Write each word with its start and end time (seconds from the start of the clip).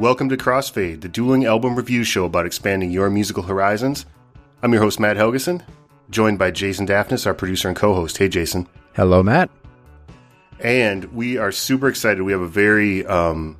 Welcome 0.00 0.30
to 0.30 0.38
Crossfade, 0.38 1.02
the 1.02 1.10
dueling 1.10 1.44
album 1.44 1.76
review 1.76 2.04
show 2.04 2.24
about 2.24 2.46
expanding 2.46 2.90
your 2.90 3.10
musical 3.10 3.42
horizons. 3.42 4.06
I'm 4.62 4.72
your 4.72 4.80
host, 4.80 4.98
Matt 4.98 5.18
Helgeson, 5.18 5.62
joined 6.08 6.38
by 6.38 6.52
Jason 6.52 6.86
Daphnis, 6.86 7.26
our 7.26 7.34
producer 7.34 7.68
and 7.68 7.76
co 7.76 7.92
host. 7.92 8.16
Hey, 8.16 8.30
Jason. 8.30 8.66
Hello, 8.94 9.22
Matt. 9.22 9.50
And 10.58 11.04
we 11.12 11.36
are 11.36 11.52
super 11.52 11.86
excited. 11.86 12.22
We 12.22 12.32
have 12.32 12.40
a 12.40 12.48
very, 12.48 13.04
um, 13.04 13.58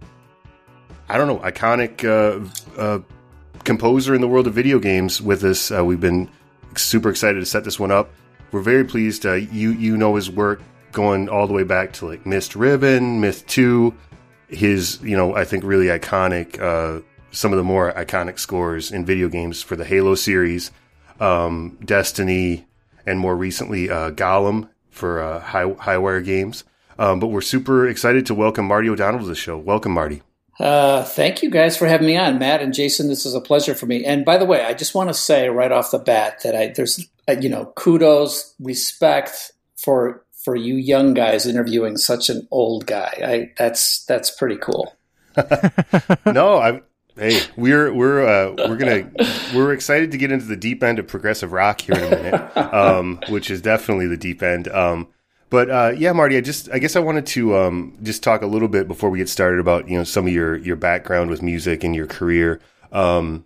I 1.10 1.18
don't 1.18 1.26
know, 1.28 1.40
iconic 1.40 2.06
uh, 2.08 2.80
uh, 2.80 3.00
composer 3.64 4.14
in 4.14 4.22
the 4.22 4.28
world 4.28 4.46
of 4.46 4.54
video 4.54 4.78
games 4.78 5.20
with 5.20 5.44
us. 5.44 5.70
Uh, 5.70 5.84
we've 5.84 6.00
been 6.00 6.26
super 6.74 7.10
excited 7.10 7.40
to 7.40 7.44
set 7.44 7.64
this 7.64 7.78
one 7.78 7.90
up. 7.90 8.10
We're 8.50 8.62
very 8.62 8.84
pleased. 8.84 9.26
Uh, 9.26 9.34
you 9.34 9.72
you 9.72 9.94
know 9.94 10.14
his 10.16 10.30
work 10.30 10.62
going 10.92 11.28
all 11.28 11.46
the 11.46 11.52
way 11.52 11.64
back 11.64 11.92
to 11.94 12.06
like 12.06 12.24
Myst 12.24 12.56
Riven, 12.56 13.20
Myth 13.20 13.46
Two, 13.46 13.94
his 14.50 15.00
you 15.02 15.16
know 15.16 15.34
I 15.34 15.44
think 15.44 15.64
really 15.64 15.86
iconic 15.86 16.60
uh, 16.60 17.02
some 17.30 17.52
of 17.52 17.58
the 17.58 17.64
more 17.64 17.92
iconic 17.92 18.38
scores 18.38 18.90
in 18.90 19.04
video 19.04 19.28
games 19.28 19.62
for 19.62 19.76
the 19.76 19.84
Halo 19.84 20.14
series, 20.14 20.70
um, 21.20 21.78
Destiny, 21.84 22.66
and 23.06 23.18
more 23.18 23.36
recently 23.36 23.88
uh, 23.88 24.10
Gollum 24.10 24.68
for 24.90 25.22
uh, 25.22 25.40
High 25.40 25.64
Highwire 25.64 26.24
games. 26.24 26.64
Um, 26.98 27.18
but 27.18 27.28
we're 27.28 27.40
super 27.40 27.88
excited 27.88 28.26
to 28.26 28.34
welcome 28.34 28.66
Marty 28.66 28.88
O'Donnell 28.90 29.20
to 29.20 29.26
the 29.26 29.34
show. 29.34 29.56
Welcome, 29.56 29.92
Marty. 29.92 30.22
Uh, 30.58 31.02
thank 31.02 31.42
you 31.42 31.48
guys 31.48 31.74
for 31.74 31.86
having 31.86 32.06
me 32.06 32.18
on, 32.18 32.38
Matt 32.38 32.60
and 32.60 32.74
Jason. 32.74 33.08
This 33.08 33.24
is 33.24 33.34
a 33.34 33.40
pleasure 33.40 33.74
for 33.74 33.86
me. 33.86 34.04
And 34.04 34.26
by 34.26 34.36
the 34.36 34.44
way, 34.44 34.62
I 34.62 34.74
just 34.74 34.94
want 34.94 35.08
to 35.08 35.14
say 35.14 35.48
right 35.48 35.72
off 35.72 35.90
the 35.90 35.98
bat 35.98 36.42
that 36.42 36.54
I 36.54 36.68
there's 36.68 37.08
uh, 37.28 37.36
you 37.40 37.48
know 37.48 37.72
kudos, 37.76 38.54
respect 38.60 39.52
for 39.76 40.22
for 40.44 40.56
you 40.56 40.74
young 40.74 41.14
guys 41.14 41.46
interviewing 41.46 41.96
such 41.96 42.30
an 42.30 42.46
old 42.50 42.86
guy. 42.86 43.20
I 43.22 43.52
that's 43.56 44.04
that's 44.04 44.30
pretty 44.30 44.56
cool. 44.56 44.94
no, 46.26 46.58
I 46.58 46.82
hey, 47.16 47.40
we're 47.56 47.92
we're 47.92 48.26
uh, 48.26 48.54
we're 48.68 48.76
gonna 48.76 49.10
we're 49.54 49.72
excited 49.72 50.10
to 50.12 50.18
get 50.18 50.32
into 50.32 50.46
the 50.46 50.56
deep 50.56 50.82
end 50.82 50.98
of 50.98 51.06
progressive 51.06 51.52
rock 51.52 51.82
here 51.82 51.96
in 51.96 52.04
a 52.04 52.10
minute, 52.10 52.56
um, 52.74 53.20
which 53.28 53.50
is 53.50 53.60
definitely 53.60 54.06
the 54.06 54.16
deep 54.16 54.42
end. 54.42 54.68
Um, 54.68 55.08
but 55.50 55.70
uh, 55.70 55.92
yeah, 55.96 56.12
Marty, 56.12 56.36
I 56.36 56.40
just 56.40 56.70
I 56.70 56.78
guess 56.78 56.96
I 56.96 57.00
wanted 57.00 57.26
to 57.26 57.56
um, 57.56 57.98
just 58.02 58.22
talk 58.22 58.42
a 58.42 58.46
little 58.46 58.68
bit 58.68 58.88
before 58.88 59.10
we 59.10 59.18
get 59.18 59.28
started 59.28 59.60
about 59.60 59.88
you 59.88 59.98
know 59.98 60.04
some 60.04 60.26
of 60.26 60.32
your 60.32 60.56
your 60.56 60.76
background 60.76 61.30
with 61.30 61.42
music 61.42 61.84
and 61.84 61.94
your 61.94 62.06
career. 62.06 62.60
Um, 62.92 63.44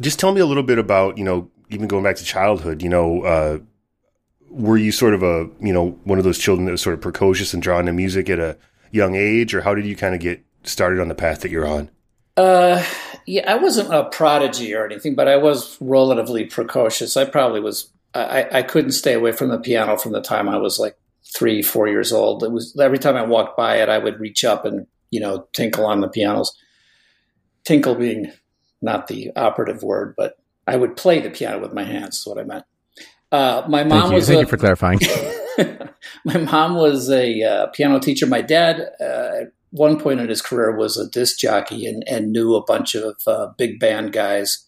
just 0.00 0.18
tell 0.18 0.32
me 0.32 0.40
a 0.40 0.46
little 0.46 0.62
bit 0.62 0.78
about 0.78 1.18
you 1.18 1.24
know 1.24 1.50
even 1.70 1.88
going 1.88 2.04
back 2.04 2.16
to 2.16 2.24
childhood. 2.24 2.82
You 2.82 2.88
know, 2.88 3.22
uh, 3.22 3.58
were 4.52 4.76
you 4.76 4.92
sort 4.92 5.14
of 5.14 5.22
a 5.22 5.48
you 5.60 5.72
know 5.72 5.90
one 6.04 6.18
of 6.18 6.24
those 6.24 6.38
children 6.38 6.66
that 6.66 6.72
was 6.72 6.82
sort 6.82 6.94
of 6.94 7.00
precocious 7.00 7.54
and 7.54 7.62
drawn 7.62 7.86
to 7.86 7.92
music 7.92 8.28
at 8.28 8.38
a 8.38 8.56
young 8.90 9.14
age, 9.16 9.54
or 9.54 9.62
how 9.62 9.74
did 9.74 9.86
you 9.86 9.96
kind 9.96 10.14
of 10.14 10.20
get 10.20 10.44
started 10.62 11.00
on 11.00 11.08
the 11.08 11.14
path 11.14 11.40
that 11.40 11.50
you're 11.50 11.66
on? 11.66 11.90
Uh, 12.36 12.84
yeah, 13.26 13.50
I 13.50 13.56
wasn't 13.56 13.92
a 13.92 14.04
prodigy 14.04 14.74
or 14.74 14.84
anything, 14.84 15.14
but 15.14 15.28
I 15.28 15.36
was 15.36 15.76
relatively 15.80 16.44
precocious. 16.44 17.16
I 17.16 17.24
probably 17.24 17.60
was. 17.60 17.90
I, 18.14 18.46
I 18.58 18.62
couldn't 18.62 18.92
stay 18.92 19.14
away 19.14 19.32
from 19.32 19.48
the 19.48 19.58
piano 19.58 19.96
from 19.96 20.12
the 20.12 20.20
time 20.20 20.46
I 20.46 20.58
was 20.58 20.78
like 20.78 20.98
three, 21.34 21.62
four 21.62 21.88
years 21.88 22.12
old. 22.12 22.42
It 22.42 22.52
was 22.52 22.78
every 22.78 22.98
time 22.98 23.16
I 23.16 23.22
walked 23.22 23.56
by 23.56 23.76
it, 23.76 23.88
I 23.88 23.98
would 23.98 24.20
reach 24.20 24.44
up 24.44 24.66
and 24.66 24.86
you 25.10 25.20
know 25.20 25.48
tinkle 25.54 25.86
on 25.86 26.00
the 26.00 26.08
pianos. 26.08 26.56
Tinkle 27.64 27.94
being 27.94 28.32
not 28.82 29.06
the 29.06 29.30
operative 29.36 29.82
word, 29.82 30.14
but 30.16 30.36
I 30.66 30.76
would 30.76 30.96
play 30.96 31.20
the 31.20 31.30
piano 31.30 31.58
with 31.58 31.72
my 31.72 31.84
hands. 31.84 32.18
Is 32.18 32.26
what 32.26 32.38
I 32.38 32.44
meant. 32.44 32.64
Uh, 33.32 33.64
my 33.66 33.82
mom 33.82 34.02
Thank 34.02 34.14
was. 34.14 34.26
Thank 34.26 34.38
a, 34.38 34.40
you 34.42 34.46
for 34.46 34.58
clarifying. 34.58 35.00
my 36.24 36.36
mom 36.36 36.76
was 36.76 37.10
a 37.10 37.42
uh, 37.42 37.66
piano 37.68 37.98
teacher. 37.98 38.26
My 38.26 38.42
dad, 38.42 38.80
uh, 39.00 39.42
at 39.42 39.52
one 39.70 39.98
point 39.98 40.20
in 40.20 40.28
his 40.28 40.42
career, 40.42 40.76
was 40.76 40.98
a 40.98 41.08
disc 41.08 41.38
jockey 41.38 41.86
and, 41.86 42.04
and 42.06 42.30
knew 42.30 42.54
a 42.54 42.64
bunch 42.64 42.94
of 42.94 43.16
uh, 43.26 43.48
big 43.56 43.80
band 43.80 44.12
guys, 44.12 44.66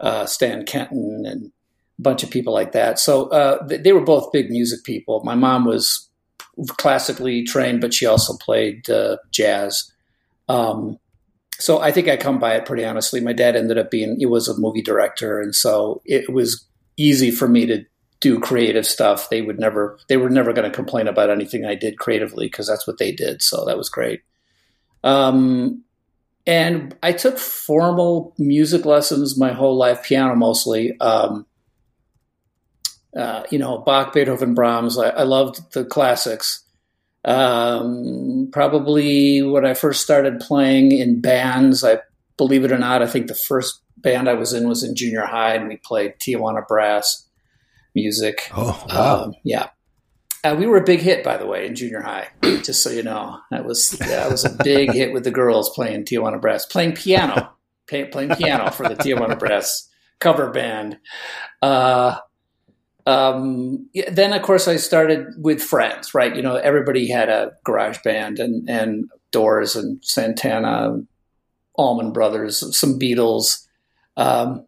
uh, 0.00 0.24
Stan 0.24 0.64
Kenton 0.64 1.24
and 1.26 1.52
a 1.98 2.02
bunch 2.02 2.22
of 2.22 2.30
people 2.30 2.54
like 2.54 2.72
that. 2.72 2.98
So 2.98 3.28
uh, 3.28 3.66
they 3.66 3.92
were 3.92 4.00
both 4.00 4.32
big 4.32 4.50
music 4.50 4.82
people. 4.82 5.22
My 5.22 5.34
mom 5.34 5.66
was 5.66 6.08
classically 6.78 7.44
trained, 7.44 7.82
but 7.82 7.92
she 7.92 8.06
also 8.06 8.34
played 8.38 8.88
uh, 8.88 9.18
jazz. 9.30 9.92
Um, 10.48 10.98
so 11.58 11.80
I 11.80 11.92
think 11.92 12.08
I 12.08 12.16
come 12.16 12.38
by 12.38 12.54
it 12.54 12.64
pretty 12.64 12.86
honestly. 12.86 13.20
My 13.20 13.34
dad 13.34 13.56
ended 13.56 13.76
up 13.76 13.90
being 13.90 14.16
he 14.18 14.24
was 14.24 14.48
a 14.48 14.58
movie 14.58 14.80
director, 14.80 15.38
and 15.38 15.54
so 15.54 16.00
it 16.06 16.32
was 16.32 16.66
easy 17.00 17.30
for 17.30 17.48
me 17.48 17.66
to 17.66 17.84
do 18.20 18.38
creative 18.38 18.86
stuff. 18.86 19.30
They 19.30 19.40
would 19.40 19.58
never 19.58 19.98
they 20.08 20.16
were 20.16 20.30
never 20.30 20.52
going 20.52 20.70
to 20.70 20.74
complain 20.74 21.08
about 21.08 21.30
anything 21.30 21.64
I 21.64 21.74
did 21.74 21.98
creatively 21.98 22.46
because 22.46 22.68
that's 22.68 22.86
what 22.86 22.98
they 22.98 23.12
did. 23.12 23.42
So 23.42 23.64
that 23.64 23.78
was 23.78 23.88
great. 23.88 24.20
Um, 25.02 25.84
and 26.46 26.96
I 27.02 27.12
took 27.12 27.38
formal 27.38 28.34
music 28.38 28.84
lessons 28.84 29.38
my 29.38 29.52
whole 29.52 29.76
life, 29.76 30.02
piano 30.02 30.34
mostly. 30.34 30.98
Um, 31.00 31.46
uh, 33.16 33.42
you 33.50 33.58
know, 33.58 33.78
Bach, 33.78 34.12
Beethoven, 34.12 34.54
Brahms. 34.54 34.98
I, 34.98 35.08
I 35.08 35.22
loved 35.22 35.72
the 35.72 35.84
classics. 35.84 36.64
Um, 37.24 38.48
probably 38.52 39.42
when 39.42 39.66
I 39.66 39.74
first 39.74 40.02
started 40.02 40.40
playing 40.40 40.92
in 40.92 41.20
bands, 41.20 41.82
I 41.84 41.98
believe 42.36 42.64
it 42.64 42.72
or 42.72 42.78
not, 42.78 43.02
I 43.02 43.06
think 43.06 43.26
the 43.26 43.34
first 43.34 43.82
band 44.02 44.28
I 44.28 44.34
was 44.34 44.52
in 44.52 44.68
was 44.68 44.82
in 44.82 44.94
junior 44.94 45.24
high, 45.24 45.54
and 45.54 45.68
we 45.68 45.76
played 45.76 46.14
Tijuana 46.18 46.66
brass 46.66 47.26
music. 47.94 48.50
Oh, 48.54 48.84
wow. 48.88 49.24
Um, 49.24 49.34
yeah. 49.44 49.68
Uh, 50.42 50.56
we 50.58 50.66
were 50.66 50.78
a 50.78 50.84
big 50.84 51.00
hit, 51.00 51.22
by 51.22 51.36
the 51.36 51.46
way, 51.46 51.66
in 51.66 51.74
junior 51.74 52.00
high. 52.00 52.28
Just 52.42 52.82
so 52.82 52.90
you 52.90 53.02
know, 53.02 53.38
that 53.50 53.64
was 53.64 53.98
yeah, 54.00 54.26
it 54.26 54.30
was 54.30 54.44
a 54.44 54.56
big 54.64 54.92
hit 54.94 55.12
with 55.12 55.24
the 55.24 55.30
girls 55.30 55.70
playing 55.70 56.04
Tijuana 56.04 56.40
brass, 56.40 56.64
playing 56.64 56.92
piano, 56.92 57.52
pay, 57.86 58.04
playing 58.06 58.34
piano 58.36 58.70
for 58.70 58.88
the 58.88 58.94
Tijuana 58.94 59.38
brass 59.38 59.88
cover 60.18 60.50
band. 60.50 60.98
Uh, 61.60 62.16
um, 63.06 63.88
then 64.10 64.32
of 64.32 64.42
course 64.42 64.68
I 64.68 64.76
started 64.76 65.26
with 65.36 65.62
friends, 65.62 66.14
right? 66.14 66.34
You 66.34 66.42
know, 66.42 66.56
everybody 66.56 67.10
had 67.10 67.28
a 67.28 67.52
garage 67.64 67.98
band 68.04 68.38
and, 68.38 68.68
and 68.68 69.10
Doors 69.32 69.76
and 69.76 70.02
Santana, 70.04 70.98
Allman 71.74 72.12
Brothers, 72.12 72.76
some 72.76 72.98
Beatles. 72.98 73.66
Um, 74.16 74.66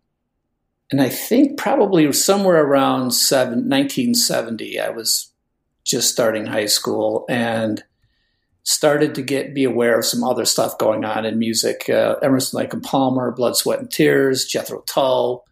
and 0.91 1.01
I 1.01 1.09
think 1.09 1.59
probably 1.59 2.11
somewhere 2.13 2.63
around 2.63 3.13
seven, 3.13 3.69
1970, 3.69 4.79
I 4.79 4.91
was 4.91 5.33
just 5.85 6.11
starting 6.11 6.47
high 6.47 6.67
school 6.67 7.25
and 7.29 7.83
started 8.65 9.15
to 9.17 9.23
get 9.23 9.55
be 9.55 9.65
aware 9.65 9.99
of 9.99 10.05
some 10.05 10.23
other 10.23 10.45
stuff 10.45 10.79
going 10.79 11.05
on 11.05 11.25
in 11.25 11.39
music. 11.39 11.89
Uh, 11.89 12.17
Emerson, 12.23 12.59
Lake 12.59 12.73
and 12.73 12.83
Palmer, 12.83 13.33
Blood, 13.33 13.57
Sweat 13.57 13.81
and 13.81 13.91
Tears, 13.91 14.45
Jethro 14.45 14.83
Tull, 14.83 15.45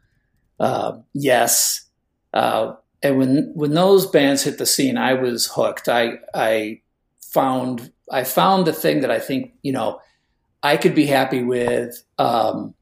uh, 0.60 0.98
Yes, 1.14 1.88
uh, 2.32 2.74
and 3.02 3.18
when 3.18 3.52
when 3.54 3.74
those 3.74 4.06
bands 4.06 4.42
hit 4.42 4.58
the 4.58 4.66
scene, 4.66 4.96
I 4.96 5.14
was 5.14 5.46
hooked. 5.46 5.88
I 5.88 6.18
I 6.34 6.82
found 7.20 7.90
I 8.10 8.24
found 8.24 8.66
the 8.66 8.72
thing 8.72 9.00
that 9.00 9.10
I 9.10 9.18
think 9.18 9.54
you 9.62 9.72
know 9.72 10.00
I 10.62 10.76
could 10.76 10.94
be 10.94 11.06
happy 11.06 11.42
with. 11.42 12.02
Um, 12.18 12.74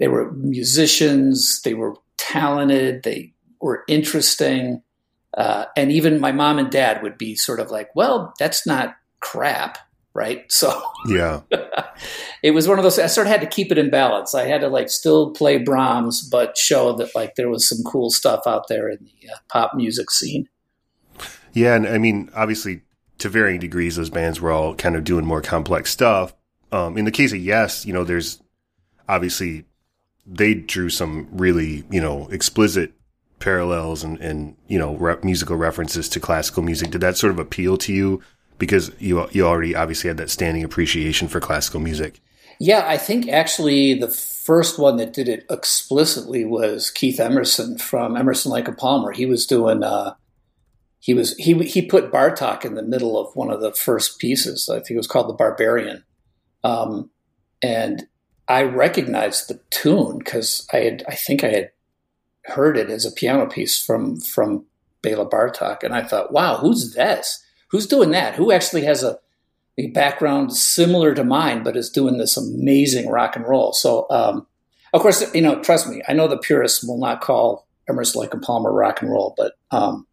they 0.00 0.08
were 0.08 0.32
musicians. 0.32 1.60
They 1.62 1.74
were 1.74 1.94
talented. 2.18 3.04
They 3.04 3.34
were 3.60 3.84
interesting. 3.86 4.82
Uh, 5.36 5.66
and 5.76 5.92
even 5.92 6.18
my 6.18 6.32
mom 6.32 6.58
and 6.58 6.70
dad 6.70 7.04
would 7.04 7.16
be 7.16 7.36
sort 7.36 7.60
of 7.60 7.70
like, 7.70 7.94
"Well, 7.94 8.34
that's 8.40 8.66
not 8.66 8.96
crap." 9.20 9.78
right? 10.14 10.44
So 10.50 10.82
yeah, 11.06 11.40
it 12.42 12.50
was 12.50 12.68
one 12.68 12.78
of 12.78 12.82
those. 12.82 12.98
I 12.98 13.06
sort 13.06 13.26
of 13.26 13.30
had 13.30 13.40
to 13.40 13.46
keep 13.46 13.72
it 13.72 13.78
in 13.78 13.90
balance. 13.90 14.34
I 14.34 14.46
had 14.46 14.60
to 14.62 14.68
like 14.68 14.90
still 14.90 15.30
play 15.30 15.58
Brahms, 15.58 16.28
but 16.28 16.58
show 16.58 16.92
that 16.96 17.14
like 17.14 17.36
there 17.36 17.48
was 17.48 17.68
some 17.68 17.78
cool 17.84 18.10
stuff 18.10 18.42
out 18.46 18.68
there 18.68 18.88
in 18.88 18.98
the 19.04 19.30
uh, 19.30 19.36
pop 19.48 19.72
music 19.74 20.10
scene. 20.10 20.48
Yeah, 21.52 21.74
and 21.76 21.86
I 21.86 21.98
mean, 21.98 22.30
obviously, 22.34 22.82
to 23.18 23.28
varying 23.28 23.60
degrees, 23.60 23.96
those 23.96 24.10
bands 24.10 24.40
were 24.40 24.52
all 24.52 24.74
kind 24.74 24.96
of 24.96 25.04
doing 25.04 25.24
more 25.24 25.40
complex 25.40 25.90
stuff. 25.90 26.34
Um, 26.72 26.98
in 26.98 27.04
the 27.04 27.10
case 27.10 27.32
of 27.32 27.38
Yes, 27.38 27.86
you 27.86 27.92
know, 27.92 28.04
there's 28.04 28.42
obviously 29.08 29.64
they 30.26 30.54
drew 30.54 30.90
some 30.90 31.28
really 31.32 31.84
you 31.90 32.00
know 32.00 32.28
explicit 32.28 32.92
parallels 33.38 34.04
and 34.04 34.18
and 34.20 34.56
you 34.68 34.78
know 34.78 34.94
re- 34.96 35.16
musical 35.22 35.56
references 35.56 36.08
to 36.10 36.20
classical 36.20 36.62
music. 36.62 36.90
Did 36.90 37.00
that 37.00 37.16
sort 37.16 37.32
of 37.32 37.38
appeal 37.38 37.76
to 37.78 37.92
you? 37.92 38.22
because 38.60 38.92
you 39.00 39.26
you 39.32 39.44
already 39.44 39.74
obviously 39.74 40.06
had 40.06 40.18
that 40.18 40.30
standing 40.30 40.62
appreciation 40.62 41.26
for 41.26 41.40
classical 41.40 41.80
music. 41.80 42.20
Yeah, 42.60 42.84
I 42.86 42.98
think 42.98 43.28
actually 43.28 43.94
the 43.94 44.10
first 44.10 44.78
one 44.78 44.98
that 44.98 45.12
did 45.12 45.28
it 45.28 45.44
explicitly 45.50 46.44
was 46.44 46.90
Keith 46.90 47.18
Emerson 47.18 47.78
from 47.78 48.16
Emerson 48.16 48.52
Lake 48.52 48.68
and 48.68 48.78
Palmer. 48.78 49.10
He 49.10 49.26
was 49.26 49.46
doing 49.46 49.82
uh, 49.82 50.14
he 51.00 51.14
was 51.14 51.34
he 51.36 51.54
he 51.64 51.82
put 51.82 52.12
Bartok 52.12 52.64
in 52.64 52.74
the 52.74 52.82
middle 52.82 53.18
of 53.18 53.34
one 53.34 53.50
of 53.50 53.60
the 53.60 53.72
first 53.72 54.20
pieces. 54.20 54.68
I 54.68 54.76
think 54.76 54.90
it 54.90 54.96
was 54.98 55.08
called 55.08 55.28
the 55.28 55.34
Barbarian, 55.34 56.04
um, 56.62 57.10
and 57.62 58.06
I 58.50 58.64
recognized 58.64 59.48
the 59.48 59.60
tune 59.70 60.18
because 60.18 60.66
I 60.72 60.78
had 60.78 61.04
I 61.08 61.14
think 61.14 61.44
I 61.44 61.48
had 61.48 61.70
heard 62.44 62.76
it 62.76 62.90
as 62.90 63.06
a 63.06 63.12
piano 63.12 63.46
piece 63.46 63.82
from 63.82 64.20
from 64.20 64.66
Bela 65.02 65.28
Bartok, 65.28 65.82
and 65.82 65.94
I 65.94 66.02
thought, 66.02 66.32
wow, 66.32 66.56
who's 66.56 66.94
this? 66.94 67.42
who's 67.70 67.86
doing 67.86 68.10
that? 68.10 68.34
Who 68.34 68.52
actually 68.52 68.84
has 68.84 69.02
a 69.02 69.18
a 69.78 69.86
background 69.88 70.54
similar 70.54 71.14
to 71.14 71.24
mine, 71.24 71.62
but 71.62 71.76
is 71.76 71.88
doing 71.88 72.18
this 72.18 72.36
amazing 72.36 73.08
rock 73.08 73.34
and 73.34 73.48
roll. 73.48 73.72
So, 73.72 74.06
um, 74.10 74.46
of 74.92 75.00
course, 75.00 75.24
you 75.34 75.40
know, 75.40 75.62
trust 75.62 75.88
me, 75.88 76.02
I 76.06 76.12
know 76.12 76.28
the 76.28 76.36
purists 76.36 76.84
will 76.84 76.98
not 76.98 77.22
call 77.22 77.66
Emerson, 77.88 78.20
Lake 78.20 78.34
and 78.34 78.42
Palmer 78.42 78.72
rock 78.72 79.00
and 79.00 79.10
roll, 79.10 79.32
but 79.38 79.54
um, 79.70 80.06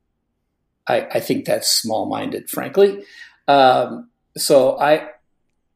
I, 0.88 1.02
I, 1.16 1.20
think 1.20 1.44
that's 1.44 1.68
small-minded, 1.68 2.50
frankly. 2.50 3.04
Um, 3.50 4.10
so 4.38 4.80
I, 4.80 5.10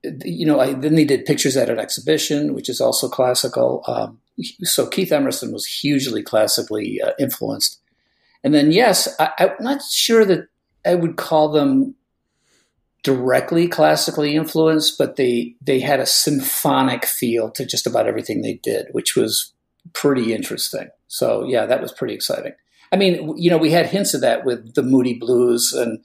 you 0.03 0.45
know, 0.45 0.59
I, 0.59 0.73
then 0.73 0.95
they 0.95 1.05
did 1.05 1.25
pictures 1.25 1.57
at 1.57 1.69
an 1.69 1.79
exhibition, 1.79 2.53
which 2.53 2.69
is 2.69 2.81
also 2.81 3.07
classical. 3.07 3.83
Um, 3.87 4.19
so 4.63 4.87
Keith 4.87 5.11
Emerson 5.11 5.51
was 5.51 5.65
hugely 5.65 6.23
classically 6.23 6.99
uh, 7.01 7.11
influenced. 7.19 7.79
And 8.43 8.53
then, 8.53 8.71
yes, 8.71 9.07
I, 9.19 9.31
I'm 9.37 9.55
not 9.59 9.81
sure 9.83 10.25
that 10.25 10.47
I 10.85 10.95
would 10.95 11.17
call 11.17 11.51
them 11.51 11.95
directly 13.03 13.67
classically 13.67 14.35
influenced, 14.35 14.97
but 14.97 15.15
they 15.15 15.55
they 15.61 15.79
had 15.79 15.99
a 15.99 16.05
symphonic 16.05 17.05
feel 17.05 17.49
to 17.51 17.65
just 17.65 17.87
about 17.87 18.07
everything 18.07 18.41
they 18.41 18.59
did, 18.63 18.87
which 18.91 19.15
was 19.15 19.53
pretty 19.93 20.33
interesting. 20.33 20.89
So 21.07 21.43
yeah, 21.43 21.65
that 21.65 21.81
was 21.81 21.91
pretty 21.91 22.13
exciting. 22.13 22.53
I 22.91 22.97
mean, 22.97 23.37
you 23.37 23.49
know, 23.49 23.57
we 23.57 23.71
had 23.71 23.87
hints 23.87 24.13
of 24.13 24.21
that 24.21 24.45
with 24.45 24.75
the 24.75 24.83
Moody 24.83 25.13
Blues 25.13 25.73
and 25.73 26.03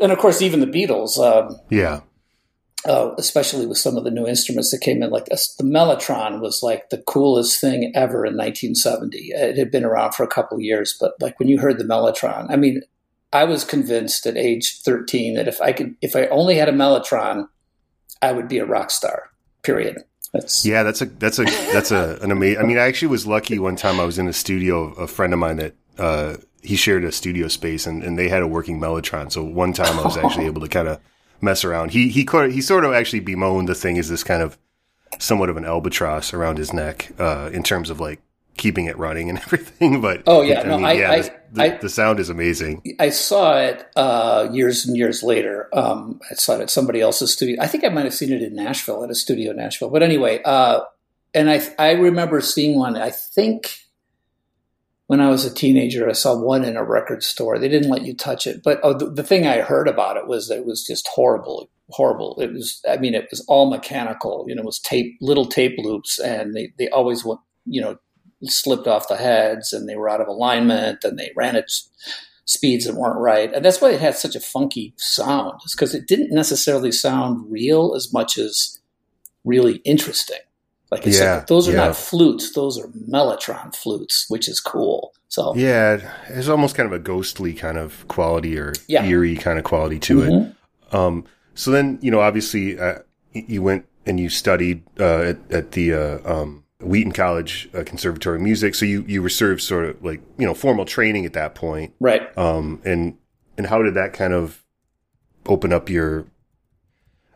and 0.00 0.12
of 0.12 0.18
course 0.18 0.42
even 0.42 0.60
the 0.60 0.66
Beatles. 0.66 1.18
Um, 1.18 1.56
yeah. 1.70 2.00
Uh, 2.86 3.12
especially 3.18 3.66
with 3.66 3.78
some 3.78 3.96
of 3.96 4.04
the 4.04 4.12
new 4.12 4.26
instruments 4.26 4.70
that 4.70 4.80
came 4.80 5.02
in, 5.02 5.10
like 5.10 5.26
this, 5.26 5.54
the 5.56 5.64
Mellotron 5.64 6.40
was 6.40 6.62
like 6.62 6.90
the 6.90 6.98
coolest 6.98 7.60
thing 7.60 7.90
ever 7.96 8.24
in 8.24 8.36
1970. 8.36 9.18
It 9.32 9.58
had 9.58 9.72
been 9.72 9.84
around 9.84 10.14
for 10.14 10.22
a 10.22 10.28
couple 10.28 10.60
years, 10.60 10.96
but 11.00 11.14
like 11.20 11.38
when 11.40 11.48
you 11.48 11.58
heard 11.58 11.78
the 11.78 11.84
Mellotron, 11.84 12.46
I 12.48 12.54
mean, 12.54 12.82
I 13.32 13.42
was 13.42 13.64
convinced 13.64 14.24
at 14.26 14.36
age 14.36 14.80
13 14.82 15.34
that 15.34 15.48
if 15.48 15.60
I 15.60 15.72
could, 15.72 15.96
if 16.00 16.14
I 16.14 16.26
only 16.26 16.54
had 16.54 16.68
a 16.68 16.72
Mellotron, 16.72 17.48
I 18.22 18.32
would 18.32 18.46
be 18.46 18.58
a 18.58 18.66
rock 18.66 18.90
star. 18.90 19.30
Period. 19.62 20.04
That's 20.32 20.64
yeah, 20.64 20.82
that's 20.82 21.02
a 21.02 21.06
that's 21.06 21.38
a 21.38 21.44
that's 21.44 21.90
a 21.90 22.18
an 22.22 22.30
amazing. 22.30 22.62
I 22.62 22.66
mean, 22.66 22.78
I 22.78 22.86
actually 22.86 23.08
was 23.08 23.26
lucky 23.26 23.58
one 23.58 23.76
time. 23.76 23.98
I 23.98 24.04
was 24.04 24.18
in 24.18 24.28
a 24.28 24.32
studio. 24.32 24.92
A 24.94 25.06
friend 25.06 25.32
of 25.32 25.38
mine 25.38 25.56
that 25.56 25.74
uh, 25.98 26.36
he 26.62 26.76
shared 26.76 27.04
a 27.04 27.12
studio 27.12 27.48
space, 27.48 27.86
and, 27.86 28.02
and 28.02 28.18
they 28.18 28.28
had 28.28 28.42
a 28.42 28.46
working 28.46 28.78
Mellotron. 28.78 29.32
So 29.32 29.42
one 29.42 29.72
time 29.72 29.98
I 29.98 30.02
was 30.02 30.16
actually 30.16 30.46
able 30.46 30.60
to 30.60 30.68
kind 30.68 30.88
of 30.88 31.00
mess 31.40 31.64
around. 31.64 31.92
He 31.92 32.08
he 32.08 32.26
he 32.50 32.60
sort 32.60 32.84
of 32.84 32.92
actually 32.92 33.20
bemoaned 33.20 33.68
the 33.68 33.74
thing 33.74 33.98
as 33.98 34.08
this 34.08 34.24
kind 34.24 34.42
of 34.42 34.58
somewhat 35.18 35.48
of 35.48 35.56
an 35.56 35.64
albatross 35.64 36.34
around 36.34 36.58
his 36.58 36.72
neck 36.72 37.12
uh, 37.18 37.50
in 37.52 37.62
terms 37.62 37.90
of 37.90 38.00
like 38.00 38.20
keeping 38.56 38.86
it 38.86 38.98
running 38.98 39.30
and 39.30 39.38
everything. 39.44 40.00
But 40.00 40.22
oh 40.26 40.42
yeah, 40.42 40.60
I 40.60 40.64
no, 40.64 40.76
mean, 40.76 40.86
I, 40.86 40.92
yeah, 40.92 41.10
I, 41.10 41.20
the, 41.52 41.62
I, 41.62 41.68
the, 41.78 41.88
sound 41.88 42.20
is 42.20 42.28
amazing. 42.28 42.82
I 42.98 43.10
saw 43.10 43.56
it 43.58 43.86
uh, 43.96 44.48
years 44.52 44.86
and 44.86 44.96
years 44.96 45.22
later. 45.22 45.68
Um, 45.72 46.20
I 46.30 46.34
saw 46.34 46.54
it 46.54 46.60
at 46.60 46.70
somebody 46.70 47.00
else's 47.00 47.32
studio. 47.32 47.56
I 47.60 47.66
think 47.66 47.84
I 47.84 47.88
might 47.88 48.04
have 48.04 48.14
seen 48.14 48.32
it 48.32 48.42
in 48.42 48.54
Nashville 48.54 49.04
at 49.04 49.10
a 49.10 49.14
studio 49.14 49.50
in 49.50 49.56
Nashville. 49.56 49.90
But 49.90 50.02
anyway, 50.02 50.40
uh, 50.44 50.80
and 51.34 51.50
I 51.50 51.62
I 51.78 51.92
remember 51.92 52.40
seeing 52.40 52.78
one. 52.78 52.96
I 52.96 53.10
think 53.10 53.85
when 55.06 55.20
I 55.20 55.30
was 55.30 55.44
a 55.44 55.54
teenager, 55.54 56.08
I 56.08 56.12
saw 56.12 56.36
one 56.36 56.64
in 56.64 56.76
a 56.76 56.84
record 56.84 57.22
store. 57.22 57.58
They 57.58 57.68
didn't 57.68 57.90
let 57.90 58.02
you 58.02 58.14
touch 58.14 58.46
it, 58.46 58.62
but 58.62 58.80
oh, 58.82 58.92
the, 58.92 59.10
the 59.10 59.22
thing 59.22 59.46
I 59.46 59.60
heard 59.60 59.88
about 59.88 60.16
it 60.16 60.26
was 60.26 60.48
that 60.48 60.58
it 60.58 60.66
was 60.66 60.84
just 60.86 61.08
horrible 61.08 61.68
horrible. 61.90 62.36
It 62.40 62.52
was, 62.52 62.82
I 62.88 62.96
mean, 62.96 63.14
it 63.14 63.28
was 63.30 63.44
all 63.46 63.70
mechanical. 63.70 64.44
You 64.48 64.54
know, 64.54 64.62
it 64.62 64.66
was 64.66 64.78
tape, 64.78 65.16
little 65.20 65.46
tape 65.46 65.76
loops, 65.78 66.18
and 66.18 66.54
they, 66.54 66.72
they 66.78 66.88
always 66.88 67.24
went, 67.24 67.40
you 67.64 67.80
know, 67.80 67.98
slipped 68.44 68.86
off 68.86 69.08
the 69.08 69.16
heads 69.16 69.72
and 69.72 69.88
they 69.88 69.96
were 69.96 70.10
out 70.10 70.20
of 70.20 70.28
alignment 70.28 71.04
and 71.04 71.18
they 71.18 71.32
ran 71.34 71.56
at 71.56 71.70
speeds 72.44 72.84
that 72.84 72.94
weren't 72.94 73.18
right. 73.18 73.52
And 73.52 73.64
that's 73.64 73.80
why 73.80 73.90
it 73.90 74.00
had 74.00 74.14
such 74.14 74.36
a 74.36 74.40
funky 74.40 74.94
sound, 74.96 75.60
is 75.64 75.74
because 75.74 75.94
it 75.94 76.06
didn't 76.06 76.34
necessarily 76.34 76.92
sound 76.92 77.50
real 77.50 77.94
as 77.94 78.12
much 78.12 78.38
as 78.38 78.78
really 79.44 79.76
interesting. 79.84 80.38
Like 80.90 81.06
I 81.06 81.10
yeah, 81.10 81.16
said, 81.16 81.48
those 81.48 81.68
are 81.68 81.72
yeah. 81.72 81.86
not 81.86 81.96
flutes; 81.96 82.52
those 82.52 82.78
are 82.78 82.86
mellotron 82.88 83.74
flutes, 83.74 84.26
which 84.28 84.48
is 84.48 84.60
cool. 84.60 85.12
So 85.28 85.54
yeah, 85.56 86.14
it's 86.28 86.48
almost 86.48 86.76
kind 86.76 86.86
of 86.86 86.92
a 86.92 86.98
ghostly 86.98 87.52
kind 87.52 87.76
of 87.76 88.06
quality 88.08 88.58
or 88.58 88.72
yeah. 88.86 89.04
eerie 89.04 89.36
kind 89.36 89.58
of 89.58 89.64
quality 89.64 89.98
to 90.00 90.18
mm-hmm. 90.18 90.50
it. 90.50 90.94
Um, 90.94 91.24
so 91.54 91.70
then, 91.70 91.98
you 92.00 92.10
know, 92.10 92.20
obviously, 92.20 92.78
uh, 92.78 93.00
you 93.32 93.62
went 93.62 93.86
and 94.04 94.20
you 94.20 94.28
studied 94.28 94.84
uh, 95.00 95.20
at, 95.22 95.38
at, 95.50 95.72
the 95.72 95.92
uh, 95.92 96.18
um, 96.24 96.64
Wheaton 96.80 97.12
College 97.12 97.68
uh, 97.74 97.82
Conservatory 97.84 98.36
of 98.36 98.42
Music. 98.42 98.74
So 98.74 98.86
you 98.86 99.02
you 99.08 99.22
received 99.22 99.62
sort 99.62 99.86
of 99.86 100.04
like 100.04 100.20
you 100.38 100.46
know 100.46 100.54
formal 100.54 100.84
training 100.84 101.26
at 101.26 101.32
that 101.32 101.54
point, 101.54 101.94
right? 101.98 102.36
Um, 102.38 102.80
and 102.84 103.18
and 103.58 103.66
how 103.66 103.82
did 103.82 103.94
that 103.94 104.12
kind 104.12 104.32
of 104.32 104.62
open 105.46 105.72
up 105.72 105.88
your 105.88 106.26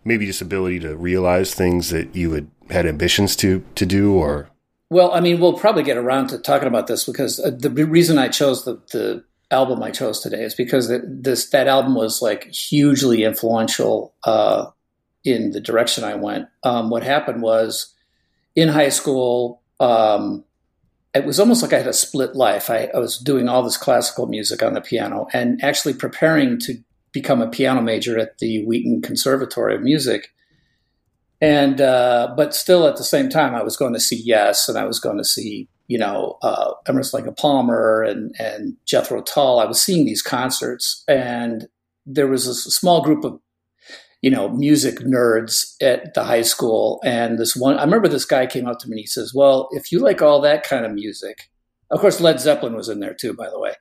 maybe 0.04 0.26
just 0.26 0.40
ability 0.40 0.80
to 0.80 0.96
realize 0.96 1.54
things 1.54 1.90
that 1.90 2.14
you 2.14 2.32
had 2.32 2.50
had 2.70 2.86
ambitions 2.86 3.36
to 3.36 3.64
to 3.74 3.86
do, 3.86 4.14
or 4.14 4.50
well, 4.90 5.12
I 5.12 5.20
mean, 5.20 5.40
we'll 5.40 5.58
probably 5.58 5.82
get 5.82 5.96
around 5.96 6.28
to 6.28 6.38
talking 6.38 6.68
about 6.68 6.86
this 6.86 7.04
because 7.04 7.38
uh, 7.38 7.50
the 7.56 7.70
reason 7.70 8.18
I 8.18 8.28
chose 8.28 8.64
the 8.64 8.80
the 8.92 9.24
album 9.50 9.82
I 9.82 9.90
chose 9.90 10.20
today 10.20 10.42
is 10.42 10.54
because 10.54 10.92
this 11.04 11.50
that 11.50 11.66
album 11.66 11.94
was 11.94 12.22
like 12.22 12.52
hugely 12.52 13.24
influential 13.24 14.14
uh, 14.24 14.66
in 15.24 15.50
the 15.50 15.60
direction 15.60 16.04
I 16.04 16.14
went. 16.14 16.48
Um, 16.62 16.90
what 16.90 17.02
happened 17.02 17.42
was 17.42 17.94
in 18.54 18.68
high 18.68 18.88
school, 18.88 19.62
um, 19.78 20.44
it 21.14 21.24
was 21.24 21.40
almost 21.40 21.62
like 21.62 21.72
I 21.72 21.78
had 21.78 21.86
a 21.86 21.92
split 21.92 22.34
life. 22.36 22.70
I, 22.70 22.88
I, 22.94 22.98
was 22.98 23.18
doing 23.18 23.48
all 23.48 23.62
this 23.62 23.76
classical 23.76 24.26
music 24.26 24.62
on 24.62 24.74
the 24.74 24.80
piano 24.80 25.26
and 25.32 25.62
actually 25.62 25.94
preparing 25.94 26.58
to 26.60 26.78
become 27.12 27.40
a 27.40 27.50
piano 27.50 27.82
major 27.82 28.18
at 28.18 28.38
the 28.38 28.64
Wheaton 28.64 29.02
Conservatory 29.02 29.74
of 29.74 29.82
Music. 29.82 30.28
And 31.40 31.80
uh, 31.80 32.34
but 32.36 32.54
still, 32.54 32.86
at 32.86 32.96
the 32.96 33.04
same 33.04 33.30
time, 33.30 33.54
I 33.54 33.62
was 33.62 33.76
going 33.76 33.94
to 33.94 34.00
see 34.00 34.20
Yes, 34.22 34.68
and 34.68 34.76
I 34.76 34.84
was 34.84 35.00
going 35.00 35.16
to 35.16 35.24
see 35.24 35.68
you 35.88 35.98
know 35.98 36.38
uh, 36.42 36.72
Emerson 36.86 37.24
Lake 37.24 37.36
Palmer 37.36 38.02
and 38.02 38.34
and 38.38 38.76
Jethro 38.84 39.22
Tull. 39.22 39.58
I 39.58 39.64
was 39.64 39.80
seeing 39.80 40.04
these 40.04 40.22
concerts, 40.22 41.02
and 41.08 41.66
there 42.04 42.28
was 42.28 42.46
a 42.46 42.54
small 42.54 43.02
group 43.02 43.24
of 43.24 43.40
you 44.22 44.30
know, 44.30 44.48
music 44.50 44.98
nerds 44.98 45.74
at 45.80 46.14
the 46.14 46.24
high 46.24 46.42
school. 46.42 47.00
And 47.04 47.38
this 47.38 47.56
one, 47.56 47.78
I 47.78 47.84
remember 47.84 48.08
this 48.08 48.24
guy 48.24 48.46
came 48.46 48.66
up 48.66 48.78
to 48.80 48.88
me 48.88 48.96
and 48.96 49.00
he 49.00 49.06
says, 49.06 49.32
Well, 49.34 49.68
if 49.72 49.90
you 49.90 49.98
like 49.98 50.20
all 50.20 50.40
that 50.42 50.62
kind 50.62 50.84
of 50.84 50.92
music, 50.92 51.50
of 51.90 52.00
course, 52.00 52.20
Led 52.20 52.40
Zeppelin 52.40 52.76
was 52.76 52.88
in 52.88 53.00
there 53.00 53.14
too, 53.14 53.32
by 53.32 53.48
the 53.48 53.58
way. 53.58 53.72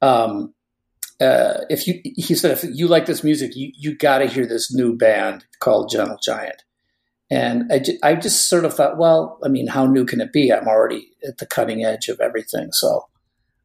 Um, 0.00 0.54
uh, 1.20 1.64
if 1.70 1.86
you, 1.86 2.00
he 2.04 2.34
said, 2.34 2.50
if 2.50 2.64
you 2.64 2.88
like 2.88 3.06
this 3.06 3.24
music, 3.24 3.52
you, 3.54 3.72
you 3.74 3.96
got 3.96 4.18
to 4.18 4.26
hear 4.26 4.46
this 4.46 4.72
new 4.72 4.96
band 4.96 5.44
called 5.60 5.90
Gentle 5.90 6.18
Giant. 6.22 6.62
And 7.30 7.72
I, 7.72 7.78
ju- 7.78 7.98
I 8.02 8.14
just 8.14 8.48
sort 8.48 8.64
of 8.64 8.74
thought, 8.74 8.98
well, 8.98 9.38
I 9.44 9.48
mean, 9.48 9.66
how 9.66 9.86
new 9.86 10.04
can 10.04 10.20
it 10.20 10.32
be? 10.32 10.52
I'm 10.52 10.68
already 10.68 11.12
at 11.26 11.38
the 11.38 11.46
cutting 11.46 11.84
edge 11.84 12.08
of 12.08 12.20
everything. 12.20 12.72
So, 12.72 13.08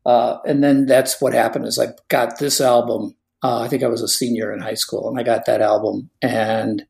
uh, 0.06 0.38
and 0.46 0.63
then 0.63 0.86
that's 0.86 1.22
what 1.22 1.34
happened 1.34 1.66
is 1.66 1.77
I 1.77 1.88
got 2.08 2.39
this 2.39 2.62
album 2.62 3.16
uh, 3.44 3.60
I 3.62 3.68
think 3.68 3.84
I 3.84 3.88
was 3.88 4.01
a 4.01 4.08
senior 4.08 4.51
in 4.51 4.60
high 4.60 4.74
school, 4.74 5.08
and 5.08 5.20
I 5.20 5.24
got 5.24 5.46
that 5.46 5.62
album, 5.62 6.10
and 6.22 6.86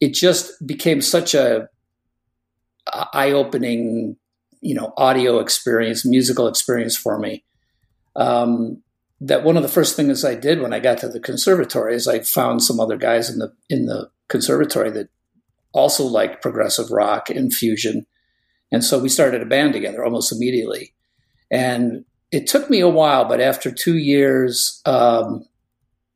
it 0.00 0.14
just 0.14 0.64
became 0.66 1.00
such 1.00 1.34
a 1.34 1.68
eye-opening, 3.12 4.16
you 4.60 4.74
know, 4.74 4.92
audio 4.96 5.40
experience, 5.40 6.06
musical 6.06 6.46
experience 6.46 6.96
for 6.96 7.18
me. 7.18 7.44
Um, 8.16 8.82
that 9.20 9.42
one 9.42 9.56
of 9.56 9.62
the 9.62 9.68
first 9.68 9.96
things 9.96 10.24
I 10.24 10.34
did 10.34 10.60
when 10.60 10.72
I 10.72 10.78
got 10.78 10.98
to 10.98 11.08
the 11.08 11.20
conservatory 11.20 11.94
is 11.94 12.06
I 12.06 12.20
found 12.20 12.62
some 12.62 12.78
other 12.78 12.96
guys 12.96 13.28
in 13.30 13.38
the 13.38 13.52
in 13.68 13.86
the 13.86 14.10
conservatory 14.28 14.90
that 14.90 15.08
also 15.72 16.04
liked 16.04 16.42
progressive 16.42 16.90
rock 16.90 17.28
and 17.30 17.52
fusion, 17.52 18.06
and 18.70 18.84
so 18.84 18.98
we 18.98 19.08
started 19.08 19.42
a 19.42 19.46
band 19.46 19.72
together 19.72 20.04
almost 20.04 20.32
immediately. 20.32 20.94
And 21.50 22.04
it 22.30 22.46
took 22.46 22.68
me 22.68 22.80
a 22.80 22.88
while, 22.88 23.24
but 23.24 23.40
after 23.40 23.70
two 23.70 23.96
years, 23.96 24.82
um, 24.84 25.46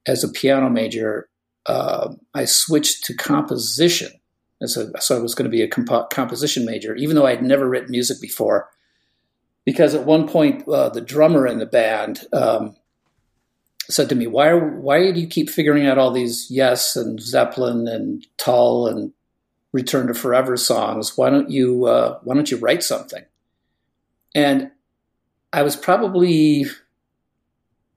as 0.07 0.23
a 0.23 0.29
piano 0.29 0.69
major, 0.69 1.29
uh, 1.67 2.13
I 2.35 2.45
switched 2.45 3.05
to 3.05 3.15
composition. 3.15 4.13
A, 4.61 4.69
so 4.69 4.93
I 5.11 5.19
was 5.19 5.35
going 5.35 5.51
to 5.51 5.57
be 5.57 5.63
a 5.63 5.69
comp- 5.69 6.11
composition 6.11 6.65
major, 6.65 6.95
even 6.95 7.17
though 7.17 7.27
I 7.27 7.35
had 7.35 7.43
never 7.43 7.69
written 7.69 7.91
music 7.91 8.21
before. 8.21 8.69
Because 9.65 9.95
at 9.95 10.05
one 10.07 10.29
point, 10.29 10.69
uh, 10.69 10.89
the 10.89 11.01
drummer 11.01 11.47
in 11.47 11.59
the 11.59 11.67
band 11.67 12.21
um, 12.33 12.77
said 13.91 14.09
to 14.09 14.15
me, 14.15 14.27
"Why 14.27 14.49
are, 14.49 14.81
why 14.81 15.11
do 15.13 15.21
you 15.21 15.27
keep 15.27 15.51
figuring 15.51 15.87
out 15.87 15.99
all 15.99 16.11
these 16.11 16.51
Yes 16.51 16.97
and 16.97 17.21
Zeppelin 17.21 17.89
and 17.89 18.27
Tull 18.39 18.87
and 18.87 19.13
Return 19.73 20.07
to 20.09 20.15
Forever 20.15 20.57
songs? 20.57 21.17
Why 21.17 21.31
don't 21.31 21.51
you 21.51 21.87
uh, 21.87 22.19
Why 22.23 22.35
don't 22.35 22.51
you 22.51 22.59
write 22.59 22.83
something?" 22.83 23.25
And 24.35 24.71
I 25.53 25.63
was 25.63 25.77
probably 25.77 26.67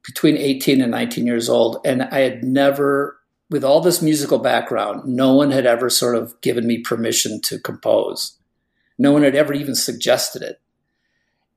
between 0.05 0.37
18 0.37 0.81
and 0.81 0.91
19 0.91 1.25
years 1.25 1.49
old. 1.49 1.77
And 1.83 2.03
I 2.03 2.19
had 2.19 2.43
never, 2.43 3.17
with 3.49 3.63
all 3.63 3.81
this 3.81 4.01
musical 4.01 4.39
background, 4.39 5.05
no 5.05 5.33
one 5.33 5.51
had 5.51 5.65
ever 5.65 5.89
sort 5.89 6.15
of 6.15 6.39
given 6.41 6.67
me 6.67 6.79
permission 6.79 7.41
to 7.41 7.59
compose. 7.59 8.37
No 8.97 9.11
one 9.11 9.23
had 9.23 9.35
ever 9.35 9.53
even 9.53 9.75
suggested 9.75 10.41
it. 10.41 10.61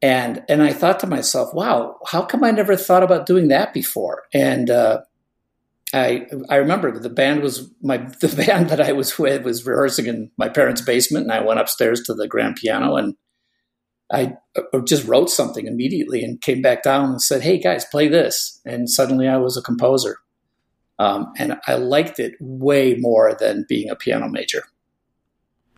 And, 0.00 0.44
and 0.48 0.62
I 0.62 0.72
thought 0.72 1.00
to 1.00 1.06
myself, 1.06 1.52
wow, 1.52 1.98
how 2.06 2.22
come 2.22 2.44
I 2.44 2.52
never 2.52 2.76
thought 2.76 3.02
about 3.02 3.26
doing 3.26 3.48
that 3.48 3.74
before? 3.74 4.24
And, 4.32 4.70
uh, 4.70 5.02
I 5.94 6.26
I 6.50 6.56
remember 6.56 6.98
the 6.98 7.08
band 7.08 7.42
was 7.42 7.70
my 7.80 7.96
the 8.20 8.28
band 8.28 8.68
that 8.68 8.80
I 8.80 8.92
was 8.92 9.18
with 9.18 9.44
was 9.44 9.64
rehearsing 9.64 10.06
in 10.06 10.30
my 10.36 10.50
parents' 10.50 10.82
basement, 10.82 11.24
and 11.24 11.32
I 11.32 11.40
went 11.40 11.60
upstairs 11.60 12.02
to 12.02 12.14
the 12.14 12.28
grand 12.28 12.56
piano 12.56 12.96
and 12.96 13.16
I 14.10 14.36
uh, 14.56 14.80
just 14.80 15.06
wrote 15.06 15.30
something 15.30 15.66
immediately 15.66 16.22
and 16.22 16.40
came 16.40 16.62
back 16.62 16.82
down 16.82 17.10
and 17.10 17.22
said, 17.22 17.42
"Hey 17.42 17.58
guys, 17.58 17.84
play 17.84 18.08
this," 18.08 18.60
and 18.64 18.88
suddenly 18.88 19.28
I 19.28 19.36
was 19.36 19.56
a 19.56 19.62
composer, 19.62 20.18
um, 20.98 21.32
and 21.36 21.58
I 21.66 21.74
liked 21.74 22.18
it 22.18 22.34
way 22.40 22.94
more 22.94 23.34
than 23.38 23.66
being 23.68 23.90
a 23.90 23.96
piano 23.96 24.28
major. 24.28 24.64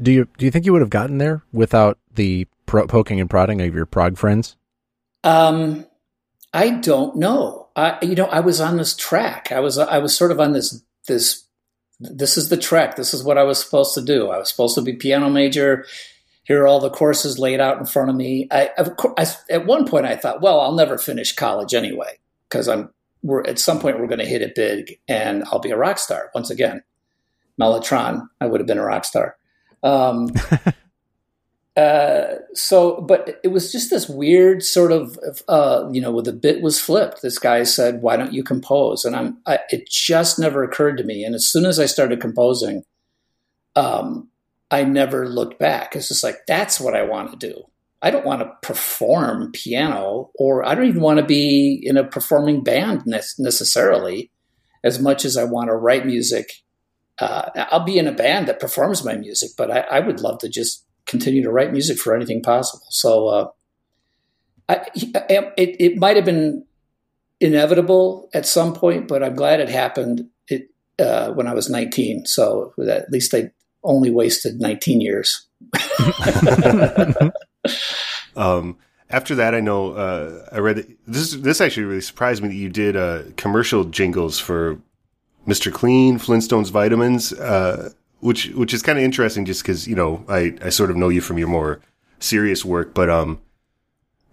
Do 0.01 0.13
you 0.13 0.29
do 0.39 0.45
you 0.45 0.51
think 0.51 0.65
you 0.65 0.73
would 0.73 0.83
have 0.83 0.91
gotten 0.91 1.19
there 1.19 1.43
without 1.53 1.99
the 2.15 2.47
pro- 2.67 2.87
poking 2.87 3.21
and 3.21 3.29
prodding 3.29 3.61
of 3.61 3.75
your 3.75 3.87
prog 3.87 4.17
friends? 4.17 4.57
Um, 5.25 5.87
I 6.53 6.71
don't 6.71 7.17
know. 7.17 7.69
I, 7.77 7.99
you 8.03 8.15
know, 8.15 8.27
I 8.27 8.41
was 8.41 8.61
on 8.61 8.77
this 8.77 8.97
track. 8.97 9.53
I 9.53 9.61
was 9.61 9.79
I 9.79 9.99
was 9.99 10.17
sort 10.17 10.31
of 10.31 10.41
on 10.41 10.53
this 10.53 10.83
this 11.07 11.45
this 12.01 12.37
is 12.37 12.49
the 12.49 12.57
track. 12.57 12.97
This 12.97 13.13
is 13.13 13.23
what 13.23 13.39
I 13.39 13.43
was 13.43 13.63
supposed 13.63 13.95
to 13.95 14.03
do. 14.03 14.31
I 14.31 14.39
was 14.39 14.49
supposed 14.51 14.75
to 14.77 14.83
be 14.83 14.95
piano 14.95 15.29
major. 15.29 15.87
Here 16.45 16.63
are 16.63 16.67
all 16.67 16.81
the 16.81 16.91
courses 16.91 17.39
laid 17.39 17.61
out 17.61 17.79
in 17.79 17.87
front 17.87 18.11
of 18.11 18.17
me. 18.17 18.49
I, 18.51 18.71
of 18.79 18.97
I, 19.17 19.27
at 19.51 19.67
one 19.67 19.87
point 19.87 20.07
I 20.07 20.17
thought, 20.17 20.41
well, 20.41 20.61
I'll 20.61 20.75
never 20.75 20.99
finish 20.99 21.33
college 21.33 21.75
anyway 21.75 22.19
because 22.49 22.69
I'm 22.69 22.91
we're 23.23 23.47
at 23.47 23.59
some 23.59 23.79
point 23.79 24.01
we're 24.01 24.07
going 24.07 24.19
to 24.19 24.25
hit 24.25 24.43
it 24.43 24.55
big 24.55 24.99
and 25.07 25.45
I'll 25.45 25.59
be 25.61 25.71
a 25.71 25.77
rock 25.77 25.99
star 25.99 26.31
once 26.35 26.51
again. 26.51 26.83
Mellotron, 27.61 28.27
I 28.41 28.47
would 28.47 28.61
have 28.61 28.67
been 28.67 28.79
a 28.79 28.85
rock 28.85 29.05
star. 29.05 29.37
Um, 29.83 30.31
uh, 31.77 32.25
so, 32.55 33.01
but 33.01 33.41
it 33.43 33.49
was 33.49 33.73
just 33.73 33.91
this 33.91 34.09
weird 34.09 34.63
sort 34.63 34.93
of, 34.93 35.19
uh, 35.49 35.89
you 35.93 36.01
know, 36.01 36.11
where 36.11 36.23
the 36.23 36.33
bit 36.33 36.63
was 36.63 36.81
flipped. 36.81 37.23
This 37.23 37.39
guy 37.39 37.63
said, 37.63 38.03
"Why 38.03 38.17
don't 38.17 38.33
you 38.33 38.43
compose?" 38.43 39.05
And 39.05 39.17
I'm, 39.17 39.39
I, 39.47 39.61
it 39.71 39.89
just 39.89 40.39
never 40.39 40.63
occurred 40.63 40.99
to 40.99 41.05
me. 41.05 41.25
And 41.25 41.35
as 41.35 41.47
soon 41.47 41.65
as 41.65 41.79
I 41.79 41.87
started 41.87 42.21
composing, 42.21 42.83
um, 43.77 44.29
I 44.71 44.85
never 44.85 45.29
looked 45.29 45.59
back. 45.59 45.97
It's 45.97 46.09
just 46.09 46.25
like 46.25 46.41
that's 46.47 46.81
what 46.81 46.95
I 46.95 47.03
want 47.03 47.33
to 47.33 47.49
do. 47.49 47.65
I 48.03 48.11
don't 48.11 48.25
want 48.25 48.41
to 48.41 48.67
perform 48.67 49.53
piano, 49.53 50.31
or 50.35 50.67
I 50.67 50.75
don't 50.75 50.89
even 50.89 51.03
want 51.03 51.19
to 51.19 51.25
be 51.25 51.81
in 51.83 51.99
a 51.99 52.05
performing 52.05 52.65
band 52.65 53.03
necessarily, 53.07 54.31
as 54.83 54.99
much 54.99 55.27
as 55.27 55.37
I 55.37 55.45
want 55.45 55.69
to 55.69 55.75
write 55.75 56.07
music 56.07 56.51
uh, 57.21 57.51
I'll 57.71 57.85
be 57.85 57.99
in 57.99 58.07
a 58.07 58.13
band 58.13 58.49
that 58.49 58.61
performs 58.61 59.05
my 59.05 59.15
music, 59.15 59.51
but 59.57 59.71
I, 59.71 59.81
I, 59.81 60.01
would 60.01 60.21
love 60.21 60.39
to 60.41 60.49
just 60.49 60.85
continue 61.07 61.43
to 61.43 61.51
write 61.51 61.73
music 61.73 61.99
for 61.99 62.15
anything 62.15 62.43
possible. 62.43 62.87
So 62.91 63.29
uh, 63.29 63.49
I, 64.69 64.87
it, 64.95 65.77
it 65.79 65.99
might 65.99 66.17
have 66.17 66.25
been 66.25 66.65
inevitable 67.41 68.29
at 68.33 68.47
some 68.47 68.75
point, 68.75 69.09
but 69.09 69.23
I'm 69.23 69.35
glad 69.35 69.61
it 69.61 69.69
happened 69.69 70.29
it, 70.49 70.71
uh, 70.99 71.33
when 71.33 71.47
I 71.47 71.55
was 71.55 71.69
19. 71.69 72.27
So 72.27 72.73
at 72.89 73.11
least 73.11 73.35
I 73.35 73.51
only 73.83 74.11
wasted 74.11 74.61
19 74.61 75.01
years. 75.01 75.47
um, 78.37 78.79
after 79.11 79.35
that, 79.35 79.55
I 79.55 79.61
know 79.61 79.93
uh, 79.93 80.47
I 80.53 80.59
read 80.59 80.97
this. 81.07 81.33
This 81.33 81.61
actually 81.61 81.85
really 81.85 82.01
surprised 82.01 82.43
me 82.43 82.49
that 82.49 82.55
you 82.55 82.69
did 82.69 82.97
uh, 82.97 83.23
commercial 83.37 83.85
jingles 83.85 84.39
for 84.39 84.79
Mr. 85.47 85.73
Clean, 85.73 86.19
Flintstones 86.19 86.71
Vitamins, 86.71 87.33
uh, 87.33 87.91
which 88.21 88.49
which 88.51 88.75
is 88.75 88.83
kind 88.83 88.99
of 88.99 89.05
interesting, 89.05 89.45
just 89.45 89.63
because 89.63 89.89
you 89.89 89.95
know 89.95 90.25
I 90.29 90.57
I 90.63 90.69
sort 90.69 90.91
of 90.91 90.97
know 90.97 91.09
you 91.09 91.21
from 91.21 91.39
your 91.39 91.49
more 91.49 91.81
serious 92.19 92.65
work, 92.65 92.95
but 92.95 93.09
um, 93.09 93.41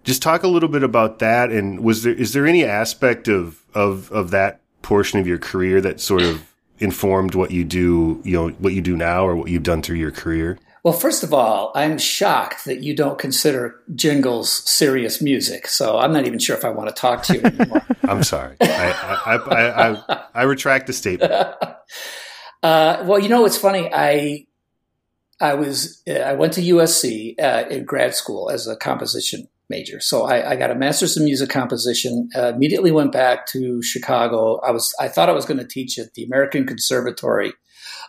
just 0.04 0.22
talk 0.22 0.42
a 0.42 0.48
little 0.48 0.68
bit 0.68 0.82
about 0.82 1.18
that. 1.18 1.50
And 1.50 1.80
was 1.80 2.02
there 2.02 2.14
is 2.14 2.32
there 2.32 2.46
any 2.46 2.64
aspect 2.64 3.28
of 3.28 3.64
of 3.74 4.10
of 4.12 4.30
that 4.30 4.60
portion 4.82 5.18
of 5.18 5.26
your 5.26 5.38
career 5.38 5.80
that 5.80 6.00
sort 6.00 6.22
of 6.22 6.54
informed 6.78 7.34
what 7.34 7.50
you 7.50 7.64
do, 7.64 8.20
you 8.24 8.32
know, 8.32 8.48
what 8.50 8.72
you 8.72 8.80
do 8.80 8.96
now 8.96 9.26
or 9.26 9.34
what 9.34 9.50
you've 9.50 9.62
done 9.62 9.82
through 9.82 9.96
your 9.96 10.10
career? 10.10 10.58
Well, 10.88 10.96
first 10.96 11.22
of 11.22 11.34
all, 11.34 11.70
I'm 11.74 11.98
shocked 11.98 12.64
that 12.64 12.82
you 12.82 12.96
don't 12.96 13.18
consider 13.18 13.78
jingles 13.94 14.50
serious 14.50 15.20
music. 15.20 15.68
So 15.68 15.98
I'm 15.98 16.14
not 16.14 16.26
even 16.26 16.38
sure 16.38 16.56
if 16.56 16.64
I 16.64 16.70
want 16.70 16.88
to 16.88 16.94
talk 16.98 17.22
to 17.24 17.34
you 17.34 17.42
anymore. 17.42 17.82
I'm 18.04 18.22
sorry. 18.22 18.56
I, 18.58 18.94
I, 19.26 19.36
I, 19.36 19.92
I, 19.92 20.24
I 20.34 20.42
retract 20.44 20.86
the 20.86 20.94
statement. 20.94 21.30
uh, 22.62 23.02
well, 23.04 23.18
you 23.18 23.28
know, 23.28 23.44
it's 23.44 23.58
funny. 23.58 23.90
I 23.92 24.46
I 25.38 25.52
was 25.52 26.02
I 26.08 26.32
went 26.32 26.54
to 26.54 26.62
USC 26.62 27.34
uh, 27.38 27.68
in 27.68 27.84
grad 27.84 28.14
school 28.14 28.48
as 28.48 28.66
a 28.66 28.74
composition 28.74 29.46
major. 29.68 30.00
So 30.00 30.22
I, 30.22 30.52
I 30.52 30.56
got 30.56 30.70
a 30.70 30.74
master's 30.74 31.18
in 31.18 31.24
music 31.26 31.50
composition. 31.50 32.30
Uh, 32.34 32.54
immediately 32.54 32.92
went 32.92 33.12
back 33.12 33.44
to 33.48 33.82
Chicago. 33.82 34.58
I 34.60 34.70
was 34.70 34.94
I 34.98 35.08
thought 35.08 35.28
I 35.28 35.32
was 35.32 35.44
going 35.44 35.60
to 35.60 35.66
teach 35.66 35.98
at 35.98 36.14
the 36.14 36.24
American 36.24 36.66
Conservatory 36.66 37.52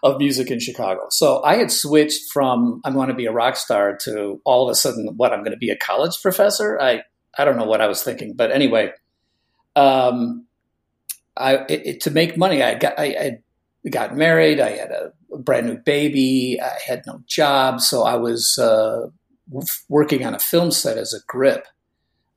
of 0.04 0.18
music 0.18 0.52
in 0.52 0.60
Chicago. 0.60 1.08
So 1.10 1.44
I 1.44 1.56
had 1.56 1.72
switched 1.72 2.32
from 2.32 2.82
I'm 2.84 2.94
going 2.94 3.10
to 3.10 3.14
be 3.14 3.26
a 3.26 3.32
rock 3.32 3.58
star 3.58 3.98
to 4.04 4.42
all 4.46 4.68
of 4.68 4.72
a 4.72 4.76
sudden 4.76 5.14
what 5.18 5.34
I'm 5.34 5.40
going 5.40 5.52
to 5.52 5.58
be 5.58 5.70
a 5.70 5.78
college 5.78 6.22
professor. 6.22 6.80
I 6.80 7.04
I 7.38 7.46
don't 7.46 7.58
know 7.58 7.66
what 7.66 7.82
I 7.82 7.88
was 7.88 8.04
thinking, 8.04 8.34
but 8.34 8.52
anyway, 8.52 8.92
um, 9.76 10.46
I 11.38 11.56
it, 11.70 11.86
it, 11.86 12.02
to 12.02 12.12
make 12.12 12.38
money 12.38 12.64
I 12.64 12.76
got 12.76 13.00
I, 13.00 13.06
I, 13.06 13.90
got 13.90 14.16
married. 14.16 14.60
I 14.60 14.72
had 14.72 14.92
a 14.92 15.38
brand 15.38 15.68
new 15.68 15.78
baby. 15.78 16.60
I 16.62 16.78
had 16.86 17.04
no 17.08 17.24
job, 17.28 17.80
so 17.80 18.04
I 18.04 18.16
was 18.16 18.58
uh, 18.58 19.08
working 19.88 20.26
on 20.26 20.36
a 20.36 20.40
film 20.40 20.72
set 20.72 20.98
as 20.98 21.14
a 21.14 21.22
grip, 21.28 21.66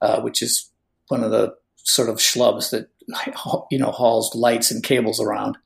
uh, 0.00 0.20
which 0.20 0.40
is 0.40 0.70
one 1.08 1.24
of 1.24 1.30
the 1.30 1.54
sort 1.76 2.08
of 2.08 2.16
schlubs 2.16 2.70
that 2.70 2.88
you 3.70 3.78
know 3.78 3.90
hauls 3.90 4.34
lights 4.34 4.70
and 4.70 4.82
cables 4.82 5.20
around. 5.20 5.58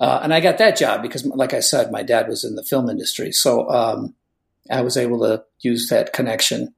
Uh, 0.00 0.20
and 0.22 0.34
I 0.34 0.40
got 0.40 0.58
that 0.58 0.76
job 0.76 1.02
because, 1.02 1.24
like 1.24 1.54
I 1.54 1.60
said, 1.60 1.92
my 1.92 2.02
dad 2.02 2.28
was 2.28 2.44
in 2.44 2.56
the 2.56 2.64
film 2.64 2.90
industry. 2.90 3.32
So 3.32 3.68
um, 3.70 4.14
I 4.70 4.80
was 4.80 4.96
able 4.96 5.20
to 5.20 5.44
use 5.60 5.88
that 5.88 6.12
connection. 6.12 6.74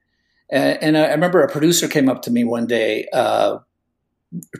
And, 0.50 0.82
and, 0.82 0.98
I 0.98 1.10
remember 1.10 1.42
a 1.42 1.50
producer 1.50 1.88
came 1.88 2.08
up 2.08 2.22
to 2.22 2.30
me 2.30 2.44
one 2.44 2.66
day 2.66 3.08
uh, 3.12 3.58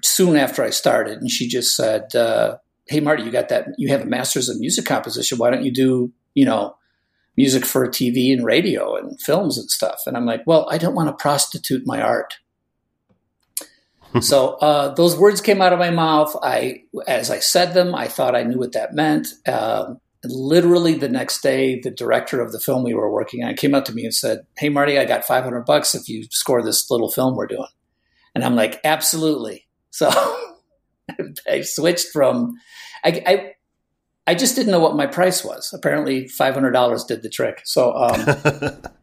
soon 0.02 0.36
after 0.36 0.64
I 0.64 0.70
started, 0.70 1.18
and 1.18 1.30
she 1.30 1.46
just 1.46 1.76
said, 1.76 2.14
uh, 2.16 2.56
"Hey, 2.86 2.98
Marty, 2.98 3.22
you 3.22 3.30
got 3.30 3.50
that? 3.50 3.68
You 3.78 3.88
have 3.90 4.00
a 4.00 4.06
master's 4.06 4.48
in 4.48 4.58
music 4.58 4.84
composition. 4.84 5.38
Why 5.38 5.50
don't 5.50 5.64
you 5.64 5.72
do, 5.72 6.12
you 6.34 6.44
know, 6.44 6.76
music 7.36 7.64
for 7.64 7.86
TV 7.86 8.32
and 8.32 8.44
radio 8.44 8.96
and 8.96 9.20
films 9.20 9.58
and 9.58 9.70
stuff?" 9.70 10.00
And 10.06 10.16
I'm 10.16 10.26
like, 10.26 10.42
"Well, 10.44 10.66
I 10.70 10.78
don't 10.78 10.96
want 10.96 11.08
to 11.08 11.22
prostitute 11.22 11.86
my 11.86 12.00
art." 12.00 12.34
So 14.20 14.54
uh, 14.54 14.94
those 14.94 15.16
words 15.16 15.40
came 15.40 15.60
out 15.60 15.72
of 15.72 15.78
my 15.78 15.90
mouth. 15.90 16.34
I, 16.42 16.82
as 17.06 17.30
I 17.30 17.38
said 17.38 17.74
them, 17.74 17.94
I 17.94 18.08
thought 18.08 18.34
I 18.34 18.42
knew 18.42 18.58
what 18.58 18.72
that 18.72 18.94
meant. 18.94 19.28
Um, 19.46 20.00
literally 20.24 20.94
the 20.94 21.08
next 21.08 21.42
day, 21.42 21.80
the 21.80 21.90
director 21.90 22.40
of 22.40 22.52
the 22.52 22.60
film 22.60 22.84
we 22.84 22.94
were 22.94 23.12
working 23.12 23.44
on 23.44 23.54
came 23.54 23.74
up 23.74 23.84
to 23.86 23.94
me 23.94 24.04
and 24.04 24.14
said, 24.14 24.46
"Hey, 24.56 24.68
Marty, 24.68 24.98
I 24.98 25.04
got 25.04 25.24
500 25.24 25.64
bucks 25.64 25.94
if 25.94 26.08
you 26.08 26.26
score 26.30 26.62
this 26.62 26.90
little 26.90 27.10
film 27.10 27.36
we're 27.36 27.46
doing." 27.46 27.68
And 28.34 28.44
I'm 28.44 28.56
like, 28.56 28.80
"Absolutely." 28.84 29.66
So 29.90 30.10
I 31.48 31.62
switched 31.62 32.08
from, 32.12 32.54
I, 33.04 33.22
I, 33.26 33.52
I, 34.26 34.34
just 34.34 34.56
didn't 34.56 34.72
know 34.72 34.80
what 34.80 34.96
my 34.96 35.06
price 35.06 35.42
was. 35.42 35.72
Apparently, 35.72 36.24
$500 36.24 37.06
did 37.06 37.22
the 37.22 37.30
trick. 37.30 37.62
So. 37.64 37.94
Um, 37.94 38.82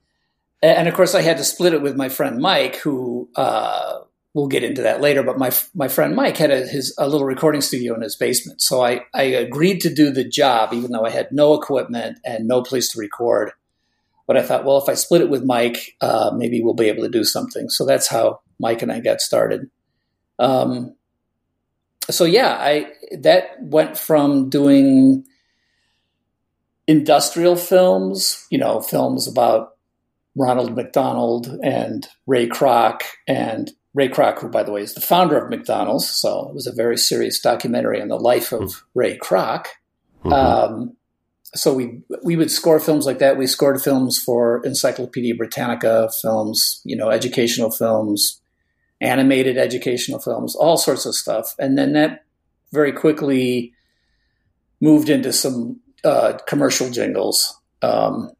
and 0.63 0.88
of 0.88 0.93
course, 0.93 1.13
I 1.13 1.22
had 1.22 1.38
to 1.38 1.43
split 1.43 1.74
it 1.74 1.82
with 1.82 1.98
my 1.98 2.10
friend 2.10 2.39
Mike, 2.39 2.77
who 2.77 3.29
uh, 3.36 4.00
we'll 4.33 4.47
get 4.47 4.63
into 4.63 4.81
that 4.81 5.01
later. 5.01 5.23
But 5.23 5.37
my 5.37 5.51
my 5.73 5.87
friend 5.87 6.15
Mike 6.15 6.37
had 6.37 6.51
a, 6.51 6.65
his 6.65 6.93
a 6.97 7.07
little 7.07 7.27
recording 7.27 7.61
studio 7.61 7.93
in 7.95 8.01
his 8.01 8.15
basement, 8.15 8.61
so 8.61 8.83
I 8.83 9.01
I 9.13 9.23
agreed 9.23 9.81
to 9.81 9.93
do 9.93 10.11
the 10.11 10.23
job, 10.27 10.73
even 10.73 10.91
though 10.91 11.05
I 11.05 11.09
had 11.11 11.31
no 11.31 11.53
equipment 11.53 12.19
and 12.25 12.47
no 12.47 12.61
place 12.61 12.89
to 12.89 12.99
record. 12.99 13.51
But 14.25 14.37
I 14.37 14.41
thought, 14.41 14.63
well, 14.63 14.77
if 14.77 14.87
I 14.87 14.93
split 14.93 15.21
it 15.21 15.29
with 15.29 15.43
Mike, 15.43 15.97
uh, 15.99 16.31
maybe 16.35 16.61
we'll 16.61 16.73
be 16.73 16.87
able 16.87 17.03
to 17.03 17.09
do 17.09 17.25
something. 17.25 17.69
So 17.69 17.85
that's 17.85 18.07
how 18.07 18.39
Mike 18.57 18.81
and 18.81 18.91
I 18.91 19.01
got 19.01 19.19
started. 19.19 19.69
Um, 20.39 20.95
so 22.09 22.25
yeah, 22.25 22.57
I 22.59 22.87
that 23.19 23.61
went 23.61 23.97
from 23.97 24.49
doing 24.49 25.25
industrial 26.87 27.55
films, 27.55 28.45
you 28.49 28.57
know, 28.57 28.81
films 28.81 29.27
about 29.27 29.75
Ronald 30.35 30.75
McDonald 30.75 31.47
and 31.63 32.07
Ray 32.25 32.47
Kroc 32.47 33.01
and 33.27 33.71
Ray 33.93 34.09
Kroc, 34.09 34.39
who, 34.39 34.50
by 34.50 34.63
the 34.63 34.71
way, 34.71 34.81
is 34.81 34.93
the 34.93 35.01
founder 35.01 35.38
of 35.38 35.50
McDonald's. 35.50 36.09
So 36.09 36.47
it 36.50 36.55
was 36.55 36.67
a 36.67 36.73
very 36.73 36.97
serious 36.97 37.39
documentary 37.39 38.01
on 38.01 38.07
the 38.07 38.17
life 38.17 38.51
of 38.51 38.62
mm-hmm. 38.62 39.00
Ray 39.00 39.17
Kroc. 39.17 39.67
Mm-hmm. 40.23 40.33
Um, 40.33 40.97
so 41.55 41.73
we 41.73 42.01
we 42.23 42.35
would 42.35 42.50
score 42.50 42.79
films 42.79 43.05
like 43.05 43.19
that. 43.19 43.38
We 43.38 43.45
scored 43.45 43.81
films 43.81 44.21
for 44.21 44.65
Encyclopedia 44.65 45.35
Britannica 45.35 46.09
films, 46.21 46.81
you 46.83 46.95
know, 46.95 47.09
educational 47.12 47.69
films, 47.69 48.41
animated 49.01 49.57
educational 49.57 50.19
films, 50.19 50.55
all 50.55 50.77
sorts 50.77 51.05
of 51.05 51.13
stuff. 51.13 51.53
And 51.59 51.77
then 51.77 51.93
that 51.93 52.25
very 52.71 52.91
quickly 52.91 53.73
moved 54.81 55.09
into 55.09 55.31
some 55.31 55.79
uh, 56.03 56.39
commercial 56.47 56.89
jingles. 56.89 57.59
Um, 57.83 58.31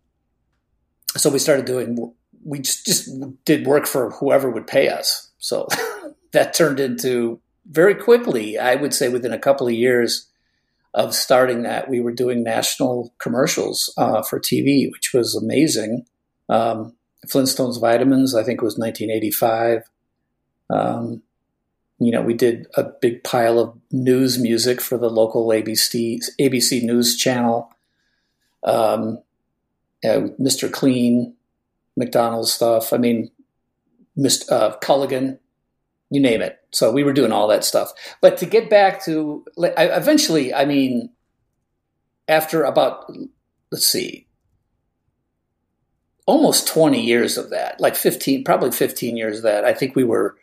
so 1.16 1.30
we 1.30 1.38
started 1.38 1.66
doing. 1.66 2.14
We 2.46 2.60
just, 2.60 2.86
just 2.86 3.10
did 3.46 3.66
work 3.66 3.86
for 3.86 4.10
whoever 4.10 4.50
would 4.50 4.68
pay 4.68 4.90
us. 4.90 5.30
So 5.44 5.68
that 6.32 6.54
turned 6.54 6.80
into 6.80 7.42
very 7.70 7.96
quickly, 7.96 8.58
I 8.58 8.76
would 8.76 8.94
say 8.94 9.10
within 9.10 9.34
a 9.34 9.40
couple 9.40 9.68
of 9.68 9.74
years 9.74 10.30
of 10.94 11.14
starting 11.14 11.64
that, 11.64 11.90
we 11.90 12.00
were 12.00 12.14
doing 12.14 12.44
national 12.44 13.14
commercials 13.20 13.94
uh, 13.98 14.22
for 14.22 14.40
TV, 14.40 14.90
which 14.90 15.12
was 15.14 15.36
amazing. 15.36 16.06
Um, 16.48 16.96
Flintstones 17.28 17.80
Vitamins, 17.80 18.34
I 18.34 18.44
think 18.44 18.62
it 18.62 18.66
was 18.66 18.78
1985. 18.78 19.84
Um, 20.70 21.24
you 22.00 22.12
know, 22.12 22.22
we 22.22 22.34
did 22.34 22.68
a 22.76 22.84
big 22.84 23.24
pile 23.24 23.60
of 23.60 23.78
news 23.92 24.40
music 24.40 24.80
for 24.80 24.98
the 24.98 25.10
local 25.10 25.48
ABC 25.48 26.24
ABC 26.40 26.84
News 26.84 27.18
channel. 27.18 27.70
Um, 28.64 29.20
uh, 30.06 30.28
Mr. 30.40 30.72
Clean, 30.72 31.34
McDonald's 31.98 32.54
stuff. 32.54 32.94
I 32.94 32.98
mean, 32.98 33.30
Mr. 34.18 34.52
Uh, 34.52 34.78
Culligan, 34.80 35.40
you 36.10 36.22
name 36.22 36.42
it. 36.42 36.60
So 36.72 36.92
we 36.92 37.04
were 37.04 37.14
doing 37.14 37.32
all 37.32 37.48
that 37.48 37.64
stuff. 37.64 37.92
But 38.22 38.38
to 38.38 38.46
get 38.46 38.70
back 38.70 39.04
to 39.06 39.46
eventually, 39.58 40.54
I 40.54 40.66
mean, 40.66 41.10
after 42.28 42.64
about 42.64 43.12
let's 43.72 43.88
see, 43.88 44.28
almost 46.28 46.68
20 46.68 47.02
years 47.02 47.38
of 47.38 47.50
that, 47.50 47.82
like 47.82 47.96
15, 47.96 48.44
probably 48.44 48.72
15 48.72 49.18
years 49.18 49.38
of 49.38 49.44
that, 49.44 49.66
I 49.66 49.74
think 49.74 49.96
we 49.96 50.04
were 50.04 50.38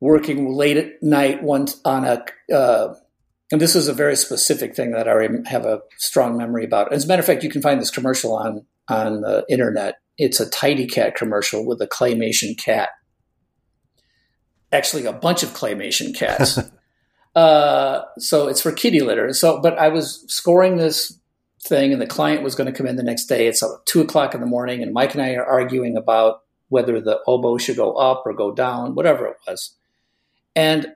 working 0.00 0.52
late 0.52 0.76
at 0.76 1.02
night 1.02 1.42
one 1.42 1.66
on 1.84 2.04
a, 2.04 2.24
uh, 2.54 2.94
and 3.50 3.60
this 3.60 3.74
is 3.74 3.88
a 3.88 3.92
very 3.92 4.16
specific 4.16 4.76
thing 4.76 4.92
that 4.92 5.08
I 5.08 5.28
have 5.48 5.66
a 5.66 5.82
strong 5.98 6.36
memory 6.36 6.64
about. 6.64 6.92
As 6.92 7.04
a 7.04 7.08
matter 7.08 7.20
of 7.20 7.26
fact, 7.26 7.42
you 7.42 7.50
can 7.50 7.62
find 7.62 7.80
this 7.80 7.90
commercial 7.90 8.36
on 8.36 8.64
on 8.88 9.22
the 9.22 9.44
internet. 9.48 9.96
It's 10.18 10.40
a 10.40 10.48
Tidy 10.48 10.86
Cat 10.86 11.14
commercial 11.16 11.66
with 11.66 11.80
a 11.80 11.86
claymation 11.86 12.56
cat. 12.56 12.90
Actually, 14.72 15.06
a 15.06 15.12
bunch 15.12 15.42
of 15.42 15.50
claymation 15.50 16.14
cats. 16.16 16.58
uh, 17.34 18.02
so 18.18 18.48
it's 18.48 18.60
for 18.60 18.72
kitty 18.72 19.00
litter. 19.00 19.32
So, 19.32 19.60
but 19.60 19.78
I 19.78 19.88
was 19.88 20.24
scoring 20.28 20.76
this 20.76 21.18
thing, 21.62 21.92
and 21.92 22.00
the 22.00 22.06
client 22.06 22.42
was 22.42 22.54
going 22.54 22.70
to 22.70 22.76
come 22.76 22.86
in 22.86 22.96
the 22.96 23.02
next 23.02 23.26
day. 23.26 23.46
It's 23.46 23.62
two 23.86 24.00
o'clock 24.00 24.34
in 24.34 24.40
the 24.40 24.46
morning, 24.46 24.82
and 24.82 24.92
Mike 24.92 25.14
and 25.14 25.22
I 25.22 25.34
are 25.34 25.44
arguing 25.44 25.96
about 25.96 26.40
whether 26.68 27.00
the 27.00 27.20
oboe 27.26 27.58
should 27.58 27.76
go 27.76 27.94
up 27.94 28.22
or 28.26 28.34
go 28.34 28.52
down, 28.52 28.94
whatever 28.94 29.26
it 29.26 29.36
was. 29.46 29.76
And 30.56 30.94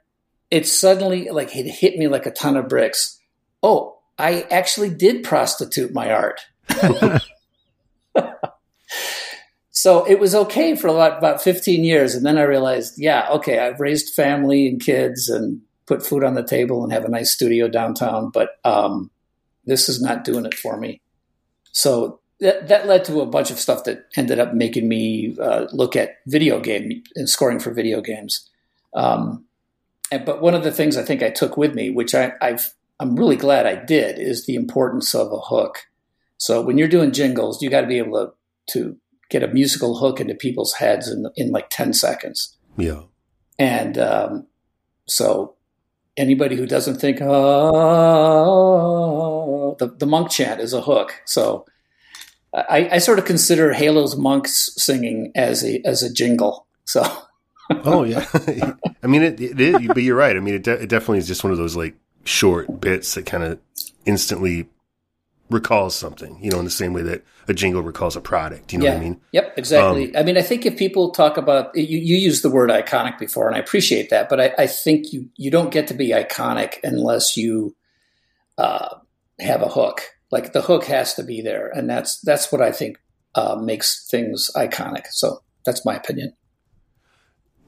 it 0.51 0.67
suddenly 0.67 1.29
like 1.31 1.55
it 1.55 1.67
hit 1.67 1.97
me 1.97 2.09
like 2.09 2.27
a 2.27 2.31
ton 2.31 2.57
of 2.57 2.69
bricks. 2.69 3.19
Oh, 3.63 3.99
I 4.19 4.43
actually 4.51 4.91
did 4.91 5.25
prostitute 5.25 5.93
my 5.93 6.11
art. 6.13 6.41
so 9.79 10.05
it 10.07 10.19
was 10.19 10.35
okay 10.35 10.75
for 10.75 10.89
about, 10.89 11.19
about 11.19 11.41
15 11.41 11.85
years. 11.85 12.17
And 12.17 12.27
then 12.27 12.37
I 12.37 12.43
realized, 12.43 12.95
yeah, 12.97 13.29
okay, 13.31 13.61
I've 13.61 13.79
raised 13.79 14.13
family 14.13 14.67
and 14.67 14.81
kids 14.81 15.29
and 15.29 15.61
put 15.87 16.05
food 16.05 16.25
on 16.25 16.35
the 16.35 16.43
table 16.43 16.83
and 16.83 16.93
have 16.93 17.05
a 17.05 17.09
nice 17.09 17.31
studio 17.31 17.69
downtown, 17.69 18.31
but 18.31 18.59
um, 18.65 19.09
this 19.67 19.89
is 19.89 20.03
not 20.03 20.25
doing 20.25 20.47
it 20.47 20.55
for 20.55 20.77
me. 20.77 21.01
So 21.71 22.19
that, 22.41 22.67
that 22.67 22.89
led 22.89 23.05
to 23.05 23.21
a 23.21 23.27
bunch 23.27 23.53
of 23.53 23.61
stuff 23.61 23.85
that 23.85 24.07
ended 24.17 24.41
up 24.41 24.53
making 24.53 24.89
me 24.89 25.37
uh, 25.41 25.67
look 25.73 25.95
at 25.95 26.17
video 26.27 26.59
game 26.59 27.05
and 27.15 27.29
scoring 27.29 27.61
for 27.61 27.73
video 27.73 28.01
games. 28.01 28.51
Um, 28.95 29.45
and, 30.11 30.25
but 30.25 30.43
one 30.43 30.55
of 30.57 30.65
the 30.65 30.73
things 30.73 30.97
I 30.97 31.05
think 31.05 31.23
I 31.23 31.31
took 31.31 31.57
with 31.57 31.77
me, 31.77 31.91
which 31.91 32.17
I, 32.17 32.33
I've 32.43 32.75
I'm 32.99 33.15
really 33.15 33.37
glad 33.37 33.65
I 33.65 33.77
did, 33.77 34.19
is 34.19 34.45
the 34.45 34.57
importance 34.57 35.15
of 35.15 35.31
a 35.31 35.39
hook. 35.39 35.87
So 36.37 36.61
when 36.63 36.79
you're 36.79 36.89
doing 36.89 37.13
jingles, 37.13 37.63
you 37.63 37.71
got 37.71 37.83
to 37.83 37.87
be 37.87 37.99
able 37.99 38.27
to, 38.27 38.33
to 38.73 38.97
get 39.29 39.43
a 39.43 39.49
musical 39.49 39.99
hook 39.99 40.21
into 40.21 40.35
people's 40.35 40.75
heads 40.75 41.09
in 41.09 41.27
in 41.37 41.51
like 41.51 41.71
ten 41.71 41.93
seconds. 41.93 42.57
Yeah. 42.77 43.03
And 43.59 43.99
um, 43.99 44.47
so 45.07 45.57
anybody 46.17 46.57
who 46.57 46.67
doesn't 46.67 46.97
think 46.97 47.21
oh 47.21 48.59
the, 49.79 49.87
the 49.88 50.07
monk 50.07 50.31
chant 50.31 50.61
is 50.61 50.73
a 50.73 50.81
hook. 50.81 51.21
So 51.25 51.67
I, 52.55 52.88
I 52.93 52.99
sort 52.99 53.19
of 53.19 53.25
consider 53.25 53.73
Halo's 53.73 54.17
monks 54.17 54.71
singing 54.77 55.33
as 55.35 55.64
a 55.64 55.81
as 55.85 56.03
a 56.03 56.12
jingle. 56.12 56.67
So 56.85 57.03
oh 57.85 58.05
yeah, 58.05 58.27
I 59.03 59.07
mean 59.07 59.23
it, 59.23 59.41
it 59.41 59.61
is, 59.61 59.87
but 59.88 60.03
you're 60.03 60.17
right. 60.17 60.37
I 60.37 60.41
mean 60.41 60.55
it, 60.55 60.64
de- 60.64 60.83
it 60.83 60.88
definitely 60.88 61.19
is 61.19 61.27
just 61.27 61.45
one 61.45 61.53
of 61.53 61.59
those 61.59 61.77
like 61.77 61.95
short 62.25 62.81
bits 62.81 63.14
that 63.14 63.27
kind 63.27 63.43
of 63.43 63.59
instantly 64.05 64.69
recalls 65.51 65.95
something. 65.95 66.39
You 66.43 66.51
know, 66.51 66.59
in 66.59 66.65
the 66.65 66.71
same 66.71 66.93
way 66.93 67.03
that 67.03 67.25
a 67.49 67.55
jingle 67.55 67.83
recalls 67.83 68.17
a 68.17 68.21
product. 68.21 68.73
You 68.73 68.79
know 68.79 68.85
yeah. 68.87 68.93
what 68.93 69.01
I 69.01 69.05
mean? 69.05 69.21
Yep, 69.33 69.55
exactly. 69.57 70.15
Um, 70.15 70.21
I 70.21 70.25
mean, 70.25 70.37
I 70.37 70.43
think 70.43 70.67
if 70.67 70.77
people 70.77 71.11
talk 71.11 71.37
about 71.37 71.75
you, 71.75 71.99
you 71.99 72.17
use 72.17 72.43
the 72.43 72.51
word 72.51 72.71
iconic 72.71 73.19
before, 73.19 73.47
and 73.47 73.57
I 73.57 73.61
appreciate 73.61 74.11
that, 74.11 74.29
but 74.29 74.41
I, 74.41 74.55
I 74.59 74.67
think 74.67 75.13
you 75.13 75.29
you 75.37 75.51
don't 75.51 75.71
get 75.71 75.87
to 75.89 75.95
be 75.95 76.11
iconic 76.11 76.79
unless 76.83 77.37
you 77.37 77.75
uh, 78.59 78.97
have 79.41 79.63
a 79.63 79.69
hook. 79.69 80.03
Like 80.31 80.53
the 80.53 80.63
hook 80.63 80.85
has 80.85 81.15
to 81.15 81.23
be 81.23 81.41
there, 81.41 81.69
and 81.69 81.89
that's 81.89 82.21
that's 82.21 82.53
what 82.53 82.61
I 82.61 82.71
think 82.71 82.99
uh, 83.35 83.57
makes 83.57 84.07
things 84.11 84.51
iconic. 84.55 85.07
So 85.11 85.43
that's 85.65 85.85
my 85.85 85.97
opinion. 85.97 86.35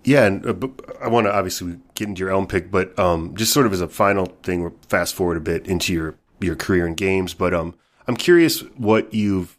Yeah, 0.05 0.25
and 0.25 0.47
uh, 0.47 0.69
I 1.03 1.09
want 1.09 1.27
to 1.27 1.35
obviously 1.35 1.79
get 1.95 2.09
into 2.09 2.21
your 2.21 2.31
Elm 2.31 2.47
pick, 2.47 2.71
but 2.71 2.99
um, 2.99 3.35
just 3.37 3.53
sort 3.53 3.67
of 3.67 3.73
as 3.73 3.81
a 3.81 3.89
final 3.89 4.27
thing, 4.43 4.73
fast 4.89 5.15
forward 5.15 5.37
a 5.37 5.41
bit 5.41 5.67
into 5.67 5.93
your 5.93 6.17
your 6.41 6.57
career 6.57 6.87
in 6.87 6.95
games. 6.95 7.35
But 7.35 7.55
um, 7.55 7.75
I'm 8.07 8.17
curious 8.17 8.61
what 8.77 9.13
you've, 9.13 9.59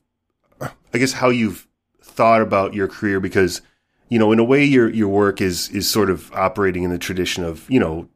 I 0.62 0.98
guess, 0.98 1.14
how 1.14 1.30
you've 1.30 1.68
thought 2.02 2.42
about 2.42 2.74
your 2.74 2.88
career 2.88 3.20
because 3.20 3.62
you 4.10 4.20
know, 4.20 4.34
in 4.34 4.40
a 4.40 4.44
way, 4.44 4.66
your 4.66 4.90
your 4.90 5.08
work 5.08 5.40
is 5.40 5.70
is 5.70 5.90
sort 5.90 6.10
of 6.10 6.32
operating 6.34 6.84
in 6.84 6.90
the 6.90 6.98
tradition 6.98 7.46
of 7.46 7.70
you 7.70 7.80
know 7.80 8.10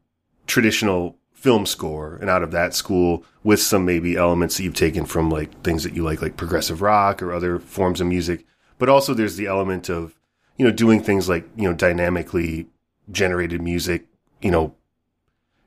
traditional 0.46 1.16
film 1.32 1.64
score, 1.64 2.16
and 2.20 2.28
out 2.28 2.42
of 2.42 2.50
that 2.50 2.74
school 2.74 3.24
with 3.42 3.60
some 3.60 3.86
maybe 3.86 4.16
elements 4.16 4.56
that 4.56 4.64
you've 4.64 4.74
taken 4.74 5.06
from 5.06 5.30
like 5.30 5.62
things 5.62 5.84
that 5.84 5.94
you 5.94 6.02
like, 6.02 6.20
like 6.20 6.36
progressive 6.36 6.82
rock 6.82 7.22
or 7.22 7.32
other 7.32 7.58
forms 7.58 8.00
of 8.02 8.06
music. 8.06 8.44
But 8.78 8.90
also, 8.90 9.14
there's 9.14 9.36
the 9.36 9.46
element 9.46 9.88
of 9.88 10.18
you 10.56 10.64
know, 10.64 10.72
doing 10.72 11.02
things 11.02 11.28
like, 11.28 11.48
you 11.56 11.68
know, 11.68 11.74
dynamically 11.74 12.66
generated 13.10 13.60
music, 13.62 14.06
you 14.40 14.50
know, 14.50 14.74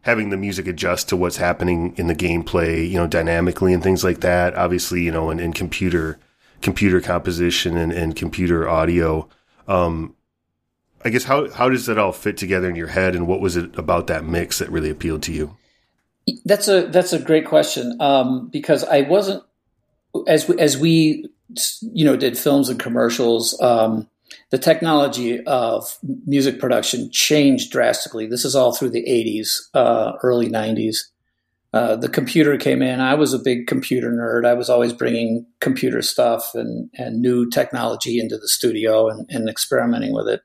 having 0.02 0.30
the 0.30 0.38
music 0.38 0.68
adjust 0.68 1.10
to 1.10 1.18
what's 1.18 1.38
happening 1.38 1.94
in 1.98 2.08
the 2.08 2.16
gameplay, 2.16 2.90
you 2.90 2.96
know, 2.96 3.08
dynamically 3.08 3.74
and 3.74 3.84
things 3.84 4.04
like 4.04 4.22
that. 4.22 4.56
Obviously, 4.56 5.02
you 5.02 5.12
know, 5.12 5.30
in 5.30 5.52
computer, 5.54 6.18
computer 6.62 7.02
composition 7.02 7.76
and, 7.76 7.92
and 7.92 8.16
computer 8.16 8.68
audio. 8.68 9.28
Um, 9.68 10.16
I 11.04 11.10
guess 11.10 11.26
how, 11.26 11.50
how 11.50 11.70
does 11.70 11.86
that 11.86 11.98
all 11.98 12.12
fit 12.12 12.38
together 12.38 12.70
in 12.70 12.76
your 12.76 12.88
head 12.88 13.16
and 13.16 13.28
what 13.28 13.42
was 13.42 13.58
it 13.58 13.78
about 13.78 14.08
that 14.08 14.24
mix 14.24 14.60
that 14.60 14.70
really 14.70 14.90
appealed 14.90 15.24
to 15.24 15.34
you? 15.34 15.56
That's 16.46 16.68
a, 16.68 16.88
that's 16.88 17.14
a 17.14 17.20
great 17.20 17.46
question. 17.46 17.98
Um, 18.00 18.50
because 18.50 18.84
I 18.84 19.02
wasn't, 19.02 19.44
as 20.28 20.48
we, 20.48 20.58
as 20.60 20.78
we, 20.78 21.30
you 21.82 22.06
know, 22.06 22.16
did 22.16 22.38
films 22.38 22.70
and 22.70 22.80
commercials, 22.80 23.60
um, 23.62 24.08
the 24.50 24.58
technology 24.58 25.44
of 25.46 25.98
music 26.26 26.60
production 26.60 27.10
changed 27.12 27.72
drastically. 27.72 28.28
This 28.28 28.46
is 28.46 28.56
all 28.56 28.74
through 28.74 28.92
the 28.92 29.06
80s, 29.06 29.70
uh, 29.74 30.14
early 30.24 30.50
90s. 30.50 30.98
Uh, 31.72 31.96
the 31.96 32.10
computer 32.10 32.58
came 32.58 32.82
in. 32.82 33.00
I 33.00 33.14
was 33.14 33.34
a 33.34 33.40
big 33.40 33.68
computer 33.68 34.12
nerd. 34.12 34.48
I 34.48 34.54
was 34.54 34.70
always 34.70 34.92
bringing 34.92 35.46
computer 35.60 36.02
stuff 36.02 36.56
and, 36.56 36.90
and 36.96 37.22
new 37.22 37.48
technology 37.50 38.20
into 38.20 38.38
the 38.38 38.48
studio 38.48 39.08
and, 39.08 39.28
and 39.30 39.48
experimenting 39.48 40.14
with 40.14 40.28
it. 40.28 40.42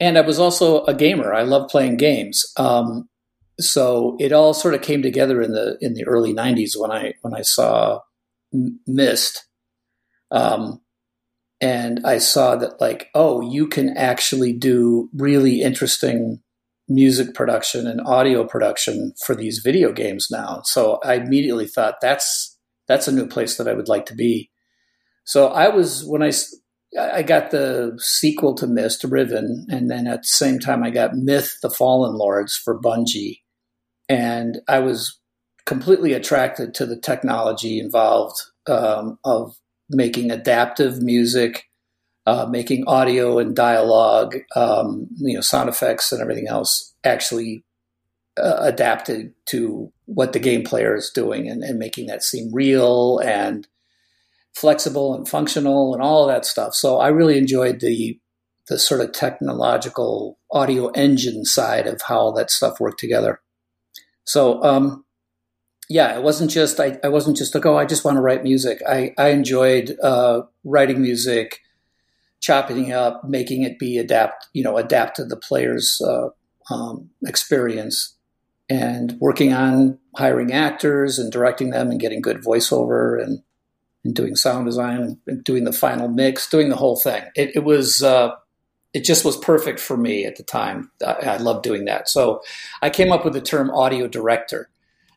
And 0.00 0.18
I 0.18 0.22
was 0.22 0.40
also 0.40 0.84
a 0.86 0.94
gamer. 0.94 1.32
I 1.32 1.42
love 1.42 1.70
playing 1.70 1.96
games. 1.96 2.52
Um, 2.56 3.08
so 3.60 4.16
it 4.18 4.32
all 4.32 4.52
sort 4.52 4.74
of 4.74 4.82
came 4.82 5.02
together 5.02 5.40
in 5.40 5.52
the 5.52 5.76
in 5.80 5.94
the 5.94 6.04
early 6.06 6.34
'90s 6.34 6.72
when 6.76 6.90
I 6.90 7.14
when 7.20 7.34
I 7.34 7.42
saw 7.42 8.00
Myst. 8.86 9.46
Um, 10.32 10.80
and 11.62 12.00
I 12.04 12.18
saw 12.18 12.56
that 12.56 12.80
like, 12.80 13.08
oh, 13.14 13.40
you 13.40 13.68
can 13.68 13.96
actually 13.96 14.52
do 14.52 15.08
really 15.14 15.62
interesting 15.62 16.40
music 16.88 17.34
production 17.34 17.86
and 17.86 18.00
audio 18.00 18.44
production 18.44 19.14
for 19.24 19.36
these 19.36 19.60
video 19.60 19.92
games 19.92 20.26
now. 20.28 20.62
So 20.64 20.98
I 21.04 21.14
immediately 21.14 21.68
thought 21.68 22.00
that's 22.02 22.58
that's 22.88 23.06
a 23.06 23.12
new 23.12 23.28
place 23.28 23.56
that 23.56 23.68
I 23.68 23.74
would 23.74 23.88
like 23.88 24.06
to 24.06 24.14
be. 24.14 24.50
So 25.24 25.48
I 25.48 25.68
was 25.68 26.04
when 26.04 26.22
I 26.22 26.32
I 27.00 27.22
got 27.22 27.52
the 27.52 27.96
sequel 27.98 28.54
to 28.56 28.66
Myst, 28.66 29.04
Riven, 29.04 29.66
and 29.70 29.88
then 29.88 30.08
at 30.08 30.22
the 30.22 30.28
same 30.28 30.58
time 30.58 30.82
I 30.82 30.90
got 30.90 31.14
Myth: 31.14 31.58
The 31.62 31.70
Fallen 31.70 32.16
Lords 32.16 32.56
for 32.56 32.78
Bungie, 32.78 33.38
and 34.08 34.60
I 34.68 34.80
was 34.80 35.16
completely 35.64 36.12
attracted 36.12 36.74
to 36.74 36.86
the 36.86 36.98
technology 36.98 37.78
involved 37.78 38.36
um, 38.66 39.18
of 39.24 39.54
making 39.92 40.30
adaptive 40.30 41.02
music, 41.02 41.64
uh, 42.26 42.46
making 42.50 42.84
audio 42.86 43.38
and 43.38 43.54
dialogue, 43.54 44.36
um, 44.56 45.08
you 45.16 45.34
know, 45.34 45.40
sound 45.40 45.68
effects 45.68 46.12
and 46.12 46.20
everything 46.20 46.48
else 46.48 46.94
actually 47.04 47.64
uh, 48.36 48.58
adapted 48.60 49.34
to 49.46 49.92
what 50.06 50.32
the 50.32 50.38
game 50.38 50.62
player 50.62 50.94
is 50.94 51.10
doing 51.10 51.48
and, 51.48 51.62
and, 51.62 51.78
making 51.78 52.06
that 52.06 52.22
seem 52.22 52.50
real 52.52 53.18
and 53.18 53.68
flexible 54.54 55.14
and 55.14 55.28
functional 55.28 55.92
and 55.92 56.02
all 56.02 56.26
that 56.26 56.46
stuff. 56.46 56.74
So 56.74 56.98
I 56.98 57.08
really 57.08 57.36
enjoyed 57.36 57.80
the 57.80 58.18
the 58.68 58.78
sort 58.78 59.00
of 59.00 59.12
technological 59.12 60.38
audio 60.50 60.88
engine 60.90 61.44
side 61.44 61.86
of 61.86 62.00
how 62.02 62.30
that 62.32 62.50
stuff 62.50 62.78
worked 62.78 63.00
together. 63.00 63.40
So, 64.24 64.62
um, 64.62 65.04
yeah, 65.88 66.16
it 66.16 66.22
wasn't 66.22 66.50
just 66.50 66.80
I, 66.80 66.98
I 67.04 67.08
wasn't 67.08 67.36
just 67.36 67.54
like 67.54 67.66
oh 67.66 67.76
I 67.76 67.84
just 67.84 68.04
want 68.04 68.16
to 68.16 68.20
write 68.20 68.42
music. 68.42 68.80
I 68.88 69.14
I 69.18 69.28
enjoyed 69.28 69.96
uh, 70.02 70.42
writing 70.64 71.02
music, 71.02 71.60
chopping 72.40 72.88
it 72.88 72.92
up, 72.92 73.24
making 73.24 73.62
it 73.62 73.78
be 73.78 73.98
adapt 73.98 74.46
you 74.52 74.62
know 74.62 74.76
adapt 74.76 75.16
to 75.16 75.24
the 75.24 75.36
player's 75.36 76.00
uh, 76.06 76.28
um, 76.72 77.10
experience, 77.26 78.16
and 78.68 79.16
working 79.20 79.52
on 79.52 79.98
hiring 80.16 80.52
actors 80.52 81.18
and 81.18 81.32
directing 81.32 81.70
them 81.70 81.90
and 81.90 82.00
getting 82.00 82.20
good 82.20 82.42
voiceover 82.42 83.22
and 83.22 83.42
and 84.04 84.14
doing 84.14 84.34
sound 84.34 84.66
design 84.66 85.18
and 85.26 85.44
doing 85.44 85.64
the 85.64 85.72
final 85.72 86.08
mix, 86.08 86.48
doing 86.48 86.68
the 86.68 86.76
whole 86.76 86.96
thing. 86.96 87.22
It, 87.36 87.52
it 87.54 87.64
was 87.64 88.02
uh, 88.02 88.32
it 88.92 89.04
just 89.04 89.24
was 89.24 89.36
perfect 89.36 89.80
for 89.80 89.96
me 89.96 90.24
at 90.24 90.36
the 90.36 90.42
time. 90.42 90.90
I, 91.06 91.12
I 91.12 91.36
loved 91.38 91.62
doing 91.62 91.86
that. 91.86 92.08
So 92.08 92.42
I 92.82 92.90
came 92.90 93.12
up 93.12 93.24
with 93.24 93.34
the 93.34 93.40
term 93.40 93.70
audio 93.70 94.06
director. 94.06 94.68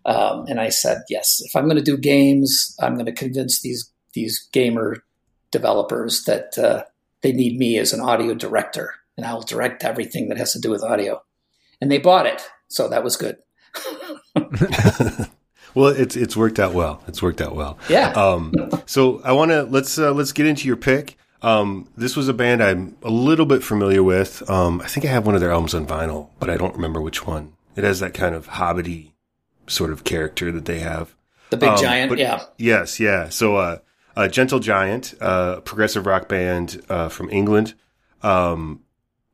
Um, 0.05 0.45
and 0.47 0.59
I 0.59 0.69
said, 0.69 1.03
yes, 1.09 1.41
if 1.43 1.55
I'm 1.55 1.65
going 1.65 1.77
to 1.77 1.83
do 1.83 1.97
games, 1.97 2.75
I'm 2.79 2.93
going 2.93 3.07
to 3.07 3.11
convince 3.11 3.61
these 3.61 3.91
these 4.13 4.47
gamer 4.53 5.03
developers 5.51 6.23
that 6.23 6.57
uh, 6.57 6.83
they 7.21 7.31
need 7.31 7.57
me 7.57 7.77
as 7.77 7.91
an 7.91 8.01
audio 8.01 8.33
director, 8.33 8.93
and 9.17 9.25
I'll 9.25 9.41
direct 9.41 9.83
everything 9.83 10.29
that 10.29 10.37
has 10.37 10.53
to 10.53 10.59
do 10.59 10.69
with 10.69 10.83
audio. 10.83 11.21
And 11.81 11.91
they 11.91 11.97
bought 11.97 12.27
it, 12.27 12.41
so 12.67 12.87
that 12.87 13.03
was 13.03 13.17
good. 13.17 13.37
well, 15.75 15.87
it's 15.87 16.15
it's 16.15 16.37
worked 16.37 16.59
out 16.59 16.73
well. 16.73 17.01
It's 17.07 17.21
worked 17.21 17.41
out 17.41 17.55
well. 17.55 17.77
Yeah. 17.89 18.11
Um, 18.11 18.53
so 18.85 19.21
I 19.23 19.33
want 19.33 19.51
to 19.51 19.63
let's 19.63 19.97
uh, 19.97 20.13
let's 20.13 20.31
get 20.31 20.45
into 20.45 20.67
your 20.67 20.77
pick. 20.77 21.17
Um, 21.41 21.89
this 21.97 22.15
was 22.15 22.27
a 22.27 22.33
band 22.33 22.63
I'm 22.63 22.95
a 23.03 23.09
little 23.09 23.45
bit 23.45 23.63
familiar 23.63 24.03
with. 24.03 24.47
Um, 24.49 24.81
I 24.81 24.87
think 24.87 25.05
I 25.05 25.09
have 25.09 25.25
one 25.25 25.35
of 25.35 25.41
their 25.41 25.51
albums 25.51 25.73
on 25.73 25.85
vinyl, 25.85 26.29
but 26.39 26.49
I 26.49 26.57
don't 26.57 26.75
remember 26.75 27.01
which 27.01 27.25
one. 27.25 27.53
It 27.75 27.83
has 27.83 27.99
that 27.99 28.13
kind 28.13 28.33
of 28.33 28.47
hobbity 28.47 29.11
sort 29.67 29.91
of 29.91 30.03
character 30.03 30.51
that 30.51 30.65
they 30.65 30.79
have. 30.79 31.15
The 31.49 31.57
big 31.57 31.69
um, 31.69 31.77
giant, 31.77 32.17
yeah. 32.17 32.43
Yes, 32.57 32.99
yeah. 32.99 33.29
So, 33.29 33.57
uh, 33.57 33.77
a 34.15 34.29
Gentle 34.29 34.59
Giant, 34.59 35.13
uh, 35.21 35.59
progressive 35.61 36.05
rock 36.05 36.27
band 36.29 36.81
uh, 36.89 37.09
from 37.09 37.29
England. 37.29 37.73
Um, 38.23 38.81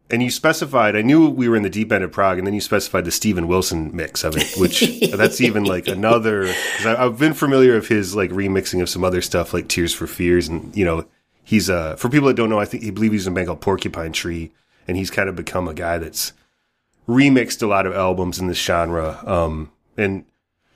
and 0.09 0.21
you 0.21 0.29
specified, 0.29 0.95
I 0.95 1.01
knew 1.01 1.29
we 1.29 1.47
were 1.47 1.55
in 1.55 1.63
the 1.63 1.69
deep 1.69 1.91
end 1.91 2.03
of 2.03 2.11
prog, 2.11 2.37
and 2.37 2.45
then 2.45 2.53
you 2.53 2.59
specified 2.59 3.05
the 3.05 3.11
Steven 3.11 3.47
Wilson 3.47 3.95
mix 3.95 4.23
of 4.23 4.35
it, 4.35 4.57
which 4.57 4.81
that's 5.15 5.39
even 5.39 5.63
like 5.63 5.87
another. 5.87 6.53
I, 6.83 6.95
I've 6.97 7.17
been 7.17 7.33
familiar 7.33 7.75
of 7.77 7.87
his 7.87 8.13
like 8.13 8.29
remixing 8.31 8.81
of 8.81 8.89
some 8.89 9.05
other 9.05 9.21
stuff, 9.21 9.53
like 9.53 9.69
Tears 9.69 9.93
for 9.93 10.07
Fears, 10.07 10.49
and 10.49 10.75
you 10.75 10.83
know, 10.83 11.05
he's 11.43 11.69
uh 11.69 11.95
for 11.95 12.09
people 12.09 12.27
that 12.27 12.35
don't 12.35 12.49
know, 12.49 12.59
I 12.59 12.65
think 12.65 12.83
he 12.83 12.91
believe 12.91 13.13
he's 13.13 13.25
in 13.25 13.33
a 13.33 13.35
band 13.35 13.47
called 13.47 13.61
Porcupine 13.61 14.11
Tree, 14.11 14.51
and 14.87 14.97
he's 14.97 15.09
kind 15.09 15.29
of 15.29 15.35
become 15.35 15.67
a 15.69 15.73
guy 15.73 15.97
that's 15.97 16.33
remixed 17.07 17.61
a 17.61 17.67
lot 17.67 17.85
of 17.85 17.93
albums 17.93 18.37
in 18.37 18.47
this 18.47 18.61
genre. 18.61 19.21
Um, 19.25 19.71
and 20.01 20.25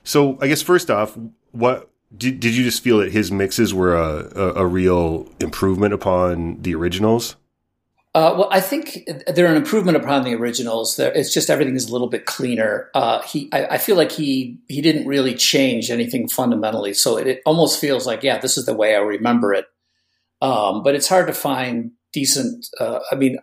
so 0.04 0.38
I 0.40 0.48
guess 0.48 0.62
first 0.62 0.90
off, 0.90 1.18
what 1.52 1.90
did 2.16 2.40
did 2.40 2.54
you 2.54 2.64
just 2.64 2.82
feel 2.82 2.98
that 2.98 3.12
his 3.12 3.30
mixes 3.32 3.74
were 3.74 3.94
a, 3.94 4.30
a, 4.34 4.52
a 4.62 4.66
real 4.66 5.28
improvement 5.40 5.92
upon 5.92 6.62
the 6.62 6.74
originals? 6.74 7.36
Uh, 8.16 8.34
well, 8.34 8.48
I 8.50 8.62
think 8.62 9.06
they're 9.26 9.46
an 9.46 9.58
improvement 9.58 9.98
upon 9.98 10.24
the 10.24 10.32
originals. 10.32 10.98
It's 10.98 11.34
just 11.34 11.50
everything 11.50 11.76
is 11.76 11.90
a 11.90 11.92
little 11.92 12.08
bit 12.08 12.24
cleaner. 12.24 12.88
Uh, 12.94 13.20
he, 13.20 13.50
I, 13.52 13.66
I, 13.66 13.78
feel 13.78 13.96
like 13.96 14.10
he 14.10 14.58
he 14.68 14.80
didn't 14.80 15.06
really 15.06 15.34
change 15.34 15.90
anything 15.90 16.26
fundamentally, 16.26 16.94
so 16.94 17.18
it, 17.18 17.26
it, 17.26 17.42
almost 17.44 17.78
feels 17.78 18.06
like, 18.06 18.22
yeah, 18.22 18.38
this 18.38 18.56
is 18.56 18.64
the 18.64 18.72
way 18.72 18.94
I 18.94 19.00
remember 19.00 19.52
it. 19.52 19.66
Um, 20.40 20.82
but 20.82 20.94
it's 20.94 21.08
hard 21.08 21.26
to 21.26 21.34
find 21.34 21.90
decent. 22.14 22.66
Uh, 22.80 23.00
I 23.12 23.16
mean, 23.16 23.36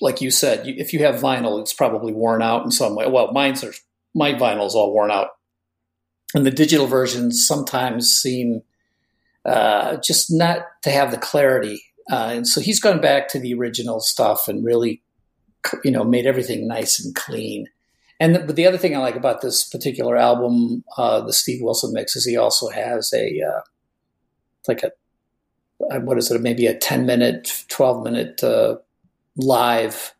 like 0.00 0.20
you 0.20 0.30
said, 0.30 0.68
if 0.68 0.92
you 0.92 1.00
have 1.00 1.16
vinyl, 1.16 1.60
it's 1.60 1.72
probably 1.72 2.12
worn 2.12 2.42
out 2.42 2.64
in 2.64 2.70
some 2.70 2.94
way. 2.94 3.08
Well, 3.08 3.32
mine's 3.32 3.64
are 3.64 3.74
my 4.14 4.32
vinyl's 4.34 4.74
all 4.74 4.92
worn 4.92 5.10
out, 5.10 5.28
and 6.34 6.46
the 6.46 6.50
digital 6.50 6.86
versions 6.86 7.46
sometimes 7.46 8.10
seem 8.10 8.62
uh, 9.44 9.96
just 9.96 10.30
not 10.30 10.62
to 10.82 10.90
have 10.90 11.10
the 11.10 11.18
clarity. 11.18 11.82
Uh, 12.10 12.30
and 12.34 12.48
so 12.48 12.60
he's 12.60 12.80
gone 12.80 13.00
back 13.00 13.28
to 13.28 13.38
the 13.38 13.54
original 13.54 14.00
stuff 14.00 14.48
and 14.48 14.64
really, 14.64 15.02
you 15.84 15.90
know, 15.90 16.04
made 16.04 16.26
everything 16.26 16.66
nice 16.66 17.02
and 17.02 17.14
clean. 17.14 17.66
And 18.18 18.34
the, 18.34 18.40
but 18.40 18.56
the 18.56 18.66
other 18.66 18.78
thing 18.78 18.94
I 18.94 18.98
like 18.98 19.16
about 19.16 19.40
this 19.40 19.64
particular 19.66 20.16
album, 20.16 20.84
uh, 20.98 21.20
the 21.22 21.32
Steve 21.32 21.62
Wilson 21.62 21.92
mix, 21.92 22.16
is 22.16 22.26
he 22.26 22.36
also 22.36 22.68
has 22.68 23.12
a 23.14 23.40
uh, 23.40 23.60
like 24.68 24.82
a 24.82 24.92
uh, 25.90 26.00
what 26.00 26.18
is 26.18 26.30
it? 26.30 26.40
Maybe 26.40 26.66
a 26.66 26.76
ten 26.76 27.06
minute, 27.06 27.64
twelve 27.68 28.04
minute 28.04 28.42
uh, 28.44 28.76
live 29.36 30.14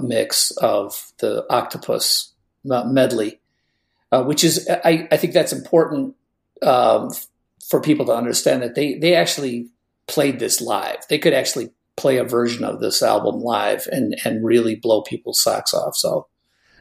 mix 0.00 0.50
of 0.52 1.12
the 1.18 1.44
Octopus 1.50 2.32
medley, 2.66 3.40
uh, 4.12 4.22
which 4.24 4.44
is 4.44 4.68
I, 4.68 5.08
I, 5.10 5.16
think 5.16 5.32
that's 5.32 5.52
important 5.52 6.14
um, 6.62 7.10
for 7.68 7.80
people 7.80 8.06
to 8.06 8.12
understand 8.12 8.62
that 8.62 8.74
they 8.74 8.98
they 8.98 9.14
actually 9.14 9.68
played 10.06 10.38
this 10.38 10.60
live. 10.60 10.98
They 11.08 11.18
could 11.18 11.34
actually 11.34 11.70
play 11.96 12.18
a 12.18 12.24
version 12.24 12.64
of 12.64 12.80
this 12.80 13.02
album 13.02 13.40
live 13.40 13.88
and 13.90 14.16
and 14.24 14.44
really 14.44 14.76
blow 14.76 15.02
people's 15.02 15.42
socks 15.42 15.72
off. 15.74 15.96
So, 15.96 16.26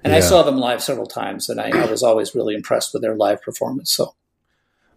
and 0.04 0.12
yeah. 0.12 0.17
I 0.17 0.21
saw 0.21 0.43
them 0.43 0.58
live 0.58 0.84
several 0.84 1.08
times, 1.08 1.50
and 1.50 1.60
I, 1.60 1.69
I 1.69 1.86
was 1.86 2.04
always 2.04 2.36
really 2.36 2.56
impressed 2.56 2.93
with 2.93 3.02
their 3.02 3.15
live 3.15 3.41
performance. 3.41 3.91
So. 3.91 4.15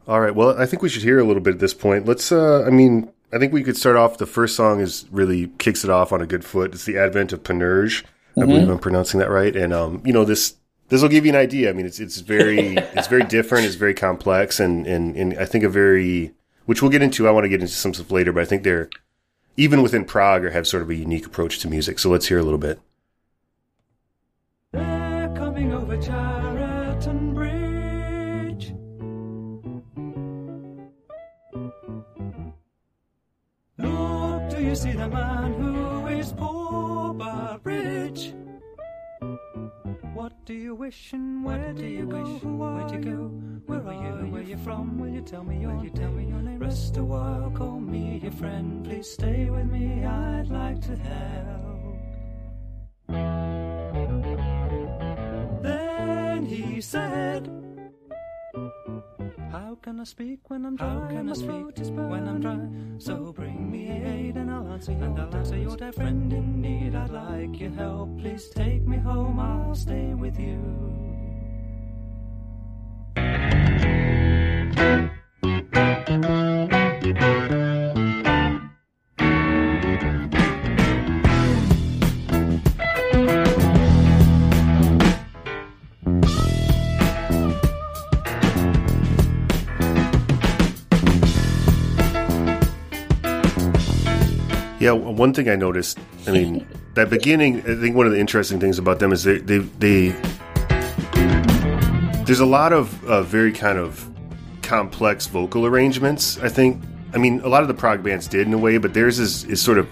All 0.06 0.20
right. 0.20 0.34
Well, 0.34 0.58
I 0.58 0.64
think 0.64 0.80
we 0.82 0.88
should 0.88 1.02
hear 1.02 1.18
a 1.18 1.24
little 1.24 1.42
bit 1.42 1.54
at 1.54 1.60
this 1.60 1.74
point. 1.74 2.06
Let's. 2.06 2.32
Uh, 2.32 2.64
I 2.66 2.70
mean, 2.70 3.10
I 3.32 3.38
think 3.38 3.52
we 3.52 3.62
could 3.62 3.76
start 3.76 3.96
off. 3.96 4.16
The 4.16 4.26
first 4.26 4.56
song 4.56 4.80
is 4.80 5.04
really 5.10 5.48
kicks 5.58 5.84
it 5.84 5.90
off 5.90 6.12
on 6.12 6.22
a 6.22 6.26
good 6.26 6.44
foot. 6.44 6.72
It's 6.72 6.86
the 6.86 6.96
Advent 6.96 7.32
of 7.32 7.42
Panurge. 7.42 8.04
I 8.36 8.40
mm-hmm. 8.40 8.48
believe 8.48 8.68
I'm 8.70 8.78
pronouncing 8.78 9.20
that 9.20 9.30
right. 9.30 9.54
And 9.54 9.72
um, 9.72 10.02
you 10.04 10.12
know, 10.12 10.24
this 10.24 10.54
this 10.88 11.02
will 11.02 11.08
give 11.08 11.24
you 11.24 11.32
an 11.32 11.36
idea. 11.36 11.70
I 11.70 11.72
mean, 11.72 11.86
it's 11.86 12.00
it's 12.00 12.20
very 12.20 12.76
it's 12.76 13.08
very 13.08 13.24
different. 13.24 13.66
It's 13.66 13.74
very 13.74 13.94
complex, 13.94 14.60
and 14.60 14.86
and 14.86 15.16
and 15.16 15.38
I 15.38 15.44
think 15.44 15.64
a 15.64 15.68
very 15.68 16.32
which 16.66 16.82
we'll 16.82 16.90
get 16.90 17.02
into. 17.02 17.28
I 17.28 17.30
want 17.30 17.44
to 17.44 17.48
get 17.48 17.60
into 17.60 17.72
some 17.72 17.94
stuff 17.94 18.10
later, 18.10 18.32
but 18.32 18.42
I 18.42 18.46
think 18.46 18.62
they're 18.62 18.90
even 19.56 19.82
within 19.82 20.04
prog 20.04 20.44
or 20.44 20.50
have 20.50 20.66
sort 20.66 20.82
of 20.82 20.90
a 20.90 20.94
unique 20.94 21.26
approach 21.26 21.58
to 21.60 21.68
music. 21.68 21.98
So 21.98 22.10
let's 22.10 22.28
hear 22.28 22.38
a 22.38 22.42
little 22.42 22.58
bit. 22.58 22.80
They're 24.72 25.32
coming 25.36 25.72
over 25.72 25.96
Charenton 25.96 27.34
Bridge. 27.34 28.72
Look, 33.78 34.50
do 34.50 34.62
you 34.62 34.74
see 34.74 34.92
the 34.92 35.08
man 35.08 35.54
who 35.54 35.67
do 40.48 40.54
you 40.54 40.74
wish 40.74 41.12
and 41.12 41.44
where 41.44 41.74
do 41.74 41.84
you 41.84 42.06
go? 42.06 42.24
Who 42.24 42.62
are 42.62 42.90
you 42.90 42.98
go? 43.00 43.30
Where 43.66 43.86
are 43.86 43.92
you? 43.92 44.32
Where 44.32 44.40
are 44.40 44.44
you 44.44 44.56
from? 44.56 44.98
Will 44.98 45.10
you 45.10 45.20
tell 45.20 45.44
me 45.44 45.60
your 45.60 45.76
you 45.84 45.90
tell 45.90 46.10
me 46.10 46.24
your 46.24 46.40
name? 46.40 46.58
Rest 46.58 46.96
a 46.96 47.04
while, 47.04 47.50
call 47.50 47.78
me 47.78 48.18
your 48.22 48.32
friend. 48.32 48.82
Please 48.82 49.10
stay 49.10 49.50
with 49.50 49.66
me. 49.66 50.06
I'd 50.06 50.48
like 50.48 50.80
to 50.86 50.96
help. 50.96 51.98
Then 55.62 56.46
he 56.46 56.80
said. 56.80 57.52
How 59.50 59.78
can 59.80 60.00
I 60.00 60.04
speak 60.04 60.50
when 60.50 60.66
I'm 60.66 60.76
dry? 60.76 60.88
How 60.88 61.06
can 61.08 61.30
I 61.30 61.32
speak 61.32 61.76
when 61.96 62.28
I'm 62.28 62.40
dry? 62.40 62.60
So 62.98 63.32
bring 63.32 63.70
me 63.70 63.88
aid 63.90 64.36
and 64.36 64.50
I'll 64.50 64.68
answer 64.72 64.92
your 64.92 65.04
and 65.04 65.18
I'll 65.18 65.34
answer 65.34 65.56
your 65.56 65.76
dear 65.76 65.92
friend 65.92 66.32
in 66.32 66.60
need. 66.60 66.94
I'd 66.94 67.10
like 67.10 67.58
your 67.58 67.70
help. 67.70 68.18
Please 68.18 68.50
take 68.50 68.86
me 68.86 68.98
home. 68.98 69.40
I'll 69.40 69.74
stay 69.74 70.12
with 70.14 70.38
you. 70.38 71.07
Yeah, 94.80 94.92
one 94.92 95.34
thing 95.34 95.48
I 95.48 95.56
noticed. 95.56 95.98
I 96.26 96.30
mean, 96.30 96.66
that 96.94 97.10
beginning. 97.10 97.60
I 97.60 97.74
think 97.80 97.96
one 97.96 98.06
of 98.06 98.12
the 98.12 98.18
interesting 98.18 98.60
things 98.60 98.78
about 98.78 98.98
them 98.98 99.12
is 99.12 99.24
they 99.24 99.38
they, 99.38 99.58
they 99.58 100.08
there's 102.24 102.40
a 102.40 102.46
lot 102.46 102.72
of 102.72 103.04
uh, 103.04 103.22
very 103.22 103.52
kind 103.52 103.78
of 103.78 104.08
complex 104.62 105.26
vocal 105.26 105.66
arrangements. 105.66 106.38
I 106.38 106.48
think. 106.48 106.82
I 107.14 107.18
mean, 107.18 107.40
a 107.40 107.48
lot 107.48 107.62
of 107.62 107.68
the 107.68 107.74
prog 107.74 108.02
bands 108.02 108.28
did 108.28 108.46
in 108.46 108.52
a 108.52 108.58
way, 108.58 108.78
but 108.78 108.94
theirs 108.94 109.18
is 109.18 109.44
is 109.44 109.60
sort 109.60 109.78
of 109.78 109.88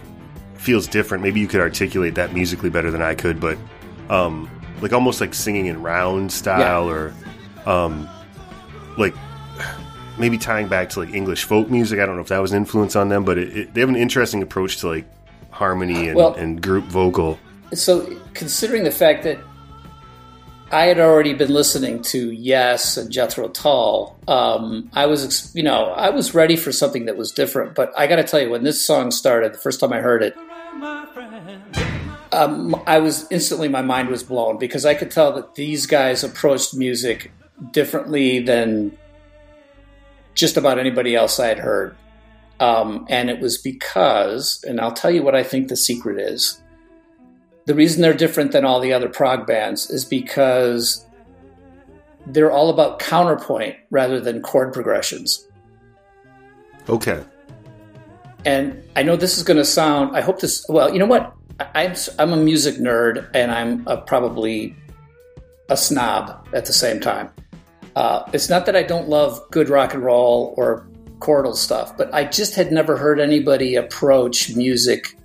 feels 0.55 0.87
different. 0.87 1.22
Maybe 1.22 1.40
you 1.40 1.49
could 1.49 1.61
articulate 1.61 2.14
that 2.16 2.33
musically 2.35 2.70
better 2.70 2.90
than 2.90 3.03
I 3.03 3.14
could, 3.14 3.40
but 3.40 3.59
um, 4.11 4.51
like 4.81 4.92
almost 4.92 5.20
like 5.20 5.35
singing 5.35 5.66
in 5.66 5.83
round 5.83 6.31
style, 6.31 6.87
yeah. 6.87 6.92
or 6.92 7.14
um, 7.64 8.09
like 8.99 9.14
maybe 10.19 10.39
tying 10.39 10.69
back 10.69 10.91
to 10.91 11.01
like 11.01 11.15
English 11.15 11.45
folk 11.45 11.71
music. 11.71 12.01
I 12.01 12.07
don't 12.07 12.17
know 12.17 12.23
if 12.23 12.29
that 12.29 12.41
was 12.41 12.53
an 12.53 12.59
influence 12.59 12.97
on 12.97 13.09
them, 13.09 13.25
but 13.25 13.39
it, 13.39 13.57
it, 13.57 13.75
they 13.75 13.81
have 13.81 13.91
an 13.91 13.97
interesting 13.97 14.43
approach 14.43 14.79
to 14.79 14.89
like 14.89 15.07
harmony 15.51 16.09
and, 16.09 16.17
Well- 16.17 16.35
and 16.35 16.63
group 16.63 16.85
vocal. 16.85 17.39
So, 17.75 18.09
considering 18.35 18.85
the 18.85 18.93
fact 18.93 19.25
that 19.25 19.39
I 20.71 20.87
had 20.87 21.01
already 21.01 21.33
been 21.35 21.53
listening 21.53 22.03
to 22.03 22.31
Yes 22.31 22.97
and 22.97 23.11
Jethro 23.11 23.49
Tull, 23.49 24.17
um, 24.29 24.89
I 24.93 25.07
was, 25.07 25.55
you 25.55 25.63
know, 25.63 25.87
I 25.87 26.11
was 26.11 26.35
ready 26.35 26.57
for 26.57 26.71
something 26.71 27.07
that 27.07 27.17
was 27.17 27.33
different. 27.33 27.75
But 27.75 27.93
I 27.97 28.07
got 28.07 28.17
to 28.17 28.25
tell 28.25 28.41
you, 28.41 28.51
when 28.51 28.63
this 28.63 28.85
song 28.85 29.11
started, 29.11 29.53
the 29.55 29.59
first 29.59 29.81
time 29.81 29.93
I 29.93 30.01
heard 30.01 30.23
it, 30.23 30.37
um, 32.33 32.81
I 32.87 32.99
was 32.99 33.27
instantly 33.31 33.69
my 33.69 33.83
mind 33.83 34.09
was 34.09 34.23
blown 34.23 34.59
because 34.59 34.85
I 34.85 34.95
could 34.95 35.11
tell 35.11 35.33
that 35.35 35.55
these 35.55 35.87
guys 35.87 36.23
approached 36.25 36.75
music 36.75 37.33
differently 37.73 38.41
than 38.41 38.97
just 40.37 40.57
about 40.57 40.79
anybody 40.79 41.16
else 41.16 41.40
I 41.40 41.49
had 41.49 41.59
heard. 41.59 41.96
Um, 42.61 43.05
and 43.11 43.29
it 43.29 43.40
was 43.40 43.59
because, 43.59 44.62
and 44.66 44.81
I'll 44.81 44.92
tell 44.92 45.11
you 45.11 45.22
what 45.25 45.35
I 45.35 45.42
think 45.42 45.68
the 45.68 45.77
secret 45.77 46.20
is. 46.20 46.62
The 47.64 47.75
reason 47.75 48.01
they're 48.01 48.14
different 48.14 48.53
than 48.53 48.64
all 48.64 48.79
the 48.79 48.92
other 48.92 49.09
prog 49.09 49.46
bands 49.46 49.90
is 49.90 50.05
because 50.05 51.05
they're 52.27 52.53
all 52.53 52.70
about 52.70 53.01
counterpoint 53.01 53.77
rather 53.90 54.20
than 54.20 54.40
chord 54.40 54.72
progressions. 54.72 55.49
Okay. 56.88 57.25
and 58.44 58.81
I 58.94 59.03
know 59.03 59.16
this 59.16 59.37
is 59.37 59.42
going 59.42 59.57
to 59.57 59.64
sound. 59.64 60.16
I 60.16 60.20
hope 60.20 60.40
this. 60.40 60.64
Well, 60.68 60.92
you 60.92 61.01
know 61.01 61.07
what? 61.07 61.35
I, 61.59 61.87
I'm 61.87 61.94
I'm 62.18 62.33
a 62.33 62.37
music 62.37 62.77
nerd, 62.77 63.29
and 63.35 63.51
I'm 63.51 63.85
a, 63.88 63.96
probably 63.96 64.77
a 65.68 65.77
snob 65.77 66.46
at 66.53 66.64
the 66.66 66.72
same 66.72 67.01
time. 67.01 67.31
Uh, 67.97 68.29
it's 68.35 68.51
not 68.51 68.67
that 68.67 68.77
I 68.77 68.83
don't 68.83 69.09
love 69.09 69.41
good 69.51 69.71
rock 69.71 69.95
and 69.95 70.05
roll 70.05 70.55
or 70.59 70.87
chordal 71.19 71.57
stuff, 71.57 71.97
but 71.97 72.13
I 72.13 72.27
just 72.27 72.55
had 72.55 72.71
never 72.71 72.97
heard 72.97 73.19
anybody 73.19 73.75
approach 73.75 74.55
music 74.55 75.17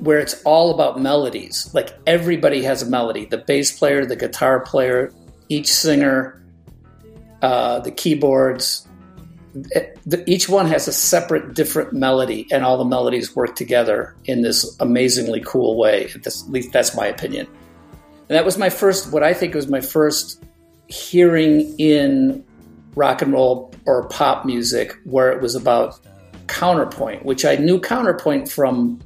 where 0.00 0.18
it's 0.18 0.42
all 0.42 0.74
about 0.74 1.00
melodies. 1.00 1.70
Like 1.72 1.90
everybody 2.06 2.62
has 2.64 2.82
a 2.82 2.86
melody. 2.86 3.26
The 3.26 3.38
bass 3.38 3.78
player, 3.78 4.04
the 4.04 4.16
guitar 4.16 4.60
player, 4.60 5.12
each 5.48 5.72
singer, 5.72 6.42
uh, 7.42 7.78
the 7.78 7.92
keyboards, 7.92 8.86
each 10.26 10.48
one 10.48 10.66
has 10.66 10.88
a 10.88 10.92
separate, 10.92 11.54
different 11.54 11.92
melody, 11.92 12.48
and 12.50 12.64
all 12.64 12.76
the 12.76 12.84
melodies 12.84 13.34
work 13.36 13.54
together 13.54 14.16
in 14.24 14.42
this 14.42 14.76
amazingly 14.80 15.42
cool 15.46 15.78
way. 15.78 16.10
At 16.14 16.26
least 16.48 16.72
that's 16.72 16.96
my 16.96 17.06
opinion. 17.06 17.46
And 18.28 18.36
that 18.36 18.44
was 18.44 18.58
my 18.58 18.68
first, 18.68 19.12
what 19.12 19.22
I 19.22 19.32
think 19.32 19.54
was 19.54 19.68
my 19.68 19.80
first 19.80 20.42
hearing 20.88 21.78
in 21.78 22.44
rock 22.94 23.22
and 23.22 23.32
roll 23.32 23.72
or 23.86 24.08
pop 24.08 24.44
music 24.44 24.96
where 25.04 25.30
it 25.30 25.40
was 25.40 25.54
about 25.54 26.00
counterpoint, 26.48 27.24
which 27.24 27.44
I 27.44 27.56
knew 27.56 27.78
counterpoint 27.78 28.50
from 28.50 29.00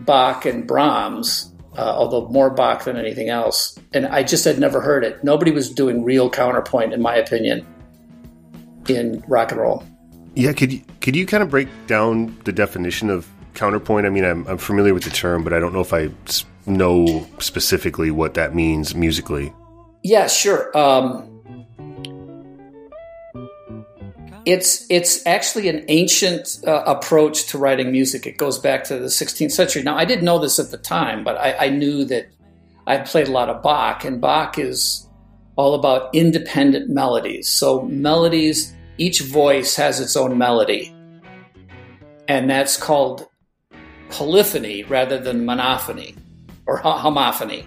Bach 0.00 0.44
and 0.44 0.66
Brahms, 0.66 1.52
uh, 1.76 1.80
although 1.80 2.28
more 2.28 2.50
Bach 2.50 2.84
than 2.84 2.96
anything 2.96 3.28
else. 3.28 3.78
And 3.92 4.06
I 4.06 4.22
just 4.22 4.44
had 4.44 4.58
never 4.58 4.80
heard 4.80 5.04
it. 5.04 5.22
Nobody 5.24 5.50
was 5.50 5.70
doing 5.70 6.04
real 6.04 6.28
counterpoint, 6.28 6.92
in 6.92 7.00
my 7.00 7.14
opinion, 7.14 7.66
in 8.88 9.22
rock 9.28 9.52
and 9.52 9.60
roll. 9.60 9.84
Yeah, 10.34 10.52
could 10.52 10.72
you, 10.72 10.82
could 11.00 11.16
you 11.16 11.26
kind 11.26 11.42
of 11.42 11.50
break 11.50 11.68
down 11.86 12.36
the 12.44 12.52
definition 12.52 13.10
of 13.10 13.26
counterpoint? 13.54 14.06
I 14.06 14.10
mean, 14.10 14.24
I'm, 14.24 14.46
I'm 14.46 14.58
familiar 14.58 14.94
with 14.94 15.04
the 15.04 15.10
term, 15.10 15.42
but 15.42 15.52
I 15.52 15.60
don't 15.60 15.72
know 15.72 15.80
if 15.80 15.92
I 15.92 16.10
know 16.66 17.26
specifically 17.38 18.10
what 18.10 18.34
that 18.34 18.54
means 18.54 18.94
musically. 18.94 19.52
Yeah, 20.08 20.26
sure. 20.26 20.74
Um, 20.74 21.44
it's 24.46 24.86
it's 24.88 25.26
actually 25.26 25.68
an 25.68 25.84
ancient 25.88 26.60
uh, 26.66 26.82
approach 26.86 27.48
to 27.48 27.58
writing 27.58 27.92
music. 27.92 28.26
It 28.26 28.38
goes 28.38 28.58
back 28.58 28.84
to 28.84 28.98
the 28.98 29.08
16th 29.08 29.52
century. 29.52 29.82
Now, 29.82 29.98
I 29.98 30.06
didn't 30.06 30.24
know 30.24 30.38
this 30.38 30.58
at 30.58 30.70
the 30.70 30.78
time, 30.78 31.24
but 31.24 31.36
I, 31.36 31.66
I 31.66 31.68
knew 31.68 32.06
that 32.06 32.30
I 32.86 32.96
played 32.96 33.28
a 33.28 33.32
lot 33.32 33.50
of 33.50 33.62
Bach, 33.62 34.02
and 34.06 34.18
Bach 34.18 34.58
is 34.58 35.06
all 35.56 35.74
about 35.74 36.14
independent 36.14 36.88
melodies. 36.88 37.50
So 37.50 37.82
melodies, 37.82 38.74
each 38.96 39.20
voice 39.20 39.76
has 39.76 40.00
its 40.00 40.16
own 40.16 40.38
melody, 40.38 40.90
and 42.28 42.48
that's 42.48 42.78
called 42.78 43.28
polyphony 44.08 44.84
rather 44.84 45.18
than 45.18 45.44
monophony 45.44 46.14
or 46.64 46.80
homophony. 46.80 47.66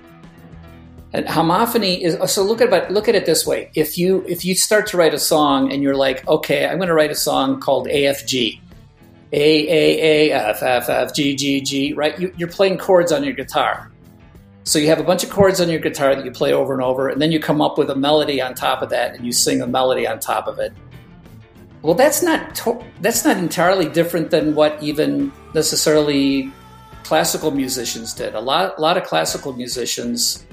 And 1.14 1.26
homophony 1.26 2.00
is 2.00 2.18
so 2.32 2.44
look 2.44 2.62
at 2.62 2.72
it 2.72 2.92
look 2.92 3.10
at 3.10 3.16
it 3.16 3.26
this 3.26 3.46
way. 3.46 3.70
If 3.76 3.98
you 3.98 4.24
if 4.28 4.46
you 4.46 4.56
start 4.56 4.88
to 4.88 4.98
write 4.98 5.14
a 5.14 5.20
song 5.20 5.72
and 5.72 5.84
you're 5.84 5.96
like, 5.96 6.26
okay, 6.28 6.66
I'm 6.66 6.78
going 6.78 6.88
to 6.88 6.94
write 6.94 7.12
a 7.12 7.16
song 7.16 7.60
called 7.60 7.88
AFG, 7.88 8.60
A 9.34 9.68
A 9.68 10.32
A 10.32 10.32
F 10.32 10.64
F 10.64 10.90
F 10.90 11.14
G 11.14 11.36
G 11.36 11.60
G, 11.60 11.94
right? 11.94 12.18
You, 12.18 12.34
you're 12.38 12.48
playing 12.48 12.78
chords 12.78 13.12
on 13.12 13.26
your 13.26 13.34
guitar. 13.34 13.92
So 14.64 14.80
you 14.80 14.88
have 14.88 15.00
a 15.00 15.04
bunch 15.04 15.24
of 15.24 15.30
chords 15.32 15.60
on 15.60 15.70
your 15.70 15.80
guitar 15.80 16.16
that 16.16 16.24
you 16.24 16.32
play 16.32 16.54
over 16.54 16.74
and 16.74 16.84
over, 16.84 17.10
and 17.10 17.22
then 17.22 17.32
you 17.32 17.40
come 17.40 17.62
up 17.62 17.78
with 17.78 17.90
a 17.90 17.96
melody 17.96 18.42
on 18.42 18.54
top 18.54 18.82
of 18.82 18.90
that, 18.92 19.16
and 19.16 19.26
you 19.26 19.34
sing 19.34 19.62
a 19.62 19.68
melody 19.68 20.08
on 20.08 20.20
top 20.20 20.48
of 20.48 20.60
it. 20.60 20.72
Well, 21.82 21.96
that's 21.96 22.22
not 22.22 22.56
to- 22.56 22.80
that's 23.02 23.26
not 23.26 23.38
entirely 23.38 23.90
different 23.90 24.30
than 24.30 24.56
what 24.56 24.82
even 24.82 25.34
necessarily 25.54 26.54
classical 27.04 27.52
musicians 27.52 28.14
did. 28.14 28.36
A 28.36 28.40
lot 28.40 28.76
a 28.78 28.82
lot 28.82 28.96
of 28.96 29.04
classical 29.04 29.52
musicians 29.52 30.46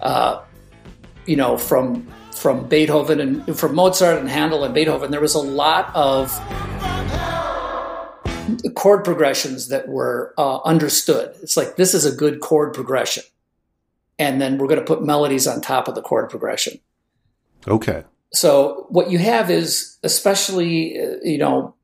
uh, 0.00 0.42
you 1.26 1.36
know, 1.36 1.56
from 1.56 2.06
from 2.32 2.68
Beethoven 2.68 3.20
and 3.20 3.58
from 3.58 3.74
Mozart 3.74 4.18
and 4.18 4.28
Handel 4.28 4.62
and 4.64 4.74
Beethoven, 4.74 5.10
there 5.10 5.20
was 5.20 5.34
a 5.34 5.40
lot 5.40 5.90
of 5.94 6.30
chord 8.74 9.04
progressions 9.04 9.68
that 9.68 9.88
were 9.88 10.34
uh, 10.38 10.60
understood. 10.62 11.34
It's 11.42 11.56
like 11.56 11.76
this 11.76 11.94
is 11.94 12.04
a 12.04 12.12
good 12.12 12.40
chord 12.40 12.74
progression, 12.74 13.24
and 14.18 14.40
then 14.40 14.58
we're 14.58 14.68
going 14.68 14.80
to 14.80 14.86
put 14.86 15.02
melodies 15.02 15.46
on 15.46 15.60
top 15.60 15.88
of 15.88 15.94
the 15.94 16.02
chord 16.02 16.30
progression. 16.30 16.78
Okay. 17.66 18.04
So 18.32 18.86
what 18.90 19.10
you 19.10 19.18
have 19.18 19.50
is, 19.50 19.98
especially 20.02 21.00
uh, 21.00 21.16
you 21.22 21.38
know, 21.38 21.74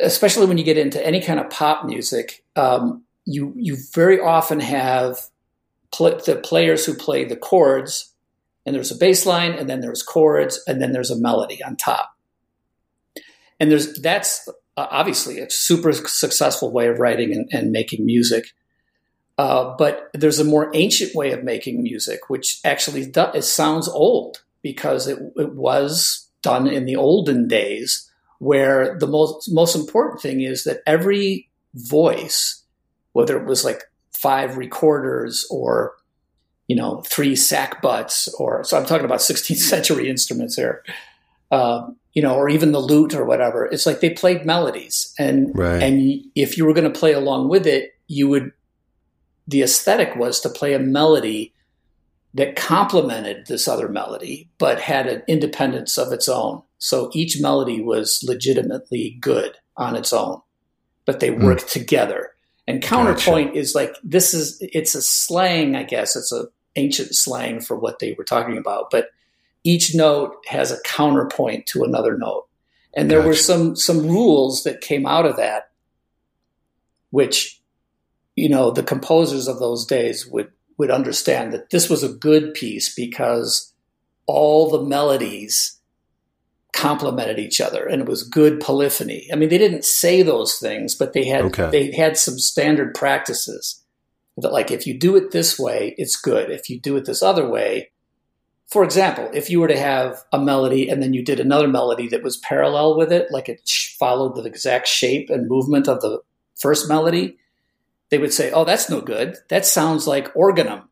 especially 0.00 0.46
when 0.46 0.58
you 0.58 0.64
get 0.64 0.78
into 0.78 1.04
any 1.04 1.20
kind 1.20 1.40
of 1.40 1.50
pop 1.50 1.84
music, 1.84 2.44
um, 2.56 3.02
you 3.24 3.52
you 3.56 3.76
very 3.92 4.20
often 4.20 4.60
have 4.60 5.18
pl- 5.92 6.20
the 6.24 6.36
players 6.36 6.84
who 6.84 6.94
play 6.94 7.24
the 7.24 7.36
chords, 7.36 8.14
and 8.64 8.74
there's 8.74 8.92
a 8.92 8.98
bass 8.98 9.26
line, 9.26 9.52
and 9.52 9.68
then 9.68 9.80
there's 9.80 10.02
chords, 10.02 10.62
and 10.66 10.80
then 10.80 10.92
there's 10.92 11.10
a 11.10 11.20
melody 11.20 11.62
on 11.62 11.76
top. 11.76 12.16
And 13.60 13.70
there's 13.70 14.00
that's 14.00 14.48
uh, 14.76 14.86
obviously 14.90 15.38
a 15.38 15.50
super 15.50 15.92
successful 15.92 16.72
way 16.72 16.88
of 16.88 16.98
writing 16.98 17.32
and, 17.32 17.48
and 17.52 17.70
making 17.70 18.04
music. 18.04 18.46
Uh, 19.38 19.74
but 19.78 20.10
there's 20.12 20.38
a 20.38 20.44
more 20.44 20.70
ancient 20.74 21.14
way 21.14 21.32
of 21.32 21.42
making 21.42 21.82
music, 21.82 22.28
which 22.28 22.60
actually 22.64 23.06
do, 23.06 23.26
it 23.34 23.42
sounds 23.42 23.88
old 23.88 24.42
because 24.62 25.08
it, 25.08 25.18
it 25.36 25.54
was 25.54 26.28
done 26.42 26.66
in 26.66 26.84
the 26.84 26.96
olden 26.96 27.48
days, 27.48 28.10
where 28.38 28.98
the 28.98 29.06
most 29.06 29.48
most 29.52 29.76
important 29.76 30.20
thing 30.20 30.40
is 30.40 30.64
that 30.64 30.80
every 30.86 31.48
voice, 31.74 32.64
whether 33.12 33.40
it 33.40 33.46
was 33.46 33.64
like 33.64 33.84
five 34.22 34.56
recorders 34.56 35.46
or 35.50 35.94
you 36.68 36.76
know 36.76 37.02
three 37.06 37.32
sackbuts 37.34 38.28
or 38.38 38.62
so 38.64 38.78
i'm 38.78 38.86
talking 38.86 39.04
about 39.04 39.20
16th 39.30 39.56
century 39.56 40.08
instruments 40.08 40.54
here 40.56 40.82
uh, 41.50 41.86
you 42.14 42.22
know 42.22 42.34
or 42.34 42.48
even 42.48 42.72
the 42.72 42.80
lute 42.80 43.14
or 43.14 43.24
whatever. 43.26 43.66
It's 43.66 43.84
like 43.84 44.00
they 44.00 44.10
played 44.10 44.46
melodies 44.46 45.12
and 45.18 45.50
Right. 45.54 45.82
and 45.82 46.24
if 46.34 46.56
you 46.56 46.64
were 46.64 46.72
going 46.72 46.90
to 46.90 46.98
play 46.98 47.12
along 47.12 47.48
with 47.50 47.66
it 47.66 47.92
you 48.06 48.28
would 48.28 48.52
the 49.46 49.62
aesthetic 49.62 50.16
was 50.16 50.40
to 50.40 50.48
play 50.48 50.72
a 50.72 50.78
melody 50.78 51.52
that 52.34 52.56
complemented 52.56 53.46
this 53.46 53.68
other 53.68 53.88
melody 53.88 54.48
but 54.58 54.80
had 54.80 55.06
an 55.06 55.22
independence 55.26 55.98
of 55.98 56.12
its 56.12 56.28
own. 56.28 56.62
So 56.78 57.10
each 57.12 57.38
melody 57.40 57.82
was 57.82 58.24
legitimately 58.26 59.18
good 59.20 59.56
on 59.76 59.94
its 59.96 60.12
own 60.12 60.40
but 61.04 61.20
they 61.20 61.30
worked 61.30 61.68
together 61.68 62.30
and 62.66 62.82
counterpoint 62.82 63.56
is 63.56 63.74
like 63.74 63.96
this 64.04 64.34
is 64.34 64.58
it's 64.60 64.94
a 64.94 65.02
slang, 65.02 65.74
I 65.74 65.82
guess. 65.82 66.14
It's 66.16 66.32
a 66.32 66.46
ancient 66.76 67.14
slang 67.14 67.60
for 67.60 67.76
what 67.76 67.98
they 67.98 68.14
were 68.16 68.24
talking 68.24 68.56
about. 68.56 68.90
But 68.90 69.10
each 69.64 69.94
note 69.94 70.36
has 70.46 70.70
a 70.70 70.80
counterpoint 70.82 71.66
to 71.68 71.84
another 71.84 72.16
note. 72.16 72.46
And 72.94 73.10
there 73.10 73.22
were 73.22 73.34
some 73.34 73.74
some 73.74 74.06
rules 74.06 74.64
that 74.64 74.80
came 74.80 75.06
out 75.06 75.26
of 75.26 75.36
that, 75.36 75.70
which, 77.10 77.60
you 78.36 78.48
know, 78.48 78.70
the 78.70 78.82
composers 78.82 79.48
of 79.48 79.58
those 79.58 79.86
days 79.86 80.26
would 80.26 80.52
would 80.78 80.90
understand 80.90 81.52
that 81.52 81.70
this 81.70 81.88
was 81.88 82.02
a 82.02 82.12
good 82.12 82.54
piece 82.54 82.94
because 82.94 83.72
all 84.26 84.70
the 84.70 84.82
melodies 84.82 85.78
complemented 86.72 87.38
each 87.38 87.60
other 87.60 87.84
and 87.86 88.00
it 88.00 88.08
was 88.08 88.22
good 88.22 88.58
polyphony. 88.60 89.28
I 89.32 89.36
mean, 89.36 89.50
they 89.50 89.58
didn't 89.58 89.84
say 89.84 90.22
those 90.22 90.56
things, 90.58 90.94
but 90.94 91.12
they 91.12 91.24
had 91.24 91.44
Okay. 91.46 91.68
they 91.70 91.92
had 91.92 92.16
some 92.16 92.38
standard 92.38 92.94
practices 92.94 93.82
that 94.38 94.52
like 94.52 94.70
if 94.70 94.86
you 94.86 94.98
do 94.98 95.14
it 95.16 95.30
this 95.30 95.58
way, 95.58 95.94
it's 95.98 96.16
good. 96.16 96.50
If 96.50 96.70
you 96.70 96.80
do 96.80 96.96
it 96.96 97.04
this 97.04 97.22
other 97.22 97.46
way, 97.48 97.90
for 98.70 98.82
example, 98.84 99.28
if 99.34 99.50
you 99.50 99.60
were 99.60 99.68
to 99.68 99.78
have 99.78 100.22
a 100.32 100.38
melody 100.38 100.88
and 100.88 101.02
then 101.02 101.12
you 101.12 101.22
did 101.22 101.38
another 101.40 101.68
melody 101.68 102.08
that 102.08 102.22
was 102.22 102.38
parallel 102.38 102.96
with 102.96 103.12
it, 103.12 103.26
like 103.30 103.50
it 103.50 103.60
followed 103.98 104.34
the 104.34 104.44
exact 104.44 104.88
shape 104.88 105.28
and 105.28 105.48
movement 105.48 105.88
of 105.88 106.00
the 106.00 106.20
first 106.58 106.88
melody, 106.88 107.36
they 108.08 108.16
would 108.16 108.32
say, 108.32 108.50
"Oh, 108.50 108.64
that's 108.64 108.88
no 108.88 109.02
good. 109.02 109.36
That 109.50 109.66
sounds 109.66 110.06
like 110.06 110.34
organum, 110.34 110.88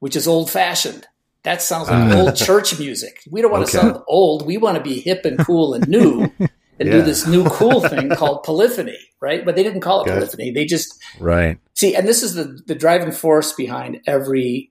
which 0.00 0.16
is 0.16 0.28
old 0.28 0.50
fashioned. 0.50 1.06
That 1.44 1.62
sounds 1.62 1.88
like 1.88 2.12
Ah. 2.12 2.20
old 2.20 2.36
church 2.36 2.78
music. 2.78 3.20
We 3.30 3.40
don't 3.42 3.50
want 3.52 3.66
to 3.66 3.72
sound 3.72 4.02
old. 4.06 4.44
We 4.46 4.56
want 4.58 4.76
to 4.76 4.82
be 4.82 5.00
hip 5.00 5.24
and 5.24 5.38
cool 5.38 5.74
and 5.74 5.88
new." 5.88 6.32
And 6.80 6.92
do 6.92 7.02
this 7.02 7.26
new 7.26 7.44
cool 7.46 7.80
thing 7.80 8.10
called 8.10 8.44
polyphony, 8.44 8.96
right? 9.20 9.44
But 9.44 9.56
they 9.56 9.64
didn't 9.64 9.80
call 9.80 10.02
it 10.02 10.06
polyphony. 10.06 10.52
They 10.52 10.64
just 10.64 10.94
Right. 11.18 11.58
See, 11.74 11.96
and 11.96 12.06
this 12.06 12.22
is 12.22 12.34
the, 12.34 12.56
the 12.68 12.76
driving 12.76 13.10
force 13.10 13.52
behind 13.52 14.00
every 14.06 14.70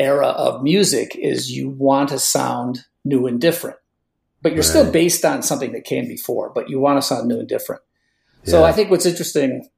era 0.00 0.26
of 0.26 0.64
music 0.64 1.14
is 1.14 1.52
you 1.52 1.68
want 1.68 2.08
to 2.08 2.18
sound 2.18 2.86
new 3.04 3.28
and 3.28 3.40
different. 3.40 3.76
But 4.42 4.52
you're 4.52 4.64
still 4.64 4.90
based 4.90 5.24
on 5.24 5.44
something 5.44 5.70
that 5.74 5.84
came 5.84 6.08
before, 6.08 6.50
but 6.52 6.68
you 6.70 6.80
want 6.80 7.00
to 7.00 7.06
sound 7.06 7.28
new 7.28 7.38
and 7.38 7.48
different. 7.48 7.82
So 8.42 8.64
I 8.64 8.72
think 8.72 8.90
what's 8.90 9.06
interesting, 9.06 9.68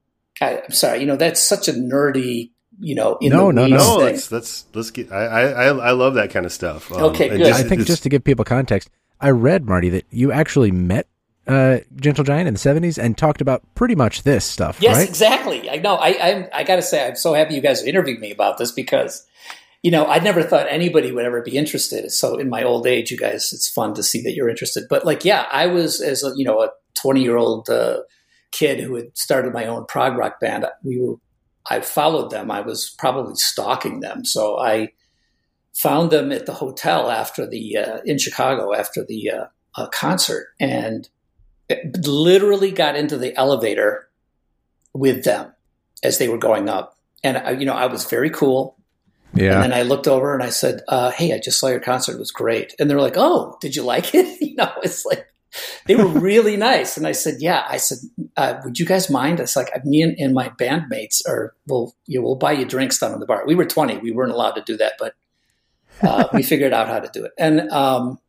I, 0.41 0.63
I'm 0.63 0.71
sorry, 0.71 1.01
you 1.01 1.05
know, 1.05 1.15
that's 1.15 1.41
such 1.41 1.67
a 1.67 1.73
nerdy, 1.73 2.49
you 2.81 2.95
know, 2.95 3.17
in 3.21 3.29
No, 3.31 3.47
the 3.47 3.53
no, 3.53 3.63
weeds 3.63 3.73
No, 3.77 3.95
thing. 3.97 4.05
let's 4.05 4.31
let's 4.31 4.65
let's 4.73 4.91
get. 4.91 5.11
I 5.11 5.23
I 5.25 5.41
I 5.49 5.65
I 5.67 5.91
love 5.91 6.15
that 6.15 6.31
kind 6.31 6.45
of 6.45 6.51
stuff. 6.51 6.91
Um, 6.91 7.03
Okay, 7.03 7.29
and 7.29 7.37
good. 7.37 7.53
I 7.53 7.63
think 7.63 7.85
just 7.85 8.03
to 8.03 8.09
give 8.09 8.23
people 8.23 8.43
context, 8.43 8.89
I 9.19 9.29
read 9.29 9.65
Marty 9.65 9.89
that 9.89 10.05
you 10.09 10.31
actually 10.31 10.71
met 10.71 11.07
uh, 11.47 11.77
Gentle 11.95 12.23
Giant 12.23 12.47
in 12.47 12.53
the 12.53 12.59
'70s 12.59 12.97
and 12.97 13.17
talked 13.17 13.41
about 13.41 13.63
pretty 13.75 13.95
much 13.95 14.23
this 14.23 14.45
stuff, 14.45 14.79
Yes, 14.81 14.97
right? 14.97 15.07
exactly. 15.07 15.69
I 15.69 15.77
know. 15.77 15.95
I, 15.95 16.17
I'm, 16.21 16.47
I 16.53 16.63
got 16.63 16.75
to 16.77 16.81
say, 16.81 17.07
I'm 17.07 17.15
so 17.15 17.33
happy 17.33 17.55
you 17.55 17.61
guys 17.61 17.83
interviewed 17.83 18.19
me 18.19 18.31
about 18.31 18.57
this 18.59 18.71
because, 18.71 19.25
you 19.81 19.89
know, 19.91 20.05
I 20.05 20.19
never 20.19 20.43
thought 20.43 20.67
anybody 20.69 21.11
would 21.11 21.25
ever 21.25 21.41
be 21.41 21.57
interested. 21.57 22.11
So 22.11 22.37
in 22.37 22.47
my 22.49 22.63
old 22.63 22.85
age, 22.87 23.09
you 23.11 23.17
guys, 23.17 23.51
it's 23.53 23.67
fun 23.67 23.95
to 23.95 24.03
see 24.03 24.21
that 24.21 24.33
you're 24.33 24.49
interested. 24.49 24.85
But 24.89 25.03
like, 25.05 25.25
yeah, 25.25 25.45
I 25.51 25.65
was 25.67 25.99
as 25.99 26.23
a 26.23 26.31
you 26.35 26.45
know 26.45 26.61
a 26.61 26.69
20 26.95 27.21
year 27.23 27.37
old 27.37 27.69
uh, 27.69 28.01
kid 28.51 28.79
who 28.79 28.95
had 28.95 29.17
started 29.17 29.51
my 29.53 29.65
own 29.65 29.85
prog 29.85 30.17
rock 30.17 30.39
band. 30.39 30.65
We 30.83 30.99
were, 31.01 31.15
I 31.69 31.81
followed 31.81 32.31
them. 32.31 32.51
I 32.51 32.61
was 32.61 32.89
probably 32.97 33.35
stalking 33.35 33.99
them. 33.99 34.25
So 34.25 34.59
I 34.59 34.93
found 35.73 36.11
them 36.11 36.31
at 36.31 36.45
the 36.45 36.53
hotel 36.53 37.09
after 37.09 37.47
the 37.47 37.77
uh, 37.77 37.97
in 38.05 38.17
Chicago 38.17 38.73
after 38.73 39.05
the 39.05 39.31
uh, 39.31 39.45
uh, 39.75 39.87
concert 39.87 40.47
and 40.59 41.07
literally 42.05 42.71
got 42.71 42.95
into 42.95 43.17
the 43.17 43.35
elevator 43.37 44.09
with 44.93 45.23
them 45.23 45.53
as 46.03 46.17
they 46.17 46.27
were 46.27 46.37
going 46.37 46.67
up. 46.67 46.97
And 47.23 47.37
I, 47.37 47.51
you 47.51 47.65
know, 47.65 47.73
I 47.73 47.85
was 47.85 48.05
very 48.05 48.29
cool. 48.29 48.77
Yeah. 49.33 49.53
And 49.53 49.63
then 49.63 49.73
I 49.73 49.83
looked 49.83 50.07
over 50.07 50.33
and 50.33 50.43
I 50.43 50.49
said, 50.49 50.81
uh, 50.89 51.11
"Hey, 51.11 51.33
I 51.33 51.39
just 51.39 51.59
saw 51.59 51.67
your 51.67 51.79
concert; 51.79 52.15
it 52.15 52.19
was 52.19 52.31
great." 52.31 52.75
And 52.79 52.89
they're 52.89 52.99
like, 52.99 53.15
"Oh, 53.15 53.57
did 53.61 53.75
you 53.75 53.83
like 53.83 54.13
it?" 54.13 54.41
You 54.51 54.57
know, 54.57 54.73
it's 54.83 55.05
like 55.05 55.30
they 55.85 55.95
were 55.95 56.07
really 56.19 56.57
nice. 56.57 56.97
And 56.97 57.07
I 57.07 57.11
said, 57.11 57.35
"Yeah." 57.39 57.65
I 57.67 57.77
said, 57.77 57.99
uh, 58.37 58.55
"Would 58.63 58.79
you 58.79 58.85
guys 58.85 59.09
mind?" 59.09 59.39
It's 59.39 59.55
like 59.55 59.69
me 59.85 60.01
and, 60.01 60.17
and 60.19 60.33
my 60.33 60.49
bandmates 60.49 61.27
are 61.27 61.55
will 61.67 61.95
you 62.05 62.19
know, 62.19 62.25
we'll 62.25 62.35
buy 62.35 62.53
you 62.53 62.65
drinks 62.65 62.99
down 62.99 63.13
in 63.13 63.19
the 63.19 63.25
bar. 63.25 63.43
We 63.45 63.55
were 63.55 63.65
twenty; 63.65 63.97
we 63.97 64.11
weren't 64.11 64.31
allowed 64.31 64.53
to 64.53 64.63
do 64.63 64.77
that, 64.77 64.93
but 64.99 65.13
uh, 66.01 66.27
we 66.33 66.43
figured 66.43 66.73
out 66.73 66.87
how 66.87 66.99
to 66.99 67.09
do 67.11 67.25
it. 67.25 67.31
And 67.37 67.69
um, 67.71 68.19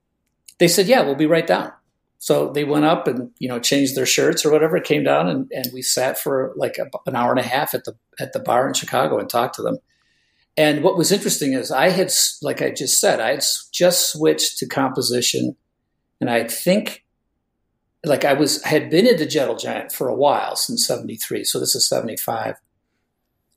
they 0.59 0.69
said, 0.69 0.87
"Yeah, 0.87 1.03
we'll 1.03 1.15
be 1.15 1.27
right 1.27 1.47
down." 1.47 1.73
So 2.19 2.53
they 2.53 2.63
went 2.63 2.85
up 2.85 3.09
and 3.09 3.31
you 3.39 3.49
know 3.49 3.59
changed 3.59 3.97
their 3.97 4.07
shirts 4.07 4.45
or 4.45 4.53
whatever, 4.53 4.79
came 4.81 5.03
down 5.03 5.29
and, 5.29 5.51
and 5.53 5.67
we 5.73 5.83
sat 5.83 6.19
for 6.19 6.53
like 6.57 6.79
a, 6.79 6.89
an 7.07 7.17
hour 7.17 7.31
and 7.31 7.41
a 7.41 7.43
half 7.43 7.75
at 7.75 7.85
the 7.85 7.97
at 8.21 8.33
the 8.33 8.39
bar 8.39 8.69
in 8.69 8.75
Chicago 8.75 9.19
and 9.19 9.29
talked 9.29 9.57
to 9.57 9.63
them. 9.63 9.79
And 10.57 10.83
what 10.85 10.97
was 10.97 11.13
interesting 11.13 11.55
is 11.55 11.71
I 11.71 11.89
had, 11.89 12.13
like 12.43 12.61
I 12.61 12.71
just 12.71 13.01
said, 13.01 13.21
I 13.21 13.31
had 13.31 13.45
just 13.73 14.13
switched 14.13 14.59
to 14.59 14.67
composition, 14.67 15.57
and 16.21 16.29
I 16.29 16.45
think, 16.45 17.05
like 18.05 18.25
I 18.25 18.33
was 18.33 18.63
I 18.65 18.69
had 18.69 18.91
been 18.91 19.07
into 19.07 19.27
Gentle 19.27 19.57
Giant 19.57 19.93
for 19.93 20.09
a 20.09 20.15
while 20.15 20.57
since 20.57 20.87
'73, 20.87 21.45
so 21.45 21.61
this 21.61 21.75
is 21.75 21.87
'75. 21.87 22.57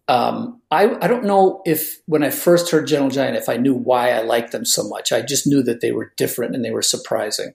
Um, 0.08 0.62
I 0.70 0.96
I 1.02 1.08
don't 1.08 1.26
know 1.26 1.62
if 1.66 2.00
when 2.06 2.24
I 2.24 2.30
first 2.30 2.70
heard 2.70 2.88
Gentle 2.88 3.10
Giant, 3.10 3.38
if 3.38 3.50
I 3.50 3.58
knew 3.58 3.74
why 3.74 4.12
I 4.12 4.22
liked 4.22 4.52
them 4.52 4.66
so 4.66 4.88
much. 4.88 5.12
I 5.12 5.22
just 5.22 5.48
knew 5.48 5.64
that 5.64 5.82
they 5.82 5.92
were 5.92 6.14
different 6.18 6.56
and 6.56 6.64
they 6.64 6.72
were 6.72 6.84
surprising. 6.84 7.54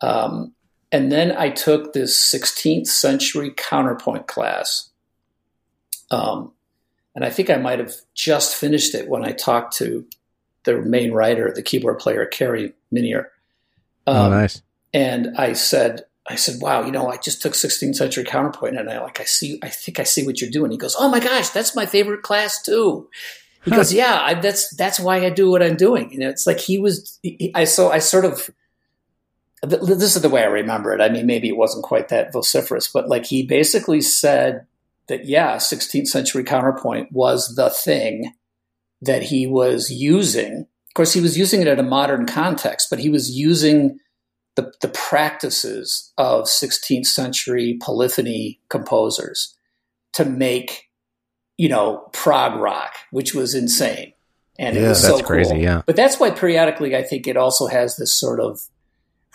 Um, 0.00 0.54
and 0.92 1.10
then 1.10 1.36
I 1.36 1.50
took 1.50 1.92
this 1.92 2.16
16th 2.16 2.86
century 2.86 3.52
counterpoint 3.56 4.26
class. 4.26 4.90
Um, 6.10 6.52
and 7.14 7.24
I 7.24 7.30
think 7.30 7.50
I 7.50 7.56
might 7.56 7.78
have 7.78 7.94
just 8.14 8.54
finished 8.54 8.94
it 8.94 9.08
when 9.08 9.24
I 9.24 9.32
talked 9.32 9.76
to 9.78 10.06
the 10.64 10.80
main 10.82 11.12
writer, 11.12 11.52
the 11.52 11.62
keyboard 11.62 11.98
player, 11.98 12.24
Kerry 12.26 12.72
Minnear. 12.92 13.26
oh, 14.06 14.26
Um, 14.26 14.30
nice. 14.30 14.62
And 14.96 15.36
I 15.36 15.52
said, 15.52 16.06
I 16.26 16.36
said, 16.36 16.62
wow, 16.62 16.82
you 16.82 16.90
know, 16.90 17.10
I 17.10 17.18
just 17.18 17.42
took 17.42 17.52
16th 17.52 17.96
century 17.96 18.24
counterpoint 18.24 18.78
and 18.78 18.88
I 18.88 18.98
like, 18.98 19.20
I 19.20 19.24
see, 19.24 19.58
I 19.62 19.68
think 19.68 20.00
I 20.00 20.04
see 20.04 20.24
what 20.24 20.40
you're 20.40 20.50
doing. 20.50 20.70
He 20.70 20.78
goes, 20.78 20.96
oh 20.98 21.10
my 21.10 21.20
gosh, 21.20 21.50
that's 21.50 21.76
my 21.76 21.84
favorite 21.84 22.22
class 22.22 22.62
too. 22.62 23.10
He 23.62 23.72
goes, 23.72 23.92
yeah, 23.92 24.18
I, 24.22 24.40
that's, 24.40 24.74
that's 24.74 24.98
why 24.98 25.18
I 25.18 25.28
do 25.28 25.50
what 25.50 25.62
I'm 25.62 25.76
doing. 25.76 26.10
You 26.12 26.20
know, 26.20 26.30
it's 26.30 26.46
like 26.46 26.60
he 26.60 26.78
was, 26.78 27.18
he, 27.22 27.52
I, 27.54 27.64
so 27.64 27.90
I 27.90 27.98
sort 27.98 28.24
of, 28.24 28.48
this 29.62 30.16
is 30.16 30.22
the 30.22 30.30
way 30.30 30.44
I 30.44 30.46
remember 30.46 30.94
it. 30.94 31.02
I 31.02 31.10
mean, 31.10 31.26
maybe 31.26 31.50
it 31.50 31.58
wasn't 31.58 31.84
quite 31.84 32.08
that 32.08 32.32
vociferous, 32.32 32.88
but 32.90 33.06
like 33.06 33.26
he 33.26 33.42
basically 33.42 34.00
said 34.00 34.66
that, 35.08 35.26
yeah, 35.26 35.56
16th 35.56 36.06
century 36.06 36.42
counterpoint 36.42 37.12
was 37.12 37.54
the 37.54 37.68
thing 37.68 38.32
that 39.02 39.24
he 39.24 39.46
was 39.46 39.90
using. 39.90 40.60
Of 40.88 40.94
course, 40.94 41.12
he 41.12 41.20
was 41.20 41.36
using 41.36 41.60
it 41.60 41.68
in 41.68 41.78
a 41.78 41.82
modern 41.82 42.24
context, 42.24 42.88
but 42.88 42.98
he 42.98 43.10
was 43.10 43.36
using 43.36 43.98
the, 44.56 44.72
the 44.80 44.88
practices 44.88 46.12
of 46.18 46.44
16th 46.44 47.06
century 47.06 47.78
polyphony 47.80 48.58
composers 48.68 49.54
to 50.14 50.24
make, 50.24 50.88
you 51.56 51.68
know, 51.68 52.08
prog 52.12 52.58
rock, 52.58 52.94
which 53.10 53.34
was 53.34 53.54
insane. 53.54 54.12
And 54.58 54.76
it 54.76 54.88
was 54.88 55.02
that's 55.02 55.18
so 55.18 55.22
crazy, 55.22 55.50
cool. 55.50 55.60
yeah. 55.60 55.82
But 55.84 55.96
that's 55.96 56.18
why 56.18 56.30
periodically 56.30 56.96
I 56.96 57.02
think 57.02 57.26
it 57.26 57.36
also 57.36 57.66
has 57.66 57.96
this 57.96 58.12
sort 58.12 58.40
of 58.40 58.60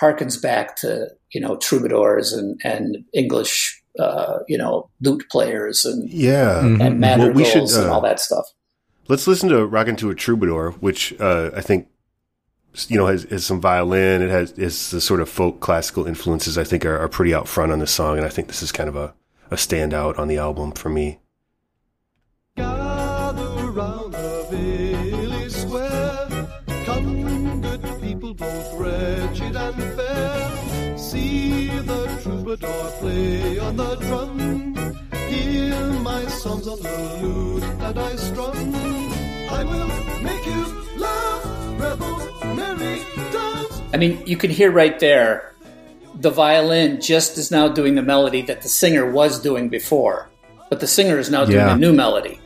harkens 0.02 0.42
back 0.42 0.76
to, 0.78 1.10
you 1.32 1.40
know, 1.40 1.56
troubadours 1.58 2.34
and, 2.34 2.60
and 2.64 3.06
English, 3.14 3.80
uh, 4.00 4.40
you 4.48 4.58
know, 4.58 4.90
lute 5.02 5.24
players 5.30 5.86
and, 5.86 6.10
yeah. 6.10 6.66
And 6.66 7.00
Well, 7.02 7.32
we 7.32 7.46
should, 7.46 7.70
and 7.70 7.88
uh, 7.88 7.94
all 7.94 8.02
that 8.02 8.20
stuff. 8.20 8.48
Let's 9.08 9.28
listen 9.28 9.50
to 9.50 9.66
"Raconteur 9.66 10.14
Troubadour," 10.14 10.72
which 10.80 11.14
uh, 11.20 11.52
I 11.54 11.62
think 11.62 11.88
you 12.88 12.98
know 12.98 13.08
has, 13.08 13.24
has 13.24 13.46
some 13.46 13.62
violin. 13.62 14.22
It 14.22 14.30
has 14.30 14.54
the 14.92 15.02
sort 15.02 15.22
of 15.22 15.30
folk 15.30 15.60
classical 15.60 16.08
influences. 16.08 16.58
I 16.58 16.64
think 16.64 16.86
are, 16.86 16.98
are 16.98 17.10
pretty 17.10 17.34
out 17.34 17.48
front 17.48 17.72
on 17.72 17.80
this 17.80 17.92
song, 17.92 18.18
and 18.18 18.26
I 18.26 18.30
think 18.30 18.48
this 18.48 18.64
is 18.64 18.72
kind 18.72 18.90
of 18.90 18.96
a, 18.96 19.14
a 19.50 19.56
standout 19.56 20.18
on 20.18 20.28
the 20.28 20.38
album 20.38 20.72
for 20.72 20.90
me. 20.90 21.20
The 22.56 22.92
the 31.84 32.20
troubadour 32.24 32.92
play 33.00 33.60
on 33.60 33.76
the 33.76 33.96
drum. 33.96 34.76
Hear 35.30 35.86
my 36.02 36.26
songs 36.26 36.68
on 36.68 36.80
the 36.82 37.20
lute 37.22 37.80
that 37.80 37.98
I 37.98 38.16
strum. 38.16 38.76
I 39.50 39.64
will 39.64 39.88
make 40.24 40.46
you 40.46 40.66
laugh. 40.98 42.31
I 43.94 43.98
mean, 43.98 44.22
you 44.26 44.38
can 44.38 44.50
hear 44.50 44.72
right 44.72 45.00
there 45.00 45.48
the 46.16 46.30
violin 46.30 47.02
just 47.02 47.38
is 47.38 47.50
now 47.52 47.68
doing 47.68 47.96
the 47.96 48.02
melody 48.02 48.42
that 48.44 48.62
the 48.62 48.68
singer 48.70 49.10
was 49.10 49.42
doing 49.42 49.70
before, 49.70 50.30
but 50.70 50.80
the 50.80 50.86
singer 50.88 51.18
is 51.18 51.32
now 51.32 51.46
doing 51.46 51.58
Yeah. 51.58 51.74
a 51.74 51.78
new 51.78 51.94
melody. 51.94 52.40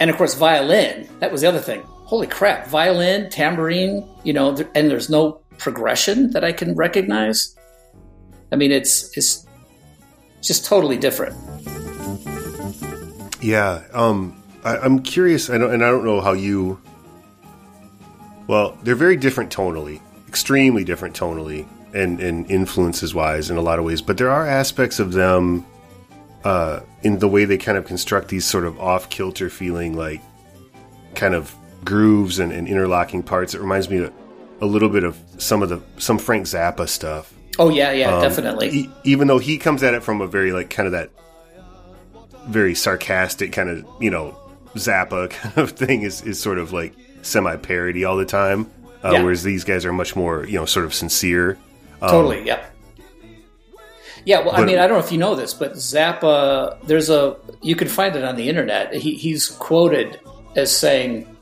And 0.00 0.10
of 0.10 0.16
course, 0.16 0.34
violin, 0.34 1.08
that 1.20 1.30
was 1.30 1.42
the 1.42 1.48
other 1.48 1.60
thing. 1.60 1.82
Holy 1.86 2.26
crap, 2.26 2.66
violin, 2.66 3.30
tambourine, 3.30 4.04
you 4.24 4.32
know, 4.32 4.56
and 4.74 4.90
there's 4.90 5.08
no 5.08 5.40
progression 5.58 6.30
that 6.32 6.42
I 6.44 6.52
can 6.52 6.74
recognize. 6.74 7.54
I 8.50 8.56
mean, 8.56 8.72
it's 8.72 9.16
it's 9.16 9.46
just 10.42 10.64
totally 10.64 10.96
different. 10.96 11.36
Yeah, 13.40 13.82
um, 13.92 14.42
I, 14.64 14.78
I'm 14.78 15.00
curious, 15.00 15.48
I 15.50 15.58
don't, 15.58 15.72
and 15.72 15.84
I 15.84 15.90
don't 15.90 16.04
know 16.04 16.20
how 16.20 16.32
you. 16.32 16.80
Well, 18.48 18.76
they're 18.82 18.94
very 18.96 19.16
different 19.16 19.54
tonally, 19.54 20.00
extremely 20.26 20.82
different 20.82 21.14
tonally, 21.16 21.66
and 21.94 22.18
and 22.20 22.50
influences 22.50 23.14
wise 23.14 23.50
in 23.50 23.56
a 23.56 23.60
lot 23.62 23.78
of 23.78 23.84
ways. 23.84 24.02
But 24.02 24.16
there 24.18 24.30
are 24.30 24.46
aspects 24.46 24.98
of 24.98 25.12
them, 25.12 25.64
uh, 26.44 26.80
in 27.02 27.18
the 27.20 27.28
way 27.28 27.44
they 27.44 27.58
kind 27.58 27.78
of 27.78 27.84
construct 27.86 28.28
these 28.28 28.44
sort 28.44 28.64
of 28.64 28.78
off 28.80 29.08
kilter 29.10 29.48
feeling, 29.50 29.96
like 29.96 30.20
kind 31.14 31.34
of 31.34 31.54
grooves 31.84 32.38
and, 32.38 32.50
and 32.52 32.66
interlocking 32.66 33.22
parts. 33.22 33.54
It 33.54 33.60
reminds 33.60 33.88
me 33.88 33.98
a, 33.98 34.12
a 34.60 34.66
little 34.66 34.88
bit 34.88 35.04
of 35.04 35.16
some 35.38 35.62
of 35.62 35.68
the 35.68 35.80
some 35.98 36.18
Frank 36.18 36.46
Zappa 36.46 36.88
stuff. 36.88 37.32
Oh 37.58 37.68
yeah, 37.70 37.92
yeah, 37.92 38.14
Um, 38.16 38.22
definitely. 38.22 38.68
e- 38.70 38.90
even 39.04 39.28
though 39.28 39.38
he 39.38 39.58
comes 39.58 39.82
at 39.82 39.92
it 39.94 40.02
from 40.02 40.20
a 40.20 40.26
very 40.26 40.52
like 40.52 40.70
kind 40.70 40.86
of 40.86 40.92
that 40.92 41.10
very 42.46 42.74
sarcastic 42.74 43.52
kind 43.52 43.68
of 43.68 43.84
you 44.00 44.10
know 44.10 44.36
Zappa 44.74 45.28
kind 45.30 45.58
of 45.58 45.72
thing 45.72 46.02
is 46.02 46.22
is 46.22 46.40
sort 46.40 46.58
of 46.58 46.72
like 46.72 46.94
semi 47.22 47.56
parody 47.56 48.04
all 48.04 48.16
the 48.16 48.24
time, 48.24 48.70
uh, 49.04 49.10
Yeah. 49.12 49.22
whereas 49.22 49.42
these 49.42 49.64
guys 49.64 49.84
are 49.84 49.92
much 49.92 50.14
more 50.16 50.44
you 50.46 50.58
know 50.58 50.64
sort 50.64 50.84
of 50.86 50.94
sincere. 50.94 51.58
Um, 52.00 52.10
Totally, 52.10 52.46
yeah. 52.46 52.64
Yeah, 54.24 54.40
well, 54.40 54.54
I 54.54 54.64
mean, 54.64 54.78
I 54.78 54.86
don't 54.86 54.98
know 54.98 55.04
if 55.04 55.10
you 55.12 55.16
know 55.18 55.34
this, 55.34 55.54
but 55.54 55.74
Zappa, 55.74 56.76
there's 56.86 57.08
a 57.08 57.36
you 57.62 57.74
can 57.74 57.88
find 57.88 58.14
it 58.14 58.24
on 58.24 58.36
the 58.36 58.48
internet. 58.48 58.92
He, 58.94 59.14
he's 59.14 59.48
quoted 59.48 60.20
as 60.54 60.76
saying, 60.76 61.34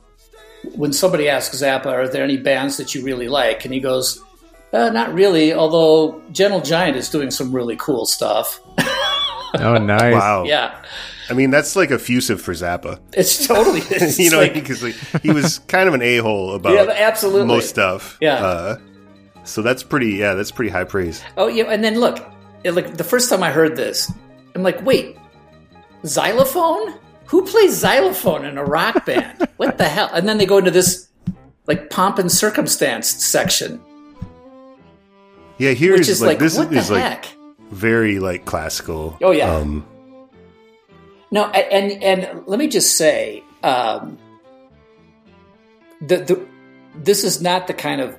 when 0.75 0.93
somebody 0.93 1.27
asks 1.27 1.57
Zappa, 1.61 1.87
"Are 1.87 2.07
there 2.07 2.23
any 2.23 2.37
bands 2.37 2.77
that 2.77 2.95
you 2.95 3.03
really 3.03 3.27
like?" 3.27 3.65
and 3.65 3.73
he 3.73 3.79
goes, 3.81 4.23
uh, 4.71 4.89
"Not 4.89 5.13
really." 5.13 5.53
Although 5.53 6.21
Gentle 6.31 6.61
Giant 6.61 6.95
is 6.95 7.09
doing 7.09 7.29
some 7.31 7.51
really 7.51 7.75
cool 7.77 8.05
stuff. 8.05 8.59
Oh, 9.59 9.77
nice. 9.77 10.13
Wow. 10.13 10.43
yeah, 10.43 10.83
I 11.29 11.33
mean, 11.33 11.49
that's 11.51 11.75
like 11.75 11.91
effusive 11.91 12.41
for 12.41 12.53
Zappa. 12.53 12.99
it's 13.13 13.45
totally 13.47 13.79
it's 13.89 14.17
you 14.17 14.29
know, 14.29 14.47
because 14.49 14.81
like, 14.83 14.95
he 15.21 15.31
was 15.31 15.59
kind 15.59 15.87
of 15.87 15.93
an 15.93 16.01
a 16.01 16.17
hole 16.17 16.55
about 16.55 16.73
Yeah, 16.73 16.93
absolutely. 17.07 17.47
most 17.47 17.69
stuff. 17.69 18.17
Yeah. 18.21 18.35
Uh, 18.35 18.77
so 19.43 19.61
that's 19.61 19.83
pretty. 19.83 20.11
Yeah, 20.11 20.33
that's 20.33 20.51
pretty 20.51 20.71
high 20.71 20.83
praise. 20.85 21.23
Oh 21.37 21.47
yeah, 21.47 21.65
and 21.65 21.83
then 21.83 21.99
look, 21.99 22.19
it, 22.63 22.71
like 22.71 22.97
the 22.97 23.03
first 23.03 23.29
time 23.29 23.43
I 23.43 23.51
heard 23.51 23.75
this, 23.75 24.11
I'm 24.55 24.63
like, 24.63 24.81
wait, 24.85 25.17
xylophone? 26.05 26.95
Who 27.25 27.45
plays 27.45 27.75
xylophone 27.77 28.45
in 28.45 28.57
a 28.57 28.63
rock 28.63 29.05
band? 29.05 29.47
what 29.57 29.77
the 29.77 29.85
hell? 29.85 30.09
And 30.13 30.27
then 30.27 30.37
they 30.37 30.45
go 30.45 30.57
into 30.59 30.71
this 30.71 31.09
like 31.65 31.89
pomp 31.89 32.19
and 32.19 32.31
circumstance 32.31 33.09
section, 33.09 33.81
Yeah, 35.57 35.71
here 35.71 35.91
which 35.93 36.01
is 36.01 36.09
is 36.09 36.21
like, 36.21 36.27
like, 36.29 36.39
this 36.39 36.57
is 36.57 36.87
the 36.87 36.95
like 36.95 37.25
very 37.71 38.19
like 38.19 38.45
classical. 38.45 39.17
Oh, 39.21 39.31
yeah. 39.31 39.53
Um, 39.53 39.85
No, 41.31 41.45
and 41.45 42.03
and 42.03 42.47
let 42.47 42.57
me 42.57 42.67
just 42.67 42.97
say, 42.97 43.43
um, 43.63 44.17
the 46.01 46.17
the 46.17 46.47
this 46.95 47.23
is 47.23 47.41
not 47.41 47.67
the 47.67 47.73
kind 47.73 48.01
of 48.01 48.17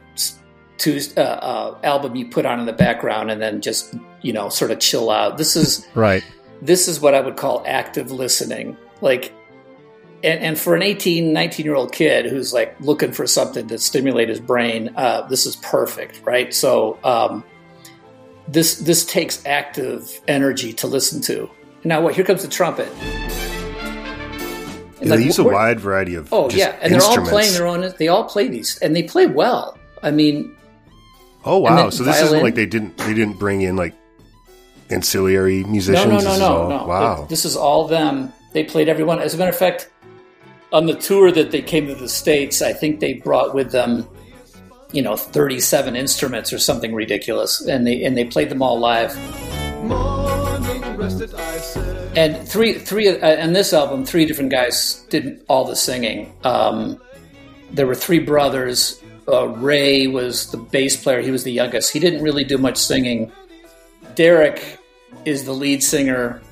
uh, 0.87 1.21
uh, 1.21 1.79
album 1.83 2.15
you 2.15 2.27
put 2.29 2.47
on 2.47 2.61
in 2.61 2.67
the 2.67 2.73
background 2.73 3.31
and 3.31 3.43
then 3.43 3.61
just 3.61 3.95
you 4.23 4.33
know 4.33 4.49
sort 4.49 4.71
of 4.71 4.79
chill 4.79 5.11
out. 5.11 5.39
This 5.39 5.57
is 5.57 5.87
Right. 5.95 6.23
this 6.63 6.87
is 6.87 7.01
what 7.01 7.15
I 7.15 7.21
would 7.21 7.37
call 7.37 7.63
active 7.67 8.11
listening. 8.11 8.77
Like, 9.01 9.33
and, 10.23 10.41
and 10.41 10.59
for 10.59 10.75
an 10.75 10.83
18, 10.83 11.33
19 11.33 11.65
year 11.65 11.75
old 11.75 11.93
kid 11.93 12.27
who's 12.27 12.53
like 12.53 12.77
looking 12.81 13.13
for 13.13 13.27
something 13.27 13.69
to 13.69 13.79
stimulate 13.79 14.29
his 14.29 14.41
brain, 14.41 14.93
uh, 14.97 15.23
this 15.29 15.47
is 15.47 15.57
perfect, 15.57 16.21
right? 16.25 16.53
So, 16.53 16.99
um, 17.05 17.43
this 18.47 18.77
this 18.77 19.05
takes 19.05 19.45
active 19.47 20.21
energy 20.29 20.73
to 20.75 20.87
listen 20.87 21.21
to. 21.23 21.51
Now, 21.85 22.01
what? 22.01 22.15
Here 22.15 22.25
comes 22.25 22.43
the 22.43 22.49
trumpet. 22.49 22.89
Yeah, 25.01 25.11
like, 25.11 25.19
they 25.21 25.25
use 25.27 25.39
a 25.39 25.45
wide 25.45 25.79
variety 25.81 26.15
of. 26.17 26.33
Oh 26.33 26.51
yeah, 26.51 26.77
and 26.83 26.93
they're 26.93 27.03
all 27.03 27.25
playing 27.25 27.53
their 27.53 27.67
own. 27.67 27.93
They 27.99 28.09
all 28.09 28.25
play 28.25 28.49
these, 28.49 28.79
and 28.79 28.95
they 28.97 29.05
play 29.05 29.27
well. 29.27 29.79
I 30.03 30.11
mean, 30.11 30.57
Oh 31.45 31.59
wow! 31.59 31.89
So 31.91 32.03
this 32.05 32.21
isn't 32.21 32.43
like 32.43 32.55
they 32.57 32.67
didn't 32.67 32.99
they 32.99 33.15
didn't 33.15 33.39
bring 33.39 33.63
in 33.63 33.77
like 33.77 33.95
ancillary 34.91 35.65
musicians. 35.65 36.07
no, 36.07 36.17
This 36.17 36.25
no, 36.25 36.39
no, 36.39 36.63
all- 36.63 36.69
no. 36.69 36.87
Wow. 36.87 37.27
This 37.29 37.45
is 37.45 37.57
all 37.57 37.87
them. 37.87 38.33
They 38.53 38.65
played 38.65 38.89
everyone. 38.89 39.21
As 39.21 39.35
a 39.35 39.39
matter 39.39 39.51
of 39.51 39.57
fact, 39.57 39.89
on 40.73 40.87
the 40.87 40.95
tour 40.95 41.31
that 41.33 41.51
they 41.51 41.63
came 41.63 41.87
to 41.87 41.95
the 41.95 42.09
states, 42.09 42.61
I 42.61 42.73
think 42.73 43.01
they 43.01 43.15
brought 43.15 43.55
with 43.55 43.71
them, 43.71 44.07
you 44.93 45.01
know, 45.01 45.17
thirty-seven 45.17 45.95
instruments 45.95 46.53
or 46.53 46.59
something 46.59 46.93
ridiculous, 46.93 47.61
and 47.67 47.87
they 47.87 48.03
and 48.05 48.17
they 48.17 48.25
played 48.25 48.49
them 48.49 48.63
all 48.63 48.79
live. 48.81 49.17
And 52.17 52.49
three, 52.49 52.79
three, 52.79 53.09
uh, 53.09 53.27
and 53.27 53.55
this 53.55 53.73
album, 53.73 54.05
three 54.05 54.27
different 54.27 54.51
guys 54.51 55.05
did 55.09 55.45
all 55.49 55.65
the 55.65 55.77
singing. 55.77 56.33
Um, 56.45 57.01
there 57.71 57.87
were 57.87 57.95
three 57.95 58.19
brothers. 58.19 59.01
Uh, 59.29 59.49
Ray 59.49 60.07
was 60.07 60.51
the 60.51 60.57
bass 60.57 61.01
player; 61.01 61.21
he 61.21 61.31
was 61.31 61.45
the 61.45 61.53
youngest. 61.53 61.93
He 61.93 62.01
didn't 62.01 62.23
really 62.23 62.45
do 62.45 62.59
much 62.59 62.77
singing. 62.77 63.31
Derek 64.15 64.79
is 65.25 65.45
the 65.45 65.53
lead 65.53 65.83
singer, 65.83 66.43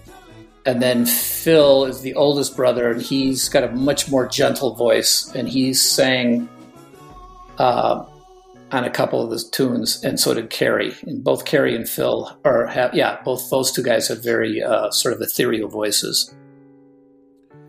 and 0.65 0.81
then 0.81 1.07
Phil 1.07 1.85
is 1.87 2.01
the 2.03 2.15
oldest 2.15 2.55
brother, 2.55 2.91
and 2.91 3.03
he's 3.03 3.49
got 3.49 3.65
a 3.65 3.73
much 3.73 4.11
more 4.11 4.29
gentle 4.29 4.75
voice, 4.75 5.33
and 5.35 5.49
he 5.49 5.75
sang 5.75 6.49
uh, 7.59 8.05
on 8.73 8.85
a 8.85 8.91
couple 8.91 9.23
of 9.23 9.31
the 9.31 9.43
tunes, 9.53 10.03
and 10.03 10.19
so 10.19 10.35
did 10.35 10.51
Kerry. 10.51 10.95
And 11.03 11.23
both 11.23 11.45
Kerry 11.45 11.75
and 11.77 11.89
Phil 11.89 12.37
are 12.45 12.67
have 12.67 12.95
yeah, 12.95 13.21
both 13.25 13.49
those 13.51 13.73
two 13.73 13.83
guys 13.83 14.09
have 14.09 14.23
very 14.23 14.63
uh, 14.63 14.91
sort 14.91 15.15
of 15.15 15.21
ethereal 15.21 15.69
voices. 15.69 16.35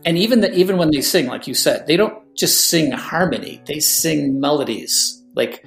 And 0.04 0.16
even 0.16 0.40
the, 0.40 0.52
even 0.54 0.76
when 0.76 0.90
they 0.90 1.00
sing, 1.00 1.26
like 1.26 1.46
you 1.46 1.54
said, 1.54 1.86
they 1.86 1.96
don't 1.96 2.22
just 2.36 2.68
sing 2.68 2.92
harmony; 2.92 3.62
they 3.66 3.80
sing 3.80 4.40
melodies. 4.40 5.22
Like 5.34 5.64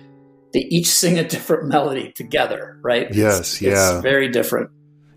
they 0.53 0.61
each 0.61 0.87
sing 1.01 1.17
a 1.17 1.27
different 1.27 1.67
melody 1.67 2.11
together, 2.15 2.79
right? 2.81 3.03
It's- 3.03 3.17
Yes, 3.17 3.61
yeah. 3.61 3.93
it's 3.95 4.01
very 4.01 4.29
different. 4.29 4.69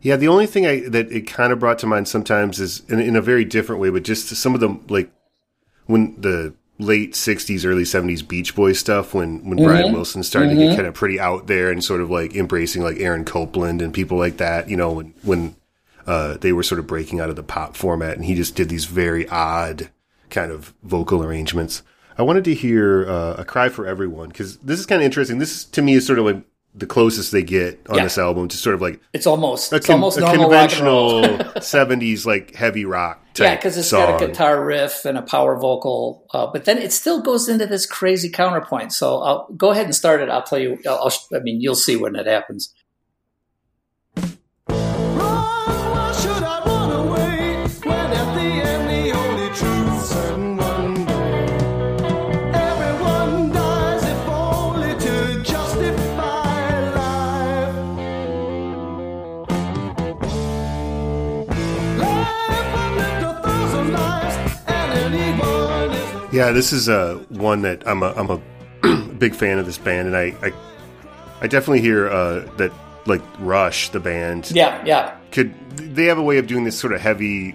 Yeah, 0.02 0.16
the 0.16 0.28
only 0.28 0.46
thing 0.46 0.66
I 0.66 0.80
that 0.90 1.10
it 1.10 1.22
kind 1.22 1.50
of 1.52 1.58
brought 1.58 1.78
to 1.78 1.86
mind 1.86 2.08
sometimes 2.08 2.60
is 2.60 2.82
in, 2.88 3.00
in 3.00 3.16
a 3.16 3.22
very 3.22 3.44
different 3.44 3.80
way, 3.80 3.88
but 3.88 4.04
just 4.04 4.28
some 4.28 4.54
of 4.54 4.60
the 4.60 4.78
like 4.88 5.10
when 5.86 6.20
the 6.20 6.54
late 6.78 7.12
'60s, 7.12 7.64
early 7.64 7.84
'70s 7.84 8.26
Beach 8.26 8.54
Boys 8.54 8.78
stuff, 8.78 9.14
when 9.14 9.48
when 9.48 9.62
Brian 9.62 9.92
Wilson 9.92 10.22
started 10.22 10.50
to 10.50 10.56
get 10.56 10.76
kind 10.76 10.86
of 10.86 10.94
pretty 10.94 11.20
out 11.20 11.46
there 11.46 11.70
and 11.70 11.82
sort 11.82 12.00
of 12.00 12.10
like 12.10 12.34
embracing 12.34 12.82
like 12.82 12.98
Aaron 12.98 13.24
Copland 13.24 13.80
and 13.82 13.92
people 13.94 14.18
like 14.18 14.38
that, 14.38 14.68
you 14.68 14.76
know, 14.76 14.92
when 14.92 15.14
when 15.22 15.56
uh, 16.06 16.36
they 16.38 16.52
were 16.52 16.62
sort 16.62 16.78
of 16.78 16.86
breaking 16.86 17.20
out 17.20 17.30
of 17.30 17.36
the 17.36 17.42
pop 17.42 17.76
format, 17.76 18.16
and 18.16 18.24
he 18.24 18.34
just 18.34 18.54
did 18.54 18.68
these 18.68 18.84
very 18.84 19.28
odd 19.28 19.90
kind 20.30 20.50
of 20.50 20.74
vocal 20.82 21.22
arrangements. 21.22 21.82
I 22.16 22.22
wanted 22.22 22.44
to 22.44 22.54
hear 22.54 23.08
uh, 23.08 23.34
a 23.38 23.44
cry 23.44 23.68
for 23.68 23.86
everyone 23.86 24.28
because 24.28 24.58
this 24.58 24.78
is 24.78 24.86
kind 24.86 25.00
of 25.00 25.06
interesting. 25.06 25.38
This 25.38 25.64
to 25.64 25.82
me 25.82 25.94
is 25.94 26.06
sort 26.06 26.18
of 26.18 26.24
like 26.24 26.44
the 26.76 26.86
closest 26.86 27.30
they 27.30 27.42
get 27.42 27.80
on 27.88 27.96
Yeah. 27.96 28.02
this 28.04 28.18
album 28.18 28.48
to 28.48 28.56
sort 28.56 28.74
of 28.74 28.80
like 28.82 29.00
It's 29.12 29.26
almost 29.26 29.72
a, 29.72 29.76
it's 29.76 29.86
con- 29.86 29.94
almost 29.94 30.18
a 30.18 30.22
normal 30.22 30.50
rock 30.50 30.72
and 30.72 30.80
roll. 30.82 31.22
conventional 31.22 31.60
70s 31.62 32.26
like 32.26 32.54
heavy 32.54 32.84
rock 32.84 33.22
type 33.34 33.44
Yeah, 33.44 33.54
because 33.56 33.76
it's 33.76 33.88
song. 33.88 34.10
got 34.18 34.22
a 34.22 34.26
guitar 34.26 34.64
riff 34.64 35.04
and 35.04 35.16
a 35.16 35.22
power 35.22 35.56
vocal, 35.58 36.26
uh, 36.34 36.46
but 36.52 36.64
then 36.64 36.78
it 36.78 36.92
still 36.92 37.20
goes 37.22 37.48
into 37.48 37.66
this 37.66 37.86
crazy 37.86 38.28
counterpoint. 38.28 38.92
So 38.92 39.18
I'll 39.22 39.48
go 39.56 39.70
ahead 39.70 39.84
and 39.86 39.94
start 39.94 40.20
it. 40.20 40.28
I'll 40.28 40.42
tell 40.42 40.58
you. 40.58 40.78
I'll, 40.86 40.94
I'll, 41.10 41.36
I 41.38 41.40
mean, 41.42 41.60
you'll 41.60 41.74
see 41.76 41.96
when 41.96 42.16
it 42.16 42.26
happens. 42.26 42.72
Yeah 66.34 66.50
this 66.50 66.72
is 66.72 66.88
uh, 66.88 67.14
one 67.30 67.62
that 67.62 67.86
i'm 67.86 68.02
a, 68.02 68.12
I'm 68.12 68.30
a 68.30 68.40
big 69.18 69.34
fan 69.34 69.58
of 69.58 69.66
this 69.66 69.78
band 69.78 70.08
and 70.08 70.16
i 70.16 70.34
i, 70.42 70.52
I 71.40 71.46
definitely 71.46 71.80
hear 71.80 72.08
uh, 72.08 72.40
that 72.56 72.72
like 73.06 73.22
rush 73.38 73.90
the 73.90 74.00
band 74.00 74.50
Yeah, 74.50 74.82
yeah, 74.84 75.16
could 75.30 75.52
they 75.76 76.06
have 76.06 76.18
a 76.18 76.22
way 76.22 76.38
of 76.38 76.46
doing 76.46 76.64
this 76.64 76.78
sort 76.78 76.92
of 76.94 77.00
heavy 77.00 77.54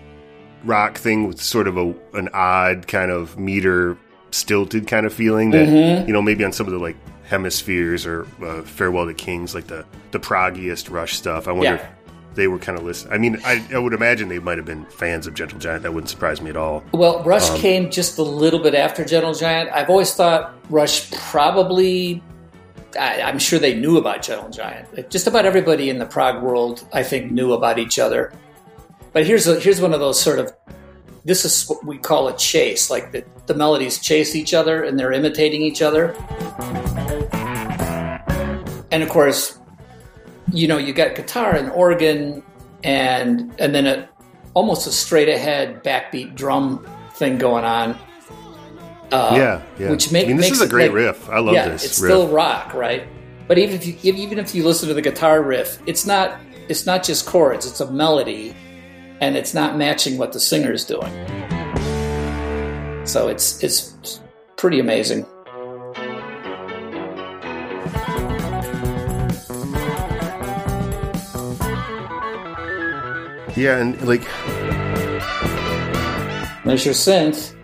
rock 0.64 0.98
thing 0.98 1.28
with 1.28 1.42
sort 1.42 1.68
of 1.68 1.78
a 1.78 1.94
an 2.14 2.30
odd 2.34 2.88
kind 2.88 3.10
of 3.12 3.38
meter 3.40 3.98
stilted 4.32 4.86
kind 4.88 5.06
of 5.06 5.14
feeling 5.14 5.50
that 5.52 5.68
Mm-hmm. 5.68 6.08
you 6.08 6.14
know 6.14 6.22
maybe 6.22 6.44
on 6.46 6.52
some 6.54 6.68
of 6.68 6.74
the 6.74 6.80
like 6.80 6.98
hemispheres 7.26 8.06
or 8.06 8.28
uh, 8.44 8.62
farewell 8.64 9.06
to 9.08 9.14
kings 9.14 9.56
like 9.56 9.68
the 9.68 9.86
the 10.12 10.20
proggiest 10.20 10.90
rush 10.90 11.14
stuff 11.14 11.48
i 11.48 11.52
wonder 11.52 11.76
Yeah. 11.76 11.90
They 12.36 12.48
were 12.48 12.60
kind 12.60 12.78
of 12.78 12.84
listening 12.84 13.14
i 13.14 13.18
mean 13.18 13.40
I, 13.44 13.66
I 13.74 13.78
would 13.80 13.94
imagine 13.94 14.30
they 14.30 14.40
might 14.40 14.58
have 14.58 14.66
been 14.66 14.86
fans 14.86 15.28
of 15.28 15.34
gentle 15.34 15.60
giant 15.60 15.84
that 15.84 15.94
wouldn't 15.94 16.10
surprise 16.10 16.42
me 16.42 16.50
at 16.50 16.58
all 16.58 16.84
Well, 16.94 17.24
Rush 17.24 17.50
Um, 17.50 17.58
came 17.60 17.90
just 17.92 18.18
a 18.18 18.24
little 18.24 18.60
bit 18.60 18.76
after 18.76 19.04
Gentle 19.06 19.34
Giant. 19.34 19.70
I've 19.72 19.90
always 19.90 20.14
thought 20.14 20.54
Rush 20.70 21.10
probably. 21.12 22.22
I, 23.00 23.22
I'm 23.22 23.40
sure 23.40 23.60
they 23.60 23.74
knew 23.76 23.98
about 23.98 24.22
Gentle 24.24 24.50
Giant. 24.50 25.10
Just 25.10 25.28
about 25.28 25.46
everybody 25.46 25.90
in 25.90 26.00
the 26.00 26.06
prog 26.06 26.42
world, 26.44 26.88
I 26.94 27.04
think, 27.04 27.32
knew 27.32 27.54
about 27.54 27.78
each 27.80 28.00
other. 28.00 28.32
But 29.14 29.26
here's 29.28 29.48
a, 29.48 29.60
here's 29.60 29.80
one 29.82 29.94
of 29.94 30.00
those 30.00 30.20
sort 30.22 30.40
of. 30.40 30.52
This 31.26 31.46
is 31.46 31.68
what 31.68 31.86
we 31.86 31.98
call 31.98 32.28
a 32.28 32.36
chase. 32.38 32.90
Like 32.90 33.12
the, 33.12 33.24
the 33.46 33.54
melodies 33.54 34.00
chase 34.00 34.36
each 34.36 34.54
other 34.54 34.84
and 34.84 34.98
they're 35.00 35.12
imitating 35.14 35.62
each 35.62 35.82
other. 35.82 36.16
And 38.92 39.04
of 39.04 39.10
course, 39.10 39.58
you 40.52 40.68
know, 40.68 40.78
you 40.78 40.94
got 40.94 41.16
guitar 41.16 41.56
and 41.56 41.72
organ 41.72 42.44
and 42.84 43.54
and 43.60 43.76
then 43.76 43.86
a 43.88 44.10
almost 44.54 44.88
a 44.88 44.92
straight 44.92 45.30
ahead 45.30 45.84
backbeat 45.84 46.36
drum 46.36 46.86
thing 47.14 47.38
going 47.38 47.66
on. 47.66 47.98
Uh, 49.12 49.32
yeah 49.34 49.62
yeah 49.80 49.90
which 49.90 50.12
make, 50.12 50.26
i 50.26 50.28
mean 50.28 50.38
this 50.38 50.52
makes 50.52 50.58
is 50.58 50.62
a 50.62 50.70
great 50.70 50.92
like- 50.92 50.98
riff 50.98 51.30
i 51.32 51.40
love 51.40 51.56
yeah, 51.56 51.68
this 51.68 51.84
it's 51.84 52.00
riff. 52.00 52.12
still 52.12 52.28
rock, 52.28 52.76
right? 52.76 53.08
But 53.48 53.58
even 53.58 53.76
if 53.76 53.86
you 53.88 54.14
even 54.14 54.38
if 54.38 54.54
you 54.54 54.64
listen 54.64 54.88
to 54.90 54.94
the 54.94 55.02
guitar 55.02 55.42
riff, 55.42 55.80
it's 55.88 56.06
not 56.06 56.40
it's 56.68 56.86
not 56.86 57.04
just 57.04 57.26
chords; 57.26 57.66
it's 57.66 57.80
a 57.80 57.92
melody, 57.92 58.56
and 59.22 59.36
it's 59.36 59.56
not 59.56 59.76
matching 59.76 60.20
what 60.20 60.34
the 60.34 60.40
singer's 60.40 60.86
doing. 60.86 61.12
So 63.08 63.28
it's 63.28 63.64
it's 63.64 64.22
pretty 64.56 64.80
amazing. 64.80 65.26
Yeah, 73.56 73.78
and 73.80 74.00
like 74.08 74.22
There's 76.66 76.86
your 76.86 76.94
synth. 76.94 77.56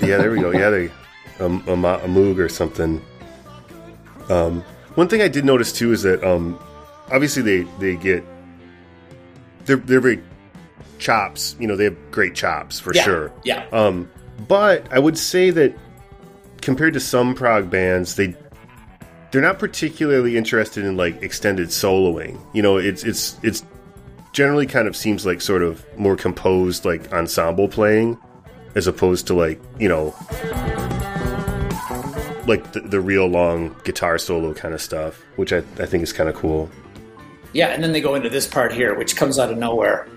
yeah, 0.00 0.16
there 0.18 0.30
we 0.30 0.40
go. 0.40 0.50
Yeah, 0.52 0.70
they 0.70 0.90
um, 1.40 1.62
a, 1.66 1.72
a 1.72 2.06
moog 2.08 2.38
or 2.38 2.48
something. 2.48 3.02
Um, 4.28 4.62
one 4.94 5.08
thing 5.08 5.20
I 5.20 5.28
did 5.28 5.44
notice 5.44 5.72
too 5.72 5.92
is 5.92 6.02
that 6.02 6.22
um, 6.24 6.58
obviously 7.10 7.42
they 7.42 7.62
they 7.78 7.96
get 7.96 8.24
they're 9.64 9.76
they're 9.76 10.00
very 10.00 10.22
chops. 10.98 11.56
You 11.58 11.66
know, 11.66 11.76
they 11.76 11.84
have 11.84 11.96
great 12.10 12.34
chops 12.34 12.78
for 12.78 12.94
Yeah. 12.94 13.02
sure. 13.02 13.32
Yeah. 13.44 13.66
Um, 13.72 14.08
but 14.48 14.86
I 14.92 14.98
would 14.98 15.18
say 15.18 15.50
that 15.50 15.76
compared 16.60 16.94
to 16.94 17.00
some 17.00 17.34
prog 17.34 17.68
bands, 17.70 18.14
they 18.16 18.36
they're 19.32 19.42
not 19.42 19.58
particularly 19.58 20.36
interested 20.36 20.84
in 20.84 20.96
like 20.96 21.20
extended 21.22 21.68
soloing. 21.68 22.38
You 22.54 22.62
know, 22.62 22.76
it's 22.76 23.02
it's 23.02 23.36
it's 23.42 23.64
generally 24.32 24.66
kind 24.66 24.88
of 24.88 24.96
seems 24.96 25.24
like 25.24 25.40
sort 25.40 25.62
of 25.62 25.84
more 25.98 26.16
composed 26.16 26.84
like 26.84 27.12
ensemble 27.12 27.68
playing 27.68 28.18
as 28.74 28.86
opposed 28.86 29.26
to 29.26 29.34
like, 29.34 29.60
you 29.78 29.88
know, 29.88 30.14
like 32.46 32.72
the, 32.72 32.80
the 32.80 33.00
real 33.00 33.26
long 33.26 33.76
guitar 33.84 34.18
solo 34.18 34.54
kind 34.54 34.74
of 34.74 34.80
stuff, 34.80 35.22
which 35.36 35.52
I, 35.52 35.58
I 35.78 35.86
think 35.86 36.02
is 36.02 36.12
kind 36.12 36.28
of 36.28 36.34
cool. 36.34 36.70
Yeah, 37.52 37.68
and 37.68 37.84
then 37.84 37.92
they 37.92 38.00
go 38.00 38.14
into 38.14 38.30
this 38.30 38.46
part 38.46 38.72
here, 38.72 38.96
which 38.96 39.14
comes 39.14 39.38
out 39.38 39.50
of 39.50 39.58
nowhere. 39.58 40.08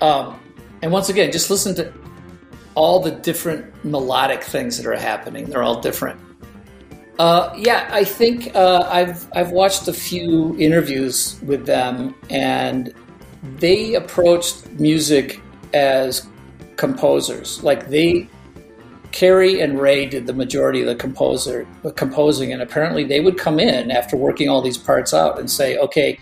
Um, 0.00 0.40
and 0.80 0.90
once 0.90 1.10
again, 1.10 1.30
just 1.30 1.50
listen 1.50 1.74
to 1.74 1.92
all 2.74 3.00
the 3.00 3.10
different 3.10 3.84
melodic 3.84 4.42
things 4.42 4.78
that 4.78 4.86
are 4.86 4.96
happening. 4.96 5.44
They're 5.50 5.62
all 5.62 5.80
different. 5.80 6.18
Uh, 7.18 7.54
yeah, 7.58 7.86
I 7.92 8.04
think 8.04 8.54
uh, 8.56 8.88
I've 8.90 9.28
I've 9.34 9.50
watched 9.50 9.86
a 9.88 9.92
few 9.92 10.56
interviews 10.58 11.38
with 11.42 11.66
them, 11.66 12.14
and 12.30 12.94
they 13.42 13.94
approached 13.94 14.68
music 14.72 15.40
as 15.72 16.26
composers. 16.76 17.62
Like 17.62 17.88
they, 17.88 18.28
Kerry 19.12 19.60
and 19.60 19.80
Ray 19.80 20.06
did 20.06 20.26
the 20.26 20.32
majority 20.32 20.80
of 20.80 20.86
the 20.86 20.94
composer 20.94 21.66
the 21.82 21.92
composing, 21.92 22.52
and 22.52 22.62
apparently 22.62 23.04
they 23.04 23.20
would 23.20 23.38
come 23.38 23.58
in 23.58 23.90
after 23.90 24.16
working 24.16 24.48
all 24.48 24.62
these 24.62 24.78
parts 24.78 25.14
out 25.14 25.38
and 25.38 25.50
say, 25.50 25.76
"Okay, 25.78 26.18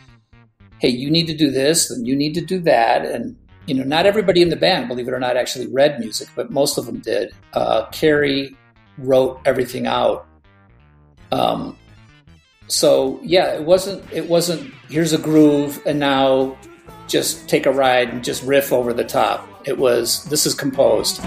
hey, 0.78 0.88
you 0.88 1.10
need 1.10 1.26
to 1.26 1.34
do 1.34 1.50
this, 1.50 1.90
and 1.90 2.06
you 2.06 2.14
need 2.16 2.34
to 2.34 2.40
do 2.40 2.60
that. 2.60 3.04
And, 3.04 3.36
you 3.66 3.74
know, 3.74 3.84
not 3.84 4.06
everybody 4.06 4.42
in 4.42 4.48
the 4.48 4.56
band, 4.56 4.88
believe 4.88 5.08
it 5.08 5.14
or 5.14 5.20
not, 5.20 5.36
actually 5.36 5.66
read 5.66 5.98
music, 5.98 6.28
but 6.34 6.50
most 6.50 6.78
of 6.78 6.86
them 6.86 7.00
did. 7.00 7.32
Uh, 7.52 7.86
Kerry 7.86 8.56
wrote 8.96 9.40
everything 9.44 9.86
out. 9.86 10.26
Um, 11.30 11.76
so 12.68 13.20
yeah, 13.22 13.54
it 13.54 13.64
wasn't, 13.64 14.04
it 14.12 14.28
wasn't, 14.28 14.72
here's 14.88 15.12
a 15.12 15.18
groove 15.18 15.82
and 15.86 15.98
now 15.98 16.56
just 17.08 17.48
take 17.48 17.66
a 17.66 17.72
ride 17.72 18.10
and 18.10 18.22
just 18.22 18.42
riff 18.42 18.72
over 18.72 18.92
the 18.92 19.04
top. 19.04 19.48
It 19.66 19.78
was, 19.78 20.24
this 20.24 20.46
is 20.46 20.54
composed. 20.54 21.22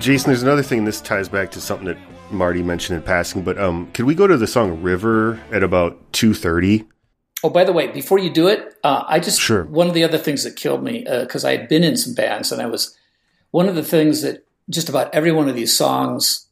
Jason, 0.00 0.30
there's 0.30 0.42
another 0.42 0.62
thing. 0.62 0.84
This 0.84 1.00
ties 1.00 1.28
back 1.28 1.50
to 1.52 1.60
something 1.60 1.86
that 1.86 1.98
Marty 2.30 2.62
mentioned 2.62 2.96
in 2.96 3.02
passing, 3.02 3.42
but 3.42 3.58
um, 3.58 3.90
could 3.92 4.06
we 4.06 4.14
go 4.14 4.26
to 4.26 4.36
the 4.36 4.46
song 4.46 4.80
"River" 4.82 5.38
at 5.52 5.62
about 5.62 6.12
two 6.12 6.32
thirty? 6.32 6.84
Oh, 7.42 7.50
by 7.50 7.64
the 7.64 7.72
way, 7.72 7.88
before 7.88 8.18
you 8.18 8.30
do 8.30 8.48
it, 8.48 8.74
uh, 8.84 9.04
I 9.06 9.18
just 9.18 9.40
Sure. 9.40 9.64
one 9.64 9.88
of 9.88 9.94
the 9.94 10.04
other 10.04 10.18
things 10.18 10.44
that 10.44 10.56
killed 10.56 10.82
me 10.82 11.04
because 11.08 11.44
I 11.44 11.56
had 11.56 11.68
been 11.68 11.84
in 11.84 11.96
some 11.96 12.14
bands 12.14 12.52
and 12.52 12.60
I 12.62 12.66
was 12.66 12.96
one 13.50 13.68
of 13.68 13.74
the 13.74 13.82
things 13.82 14.22
that 14.22 14.46
just 14.68 14.88
about 14.88 15.14
every 15.14 15.32
one 15.32 15.48
of 15.48 15.54
these 15.54 15.76
songs 15.76 16.46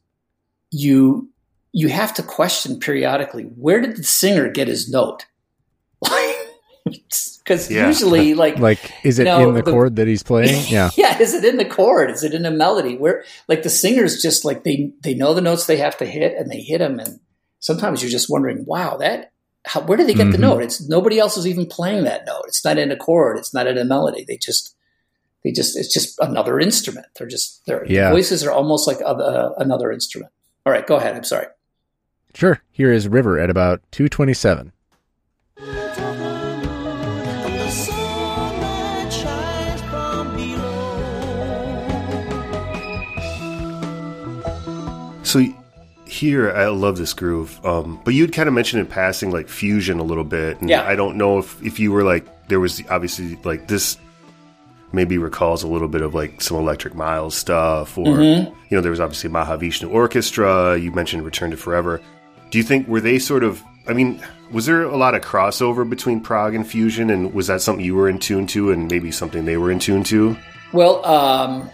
you 0.71 1.29
you 1.71 1.87
have 1.89 2.13
to 2.15 2.23
question 2.23 2.79
periodically 2.79 3.43
where 3.43 3.79
did 3.79 3.95
the 3.97 4.03
singer 4.03 4.49
get 4.49 4.67
his 4.67 4.89
note? 4.89 5.25
Because 6.85 7.69
Yeah. 7.71 7.87
usually, 7.87 8.33
like, 8.35 8.59
Like, 8.59 8.79
is 9.03 9.17
it 9.19 9.23
No, 9.25 9.47
in 9.49 9.55
the, 9.55 9.61
the- 9.63 9.71
chord 9.71 9.95
that 9.97 10.07
he's 10.07 10.21
playing? 10.23 10.65
Yeah. 10.69 10.89
yeah, 10.95 11.19
is 11.19 11.33
it 11.33 11.43
in 11.45 11.57
the 11.57 11.65
chord? 11.65 12.11
Is 12.11 12.23
it 12.23 12.33
in 12.33 12.45
a 12.45 12.51
melody? 12.51 12.95
Where 12.97 13.23
like 13.47 13.63
the 13.63 13.69
singers 13.69 14.21
just 14.21 14.45
like 14.45 14.63
they 14.63 14.91
they 15.01 15.13
know 15.15 15.33
the 15.33 15.41
notes 15.41 15.65
they 15.65 15.77
have 15.77 15.97
to 15.97 16.05
hit 16.05 16.35
and 16.37 16.49
they 16.51 16.61
hit 16.61 16.77
them, 16.77 16.99
and 16.99 17.19
sometimes 17.59 18.01
you're 18.01 18.11
just 18.11 18.29
wondering, 18.29 18.65
wow, 18.65 18.97
that 18.97 19.31
how, 19.65 19.81
where 19.81 19.97
did 19.97 20.07
they 20.07 20.13
get 20.13 20.31
the 20.31 20.37
Mhm. 20.37 20.41
note? 20.41 20.61
It's 20.63 20.87
nobody 20.87 21.17
else 21.19 21.37
is 21.37 21.47
even 21.47 21.65
playing 21.65 22.03
that 22.05 22.25
note. 22.25 22.43
It's 22.47 22.63
not 22.63 22.77
in 22.77 22.91
a 22.91 22.95
chord. 22.97 23.37
It's 23.37 23.53
not 23.53 23.67
in 23.67 23.77
a 23.77 23.83
melody. 23.85 24.23
They 24.27 24.37
just 24.37 24.75
they 25.43 25.51
just 25.51 25.75
it's 25.77 25.91
just 25.93 26.19
another 26.19 26.59
instrument. 26.59 27.07
They're 27.17 27.27
just 27.27 27.65
their 27.65 27.83
Yeah. 27.87 28.11
voices 28.11 28.43
are 28.45 28.51
almost 28.51 28.87
like 28.87 28.99
other, 29.03 29.53
another 29.57 29.91
instrument. 29.91 30.31
All 30.65 30.73
right, 30.73 30.85
go 30.85 30.97
ahead. 30.97 31.15
I'm 31.15 31.23
sorry. 31.23 31.47
Sure. 32.35 32.61
Here 32.71 32.91
is 32.91 33.07
River 33.07 33.39
at 33.39 33.49
about 33.49 33.81
227. 33.91 34.67
So 34.67 34.71
here, 46.09 46.51
I 46.51 46.67
love 46.67 46.97
this 46.97 47.13
groove. 47.13 47.63
Um, 47.65 47.99
but 48.03 48.13
you'd 48.13 48.33
kind 48.33 48.47
of 48.47 48.53
mentioned 48.53 48.81
in 48.81 48.87
passing 48.87 49.31
like 49.31 49.47
fusion 49.47 49.99
a 49.99 50.03
little 50.03 50.23
bit, 50.23 50.59
and 50.61 50.69
Yeah. 50.69 50.83
I 50.83 50.95
don't 50.95 51.15
know 51.17 51.37
if 51.39 51.61
if 51.63 51.79
you 51.79 51.91
were 51.91 52.03
like 52.03 52.25
there 52.47 52.59
was 52.59 52.81
obviously 52.89 53.37
like 53.43 53.67
this 53.67 53.97
maybe 54.91 55.19
recalls 55.19 55.61
a 55.61 55.67
little 55.67 55.87
bit 55.87 56.01
of 56.01 56.15
like 56.15 56.41
some 56.41 56.57
Electric 56.57 56.95
Miles 56.95 57.35
stuff, 57.35 57.97
or 57.97 58.05
Mm-hmm. 58.17 58.53
you 58.69 58.77
know 58.77 58.81
there 58.81 58.91
was 58.91 58.99
obviously 58.99 59.29
Mahavishnu 59.29 59.89
Orchestra. 59.91 60.77
You 60.77 60.91
mentioned 60.91 61.23
Return 61.23 61.51
to 61.51 61.57
Forever. 61.57 62.01
Do 62.49 62.57
you 62.57 62.63
think 62.63 62.87
were 62.87 63.01
they 63.01 63.19
sort 63.19 63.43
of? 63.43 63.61
I 63.87 63.93
mean, 63.93 64.21
was 64.51 64.65
there 64.65 64.83
a 64.83 64.97
lot 64.97 65.15
of 65.15 65.21
crossover 65.21 65.87
between 65.89 66.21
prog 66.21 66.53
and 66.55 66.65
fusion, 66.67 67.09
and 67.09 67.33
was 67.33 67.47
that 67.47 67.61
something 67.61 67.83
you 67.85 67.95
were 67.95 68.09
in 68.09 68.19
tune 68.19 68.45
to, 68.47 68.71
and 68.71 68.89
maybe 68.89 69.11
something 69.11 69.45
they 69.45 69.57
were 69.57 69.71
in 69.71 69.79
tune 69.79 70.03
to? 70.05 70.35
Well, 70.73 71.03
um, 71.05 71.69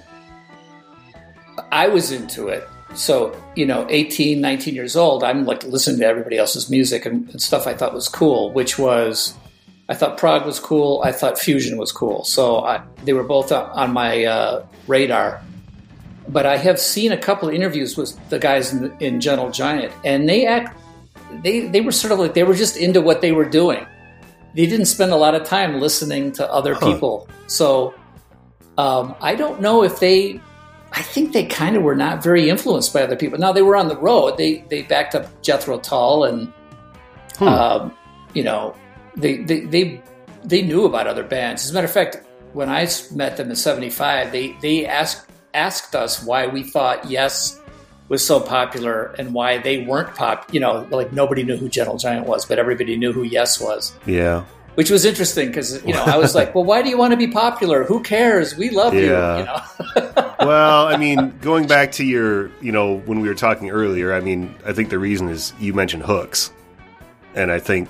I 1.71 1.87
was 1.87 2.11
into 2.11 2.47
it. 2.49 2.67
So, 2.95 3.39
you 3.55 3.65
know, 3.65 3.85
18, 3.89 4.39
19 4.41 4.73
years 4.73 4.95
old, 4.95 5.23
I'm 5.23 5.45
like 5.45 5.63
listening 5.63 5.99
to 5.99 6.05
everybody 6.05 6.37
else's 6.37 6.69
music 6.69 7.05
and, 7.05 7.29
and 7.29 7.41
stuff 7.41 7.67
I 7.67 7.73
thought 7.73 7.93
was 7.93 8.07
cool, 8.07 8.51
which 8.51 8.79
was, 8.79 9.33
I 9.89 9.93
thought 9.93 10.17
prog 10.17 10.45
was 10.45 10.59
cool. 10.59 11.01
I 11.03 11.11
thought 11.11 11.37
Fusion 11.37 11.77
was 11.77 11.91
cool. 11.91 12.23
So 12.23 12.59
I, 12.59 12.81
they 13.03 13.13
were 13.13 13.23
both 13.23 13.51
on, 13.51 13.93
my 13.93 14.25
uh, 14.25 14.65
radar. 14.87 15.41
But 16.27 16.45
I 16.45 16.57
have 16.57 16.79
seen 16.79 17.11
a 17.11 17.17
couple 17.17 17.49
of 17.49 17.53
interviews 17.53 17.97
with 17.97 18.17
the 18.29 18.39
guys 18.39 18.73
in, 18.73 18.95
in 18.99 19.21
Gentle 19.21 19.51
Giant, 19.51 19.93
and 20.03 20.27
they 20.27 20.47
act, 20.47 20.75
they, 21.43 21.67
they 21.67 21.81
were 21.81 21.91
sort 21.91 22.13
of 22.13 22.19
like, 22.19 22.33
they 22.33 22.43
were 22.43 22.55
just 22.55 22.77
into 22.77 22.99
what 22.99 23.21
they 23.21 23.31
were 23.31 23.45
doing. 23.45 23.85
They 24.55 24.65
didn't 24.65 24.87
spend 24.87 25.11
a 25.11 25.17
lot 25.17 25.35
of 25.35 25.43
time 25.43 25.79
listening 25.79 26.31
to 26.33 26.51
other 26.51 26.75
people. 26.77 27.27
So, 27.45 27.93
um, 28.77 29.15
I 29.21 29.35
don't 29.35 29.61
know 29.61 29.83
if 29.83 29.99
they. 29.99 30.39
I 30.95 31.01
think 31.01 31.33
they 31.33 31.45
kind 31.45 31.75
of 31.75 31.83
were 31.83 31.95
not 31.95 32.23
very 32.23 32.49
influenced 32.49 32.93
by 32.93 33.03
other 33.03 33.15
people. 33.17 33.37
Now 33.37 33.51
they 33.51 33.61
were 33.61 33.75
on 33.75 33.87
the 33.89 33.97
road. 33.97 34.37
They 34.37 34.63
they 34.69 34.83
backed 34.83 35.13
up 35.15 35.41
Jethro 35.41 35.77
Tull, 35.79 36.23
and 36.23 36.51
Hmm. 37.37 37.47
um, 37.49 37.97
you 38.33 38.43
know 38.43 38.73
they, 39.17 39.37
they 39.43 39.61
they 39.61 40.01
they 40.43 40.61
knew 40.61 40.85
about 40.85 41.05
other 41.07 41.23
bands. 41.23 41.65
As 41.65 41.71
a 41.71 41.73
matter 41.73 41.85
of 41.85 41.91
fact, 41.91 42.17
when 42.53 42.69
I 42.69 42.87
met 43.13 43.35
them 43.37 43.49
in 43.49 43.55
'75, 43.55 44.31
they 44.31 44.55
they 44.61 44.85
asked 44.85 45.29
asked 45.53 45.95
us 45.95 46.23
why 46.23 46.47
we 46.47 46.63
thought 46.63 47.09
Yes 47.09 47.59
was 48.07 48.25
so 48.25 48.39
popular 48.39 49.15
and 49.17 49.33
why 49.33 49.57
they 49.57 49.83
weren't 49.83 50.13
pop. 50.15 50.53
You 50.53 50.59
know, 50.61 50.87
like 50.91 51.11
nobody 51.11 51.43
knew 51.43 51.57
who 51.57 51.67
Gentle 51.67 51.97
Giant 51.97 52.25
was, 52.27 52.45
but 52.45 52.57
everybody 52.59 52.95
knew 52.95 53.11
who 53.11 53.23
Yes 53.23 53.59
was 53.59 53.93
Yeah. 54.05 54.43
Which 54.75 54.89
was 54.91 55.03
interesting 55.05 55.47
because 55.47 55.83
you 55.85 55.93
know 55.93 56.03
I 56.03 56.17
was 56.17 56.35
like, 56.35 56.53
well, 56.55 56.63
why 56.63 56.81
do 56.81 56.89
you 56.89 56.97
want 56.97 57.11
to 57.11 57.17
be 57.17 57.27
popular? 57.27 57.83
Who 57.83 58.01
cares? 58.03 58.55
We 58.55 58.69
love 58.69 58.93
Yeah. 58.93 59.37
you. 59.37 59.39
You 59.39 60.01
know, 60.13 60.33
well, 60.39 60.87
I 60.87 60.97
mean, 60.97 61.33
going 61.41 61.67
back 61.67 61.91
to 61.93 62.03
your, 62.05 62.49
you 62.61 62.71
know, 62.71 62.97
when 62.99 63.19
we 63.21 63.27
were 63.27 63.35
talking 63.35 63.69
earlier, 63.69 64.13
I 64.13 64.19
mean, 64.21 64.53
I 64.65 64.73
think 64.73 64.89
the 64.89 64.99
reason 64.99 65.29
is 65.29 65.53
you 65.59 65.73
mentioned 65.73 66.03
hooks. 66.03 66.51
And 67.33 67.51
I 67.51 67.59
think, 67.59 67.89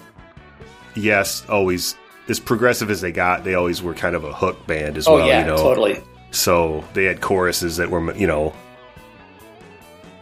yes, 0.95 1.45
always, 1.49 1.95
as 2.29 2.39
progressive 2.39 2.89
as 2.89 3.01
they 3.01 3.11
got, 3.11 3.43
they 3.43 3.53
always 3.55 3.81
were 3.81 3.93
kind 3.93 4.15
of 4.15 4.23
a 4.23 4.33
hook 4.33 4.65
band 4.67 4.97
as 4.97 5.07
oh 5.07 5.15
well, 5.15 5.27
yeah, 5.27 5.41
you 5.41 5.45
know. 5.47 5.57
totally. 5.57 6.01
So 6.31 6.83
they 6.93 7.05
had 7.05 7.21
choruses 7.21 7.77
that 7.77 7.89
were, 7.89 8.13
you 8.15 8.27
know, 8.27 8.53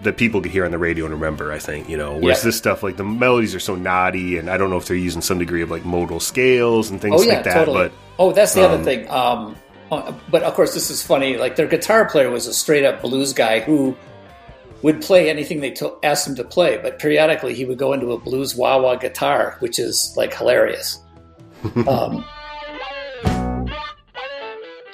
that 0.03 0.17
people 0.17 0.41
could 0.41 0.51
hear 0.51 0.65
on 0.65 0.71
the 0.71 0.77
radio 0.77 1.05
and 1.05 1.13
remember, 1.13 1.51
I 1.51 1.59
think, 1.59 1.89
you 1.89 1.97
know. 1.97 2.13
Whereas 2.17 2.39
Yeah. 2.39 2.45
this 2.49 2.57
stuff, 2.57 2.83
like 2.83 2.97
the 2.97 3.03
melodies 3.03 3.55
are 3.55 3.59
so 3.59 3.75
naughty, 3.75 4.37
and 4.37 4.49
I 4.49 4.57
don't 4.57 4.69
know 4.69 4.77
if 4.77 4.85
they're 4.85 4.97
using 4.97 5.21
some 5.21 5.39
degree 5.39 5.61
of 5.61 5.71
like 5.71 5.85
modal 5.85 6.19
scales 6.19 6.89
and 6.91 7.01
things 7.01 7.15
Oh 7.21 7.23
yeah, 7.23 7.35
like 7.35 7.43
that, 7.45 7.53
totally. 7.53 7.77
but 7.89 7.91
oh, 8.19 8.31
that's 8.31 8.53
the 8.53 8.65
um, 8.65 8.71
other 8.71 8.83
thing. 8.83 9.09
Um, 9.09 9.55
uh, 9.91 10.13
but 10.31 10.43
of 10.43 10.53
course, 10.53 10.73
this 10.73 10.89
is 10.89 11.01
funny. 11.03 11.37
Like 11.37 11.55
their 11.55 11.67
guitar 11.67 12.05
player 12.09 12.29
was 12.29 12.47
a 12.47 12.53
straight 12.53 12.85
up 12.85 13.01
blues 13.01 13.33
guy 13.33 13.59
who 13.59 13.95
would 14.81 15.01
play 15.01 15.29
anything 15.29 15.61
they 15.61 15.71
to- 15.71 15.95
asked 16.03 16.27
him 16.27 16.35
to 16.35 16.43
play, 16.43 16.77
but 16.77 16.99
periodically 16.99 17.53
he 17.53 17.63
would 17.65 17.77
go 17.77 17.93
into 17.93 18.11
a 18.11 18.17
blues 18.17 18.55
wah 18.55 18.77
wah 18.81 18.95
guitar, 18.95 19.55
which 19.59 19.79
is 19.79 20.13
like 20.17 20.33
hilarious. 20.33 20.99
um, 21.87 22.25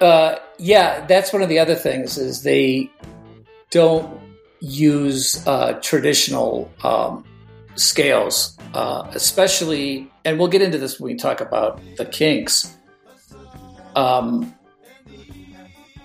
uh, 0.01 0.36
yeah, 0.57 1.05
that's 1.07 1.34
one 1.34 1.41
of 1.41 1.49
the 1.49 1.60
other 1.60 1.76
things 1.76 2.18
is 2.18 2.43
they 2.43 2.89
don't 3.72 4.19
use 4.60 5.45
uh, 5.47 5.74
traditional 5.82 6.72
um, 6.84 7.26
scales, 7.76 8.57
uh, 8.74 9.10
especially, 9.14 10.12
and 10.26 10.38
we'll 10.38 10.47
get 10.47 10.62
into 10.62 10.78
this 10.78 10.99
when 10.99 11.14
we 11.14 11.18
talk 11.18 11.41
about 11.41 11.82
the 11.97 12.05
Kinks. 12.05 12.76
Um, 13.95 14.53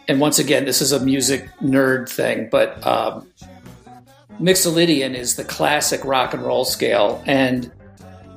and 0.08 0.20
once 0.20 0.38
again, 0.38 0.64
this 0.64 0.80
is 0.80 0.92
a 0.92 1.00
music 1.00 1.48
nerd 1.60 2.08
thing, 2.08 2.48
but 2.50 2.84
um, 2.86 3.26
Mixolydian 4.40 5.14
is 5.14 5.36
the 5.36 5.44
classic 5.44 6.04
rock 6.04 6.34
and 6.34 6.42
roll 6.42 6.64
scale, 6.64 7.22
and 7.26 7.70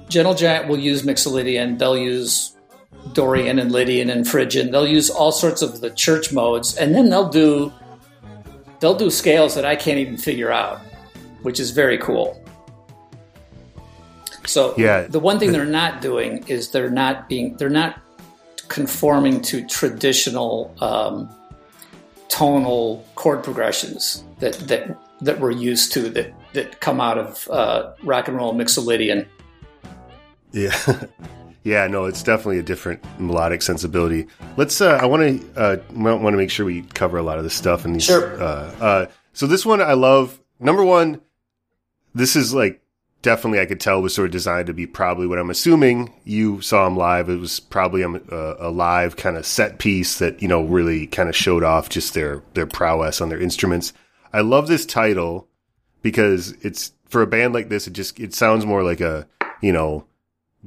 Gentle 0.09 0.35
Giant 0.35 0.67
will 0.67 0.79
use 0.79 1.03
Mixolydian. 1.03 1.79
They'll 1.79 1.97
use 1.97 2.55
Dorian 3.13 3.59
and 3.59 3.71
Lydian 3.71 4.09
and 4.09 4.27
Phrygian. 4.27 4.71
They'll 4.71 4.87
use 4.87 5.09
all 5.09 5.31
sorts 5.31 5.61
of 5.61 5.81
the 5.81 5.89
church 5.89 6.31
modes, 6.31 6.75
and 6.77 6.95
then 6.95 7.09
they'll 7.09 7.29
do 7.29 7.73
they'll 8.79 8.95
do 8.95 9.09
scales 9.09 9.55
that 9.55 9.65
I 9.65 9.75
can't 9.75 9.97
even 9.97 10.17
figure 10.17 10.51
out, 10.51 10.79
which 11.41 11.59
is 11.59 11.71
very 11.71 11.97
cool. 11.97 12.41
So 14.45 14.73
Yeah. 14.77 15.01
the 15.01 15.19
one 15.19 15.39
thing 15.39 15.51
they're 15.51 15.65
not 15.65 16.01
doing 16.01 16.43
is 16.47 16.71
they're 16.71 16.89
not 16.89 17.27
being 17.27 17.55
they're 17.57 17.69
not 17.69 17.99
conforming 18.69 19.41
to 19.41 19.65
traditional 19.67 20.73
um, 20.81 21.29
tonal 22.29 23.05
chord 23.15 23.43
progressions 23.43 24.23
that 24.39 24.53
that 24.67 24.97
that 25.21 25.39
we're 25.39 25.51
used 25.51 25.91
to 25.93 26.09
that 26.09 26.33
that 26.53 26.79
come 26.79 27.01
out 27.01 27.17
of 27.17 27.47
uh, 27.49 27.91
rock 28.03 28.27
and 28.27 28.37
roll 28.37 28.53
mixolydian. 28.53 29.25
Yeah. 30.51 30.75
yeah, 31.67 31.85
no, 31.87 32.05
it's 32.05 32.23
definitely 32.23 32.59
a 32.59 32.63
different 32.63 33.03
melodic 33.19 33.61
sensibility. 33.61 34.27
Let's 34.55 34.79
uh 34.79 34.97
I 35.01 35.05
want 35.05 35.41
to 35.41 35.59
uh 35.59 35.77
want 35.93 36.33
to 36.33 36.37
make 36.37 36.49
sure 36.49 36.65
we 36.65 36.83
cover 36.83 37.17
a 37.17 37.23
lot 37.23 37.37
of 37.37 37.43
this 37.43 37.53
stuff 37.53 37.83
and 37.83 37.93
these 37.93 38.05
Sure. 38.05 38.41
uh 38.41 38.73
uh 38.79 39.05
so 39.33 39.47
this 39.47 39.65
one 39.65 39.81
I 39.81 39.93
love. 39.93 40.39
Number 40.59 40.83
1 40.83 41.21
this 42.15 42.35
is 42.35 42.53
like 42.53 42.81
definitely 43.21 43.59
I 43.59 43.65
could 43.65 43.79
tell 43.81 44.01
was 44.01 44.15
sort 44.15 44.27
of 44.27 44.31
designed 44.31 44.67
to 44.67 44.73
be 44.73 44.87
probably 44.87 45.27
what 45.27 45.37
I'm 45.39 45.49
assuming 45.49 46.13
you 46.23 46.61
saw 46.61 46.87
him 46.87 46.95
live. 46.95 47.29
It 47.29 47.39
was 47.39 47.59
probably 47.59 48.01
a, 48.01 48.07
a 48.09 48.71
live 48.71 49.17
kind 49.17 49.35
of 49.37 49.45
set 49.45 49.77
piece 49.77 50.19
that, 50.19 50.41
you 50.41 50.47
know, 50.47 50.63
really 50.63 51.05
kind 51.07 51.27
of 51.27 51.35
showed 51.35 51.63
off 51.63 51.89
just 51.89 52.13
their 52.13 52.41
their 52.53 52.65
prowess 52.65 53.19
on 53.21 53.27
their 53.29 53.41
instruments. 53.41 53.91
I 54.31 54.39
love 54.41 54.67
this 54.67 54.85
title 54.85 55.47
because 56.01 56.53
it's 56.61 56.93
for 57.09 57.21
a 57.21 57.27
band 57.27 57.53
like 57.53 57.69
this 57.69 57.87
it 57.87 57.93
just 57.93 58.19
it 58.19 58.33
sounds 58.33 58.65
more 58.65 58.83
like 58.83 59.01
a, 59.01 59.27
you 59.61 59.73
know, 59.73 60.05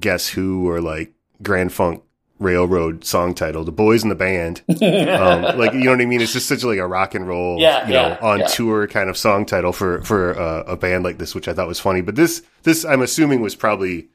Guess 0.00 0.28
Who 0.30 0.68
or 0.68 0.80
like 0.80 1.12
Grand 1.42 1.72
Funk 1.72 2.02
Railroad 2.38 3.04
song 3.04 3.34
title, 3.34 3.64
The 3.64 3.72
Boys 3.72 4.02
in 4.02 4.08
the 4.08 4.14
Band. 4.14 4.62
um, 4.68 5.58
like 5.58 5.74
you 5.74 5.84
know 5.84 5.90
what 5.90 6.00
I 6.00 6.06
mean? 6.06 6.22
It's 6.22 6.32
just 6.32 6.48
such 6.48 6.64
like 6.64 6.78
a 6.78 6.86
rock 6.86 7.14
and 7.14 7.28
roll, 7.28 7.60
Yeah, 7.60 7.86
you 7.86 7.92
know, 7.92 8.16
on 8.22 8.40
yeah. 8.40 8.46
tour 8.46 8.86
kind 8.88 9.10
of 9.10 9.16
song 9.16 9.44
title 9.44 9.72
for 9.72 10.02
for 10.02 10.38
uh, 10.38 10.62
a 10.62 10.76
band 10.76 11.04
like 11.04 11.18
this, 11.18 11.34
which 11.34 11.48
I 11.48 11.52
thought 11.52 11.68
was 11.68 11.78
funny. 11.78 12.00
But 12.00 12.16
this 12.16 12.42
this 12.62 12.84
I'm 12.84 13.02
assuming 13.02 13.42
was 13.42 13.54
probably 13.54 14.08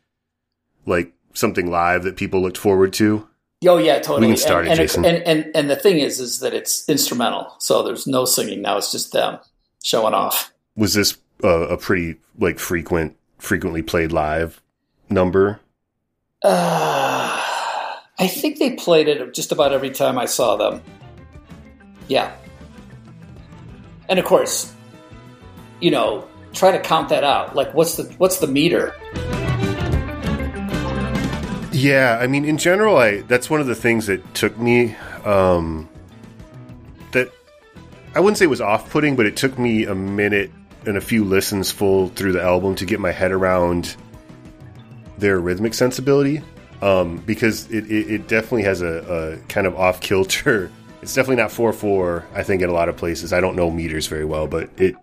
like 0.87 1.13
something 1.33 1.69
live 1.69 2.03
that 2.03 2.17
people 2.17 2.41
looked 2.41 2.57
forward 2.57 2.93
to. 2.93 3.27
Oh 3.67 3.77
yeah, 3.77 3.99
totally. 3.99 4.21
We 4.21 4.27
can 4.33 4.37
start 4.37 4.67
and, 4.67 4.67
it, 4.67 4.71
and, 4.71 4.79
Jason. 4.79 5.05
And, 5.05 5.23
and 5.23 5.55
and 5.55 5.69
the 5.69 5.75
thing 5.75 5.99
is, 5.99 6.19
is 6.19 6.39
that 6.39 6.53
it's 6.53 6.87
instrumental, 6.89 7.55
so 7.59 7.83
there's 7.83 8.07
no 8.07 8.25
singing 8.25 8.61
now. 8.61 8.77
It's 8.77 8.91
just 8.91 9.13
them 9.13 9.39
showing 9.83 10.13
off. 10.15 10.51
Was 10.75 10.95
this 10.95 11.17
uh, 11.43 11.67
a 11.67 11.77
pretty 11.77 12.17
like 12.39 12.57
frequent, 12.57 13.17
frequently 13.37 13.83
played 13.83 14.11
live 14.11 14.61
number? 15.09 15.59
Uh, 16.47 17.41
I 18.19 18.27
think 18.27 18.59
they 18.59 18.75
played 18.75 19.07
it 19.07 19.33
just 19.33 19.51
about 19.51 19.73
every 19.73 19.89
time 19.89 20.19
I 20.19 20.25
saw 20.25 20.57
them. 20.57 20.83
Yeah, 22.07 22.35
and 24.07 24.19
of 24.19 24.25
course, 24.25 24.71
you 25.81 25.89
know, 25.89 26.27
try 26.53 26.71
to 26.71 26.79
count 26.79 27.09
that 27.09 27.23
out. 27.23 27.55
Like, 27.55 27.73
what's 27.73 27.95
the 27.95 28.03
what's 28.19 28.37
the 28.37 28.45
meter? 28.45 28.93
Yeah, 31.71 32.19
I 32.21 32.27
mean, 32.27 32.45
in 32.45 32.59
general, 32.59 32.97
I 32.97 33.21
that's 33.21 33.49
one 33.49 33.59
of 33.59 33.65
the 33.65 33.73
things 33.73 34.05
that 34.05 34.35
took 34.35 34.55
me. 34.59 34.95
Um, 35.25 35.89
that 37.13 37.31
I 38.13 38.19
wouldn't 38.19 38.37
say 38.37 38.45
it 38.45 38.49
was 38.49 38.61
off-putting, 38.61 39.15
but 39.15 39.25
it 39.25 39.35
took 39.35 39.57
me 39.57 39.85
a 39.85 39.95
minute 39.95 40.51
and 40.85 40.95
a 40.95 41.01
few 41.01 41.25
listens 41.25 41.71
full 41.71 42.09
through 42.09 42.33
the 42.33 42.43
album 42.43 42.75
to 42.75 42.85
get 42.85 42.99
my 42.99 43.11
head 43.11 43.31
around 43.31 43.95
their 45.17 45.39
rhythmic 45.39 45.73
sensibility. 45.73 46.41
Um, 46.81 47.17
because 47.25 47.71
it, 47.71 47.89
it, 47.89 48.11
it 48.11 48.27
definitely 48.27 48.63
has 48.63 48.81
a, 48.81 49.39
a 49.41 49.47
kind 49.47 49.65
of 49.67 49.75
off 49.75 50.01
kilter. 50.01 50.69
It's 51.01 51.13
definitely 51.13 51.35
not 51.43 51.51
four 51.51 51.71
four. 51.71 52.25
I 52.33 52.41
think 52.41 52.63
in 52.63 52.69
a 52.69 52.73
lot 52.73 52.89
of 52.89 52.97
places. 52.97 53.31
I 53.31 53.39
don't 53.39 53.55
know 53.55 53.69
meters 53.69 54.07
very 54.07 54.25
well, 54.25 54.47
but 54.47 54.71
it 54.77 54.95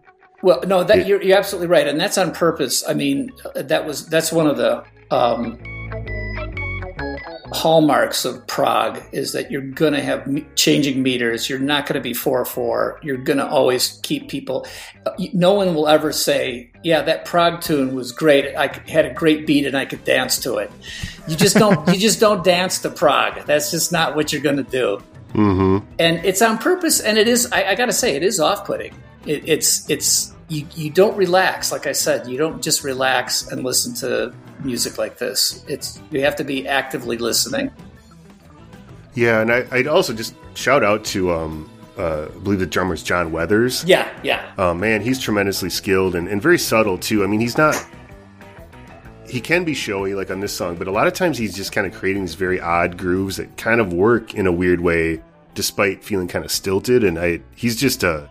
Well, 0.43 0.61
no, 0.67 0.83
that 0.83 0.99
Yeah. 0.99 1.05
you're, 1.07 1.23
you're 1.23 1.39
absolutely 1.39 1.69
right, 1.69 1.87
and 1.87 2.01
that's 2.01 2.19
on 2.19 2.33
purpose. 2.33 2.83
I 2.89 2.95
mean, 2.95 3.31
that 3.55 3.87
was 3.87 4.09
that's 4.09 4.33
one 4.33 4.49
of 4.49 4.57
the 4.57 4.83
um, 5.13 5.61
hallmarks 7.53 8.25
of 8.25 8.47
prog 8.47 9.03
is 9.13 9.33
that 9.33 9.51
you're 9.51 9.63
going 9.63 9.93
to 9.93 10.03
have 10.03 10.29
changing 10.55 11.03
meters. 11.03 11.49
You're 11.49 11.59
not 11.59 11.87
going 11.87 11.95
to 11.95 12.01
be 12.01 12.15
four 12.15 12.45
four. 12.45 12.99
You're 13.03 13.17
going 13.17 13.39
to 13.39 13.47
always 13.47 14.01
keep 14.03 14.29
people. 14.29 14.67
No 15.33 15.55
one 15.55 15.75
will 15.75 15.89
ever 15.89 16.13
say, 16.13 16.71
"Yeah, 16.83 17.03
that 17.03 17.25
prog 17.25 17.61
tune 17.61 17.95
was 17.95 18.13
great. 18.13 18.55
I 18.57 18.69
had 18.89 19.07
a 19.07 19.13
great 19.13 19.47
beat 19.47 19.67
and 19.67 19.77
I 19.77 19.85
could 19.85 20.05
dance 20.05 20.39
to 20.41 20.57
it." 20.57 20.71
You 21.29 21.37
just 21.37 21.57
don't. 21.57 21.87
you 21.89 21.99
just 22.01 22.21
don't 22.21 22.45
dance 22.45 22.81
to 22.81 22.91
prog. 22.91 23.47
That's 23.47 23.71
just 23.71 23.93
not 23.93 24.17
what 24.17 24.33
you're 24.33 24.43
going 24.43 24.57
to 24.57 24.63
do 24.63 25.03
mm-hmm. 25.33 25.87
and 25.99 26.25
it's 26.25 26.43
on 26.43 26.59
purpose 26.59 27.01
and 27.01 27.19
it 27.19 27.29
is 27.29 27.51
i, 27.53 27.65
I 27.65 27.75
gotta 27.75 27.93
say 27.93 28.15
it 28.15 28.23
is 28.23 28.41
off-putting 28.41 28.95
it, 29.27 29.49
it's 29.49 29.89
it's 29.91 30.35
you, 30.53 30.67
you 30.75 30.91
don't 30.91 31.17
relax 31.17 31.73
like 31.73 31.87
i 31.87 31.93
said 31.93 32.27
you 32.27 32.37
don't 32.37 32.63
just 32.63 32.85
relax 32.85 33.51
and 33.51 33.65
listen 33.65 33.95
to 33.95 34.33
music 34.65 34.99
like 34.99 35.19
this 35.19 35.65
it's 35.69 36.01
you 36.11 36.21
have 36.21 36.37
to 36.37 36.45
be 36.45 36.67
actively 36.69 37.17
listening 37.17 37.71
yeah, 39.15 39.41
and 39.41 39.53
I, 39.53 39.67
I'd 39.71 39.87
also 39.87 40.13
just 40.15 40.35
shout 40.55 40.83
out 40.83 41.05
to 41.07 41.33
um, 41.33 41.71
uh, 41.99 42.29
I 42.35 42.39
believe 42.39 42.61
the 42.61 42.67
drummer's 42.67 43.03
John 43.03 43.33
Weathers. 43.33 43.85
yeah 43.85 44.09
yeah 44.23 44.53
Oh 44.59 44.75
man, 44.75 45.03
he's 45.03 45.19
tremendously 45.19 45.71
skilled 45.71 46.15
and, 46.15 46.29
and 46.29 46.41
very 46.41 46.59
subtle 46.59 46.99
too. 46.99 47.23
I 47.23 47.27
mean, 47.27 47.41
he's 47.41 47.59
not. 47.59 47.77
He 49.29 49.41
can 49.41 49.65
be 49.65 49.73
showy 49.75 50.15
like 50.15 50.31
on 50.31 50.41
this 50.41 50.53
song, 50.53 50.77
but 50.77 50.89
a 50.89 50.91
lot 50.91 51.07
of 51.07 51.15
times 51.15 51.39
he's 51.39 51.55
just 51.55 51.73
kind 51.73 51.87
of 51.87 51.95
creating 51.95 52.23
these 52.23 52.35
very 52.35 52.61
odd 52.61 52.99
grooves 52.99 53.37
that 53.37 53.57
kind 53.57 53.81
of 53.81 53.93
work 53.93 54.35
in 54.35 54.47
a 54.47 54.53
weird 54.53 54.81
way, 54.81 55.23
despite 55.55 56.05
feeling 56.05 56.29
kind 56.29 56.45
of 56.45 56.51
stilted. 56.51 57.03
And 57.03 57.19
I, 57.19 57.41
he's 57.55 57.77
just 57.77 58.03
a 58.03 58.29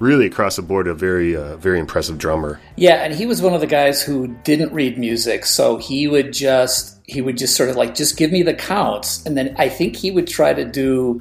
really 0.00 0.26
across 0.26 0.56
the 0.56 0.62
board 0.62 0.88
a 0.88 0.94
very, 0.94 1.36
uh, 1.36 1.56
very 1.58 1.78
impressive 1.78 2.18
drummer. 2.18 2.58
yeah 2.76 3.04
and 3.04 3.14
he 3.14 3.26
was 3.26 3.40
one 3.40 3.54
of 3.54 3.60
the 3.60 3.66
guys 3.66 4.02
who 4.02 4.26
didn't 4.44 4.72
read 4.72 4.98
music 4.98 5.44
so 5.46 5.76
he 5.76 6.08
would 6.08 6.32
just 6.32 6.98
he 7.06 7.20
would 7.20 7.36
just 7.38 7.54
sort 7.56 7.68
of 7.68 7.76
like 7.76 7.94
just 7.94 8.16
give 8.16 8.32
me 8.32 8.42
the 8.42 8.54
counts 8.54 9.24
and 9.26 9.36
then 9.36 9.54
i 9.58 9.68
think 9.68 9.94
he 9.96 10.10
would 10.10 10.26
try 10.26 10.52
to 10.54 10.64
do 10.64 11.20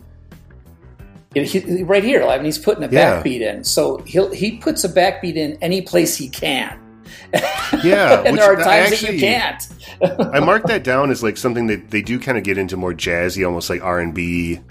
he, 1.36 1.84
right 1.84 2.04
here 2.04 2.24
i 2.24 2.36
mean 2.38 2.46
he's 2.46 2.58
putting 2.58 2.84
a 2.84 2.88
Yeah. 2.90 3.22
backbeat 3.22 3.42
in 3.42 3.64
so 3.64 3.98
he'll 4.00 4.32
he 4.32 4.58
puts 4.58 4.84
a 4.84 4.90
backbeat 4.90 5.36
in 5.36 5.58
any 5.62 5.82
place 5.82 6.16
he 6.16 6.30
can 6.30 6.80
Yeah, 7.84 8.22
and 8.26 8.34
which 8.34 8.42
there 8.42 8.54
are 8.54 8.56
times 8.64 9.02
that 9.02 9.14
you 9.14 9.20
can't 9.20 9.68
I 10.34 10.40
mark 10.40 10.64
that 10.68 10.84
down 10.84 11.12
as 11.12 11.22
like 11.22 11.38
something 11.38 11.68
that 11.68 11.90
they 11.92 12.02
do 12.02 12.20
kind 12.20 12.38
of 12.38 12.44
get 12.44 12.58
into 12.58 12.78
more 12.78 12.94
jazzy, 12.94 13.46
almost 13.46 13.70
like 13.70 13.84
R 13.84 14.00
and 14.00 14.14
B. 14.14 14.62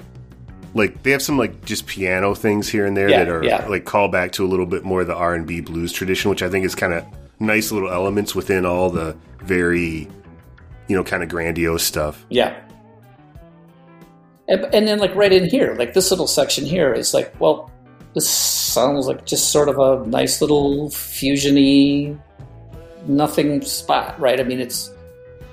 Like 0.78 1.02
they 1.02 1.10
have 1.10 1.22
some 1.22 1.36
like 1.36 1.64
just 1.64 1.86
piano 1.86 2.34
things 2.34 2.68
here 2.68 2.86
and 2.86 2.96
there 2.96 3.08
Yeah, 3.08 3.24
that 3.24 3.28
are 3.28 3.44
yeah. 3.44 3.66
like 3.66 3.84
call 3.84 4.08
back 4.08 4.32
to 4.32 4.44
a 4.44 4.48
little 4.48 4.66
bit 4.66 4.84
more 4.84 5.02
of 5.02 5.06
the 5.06 5.14
R 5.14 5.34
and 5.34 5.46
B 5.46 5.60
blues 5.60 5.92
tradition, 5.92 6.30
which 6.30 6.42
I 6.42 6.48
think 6.48 6.64
is 6.64 6.74
kind 6.74 6.94
of 6.94 7.04
nice 7.40 7.70
little 7.70 7.90
elements 7.90 8.34
within 8.34 8.64
all 8.64 8.90
the 8.90 9.16
very, 9.42 10.08
you 10.86 10.96
know, 10.96 11.04
kind 11.04 11.22
of 11.22 11.28
grandiose 11.28 11.82
stuff. 11.82 12.24
Yeah. 12.30 12.58
And, 14.48 14.64
and 14.74 14.88
then, 14.88 14.98
like, 14.98 15.14
right 15.14 15.32
in 15.32 15.44
here, 15.44 15.74
like 15.74 15.92
this 15.92 16.10
little 16.10 16.26
section 16.26 16.64
here 16.64 16.94
is 16.94 17.12
like, 17.12 17.38
well, 17.38 17.70
this 18.14 18.28
sounds 18.28 19.06
like 19.06 19.26
just 19.26 19.52
sort 19.52 19.68
of 19.68 19.78
a 19.78 20.08
nice 20.08 20.40
little 20.40 20.88
fusiony, 20.88 22.18
nothing 23.06 23.60
spot, 23.60 24.18
right? 24.18 24.40
I 24.40 24.44
mean, 24.44 24.60
it's. 24.60 24.90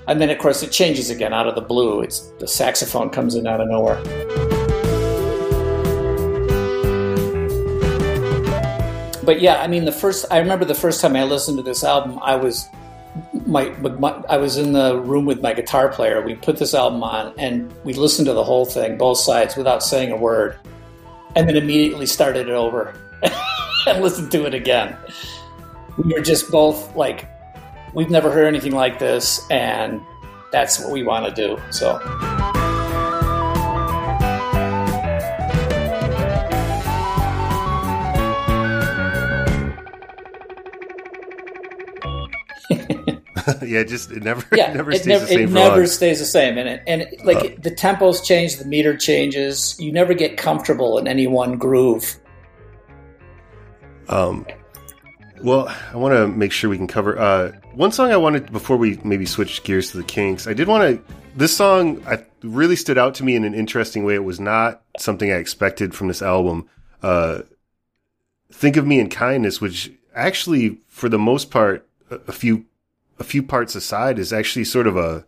And 0.08 0.20
then, 0.20 0.30
of 0.30 0.38
course, 0.38 0.62
it 0.62 0.70
changes 0.70 1.10
again 1.10 1.34
out 1.34 1.46
of 1.46 1.56
the 1.56 1.60
blue. 1.60 2.00
It's 2.00 2.20
the 2.38 2.48
saxophone 2.48 3.10
comes 3.10 3.34
in 3.34 3.46
out 3.46 3.60
of 3.60 3.68
nowhere. 3.68 4.00
But 9.26 9.40
yeah, 9.40 9.60
I 9.60 9.66
mean, 9.66 9.84
the 9.84 9.92
first 9.92 10.24
I 10.30 10.38
remember 10.38 10.64
the 10.64 10.74
first 10.74 11.00
time 11.00 11.16
I 11.16 11.24
listened 11.24 11.58
to 11.58 11.62
this 11.62 11.82
album, 11.82 12.20
I 12.22 12.36
was 12.36 12.68
my, 13.46 13.70
my 13.70 14.22
I 14.28 14.36
was 14.36 14.56
in 14.56 14.72
the 14.72 15.00
room 15.00 15.26
with 15.26 15.42
my 15.42 15.52
guitar 15.52 15.88
player. 15.88 16.22
We 16.22 16.36
put 16.36 16.58
this 16.58 16.74
album 16.74 17.02
on 17.02 17.34
and 17.36 17.74
we 17.84 17.92
listened 17.92 18.26
to 18.26 18.32
the 18.32 18.44
whole 18.44 18.64
thing, 18.64 18.96
both 18.96 19.18
sides, 19.18 19.56
without 19.56 19.82
saying 19.82 20.12
a 20.12 20.16
word, 20.16 20.56
and 21.34 21.48
then 21.48 21.56
immediately 21.56 22.06
started 22.06 22.48
it 22.48 22.54
over 22.54 22.94
and 23.86 24.00
listened 24.00 24.30
to 24.30 24.46
it 24.46 24.54
again. 24.54 24.96
We 25.98 26.12
were 26.14 26.20
just 26.20 26.50
both 26.50 26.94
like, 26.94 27.28
we've 27.94 28.10
never 28.10 28.30
heard 28.30 28.46
anything 28.46 28.72
like 28.72 29.00
this, 29.00 29.44
and 29.50 30.00
that's 30.52 30.78
what 30.78 30.90
we 30.92 31.02
want 31.02 31.26
to 31.26 31.34
do. 31.34 31.60
So. 31.72 32.64
yeah, 43.62 43.82
just 43.82 44.10
it 44.10 44.22
never 44.22 44.44
yeah, 44.54 44.70
it 44.70 44.74
never 44.76 44.90
it 44.90 45.02
stays 45.02 45.06
never, 45.06 45.24
the 45.24 45.26
same 45.28 45.40
it 45.40 45.50
never 45.50 45.76
long. 45.78 45.86
stays 45.86 46.18
the 46.18 46.24
same, 46.24 46.58
and 46.58 46.68
it, 46.68 46.82
and 46.86 47.02
it, 47.02 47.24
like 47.24 47.62
the 47.62 47.70
tempos 47.70 48.24
change, 48.24 48.56
the 48.56 48.64
meter 48.64 48.96
changes. 48.96 49.78
You 49.78 49.92
never 49.92 50.14
get 50.14 50.36
comfortable 50.36 50.98
in 50.98 51.06
any 51.06 51.26
one 51.26 51.58
groove. 51.58 52.18
Um, 54.08 54.46
well, 55.42 55.68
I 55.92 55.96
want 55.96 56.14
to 56.14 56.28
make 56.28 56.52
sure 56.52 56.70
we 56.70 56.76
can 56.76 56.86
cover 56.86 57.18
uh, 57.18 57.52
one 57.74 57.92
song. 57.92 58.10
I 58.10 58.16
wanted 58.16 58.52
before 58.52 58.76
we 58.76 58.98
maybe 59.04 59.26
switch 59.26 59.62
gears 59.64 59.90
to 59.90 59.98
the 59.98 60.04
Kinks. 60.04 60.46
I 60.46 60.52
did 60.52 60.68
want 60.68 61.04
to. 61.06 61.14
This 61.36 61.54
song 61.54 62.02
I, 62.06 62.24
really 62.42 62.76
stood 62.76 62.96
out 62.96 63.14
to 63.16 63.24
me 63.24 63.36
in 63.36 63.44
an 63.44 63.54
interesting 63.54 64.04
way. 64.04 64.14
It 64.14 64.24
was 64.24 64.40
not 64.40 64.82
something 64.98 65.30
I 65.30 65.36
expected 65.36 65.94
from 65.94 66.08
this 66.08 66.22
album. 66.22 66.68
Uh, 67.02 67.42
Think 68.50 68.76
of 68.76 68.86
me 68.86 69.00
in 69.00 69.10
kindness, 69.10 69.60
which 69.60 69.92
actually, 70.14 70.78
for 70.88 71.08
the 71.08 71.18
most 71.18 71.50
part, 71.50 71.86
a, 72.10 72.16
a 72.28 72.32
few 72.32 72.64
a 73.18 73.24
few 73.24 73.42
parts 73.42 73.74
aside, 73.74 74.18
is 74.18 74.32
actually 74.32 74.64
sort 74.64 74.86
of 74.86 74.96
a 74.96 75.26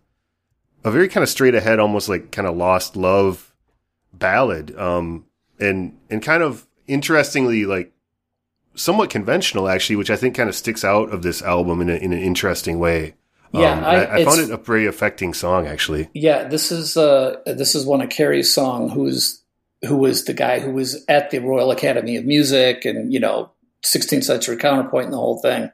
a 0.85 0.91
very 0.91 1.09
kind 1.09 1.23
of 1.23 1.29
straight 1.29 1.55
ahead, 1.55 1.79
almost 1.81 2.09
like 2.09 2.31
kind 2.31 2.47
of 2.47 2.57
lost 2.57 2.97
love 2.97 3.55
ballad. 4.13 4.77
Um, 4.79 5.27
and 5.59 5.97
and 6.11 6.23
kind 6.23 6.43
of 6.43 6.67
interestingly, 6.87 7.65
like 7.67 7.93
somewhat 8.75 9.11
conventional 9.11 9.69
actually, 9.69 9.97
which 9.97 10.11
I 10.11 10.17
think 10.17 10.37
kind 10.37 10.49
of 10.49 10.55
sticks 10.55 10.85
out 10.85 11.13
of 11.13 11.23
this 11.23 11.43
album 11.43 11.81
in, 11.81 11.91
a, 11.91 11.95
in 11.95 12.13
an 12.13 12.21
interesting 12.21 12.79
way. 12.79 13.15
Yeah, 13.53 13.73
Um, 13.79 13.85
I- 13.85 14.15
I, 14.17 14.25
found 14.25 14.41
it 14.41 14.51
a 14.51 14.57
very 14.59 14.87
affecting 14.87 15.33
song 15.35 15.67
actually. 15.67 16.11
Yeah, 16.15 16.45
this 16.49 16.71
is 16.71 16.97
uh, 16.97 17.37
this 17.47 17.75
is 17.75 17.87
one 17.87 18.01
of 18.03 18.11
Kerry's 18.11 18.53
song. 18.55 18.91
Who's 18.91 19.43
who 19.87 19.97
was 19.97 20.25
the 20.25 20.35
guy 20.35 20.59
who 20.61 20.71
was 20.73 21.05
at 21.09 21.31
the 21.31 21.39
Royal 21.39 21.71
Academy 21.71 22.17
of 22.17 22.25
Music 22.25 22.85
and 22.85 23.13
you 23.13 23.19
know 23.21 23.51
16th 23.85 24.25
century 24.25 24.57
counterpoint 24.57 25.05
and 25.07 25.13
the 25.15 25.19
whole 25.19 25.41
thing. 25.41 25.71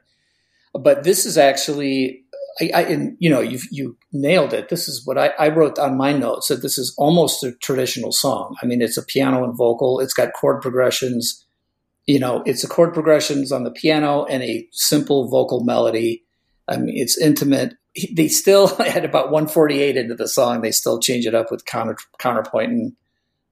But 0.79 1.03
this 1.03 1.25
is 1.25 1.37
actually, 1.37 2.23
I, 2.61 2.71
I 2.73 2.81
and 2.81 3.15
you 3.19 3.29
know 3.29 3.39
you 3.41 3.59
you 3.71 3.97
nailed 4.11 4.53
it. 4.53 4.69
This 4.69 4.87
is 4.87 5.05
what 5.05 5.17
I, 5.17 5.27
I 5.39 5.49
wrote 5.49 5.79
on 5.79 5.97
my 5.97 6.11
notes 6.13 6.47
that 6.49 6.61
this 6.61 6.77
is 6.77 6.93
almost 6.97 7.43
a 7.43 7.53
traditional 7.53 8.11
song. 8.11 8.55
I 8.61 8.65
mean, 8.65 8.81
it's 8.81 8.97
a 8.97 9.03
piano 9.05 9.43
and 9.43 9.55
vocal. 9.55 9.99
It's 9.99 10.13
got 10.13 10.33
chord 10.33 10.61
progressions. 10.61 11.45
You 12.07 12.19
know, 12.19 12.43
it's 12.45 12.63
a 12.63 12.67
chord 12.67 12.93
progressions 12.93 13.51
on 13.51 13.63
the 13.63 13.71
piano 13.71 14.25
and 14.25 14.43
a 14.43 14.67
simple 14.71 15.27
vocal 15.29 15.63
melody. 15.63 16.23
I 16.67 16.77
mean, 16.77 16.95
it's 16.97 17.17
intimate. 17.17 17.73
They 18.13 18.27
still 18.27 18.69
at 18.81 19.05
about 19.05 19.31
148 19.31 19.95
into 19.97 20.15
the 20.15 20.27
song, 20.27 20.61
they 20.61 20.71
still 20.71 20.99
change 20.99 21.25
it 21.25 21.33
up 21.35 21.51
with 21.51 21.65
counter 21.65 21.95
counterpoint 22.19 22.71
and 22.71 22.93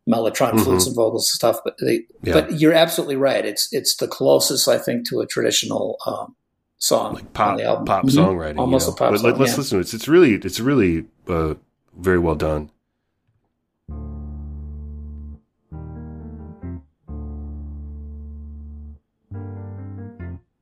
mellotron 0.10 0.52
Mhm. 0.52 0.64
flutes 0.66 0.86
and 0.88 0.96
vocals 0.96 1.30
and 1.32 1.36
stuff. 1.36 1.60
But 1.64 1.76
they, 1.82 2.02
Yeah. 2.24 2.34
but 2.34 2.60
you're 2.60 2.74
absolutely 2.74 3.16
right. 3.16 3.46
It's 3.46 3.70
it's 3.72 3.96
the 3.96 4.08
closest 4.08 4.68
I 4.68 4.78
think 4.78 5.08
to 5.10 5.22
a 5.22 5.26
traditional 5.26 5.98
um, 6.06 6.36
song 6.84 7.14
Like 7.14 7.32
pop 7.32 7.52
on 7.52 7.58
the 7.58 7.64
album. 7.64 7.86
pop 7.86 8.04
Mhm. 8.06 8.10
songwriting. 8.10 8.58
almost 8.60 8.88
you 8.88 8.92
know? 8.92 8.96
a 8.96 8.98
pop 8.98 9.12
but 9.12 9.20
song. 9.22 9.32
let, 9.32 9.42
us 9.42 9.50
yeah. 9.52 9.56
listen 9.58 9.70
to 9.70 9.78
it. 9.78 9.82
It's, 9.82 9.94
it's 9.94 10.08
really 10.10 10.34
it's 10.34 10.60
really 10.60 11.06
uh, 11.30 11.54
very 11.98 12.20
well 12.20 12.36
done. 12.36 12.70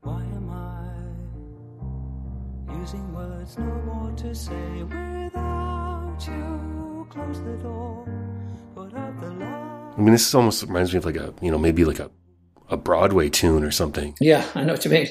Why 0.02 0.22
am 0.24 0.50
I 0.50 0.94
using 2.80 3.14
words 3.14 3.58
no 3.58 3.66
more 3.86 4.12
to 4.18 4.34
say 4.36 4.84
without 4.84 6.18
you? 6.28 7.08
Close 7.10 7.42
the 7.44 7.58
door, 7.58 8.06
put 8.76 8.94
out 8.96 9.20
the 9.22 9.30
light. 9.32 9.94
I 9.98 10.02
mean, 10.02 10.12
this 10.14 10.34
almost 10.34 10.64
reminds 10.64 10.94
me 10.94 10.98
of 10.98 11.06
like 11.06 11.18
a 11.18 11.34
you 11.42 11.52
know 11.52 11.58
maybe 11.58 11.86
like 11.86 12.00
a 12.00 12.10
a 12.70 12.78
Broadway 12.78 13.30
tune 13.30 13.64
or 13.64 13.72
something. 13.72 14.16
Yeah, 14.20 14.46
I 14.56 14.64
know 14.64 14.74
what 14.74 14.86
you 14.86 14.92
mean. 14.92 15.08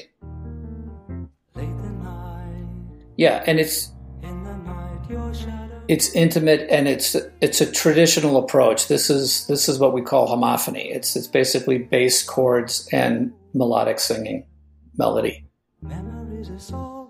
Late 3.17 3.27
the 3.27 3.31
night, 3.31 3.37
Yeah, 3.37 3.43
and 3.47 3.59
it's 3.59 3.91
in 4.23 4.43
the 4.43 4.53
night, 4.57 5.09
your 5.09 5.33
shadow. 5.33 5.81
it's 5.87 6.13
intimate 6.15 6.67
and 6.69 6.87
it's 6.87 7.15
it's 7.41 7.61
a 7.61 7.71
traditional 7.71 8.37
approach. 8.37 8.87
This 8.87 9.09
is 9.09 9.45
this 9.47 9.67
is 9.69 9.79
what 9.79 9.93
we 9.93 10.01
call 10.01 10.27
homophony. 10.27 10.93
It's 10.95 11.15
it's 11.15 11.27
basically 11.27 11.77
bass 11.79 12.23
chords 12.23 12.87
and 12.91 13.33
melodic 13.53 13.99
singing, 13.99 14.45
melody. 14.97 15.45
Memories 15.81 16.49
of 16.49 16.61
sorrow. 16.61 17.07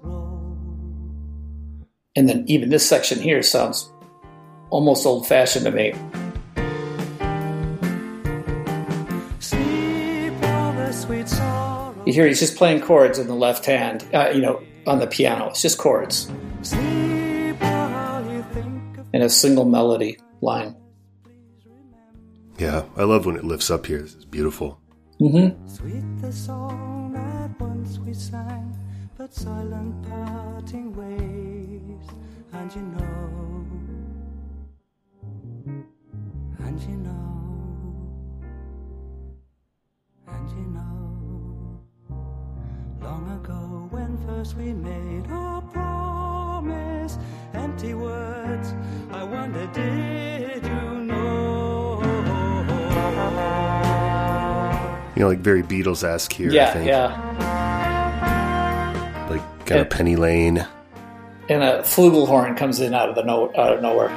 And 2.15 2.27
then 2.27 2.43
even 2.47 2.69
this 2.69 2.87
section 2.87 3.19
here 3.19 3.41
sounds 3.43 3.89
almost 4.69 5.05
old 5.05 5.27
fashioned 5.27 5.65
to 5.65 5.71
me. 5.71 5.93
Sleep 9.39 10.33
all 10.43 10.73
the 10.73 10.91
sweet 10.91 11.27
sorrow. 11.27 11.95
You 12.05 12.13
hear 12.13 12.27
he's 12.27 12.39
just 12.39 12.55
playing 12.57 12.81
chords 12.81 13.17
in 13.19 13.27
the 13.27 13.35
left 13.35 13.65
hand, 13.65 14.05
uh, 14.13 14.29
you 14.33 14.41
know, 14.41 14.61
on 14.87 14.99
the 14.99 15.07
piano. 15.07 15.49
It's 15.49 15.61
just 15.61 15.77
chords 15.77 16.29
Sleep 16.61 17.59
while 17.61 18.25
you 18.31 18.43
think 18.53 18.97
of 18.97 19.07
in 19.13 19.21
a 19.21 19.29
single 19.29 19.65
melody 19.65 20.17
line. 20.41 20.75
Yeah, 22.57 22.83
I 22.95 23.03
love 23.03 23.25
when 23.25 23.35
it 23.35 23.43
lifts 23.43 23.71
up 23.71 23.85
here. 23.85 24.01
This 24.01 24.13
is 24.15 24.25
beautiful. 24.25 24.79
hmm 25.19 25.49
Sweet 25.67 26.03
the 26.21 26.31
song 26.31 27.13
that 27.13 27.49
once 27.59 27.97
we 27.99 28.13
sang, 28.13 28.77
but 29.17 29.33
silent 29.33 29.95
parting 30.09 30.93
ways. 30.95 32.07
And 32.53 32.75
you 32.75 32.81
know, 32.81 33.65
and 36.59 36.79
you 36.81 36.97
know, 36.97 37.33
and 40.27 40.49
you 40.51 40.65
know. 40.75 40.90
Long 43.01 43.29
ago, 43.43 43.87
when 43.89 44.17
first 44.27 44.55
we 44.55 44.73
made 44.73 45.25
our 45.31 45.61
promise, 45.61 47.17
empty 47.53 47.93
words, 47.93 48.73
I 49.11 49.23
wonder, 49.23 49.67
did 49.67 50.63
you 50.63 50.69
know? 51.05 51.99
You 55.15 55.21
know, 55.23 55.27
like 55.29 55.39
very 55.39 55.63
Beatles 55.63 56.03
esque 56.03 56.33
here. 56.33 56.51
I 56.51 56.53
Yeah, 56.53 56.73
think. 56.73 56.87
yeah. 56.87 57.09
Like 59.29 59.41
kind 59.65 59.81
of 59.81 59.87
Yeah. 59.87 59.95
Penny 59.97 60.15
Lane. 60.15 60.65
And 61.49 61.63
a 61.63 61.81
flugelhorn 61.81 62.55
comes 62.55 62.79
in 62.79 62.93
out 62.93 63.09
of 63.09 63.15
the 63.15 63.23
no, 63.23 63.51
out 63.57 63.73
of 63.73 63.81
nowhere. 63.81 64.09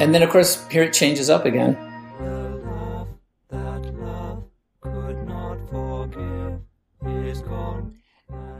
And 0.00 0.14
then, 0.14 0.22
of 0.22 0.30
course, 0.30 0.64
here 0.70 0.82
it 0.84 0.92
changes 0.92 1.28
up 1.30 1.44
again. 1.44 1.76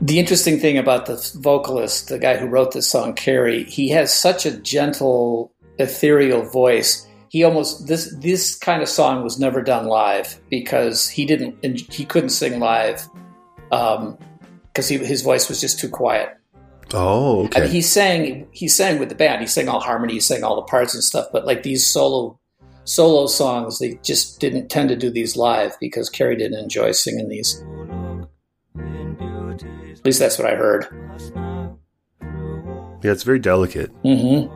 The 0.01 0.19
interesting 0.19 0.59
thing 0.59 0.77
about 0.77 1.05
the 1.05 1.15
vocalist, 1.35 2.09
the 2.09 2.19
guy 2.19 2.37
who 2.37 2.47
wrote 2.47 2.73
this 2.73 2.89
song, 2.89 3.13
Kerry, 3.13 3.63
he 3.63 3.89
has 3.89 4.13
such 4.13 4.45
a 4.45 4.51
gentle, 4.51 5.53
ethereal 5.79 6.43
voice. 6.43 7.07
He 7.29 7.43
almost 7.43 7.87
this 7.87 8.13
this 8.19 8.55
kind 8.55 8.81
of 8.81 8.89
song 8.89 9.23
was 9.23 9.39
never 9.39 9.61
done 9.61 9.85
live 9.85 10.39
because 10.49 11.07
he 11.07 11.25
didn't 11.25 11.55
he 11.91 12.05
couldn't 12.05 12.29
sing 12.29 12.59
live 12.59 13.07
um, 13.71 14.17
because 14.67 14.87
he, 14.87 14.97
his 14.97 15.21
voice 15.21 15.49
was 15.49 15.61
just 15.61 15.79
too 15.79 15.89
quiet. 15.89 16.29
Oh, 16.93 17.43
I 17.43 17.45
okay. 17.45 17.61
mean, 17.61 17.69
he 17.71 17.81
sang 17.81 18.47
he 18.51 18.67
sang 18.67 18.99
with 18.99 19.09
the 19.09 19.15
band. 19.15 19.41
He 19.41 19.47
sang 19.47 19.67
all 19.69 19.79
harmony, 19.79 20.13
he 20.13 20.19
sang 20.19 20.43
all 20.43 20.55
the 20.55 20.63
parts 20.63 20.93
and 20.93 21.03
stuff. 21.03 21.27
But 21.31 21.45
like 21.45 21.63
these 21.63 21.85
solo 21.85 22.39
solo 22.85 23.27
songs, 23.27 23.79
they 23.79 23.99
just 24.03 24.39
didn't 24.39 24.69
tend 24.69 24.89
to 24.89 24.95
do 24.95 25.09
these 25.09 25.35
live 25.35 25.77
because 25.79 26.09
Kerry 26.09 26.35
didn't 26.35 26.59
enjoy 26.59 26.91
singing 26.91 27.29
these. 27.29 27.63
Look 29.53 29.61
in 29.61 29.77
beauty's 29.77 29.99
At 29.99 30.05
least 30.05 30.19
that's 30.19 30.37
what 30.39 30.47
I 30.51 30.55
heard. 30.55 30.87
past 30.89 31.35
now. 31.35 31.77
Through 32.19 32.67
all 32.67 32.99
yeah, 33.03 33.11
it's 33.11 33.23
very 33.23 33.39
delicate. 33.39 33.89
hmm 34.03 34.47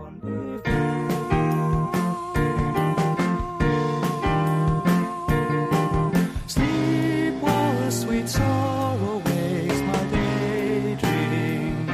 Sleep 6.48 7.34
while 7.42 7.92
sweet 7.92 8.28
sorrow 8.30 9.18
wakes 9.26 9.80
my 9.82 10.04
daydream. 10.14 11.88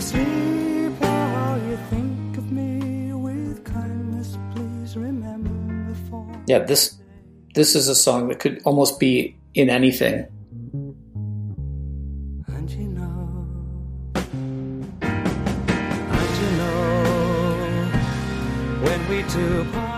Sleep 0.00 0.92
while 1.00 1.58
you 1.62 1.76
think 1.90 2.36
of 2.36 2.52
me 2.52 3.12
with 3.14 3.64
kindness. 3.64 4.36
Please 4.54 4.96
remember 4.96 5.94
Yeah, 6.46 6.58
this 6.60 6.98
this 7.54 7.74
is 7.74 7.88
a 7.88 7.94
song 7.94 8.28
that 8.28 8.38
could 8.40 8.60
almost 8.64 9.00
be 9.00 9.36
in 9.54 9.70
anything. 9.70 10.26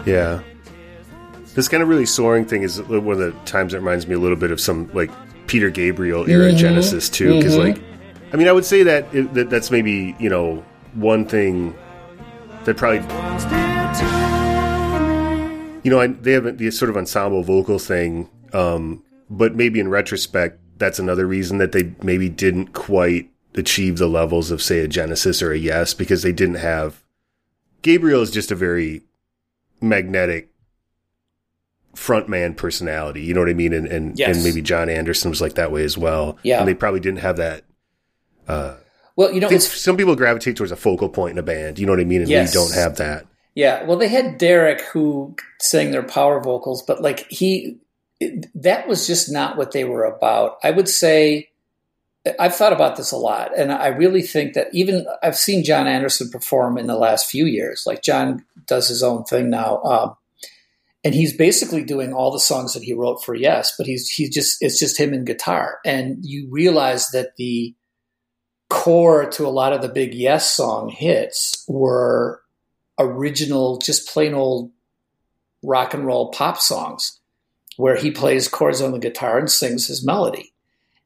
Yeah. 0.06 0.42
This 1.54 1.68
kind 1.68 1.82
of 1.82 1.88
really 1.88 2.06
soaring 2.06 2.44
thing 2.44 2.62
is 2.62 2.82
one 2.82 3.08
of 3.08 3.18
the 3.18 3.32
times 3.44 3.72
that 3.72 3.78
reminds 3.78 4.06
me 4.06 4.14
a 4.14 4.18
little 4.18 4.36
bit 4.36 4.50
of 4.50 4.60
some 4.60 4.90
like 4.92 5.10
Peter 5.46 5.70
Gabriel 5.70 6.28
era 6.28 6.52
Genesis 6.52 7.08
too, 7.08 7.36
because 7.36 7.56
like, 7.56 7.80
I 8.32 8.36
mean, 8.36 8.48
I 8.48 8.52
would 8.52 8.64
say 8.64 8.82
that, 8.82 9.14
it, 9.14 9.32
that 9.34 9.50
that's 9.50 9.70
maybe 9.70 10.16
you 10.18 10.28
know 10.28 10.64
one 10.94 11.26
thing 11.26 11.76
that 12.64 12.76
probably 12.76 13.00
Once 13.00 13.44
dear 13.44 13.92
to 13.94 14.04
me. 14.04 15.80
you 15.84 15.90
know 15.90 16.00
I, 16.00 16.08
they 16.08 16.32
have 16.32 16.58
the 16.58 16.70
sort 16.70 16.90
of 16.90 16.96
ensemble 16.96 17.42
vocal 17.44 17.78
thing, 17.78 18.28
um, 18.52 19.04
but 19.30 19.54
maybe 19.54 19.78
in 19.78 19.88
retrospect, 19.88 20.58
that's 20.78 20.98
another 20.98 21.26
reason 21.26 21.58
that 21.58 21.72
they 21.72 21.94
maybe 22.02 22.28
didn't 22.28 22.72
quite 22.72 23.30
achieve 23.54 23.98
the 23.98 24.08
levels 24.08 24.50
of 24.50 24.60
say 24.60 24.80
a 24.80 24.88
Genesis 24.88 25.40
or 25.40 25.52
a 25.52 25.58
Yes 25.58 25.94
because 25.94 26.22
they 26.22 26.32
didn't 26.32 26.56
have 26.56 27.04
Gabriel 27.82 28.22
is 28.22 28.30
just 28.30 28.50
a 28.50 28.56
very 28.56 29.02
magnetic 29.84 30.50
frontman 31.94 32.56
personality. 32.56 33.22
You 33.22 33.34
know 33.34 33.40
what 33.40 33.50
I 33.50 33.54
mean? 33.54 33.72
And 33.72 33.86
and, 33.86 34.18
Yes. 34.18 34.34
and 34.36 34.44
maybe 34.44 34.60
Jon 34.62 34.88
Anderson 34.88 35.30
was 35.30 35.40
like 35.40 35.54
that 35.54 35.70
way 35.72 35.84
as 35.84 35.96
well. 35.96 36.38
Yeah. 36.42 36.58
and 36.58 36.68
they 36.68 36.74
probably 36.74 37.00
didn't 37.00 37.20
have 37.20 37.36
that. 37.36 37.64
Uh, 38.48 38.74
Well, 39.16 39.32
you 39.32 39.40
know, 39.40 39.48
some 39.58 39.96
people 39.96 40.16
gravitate 40.16 40.56
towards 40.56 40.72
a 40.72 40.76
focal 40.76 41.08
point 41.08 41.32
in 41.32 41.38
a 41.38 41.42
band. 41.42 41.78
You 41.78 41.86
know 41.86 41.92
what 41.92 42.00
I 42.00 42.04
mean? 42.04 42.22
And 42.22 42.30
Yes. 42.30 42.52
we 42.54 42.60
don't 42.60 42.74
have 42.74 42.96
that. 42.96 43.26
Yeah, 43.54 43.84
well, 43.84 43.96
they 43.96 44.08
had 44.08 44.38
Derek 44.38 44.80
who 44.80 45.36
sang 45.60 45.92
their 45.92 46.02
power 46.02 46.40
vocals, 46.40 46.82
but 46.82 47.00
like 47.00 47.26
he, 47.30 47.78
it- 48.18 48.46
that 48.60 48.88
was 48.88 49.06
just 49.06 49.30
not 49.30 49.56
what 49.56 49.70
they 49.70 49.84
were 49.84 50.04
about. 50.04 50.56
I 50.64 50.72
would 50.72 50.88
say, 50.88 51.50
I've 52.38 52.54
thought 52.54 52.72
about 52.72 52.96
this 52.96 53.12
a 53.12 53.18
lot, 53.18 53.56
and 53.56 53.70
I 53.70 53.88
really 53.88 54.22
think 54.22 54.54
that 54.54 54.68
even 54.72 55.06
I've 55.22 55.36
seen 55.36 55.62
Jon 55.62 55.86
Anderson 55.86 56.30
perform 56.30 56.78
in 56.78 56.86
the 56.86 56.96
last 56.96 57.30
few 57.30 57.44
years. 57.44 57.84
Like 57.86 58.02
Jon 58.02 58.44
does 58.66 58.88
his 58.88 59.02
own 59.02 59.24
thing 59.24 59.50
now, 59.50 59.82
um, 59.82 60.16
and 61.04 61.14
he's 61.14 61.36
basically 61.36 61.84
doing 61.84 62.14
all 62.14 62.30
the 62.30 62.40
songs 62.40 62.72
that 62.72 62.82
he 62.82 62.94
wrote 62.94 63.22
for 63.22 63.34
Yes, 63.34 63.74
but 63.76 63.86
he's 63.86 64.08
he's 64.08 64.30
just 64.30 64.56
it's 64.62 64.78
just 64.78 64.98
him 64.98 65.12
and 65.12 65.26
guitar, 65.26 65.78
and 65.84 66.18
you 66.22 66.48
realize 66.50 67.10
that 67.10 67.36
the 67.36 67.74
core 68.70 69.26
to 69.26 69.46
a 69.46 69.48
lot 69.48 69.74
of 69.74 69.82
the 69.82 69.88
big 69.88 70.14
Yes 70.14 70.50
song 70.50 70.88
hits 70.88 71.62
were 71.68 72.40
original, 72.98 73.76
just 73.78 74.08
plain 74.08 74.32
old 74.32 74.72
rock 75.62 75.92
and 75.92 76.06
roll 76.06 76.30
pop 76.30 76.58
songs 76.58 77.20
where 77.76 77.96
he 77.96 78.10
plays 78.10 78.48
chords 78.48 78.80
on 78.80 78.92
the 78.92 78.98
guitar 78.98 79.38
and 79.38 79.50
sings 79.50 79.86
his 79.86 80.04
melody. 80.06 80.53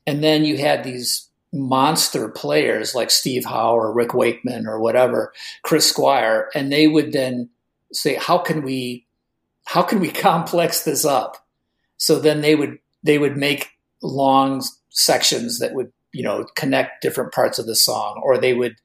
And 0.09 0.25
then 0.25 0.47
you 0.47 0.57
had 0.57 0.85
these 0.85 1.29
monster 1.53 2.31
players 2.31 2.95
like 2.95 3.11
Steve 3.11 3.45
Howe 3.45 3.77
or 3.77 3.93
Rick 3.93 4.15
Wakeman 4.15 4.67
or 4.67 4.81
whatever, 4.81 5.35
Chris 5.63 5.87
Squire, 5.87 6.49
and 6.55 6.73
they 6.73 6.87
would 6.87 7.13
then 7.13 7.51
say, 7.93 8.15
How 8.15 8.39
can 8.39 8.63
we 8.63 9.07
how 9.67 9.83
can 9.83 10.01
we 10.01 10.11
complex 10.29 10.83
this 10.83 11.05
up? 11.05 11.47
So 11.99 12.19
then 12.19 12.41
they 12.41 12.55
would 12.55 12.79
they 13.03 13.19
would 13.19 13.37
make 13.37 13.69
long 14.03 14.63
sections 14.89 15.59
that 15.59 15.75
would, 15.75 15.93
you 16.15 16.23
know, 16.23 16.47
connect 16.57 17.03
different 17.03 17.35
parts 17.35 17.59
of 17.59 17.67
the 17.67 17.77
song, 17.77 18.19
or 18.25 18.39
they 18.39 18.55
would 18.55 18.77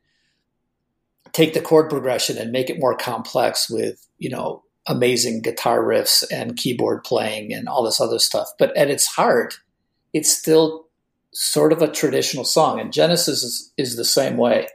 take 1.31 1.53
the 1.53 1.61
chord 1.61 1.89
progression 1.89 2.37
and 2.37 2.51
make 2.51 2.69
it 2.69 2.81
more 2.81 2.97
complex 2.97 3.69
with 3.69 4.05
you 4.17 4.29
know 4.29 4.61
amazing 4.87 5.41
guitar 5.41 5.81
riffs 5.85 6.21
and 6.33 6.57
keyboard 6.57 7.05
playing 7.05 7.53
and 7.53 7.69
all 7.69 7.81
this 7.81 8.01
other 8.01 8.19
stuff 8.19 8.49
but 8.59 8.75
at 8.75 8.89
its 8.89 9.07
heart 9.07 9.59
it's 10.11 10.29
still 10.29 10.82
sort 11.33 11.73
of 11.73 11.81
a 11.81 11.91
traditional 11.91 12.45
song 12.45 12.79
and 12.79 12.93
genesis 12.93 13.43
is, 13.43 13.73
is 13.77 13.95
the 13.95 14.05
same 14.05 14.37
way 14.37 14.67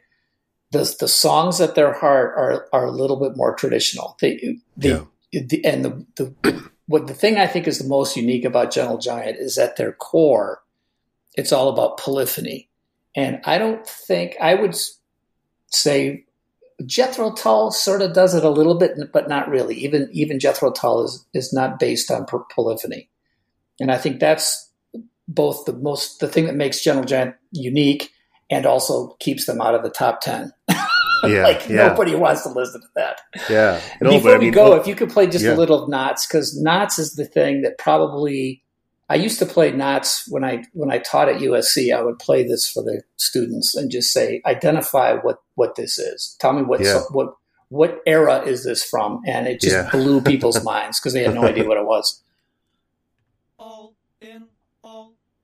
the, 0.71 0.95
the 1.01 1.09
songs 1.09 1.61
at 1.63 1.75
their 1.75 1.95
heart 1.95 2.35
are, 2.37 2.69
are 2.73 2.87
a 2.87 2.91
little 2.91 3.17
bit 3.17 3.37
more 3.37 3.55
traditional 3.55 4.17
they, 4.21 4.59
they 4.77 4.91
Yeah. 4.91 5.05
the, 5.33 5.65
and 5.65 5.85
the, 5.85 6.07
the 6.43 6.71
what 6.87 7.07
the 7.07 7.15
thing 7.15 7.37
i 7.37 7.47
think 7.47 7.67
is 7.67 7.79
the 7.79 7.89
most 7.89 8.17
unique 8.17 8.45
about 8.45 8.73
gentle 8.73 8.99
giant 8.99 9.39
is 9.39 9.59
at 9.59 9.77
their 9.77 9.93
core 9.93 10.63
it's 11.35 11.53
all 11.53 11.69
about 11.69 11.99
polyphony 11.99 12.69
and 13.15 13.41
i 13.45 13.59
don't 13.59 13.87
think 13.87 14.37
i 14.41 14.55
would 14.55 14.77
say 15.71 16.25
Jethro 16.87 17.33
Tull 17.33 17.73
sort 17.73 18.03
of 18.03 18.13
does 18.13 18.35
it 18.35 18.45
a 18.45 18.51
little 18.51 18.77
bit, 18.77 18.93
but 19.13 19.29
not 19.29 19.49
really. 19.49 19.75
Even 19.77 20.09
even 20.13 20.39
Jethro 20.39 20.71
Tull 20.71 21.05
is 21.05 21.27
is 21.35 21.53
not 21.53 21.81
based 21.81 22.11
on 22.11 22.25
polyphony, 22.55 23.09
and 23.81 23.91
I 23.91 23.99
think 23.99 24.21
that's 24.21 24.68
both 25.29 25.65
the 25.67 25.75
most 25.75 26.21
the 26.21 26.29
thing 26.29 26.47
that 26.47 26.57
makes 26.57 26.83
Gentle 26.83 27.05
Giant 27.05 27.35
unique, 27.53 28.11
and 28.51 28.67
also 28.67 29.09
keeps 29.21 29.45
them 29.47 29.61
out 29.61 29.75
of 29.75 29.83
the 29.83 29.91
top 29.91 30.21
ten. 30.21 30.53
Yeah, 31.25 31.43
like 31.43 31.69
yeah, 31.69 31.89
nobody 31.89 32.15
wants 32.15 32.45
to 32.45 32.49
listen 32.51 32.81
to 32.81 32.87
that. 32.95 33.21
yeah. 33.51 33.81
And, 34.01 34.09
Before 34.09 34.21
but 34.31 34.35
I 34.37 34.39
we 34.39 34.45
mean, 34.45 34.53
go, 34.55 34.75
oh, 34.75 34.77
if 34.77 34.87
you 34.87 34.95
could 34.95 35.11
play 35.11 35.27
just 35.27 35.45
yeah. 35.45 35.53
a 35.53 35.57
little 35.57 35.83
of 35.83 35.89
knots, 35.89 36.25
because 36.29 36.57
knots 36.57 36.97
is 37.01 37.15
the 37.17 37.25
thing 37.25 37.63
that 37.63 37.77
probably 37.77 38.63
I 39.09 39.17
used 39.17 39.41
to 39.41 39.47
play 39.47 39.73
knots 39.73 40.29
when 40.29 40.45
I 40.45 40.63
when 40.75 40.93
I 40.93 40.99
taught 40.99 41.29
at 41.29 41.41
USC. 41.41 41.93
I 41.93 42.03
would 42.03 42.21
play 42.21 42.45
this 42.47 42.71
for 42.71 42.85
the 42.85 43.03
students 43.17 43.75
and 43.75 43.91
just 43.91 44.13
say, 44.13 44.41
identify 44.47 45.15
what 45.15 45.43
what 45.57 45.75
this 45.75 45.99
is. 45.99 46.37
Tell 46.39 46.53
me 46.53 46.63
what 46.63 46.83
Yeah. 46.83 47.01
what 47.11 47.35
what 47.69 48.01
era 48.07 48.43
is 48.43 48.63
this 48.63 48.85
from? 48.85 49.21
And 49.27 49.49
it 49.49 49.61
just 49.61 49.75
Yeah. 49.75 49.91
blew 49.91 50.21
people's 50.21 50.63
minds 50.73 51.01
because 51.01 51.15
they 51.15 51.25
had 51.25 51.35
no 51.35 51.43
idea 51.43 51.67
what 51.67 51.79
it 51.79 51.85
was. 51.85 52.23
all 53.59 53.97
in 54.21 54.43
all, 54.43 54.49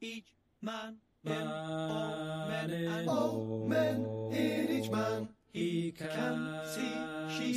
each 0.05 0.27
man 0.61 0.97
in 1.25 1.33
all 1.47 2.47
men 2.49 2.71
and 2.71 3.09
All 3.09 3.65
men 3.67 4.07
in 4.33 4.71
each 4.71 4.91
man 4.91 5.29
he 5.53 5.93
can 5.93 6.61
see, 6.67 6.93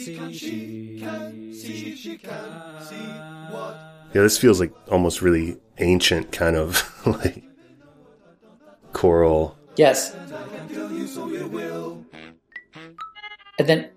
she 0.06 0.16
can, 0.16 0.32
she 0.32 0.98
can 1.02 1.54
see, 1.54 1.96
she 1.96 2.18
can 2.18 2.86
see 2.88 2.96
what 3.54 3.76
yeah, 4.14 4.22
this 4.22 4.38
feels 4.38 4.60
like 4.62 4.72
almost 4.90 5.22
really 5.22 5.58
ancient 5.80 6.32
kind 6.32 6.56
of 6.56 6.90
like 7.06 7.44
choral. 8.94 9.58
Yes, 9.76 10.14
can 10.14 10.70
tell 10.70 10.92
you 10.92 11.06
so 11.08 11.28
you 11.28 11.48
will. 11.48 12.06
and 13.60 13.68
then 13.68 13.90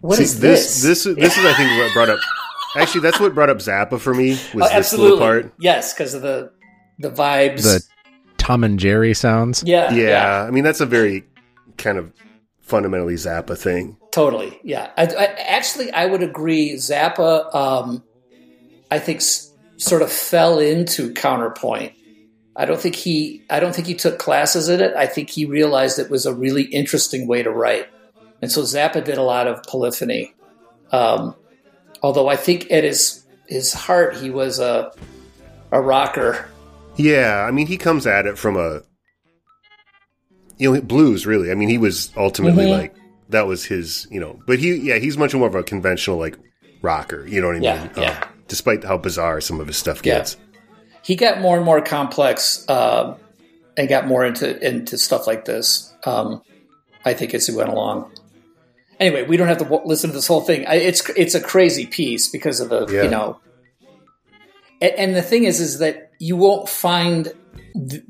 what 0.00 0.16
See, 0.18 0.22
is 0.24 0.38
this? 0.40 0.82
This 0.82 1.04
this 1.04 1.16
this 1.16 1.36
is 1.38 1.44
I 1.44 1.52
think 1.54 1.70
what 1.78 1.92
brought 1.94 2.10
up. 2.10 2.20
Actually, 2.76 3.00
that's 3.02 3.18
what 3.20 3.34
brought 3.34 3.50
up 3.50 3.58
Zappa 3.58 3.98
for 3.98 4.14
me. 4.14 4.30
Was 4.30 4.38
Oh, 4.54 4.58
this 4.60 4.72
absolutely 4.72 5.10
little 5.12 5.26
part? 5.26 5.54
yes, 5.58 5.92
because 5.94 6.14
of 6.14 6.22
the 6.22 6.52
the 6.98 7.10
vibes. 7.10 7.62
The 7.62 7.82
Tom 8.38 8.62
and 8.64 8.78
Jerry 8.78 9.14
sounds. 9.14 9.62
yeah, 9.66 9.90
Yeah, 9.92 10.42
I 10.46 10.50
mean 10.50 10.64
that's 10.64 10.80
a 10.80 10.86
very 10.86 11.24
kind 11.78 11.98
of 11.98 12.12
fundamentally 12.60 13.14
Zappa 13.14 13.56
thing. 13.56 13.96
Totally, 14.12 14.58
yeah. 14.62 14.90
I, 14.96 15.06
I, 15.06 15.24
actually, 15.48 15.90
I 15.92 16.06
would 16.06 16.22
agree. 16.22 16.74
Zappa, 16.74 17.52
um, 17.54 18.04
I 18.90 18.98
think, 18.98 19.18
s- 19.18 19.52
sort 19.76 20.02
of 20.02 20.12
fell 20.12 20.58
into 20.60 21.12
counterpoint. 21.14 21.94
I 22.56 22.64
don't 22.66 22.80
think 22.80 22.94
he. 22.94 23.42
I 23.50 23.58
don't 23.60 23.74
think 23.74 23.86
he 23.88 23.94
took 23.94 24.18
classes 24.18 24.68
in 24.68 24.80
it. 24.80 24.94
I 24.94 25.06
think 25.06 25.30
he 25.30 25.44
realized 25.46 25.98
it 25.98 26.10
was 26.10 26.26
a 26.26 26.32
really 26.34 26.62
interesting 26.64 27.26
way 27.26 27.42
to 27.42 27.50
write, 27.50 27.88
and 28.40 28.52
so 28.52 28.62
Zappa 28.62 29.02
did 29.02 29.18
a 29.18 29.22
lot 29.22 29.46
of 29.48 29.62
polyphony. 29.64 30.32
Um, 30.92 31.34
although 32.02 32.28
I 32.28 32.36
think 32.36 32.70
at 32.70 32.84
his 32.84 33.24
his 33.48 33.72
heart, 33.72 34.16
he 34.16 34.30
was 34.30 34.60
a 34.60 34.92
a 35.72 35.80
rocker. 35.80 36.48
Yeah, 36.96 37.44
I 37.46 37.50
mean 37.50 37.66
he 37.66 37.76
comes 37.76 38.06
at 38.06 38.26
it 38.26 38.38
from 38.38 38.56
a 38.56 38.82
you 40.58 40.72
know 40.72 40.80
blues 40.80 41.26
really. 41.26 41.50
I 41.50 41.54
mean 41.54 41.68
he 41.68 41.78
was 41.78 42.12
ultimately 42.16 42.66
Mhm. 42.66 42.78
like 42.78 42.94
that 43.30 43.46
was 43.46 43.64
his 43.64 44.06
you 44.10 44.20
know, 44.20 44.38
but 44.46 44.58
he 44.58 44.74
yeah 44.76 44.98
he's 44.98 45.18
much 45.18 45.34
more 45.34 45.48
of 45.48 45.54
a 45.54 45.62
conventional 45.62 46.18
like 46.18 46.38
rocker. 46.82 47.26
You 47.26 47.40
know 47.40 47.48
what 47.48 47.56
I 47.56 47.60
Yeah, 47.60 47.80
mean? 47.82 47.90
yeah. 47.96 48.20
Uh, 48.22 48.26
despite 48.48 48.84
how 48.84 48.98
bizarre 48.98 49.40
some 49.40 49.60
of 49.60 49.66
his 49.66 49.76
stuff 49.76 50.00
Yeah. 50.04 50.18
gets. 50.18 50.36
he 51.02 51.16
got 51.16 51.40
more 51.40 51.56
and 51.56 51.64
more 51.66 51.80
complex 51.82 52.64
um, 52.68 53.16
and 53.76 53.88
got 53.88 54.06
more 54.06 54.24
into 54.24 54.58
into 54.66 54.96
stuff 54.96 55.26
like 55.26 55.44
this. 55.44 55.92
Um, 56.04 56.42
I 57.04 57.12
think 57.14 57.34
as 57.34 57.46
he 57.46 57.54
went 57.54 57.68
along. 57.70 58.10
Anyway, 59.00 59.24
we 59.24 59.36
don't 59.36 59.48
have 59.48 59.58
to 59.58 59.64
w- 59.64 59.82
listen 59.84 60.10
to 60.10 60.14
this 60.16 60.26
whole 60.28 60.40
thing. 60.42 60.64
I, 60.66 60.76
it's 60.76 61.06
it's 61.16 61.34
a 61.34 61.40
crazy 61.40 61.86
piece 61.86 62.28
because 62.28 62.60
of 62.60 62.68
the 62.68 62.86
Yeah. 62.94 63.02
you 63.04 63.10
know. 63.10 63.40
And, 64.80 64.92
and 64.98 65.16
the 65.16 65.22
thing 65.22 65.44
is, 65.44 65.60
is 65.60 65.78
that 65.80 66.03
you 66.18 66.36
won't 66.36 66.68
find 66.68 67.32
th- 67.88 68.02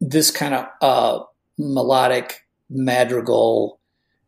this 0.00 0.30
kind 0.30 0.54
of 0.54 0.66
uh, 0.80 1.24
melodic 1.58 2.46
madrigal 2.70 3.80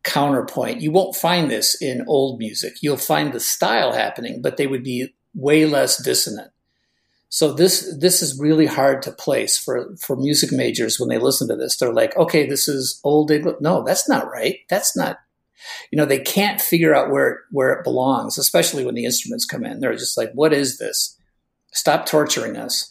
counterpoint. 0.03 0.81
You 0.81 0.91
won't 0.91 1.15
find 1.15 1.49
this 1.49 1.79
in 1.81 2.05
old 2.07 2.39
music. 2.39 2.73
You'll 2.81 2.97
find 2.97 3.33
the 3.33 3.39
style 3.39 3.93
happening, 3.93 4.41
but 4.41 4.57
they 4.57 4.67
would 4.67 4.83
be 4.83 5.13
way 5.33 5.65
less 5.65 6.01
dissonant. 6.03 6.51
So 7.29 7.53
this 7.53 7.95
this 7.97 8.21
is 8.21 8.37
really 8.37 8.65
hard 8.65 9.01
to 9.03 9.11
place 9.11 9.57
for 9.57 9.95
for 9.95 10.17
music 10.17 10.51
majors 10.51 10.99
when 10.99 11.07
they 11.07 11.17
listen 11.17 11.47
to 11.47 11.55
this. 11.55 11.77
They're 11.77 11.93
like, 11.93 12.15
okay, 12.17 12.45
this 12.45 12.67
is 12.67 12.99
old 13.05 13.31
English. 13.31 13.55
No, 13.61 13.83
that's 13.83 14.09
not 14.09 14.29
right. 14.29 14.57
That's 14.69 14.97
not. 14.97 15.17
You 15.91 15.97
know, 15.97 16.05
they 16.05 16.19
can't 16.19 16.59
figure 16.59 16.93
out 16.93 17.09
where 17.09 17.41
where 17.51 17.71
it 17.71 17.85
belongs, 17.85 18.37
especially 18.37 18.83
when 18.83 18.95
the 18.95 19.05
instruments 19.05 19.45
come 19.45 19.63
in. 19.63 19.79
They're 19.79 19.95
just 19.95 20.17
like, 20.17 20.33
what 20.33 20.51
is 20.51 20.77
this? 20.77 21.17
Stop 21.71 22.05
torturing 22.05 22.57
us. 22.57 22.90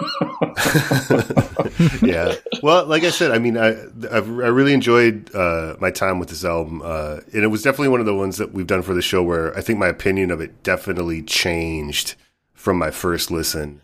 yeah. 2.02 2.34
Well, 2.62 2.86
like 2.86 3.04
I 3.04 3.10
said, 3.10 3.30
I 3.30 3.38
mean, 3.38 3.56
I 3.56 3.76
I 4.10 4.18
really 4.18 4.72
enjoyed 4.72 5.34
uh, 5.34 5.76
my 5.80 5.90
time 5.90 6.18
with 6.18 6.28
this 6.28 6.44
album, 6.44 6.82
uh, 6.84 7.20
and 7.32 7.44
it 7.44 7.48
was 7.48 7.62
definitely 7.62 7.88
one 7.88 8.00
of 8.00 8.06
the 8.06 8.14
ones 8.14 8.38
that 8.38 8.52
we've 8.52 8.66
done 8.66 8.82
for 8.82 8.94
the 8.94 9.02
show 9.02 9.22
where 9.22 9.56
I 9.56 9.60
think 9.60 9.78
my 9.78 9.88
opinion 9.88 10.30
of 10.30 10.40
it 10.40 10.62
definitely 10.62 11.22
changed 11.22 12.14
from 12.54 12.78
my 12.78 12.90
first 12.90 13.30
listen 13.30 13.80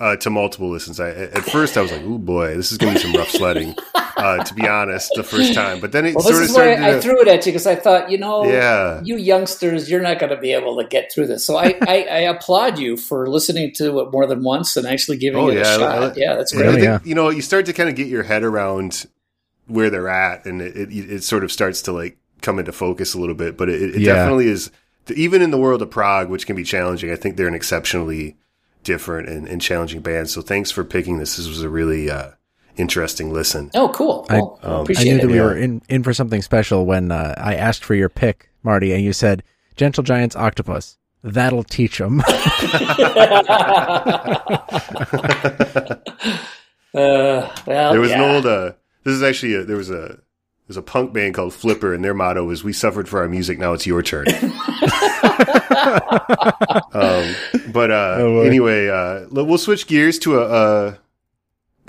uh, 0.00 0.16
to 0.16 0.30
multiple 0.30 0.68
listens. 0.70 0.98
I, 1.00 1.10
at 1.10 1.44
first, 1.44 1.76
I 1.76 1.82
was 1.82 1.92
like, 1.92 2.02
"Oh 2.04 2.18
boy, 2.18 2.56
this 2.56 2.72
is 2.72 2.78
going 2.78 2.94
to 2.94 2.98
be 2.98 3.02
some 3.04 3.12
rough 3.18 3.30
sledding," 3.30 3.74
uh, 3.94 4.42
to 4.42 4.54
be 4.54 4.66
honest, 4.66 5.12
the 5.14 5.22
first 5.22 5.54
time. 5.54 5.80
But 5.80 5.92
then 5.92 6.04
it 6.06 6.14
Well, 6.14 6.24
sort 6.24 6.34
this 6.36 6.44
of 6.44 6.50
is 6.50 6.56
why 6.56 6.74
started 6.74 6.84
I 6.84 6.90
to. 6.92 7.00
threw 7.00 7.20
it 7.22 7.28
at 7.28 7.46
you 7.46 7.52
because 7.52 7.66
I 7.66 7.74
thought, 7.76 8.10
you 8.10 8.18
know, 8.18 8.44
Yeah. 8.44 9.00
you 9.04 9.16
youngsters, 9.16 9.88
you're 9.90 10.00
not 10.02 10.18
going 10.18 10.30
to 10.30 10.36
be 10.36 10.52
able 10.52 10.76
to 10.82 10.84
get 10.88 11.12
through 11.12 11.28
this. 11.28 11.44
So 11.44 11.56
I, 11.56 11.76
I, 11.86 11.96
I 12.02 12.18
applaud 12.20 12.78
you 12.78 12.96
for 12.96 13.28
listening 13.28 13.72
to 13.74 14.00
it 14.00 14.10
more 14.12 14.26
than 14.26 14.42
once 14.42 14.76
and 14.76 14.86
actually 14.86 15.16
giving 15.18 15.40
Oh, 15.40 15.48
it 15.48 15.54
yeah, 15.54 15.60
a 15.60 15.74
I- 15.74 15.78
shot. 15.78 16.02
I- 16.02 16.12
yeah, 16.16 16.34
that's 16.34 16.52
great. 16.52 16.66
I 16.68 16.72
think, 16.72 16.84
yeah. 16.84 16.98
You 17.04 17.14
know, 17.14 17.28
you 17.30 17.42
start 17.42 17.66
to 17.66 17.72
kind 17.72 17.88
of 17.88 17.94
get 17.94 18.08
your 18.08 18.24
head 18.24 18.42
around 18.42 19.06
where 19.66 19.90
they're 19.90 20.08
at, 20.08 20.44
and 20.44 20.60
it, 20.60 20.76
it, 20.76 20.92
it 21.12 21.22
sort 21.24 21.44
of 21.44 21.50
starts 21.52 21.82
to 21.82 21.92
like 21.92 22.18
come 22.42 22.58
into 22.58 22.72
focus 22.72 23.14
a 23.14 23.18
little 23.18 23.34
bit. 23.34 23.56
But 23.56 23.68
it, 23.70 23.94
it 23.94 24.00
Yeah. 24.02 24.14
definitely 24.14 24.48
is, 24.48 24.70
even 25.14 25.40
in 25.40 25.50
the 25.52 25.58
world 25.58 25.80
of 25.82 25.90
prog, 25.90 26.28
which 26.30 26.46
can 26.46 26.56
be 26.56 26.64
challenging. 26.64 27.10
I 27.10 27.16
think 27.16 27.36
they're 27.36 27.48
an 27.48 27.54
exceptionally 27.54 28.36
different 28.84 29.28
and, 29.28 29.48
and 29.48 29.60
challenging 29.60 30.00
band. 30.00 30.30
So 30.30 30.42
thanks 30.42 30.70
for 30.70 30.84
picking 30.84 31.18
this. 31.18 31.36
This 31.36 31.48
was 31.48 31.62
a 31.62 31.68
really 31.68 32.10
uh, 32.10 32.30
interesting 32.76 33.32
listen. 33.32 33.70
Oh, 33.74 33.88
cool. 33.88 34.26
Well, 34.30 34.58
um, 34.62 34.72
I 34.72 34.80
appreciate 34.82 35.12
knew 35.12 35.18
it. 35.18 35.22
that 35.22 35.28
we 35.28 35.36
yeah. 35.36 35.42
were 35.42 35.56
in, 35.56 35.82
in 35.88 36.02
for 36.02 36.14
something 36.14 36.42
special 36.42 36.86
when 36.86 37.10
uh, 37.10 37.34
I 37.36 37.54
asked 37.54 37.84
for 37.84 37.94
your 37.94 38.08
pick, 38.08 38.50
Marty, 38.62 38.92
and 38.92 39.02
you 39.02 39.12
said 39.12 39.42
Gentle 39.76 40.02
Giant's 40.04 40.36
Octopus. 40.36 40.98
That'll 41.22 41.64
teach 41.64 41.98
them. 41.98 42.22
Uh, 46.94 47.50
well, 47.66 47.90
There 47.90 48.00
was 48.00 48.10
yeah. 48.10 48.22
an 48.22 48.34
old. 48.36 48.46
Uh, 48.46 48.72
this 49.02 49.14
is 49.14 49.22
actually 49.22 49.54
a, 49.54 49.64
there 49.64 49.76
was 49.76 49.90
a 49.90 50.20
there's 50.66 50.76
a 50.76 50.82
punk 50.82 51.12
band 51.12 51.34
called 51.34 51.52
Flipper, 51.52 51.92
and 51.94 52.04
their 52.04 52.14
motto 52.14 52.48
is 52.50 52.64
"We 52.64 52.72
suffered 52.72 53.08
for 53.08 53.20
our 53.20 53.28
music, 53.28 53.58
now 53.58 53.72
it's 53.72 53.86
your 53.86 54.02
turn." 54.02 54.26
um, 56.92 57.34
but 57.72 57.90
uh, 57.90 58.16
Oh, 58.18 58.40
anyway, 58.42 58.88
uh, 58.88 59.26
we'll 59.30 59.58
switch 59.58 59.86
gears 59.86 60.18
to 60.20 60.38
a, 60.40 60.48
a 60.88 60.98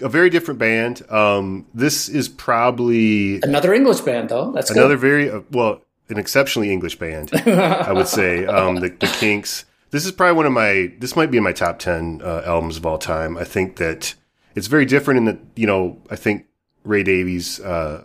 a 0.01 0.09
very 0.09 0.29
different 0.29 0.59
band. 0.59 1.09
Um, 1.09 1.65
this 1.73 2.09
is 2.09 2.27
probably 2.27 3.39
Another 3.41 3.73
English 3.73 4.01
band, 4.01 4.29
though. 4.29 4.51
That's 4.51 4.69
good. 4.69 4.77
another 4.77 4.97
very 4.97 5.29
uh, 5.29 5.41
well, 5.51 5.81
an 6.09 6.17
exceptionally 6.17 6.71
English 6.71 6.97
band. 6.99 7.31
I 7.33 7.91
would 7.93 8.07
say 8.07 8.45
um, 8.45 8.75
the 8.77 8.89
the 8.89 9.07
Kinks. 9.07 9.65
This 9.91 10.05
is 10.05 10.11
probably 10.11 10.35
one 10.35 10.45
of 10.45 10.51
my. 10.51 10.91
This 10.99 11.15
might 11.15 11.31
be 11.31 11.37
in 11.37 11.43
my 11.43 11.53
top 11.53 11.79
ten 11.79 12.21
uh, 12.23 12.41
albums 12.45 12.77
of 12.77 12.85
all 12.85 12.97
time. 12.97 13.37
I 13.37 13.45
think 13.45 13.77
that 13.77 14.15
it's 14.55 14.67
very 14.67 14.85
different 14.85 15.19
in 15.19 15.25
that 15.25 15.39
you 15.55 15.67
know. 15.67 16.01
I 16.09 16.17
think 16.17 16.45
Ray 16.83 17.03
Davies 17.03 17.59
uh, 17.61 18.03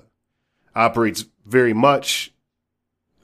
operates 0.81 1.25
very 1.47 1.75
much 1.75 2.33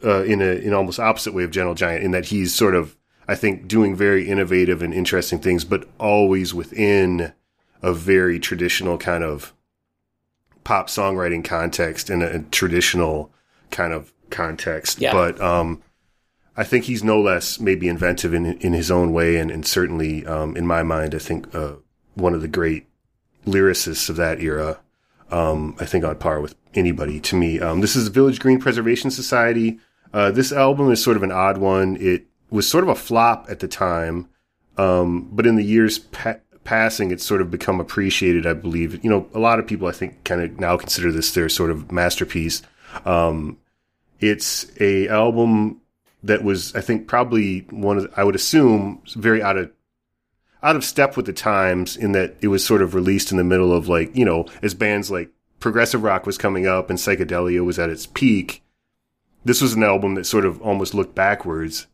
uh, 0.05 0.23
in 0.25 0.41
a 0.43 0.55
in 0.67 0.75
almost 0.75 1.01
opposite 1.01 1.33
way 1.33 1.45
of 1.45 1.51
Gentle 1.51 1.75
Giant 1.75 2.05
in 2.05 2.11
that 2.11 2.27
he's 2.27 2.55
sort 2.55 2.75
of 2.75 2.97
I 3.27 3.35
think 3.35 3.67
doing 3.67 3.97
very 3.97 4.29
innovative 4.29 4.83
and 4.83 4.95
interesting 4.95 5.41
things, 5.41 5.65
but 5.65 5.89
always 5.99 6.55
within 6.55 7.33
a 7.83 7.93
very 7.93 8.39
traditional 8.39 8.99
kind 8.99 9.25
of 9.25 9.53
pop 10.65 10.89
songwriting 10.89 11.45
context 11.45 12.11
and 12.11 12.23
a, 12.23 12.37
a 12.37 12.39
traditional 12.41 13.33
kind 13.71 13.93
of 13.93 14.13
context. 14.31 15.01
Yeah. 15.01 15.13
But 15.13 15.41
um, 15.41 15.83
I 16.57 16.65
think 16.65 16.85
he's 16.85 17.03
no 17.03 17.21
less 17.21 17.59
maybe 17.59 17.89
inventive 17.89 18.35
in 18.35 18.47
in 18.59 18.75
his 18.75 18.91
own 18.91 19.13
way, 19.13 19.37
and, 19.37 19.51
and 19.51 19.67
certainly 19.67 20.27
um, 20.27 20.57
in 20.57 20.67
my 20.67 20.83
mind, 20.83 21.15
I 21.15 21.19
think 21.19 21.55
uh, 21.55 21.75
one 22.15 22.35
of 22.35 22.43
the 22.43 22.49
great 22.49 22.87
lyricists 23.47 24.11
of 24.11 24.17
that 24.17 24.41
era. 24.41 24.79
Um, 25.31 25.77
I 25.81 25.87
think 25.87 26.05
on 26.05 26.17
par 26.17 26.41
with 26.41 26.55
anybody 26.75 27.21
to 27.21 27.37
me. 27.37 27.61
Um, 27.61 27.81
this 27.81 27.97
is 27.97 28.05
the 28.05 28.11
Village 28.11 28.39
Green 28.39 28.61
Preservation 28.61 29.11
Society. 29.11 29.79
Uh, 30.13 30.31
this 30.31 30.53
album 30.53 30.91
is 30.91 31.03
sort 31.03 31.17
of 31.17 31.23
an 31.23 31.33
odd 31.33 31.59
one. 31.59 31.97
It 31.97 32.27
was 32.51 32.69
sort 32.69 32.85
of 32.85 32.91
a 32.91 32.95
flop 32.95 33.47
at 33.49 33.61
the 33.61 33.69
time, 33.69 34.29
um, 34.77 35.29
but 35.33 35.47
in 35.47 35.57
the 35.57 35.65
years 35.65 35.99
pa- 35.99 36.37
passing, 36.65 37.11
it's 37.11 37.25
sort 37.25 37.41
of 37.41 37.51
become 37.51 37.81
appreciated. 37.81 38.47
I 38.47 38.53
believe. 38.53 39.03
You 39.05 39.11
know, 39.11 39.29
a 39.35 39.39
lot 39.39 39.59
of 39.59 39.67
people 39.67 39.89
I 39.89 39.93
think 39.93 40.25
kind 40.25 40.41
of 40.41 40.61
now 40.61 40.77
consider 40.77 41.11
this 41.11 41.33
their 41.33 41.49
sort 41.49 41.71
of 41.71 41.91
masterpiece. 41.91 42.63
Um, 43.05 43.59
it's 44.21 44.71
a 44.81 45.09
album 45.09 45.81
that 46.23 46.43
was, 46.43 46.75
I 46.75 46.81
think, 46.81 47.07
probably 47.07 47.61
one 47.71 47.99
of 47.99 48.13
I 48.17 48.25
would 48.25 48.35
assume 48.35 49.03
very 49.17 49.43
out 49.43 49.57
of 49.57 49.71
out 50.63 50.77
of 50.77 50.85
step 50.85 51.17
with 51.17 51.27
the 51.27 51.33
times 51.33 51.97
in 51.97 52.13
that 52.13 52.37
it 52.41 52.49
was 52.49 52.65
sort 52.65 52.83
of 52.83 52.95
released 52.95 53.31
in 53.31 53.37
the 53.37 53.45
middle 53.45 53.73
of 53.73 53.89
like 53.89 54.15
you 54.17 54.25
know 54.25 54.47
as 54.63 54.75
bands 54.75 55.11
like 55.11 55.31
progressive 55.61 56.03
rock 56.03 56.27
was 56.27 56.39
coming 56.39 56.67
up 56.67 56.91
and 56.91 56.99
psychedelia 56.99 57.65
was 57.65 57.79
at 57.79 57.91
its 57.91 58.07
peak. 58.07 58.63
This 59.45 59.61
was 59.61 59.75
an 59.75 59.83
album 59.83 60.15
that 60.15 60.27
sort 60.27 60.45
of 60.45 60.61
almost 60.61 60.95
looked 60.95 61.15
backwards 61.15 61.87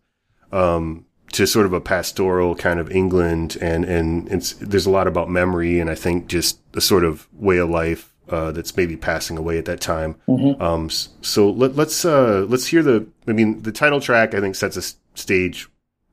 um, 0.52 1.04
to 1.32 1.46
sort 1.46 1.66
of 1.66 1.72
a 1.72 1.80
pastoral 1.80 2.54
kind 2.54 2.78
of 2.80 2.90
England, 2.90 3.56
and 3.60 3.84
and 3.84 4.28
it's 4.30 4.54
there's 4.54 4.86
a 4.86 4.90
lot 4.90 5.06
about 5.06 5.30
memory, 5.30 5.80
and 5.80 5.90
I 5.90 5.94
think 5.94 6.28
just 6.28 6.60
a 6.74 6.80
sort 6.80 7.04
of 7.04 7.28
way 7.32 7.58
of 7.58 7.70
life 7.70 8.12
uh, 8.28 8.52
that's 8.52 8.76
maybe 8.76 8.96
passing 8.96 9.36
away 9.36 9.58
at 9.58 9.64
that 9.66 9.80
time. 9.80 10.16
Um, 10.60 10.90
so 10.90 11.50
let, 11.50 11.76
let's 11.76 12.04
uh, 12.04 12.46
let's 12.48 12.66
hear 12.66 12.82
the. 12.82 13.06
I 13.26 13.32
mean, 13.32 13.62
the 13.62 13.72
title 13.72 14.00
track 14.00 14.34
I 14.34 14.40
think 14.40 14.54
sets 14.54 14.76
a 14.76 14.82
stage 15.18 15.68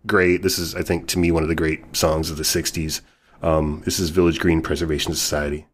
great. 0.06 0.42
This 0.42 0.60
is 0.60 0.76
I 0.76 0.84
think 0.84 1.08
to 1.10 1.20
me 1.20 1.32
one 1.32 1.44
of 1.44 1.50
the 1.50 1.56
great 1.56 1.96
songs 1.96 2.30
of 2.30 2.38
the 2.38 2.44
'60s. 2.44 3.02
Um, 3.42 3.82
this 3.86 4.00
is 4.00 4.10
Village 4.10 4.40
Green 4.40 4.62
Preservation 4.62 5.14
Society. 5.14 5.66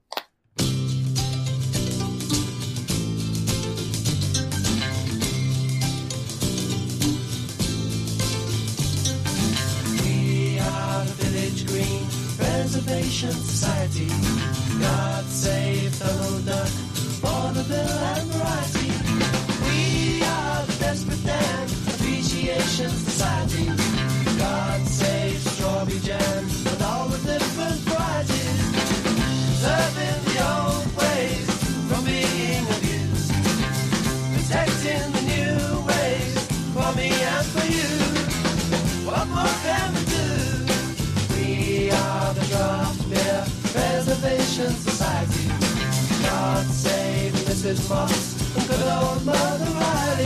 Mrs. 47.65 47.89
Mopp 47.89 48.11
and 48.57 48.67
good 48.69 48.81
old 48.93 49.25
Mother 49.25 49.65
Riley. 49.73 50.23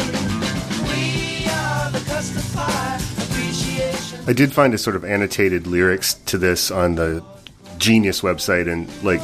We 0.84 1.48
are 1.50 1.90
the 1.90 2.00
Custard 2.06 2.44
Pie 2.54 3.00
Appreciation 3.24 4.20
I 4.28 4.34
did 4.34 4.52
find 4.54 4.74
a 4.74 4.78
sort 4.78 4.98
of 4.98 5.06
annotated 5.06 5.66
lyrics 5.66 6.16
to 6.26 6.38
this 6.38 6.70
on 6.70 6.96
the 6.96 7.24
Genius 7.78 8.20
website, 8.22 8.70
and 8.70 8.88
like 9.06 9.22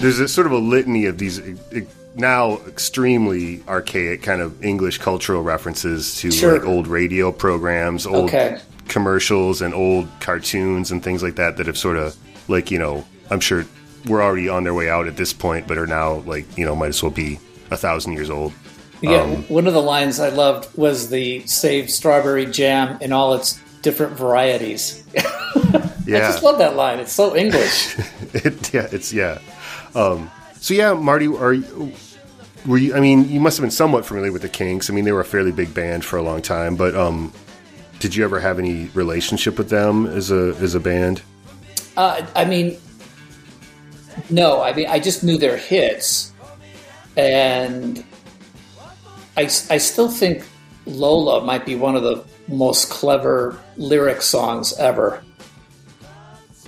there's 0.00 0.18
a 0.18 0.28
sort 0.28 0.46
of 0.46 0.52
a 0.54 0.58
litany 0.58 1.04
of 1.04 1.18
these 1.18 1.42
now 2.14 2.56
extremely 2.66 3.62
archaic 3.68 4.22
kind 4.22 4.40
of 4.40 4.64
English 4.64 4.96
cultural 4.98 5.42
references 5.42 6.14
to 6.20 6.30
Sure. 6.32 6.54
like 6.54 6.66
old 6.66 6.86
radio 6.86 7.30
programs, 7.30 8.06
old 8.06 8.30
Okay. 8.30 8.58
commercials, 8.88 9.60
and 9.60 9.74
old 9.74 10.08
cartoons 10.20 10.90
and 10.90 11.02
things 11.02 11.22
like 11.22 11.34
that 11.36 11.58
that 11.58 11.66
have 11.66 11.76
sort 11.76 11.98
of 11.98 12.16
like 12.48 12.70
you 12.70 12.78
know 12.78 13.04
I'm 13.30 13.40
sure 13.40 13.66
we're 14.06 14.22
already 14.22 14.48
on 14.48 14.64
their 14.64 14.74
way 14.74 14.88
out 14.88 15.06
at 15.06 15.16
this 15.16 15.32
point, 15.32 15.66
but 15.66 15.78
are 15.78 15.86
now 15.86 16.16
like 16.20 16.46
you 16.56 16.64
know 16.64 16.74
might 16.76 16.88
as 16.88 17.02
well 17.02 17.12
be 17.12 17.38
a 17.70 17.76
thousand 17.76 18.12
years 18.12 18.30
old. 18.30 18.52
Yeah, 19.00 19.22
Um, 19.22 19.42
one 19.44 19.66
of 19.68 19.74
the 19.74 19.82
lines 19.82 20.18
I 20.18 20.30
loved 20.30 20.76
was 20.76 21.08
the 21.08 21.46
save 21.46 21.88
strawberry 21.90 22.46
jam 22.46 22.98
in 23.00 23.12
all 23.12 23.34
its 23.34 23.60
different 23.82 24.14
varieties. 24.14 25.04
yeah, 25.14 25.22
I 26.06 26.18
just 26.32 26.42
love 26.42 26.58
that 26.58 26.74
line. 26.74 26.98
It's 26.98 27.12
so 27.12 27.36
English. 27.36 27.96
it, 28.34 28.74
yeah, 28.74 28.88
it's 28.90 29.12
yeah. 29.12 29.38
Um, 29.94 30.30
so 30.60 30.74
yeah, 30.74 30.94
Marty, 30.94 31.28
are 31.28 31.52
you, 31.54 31.92
were 32.66 32.78
you? 32.78 32.94
I 32.94 33.00
mean, 33.00 33.28
you 33.28 33.38
must 33.40 33.56
have 33.56 33.62
been 33.62 33.70
somewhat 33.70 34.04
familiar 34.04 34.32
with 34.32 34.42
the 34.42 34.48
Kinks. 34.48 34.90
I 34.90 34.94
mean, 34.94 35.04
they 35.04 35.12
were 35.12 35.20
a 35.20 35.24
fairly 35.24 35.52
big 35.52 35.72
band 35.72 36.04
for 36.04 36.16
a 36.16 36.22
long 36.22 36.42
time, 36.42 36.74
but 36.74 36.96
um, 36.96 37.32
did 38.00 38.16
you 38.16 38.24
ever 38.24 38.40
have 38.40 38.58
any 38.58 38.86
relationship 38.94 39.58
with 39.58 39.70
them 39.70 40.06
as 40.06 40.32
a 40.32 40.56
as 40.60 40.74
a 40.74 40.80
band? 40.80 41.22
Uh, 41.96 42.26
I 42.34 42.44
mean, 42.44 42.76
no, 44.30 44.62
I 44.62 44.72
mean, 44.72 44.86
I 44.88 44.98
just 44.98 45.24
knew 45.24 45.38
their 45.38 45.56
hits, 45.56 46.32
and 47.16 48.04
I, 49.36 49.42
I 49.42 49.78
still 49.78 50.08
think 50.08 50.44
Lola 50.86 51.44
might 51.44 51.64
be 51.64 51.74
one 51.74 51.96
of 51.96 52.02
the 52.02 52.24
most 52.48 52.90
clever 52.90 53.58
lyric 53.76 54.22
songs 54.22 54.72
ever. 54.78 55.22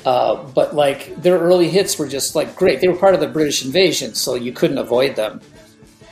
Uh, 0.04 0.42
but 0.54 0.74
like 0.74 1.14
their 1.20 1.38
early 1.38 1.68
hits 1.68 1.98
were 1.98 2.08
just 2.08 2.34
like 2.34 2.56
great. 2.56 2.80
They 2.80 2.88
were 2.88 2.96
part 2.96 3.14
of 3.14 3.20
the 3.20 3.28
British 3.28 3.64
invasion, 3.64 4.14
so 4.14 4.34
you 4.34 4.52
couldn't 4.52 4.78
avoid 4.78 5.16
them. 5.16 5.40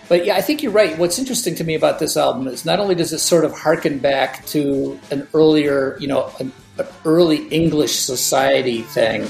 But 0.09 0.25
yeah, 0.25 0.37
I 0.37 0.41
think 0.41 0.63
you're 0.63 0.73
right. 0.73 0.97
What's 0.99 1.19
interesting 1.19 1.55
to 1.57 1.65
me 1.65 1.75
about 1.75 1.99
this 1.99 2.17
album 2.17 2.49
is 2.49 2.65
not 2.65 2.81
only 2.81 2.95
does 2.95 3.13
it 3.13 3.19
sort 3.19 3.45
of 3.45 3.53
harken 3.53 3.99
back 3.99 4.45
to 4.47 4.99
an 5.11 5.29
earlier, 5.35 5.97
you 6.01 6.09
know, 6.09 6.31
an, 6.41 6.51
an 6.79 6.87
early 7.05 7.47
English 7.49 7.97
society 7.97 8.83
thing, 8.83 9.27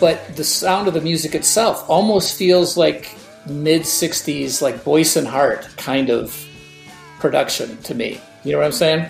but 0.00 0.36
the 0.36 0.44
sound 0.44 0.88
of 0.88 0.94
the 0.94 1.00
music 1.00 1.34
itself 1.34 1.88
almost 1.88 2.36
feels 2.36 2.76
like 2.76 3.14
mid 3.46 3.82
60s 3.82 4.60
like 4.60 4.84
Boyce 4.84 5.16
and 5.16 5.26
Hart 5.26 5.68
kind 5.76 6.10
of 6.10 6.46
production 7.18 7.76
to 7.82 7.94
me. 7.94 8.20
You 8.44 8.52
know 8.52 8.58
what 8.58 8.66
I'm 8.66 8.72
saying? 8.72 9.08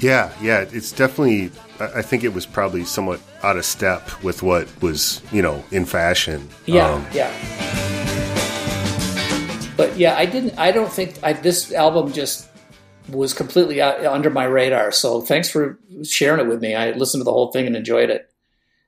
Yeah, 0.00 0.32
yeah, 0.40 0.66
it's 0.70 0.92
definitely. 0.92 1.50
I 1.80 2.02
think 2.02 2.22
it 2.22 2.32
was 2.32 2.46
probably 2.46 2.84
somewhat 2.84 3.20
out 3.42 3.56
of 3.56 3.64
step 3.64 4.22
with 4.22 4.42
what 4.44 4.68
was, 4.80 5.20
you 5.32 5.42
know, 5.42 5.64
in 5.72 5.84
fashion. 5.84 6.48
Yeah, 6.66 6.88
Um, 6.88 7.06
yeah. 7.12 7.32
But 9.76 9.96
yeah, 9.96 10.16
I 10.16 10.24
didn't. 10.24 10.56
I 10.58 10.70
don't 10.70 10.92
think 10.92 11.18
I, 11.22 11.32
this 11.32 11.72
album 11.72 12.12
just 12.12 12.48
was 13.08 13.34
completely 13.34 13.80
out, 13.82 14.04
under 14.04 14.30
my 14.30 14.44
radar. 14.44 14.92
So 14.92 15.20
thanks 15.20 15.50
for 15.50 15.78
sharing 16.04 16.40
it 16.40 16.48
with 16.48 16.60
me. 16.62 16.74
I 16.74 16.92
listened 16.92 17.20
to 17.20 17.24
the 17.24 17.32
whole 17.32 17.50
thing 17.50 17.66
and 17.66 17.74
enjoyed 17.76 18.10
it. 18.10 18.30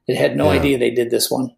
I 0.08 0.12
had 0.12 0.36
no 0.36 0.52
Yeah. 0.52 0.58
idea 0.60 0.78
they 0.78 0.90
did 0.90 1.10
this 1.10 1.30
one. 1.30 1.54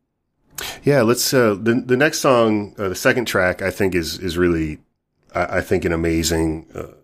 yeah. 0.82 1.03
Let's. 1.03 1.32
Uh, 1.34 1.55
the 1.61 1.82
the 1.84 1.96
next 1.96 2.18
song, 2.20 2.74
uh, 2.78 2.88
the 2.88 2.94
second 2.94 3.26
track, 3.26 3.62
I 3.62 3.70
think 3.70 3.94
is 3.94 4.18
is 4.18 4.36
really, 4.38 4.78
I, 5.34 5.59
I 5.59 5.61
think, 5.61 5.84
an 5.84 5.92
amazing 5.92 6.66
uh, 6.74 6.94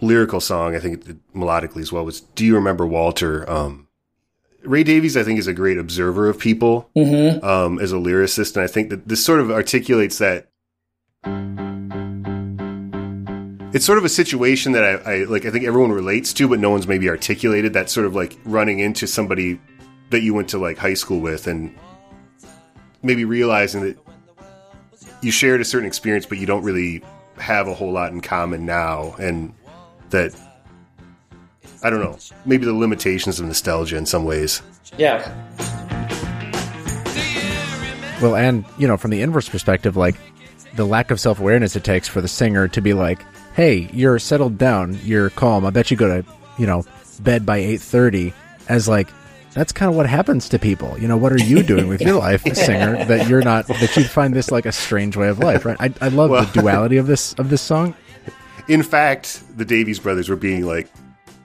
lyrical 0.00 0.40
song. 0.40 0.74
I 0.76 0.80
think 0.80 1.08
it, 1.08 1.16
melodically 1.34 1.80
as 1.82 1.92
well. 1.92 2.04
Was 2.04 2.20
Do 2.20 2.44
you 2.44 2.54
remember 2.56 2.86
Walter? 2.86 3.48
Um, 3.48 3.86
Ray 4.64 4.82
Davies, 4.82 5.16
I 5.16 5.22
think, 5.22 5.38
is 5.38 5.46
a 5.46 5.52
great 5.54 5.78
observer 5.78 6.28
of 6.28 6.38
people 6.38 6.90
Mm-hmm. 6.96 7.44
um, 7.44 7.78
as 7.78 7.92
a 7.92 7.96
lyricist, 7.96 8.56
and 8.56 8.64
I 8.64 8.66
think 8.66 8.90
that 8.90 9.06
this 9.08 9.24
sort 9.24 9.40
of 9.40 9.50
articulates 9.52 10.18
that. 10.18 10.48
It's 13.74 13.84
sort 13.84 13.98
of 13.98 14.04
a 14.04 14.08
situation 14.08 14.72
that 14.72 14.82
I, 14.82 15.12
I 15.12 15.24
like. 15.24 15.44
I 15.44 15.50
think 15.50 15.64
everyone 15.66 15.92
relates 15.92 16.32
to, 16.34 16.48
but 16.48 16.58
no 16.58 16.70
one's 16.70 16.88
maybe 16.88 17.08
articulated. 17.08 17.74
That 17.74 17.90
sort 17.90 18.06
of 18.06 18.14
like 18.16 18.36
running 18.44 18.80
into 18.80 19.06
somebody 19.06 19.60
that 20.10 20.22
you 20.22 20.34
went 20.34 20.48
to 20.50 20.58
like 20.58 20.78
high 20.78 20.94
school 20.94 21.20
with, 21.20 21.46
and 21.46 21.74
maybe 23.02 23.24
realizing 23.24 23.82
that 23.82 23.98
you 25.22 25.30
shared 25.30 25.60
a 25.60 25.64
certain 25.64 25.86
experience, 25.86 26.26
but 26.26 26.38
you 26.38 26.46
don't 26.46 26.62
really 26.62 27.02
have 27.38 27.68
a 27.68 27.74
whole 27.74 27.92
lot 27.92 28.12
in 28.12 28.20
common 28.20 28.66
now, 28.66 29.14
and 29.18 29.52
that 30.10 30.34
I 31.82 31.90
don't 31.90 32.00
know. 32.00 32.18
Maybe 32.44 32.64
the 32.64 32.72
limitations 32.74 33.38
of 33.38 33.46
nostalgia 33.46 33.96
in 33.96 34.06
some 34.06 34.24
ways. 34.24 34.62
Yeah, 34.96 35.20
Well, 38.20 38.34
and 38.34 38.64
you 38.78 38.88
know, 38.88 38.96
from 38.96 39.10
the 39.12 39.22
inverse 39.22 39.48
perspective, 39.48 39.96
like 39.96 40.16
the 40.74 40.84
lack 40.84 41.10
of 41.10 41.20
self 41.20 41.38
awareness 41.38 41.76
it 41.76 41.84
takes 41.84 42.08
for 42.08 42.20
the 42.20 42.28
singer 42.28 42.66
to 42.68 42.80
be 42.80 42.94
like, 42.94 43.20
"Hey, 43.54 43.88
you're 43.92 44.18
settled 44.18 44.58
down, 44.58 44.98
you're 45.04 45.30
calm. 45.30 45.64
I 45.64 45.70
bet 45.70 45.90
you 45.90 45.96
go 45.96 46.22
to, 46.22 46.28
you 46.58 46.66
know, 46.66 46.84
bed 47.20 47.46
by 47.46 47.58
eight 47.58 47.80
thirty. 47.80 48.32
As 48.68 48.88
like, 48.88 49.08
that's 49.54 49.72
kind 49.72 49.90
of 49.90 49.96
what 49.96 50.06
happens 50.06 50.48
to 50.50 50.58
people. 50.58 50.96
You 50.98 51.08
know, 51.08 51.16
what 51.16 51.32
are 51.32 51.38
you 51.42 51.62
doing 51.62 51.88
with 51.88 52.00
your 52.00 52.16
life, 52.18 52.42
singer? 52.54 53.04
That 53.04 53.28
you're 53.28 53.42
not 53.42 53.66
that 53.68 53.96
you 53.96 54.04
find 54.04 54.34
this 54.34 54.50
like 54.50 54.66
a 54.66 54.72
strange 54.72 55.16
way 55.16 55.28
of 55.28 55.38
life, 55.38 55.64
right? 55.64 55.76
I, 55.80 55.92
I 56.00 56.08
love 56.08 56.30
Well- 56.30 56.44
the 56.44 56.52
duality 56.60 56.96
of 56.98 57.06
this 57.06 57.32
of 57.34 57.50
this 57.50 57.62
song. 57.62 57.94
In 58.68 58.82
fact, 58.82 59.42
the 59.56 59.64
Davies 59.64 59.98
brothers 59.98 60.28
were 60.28 60.36
being 60.36 60.66
like 60.66 60.88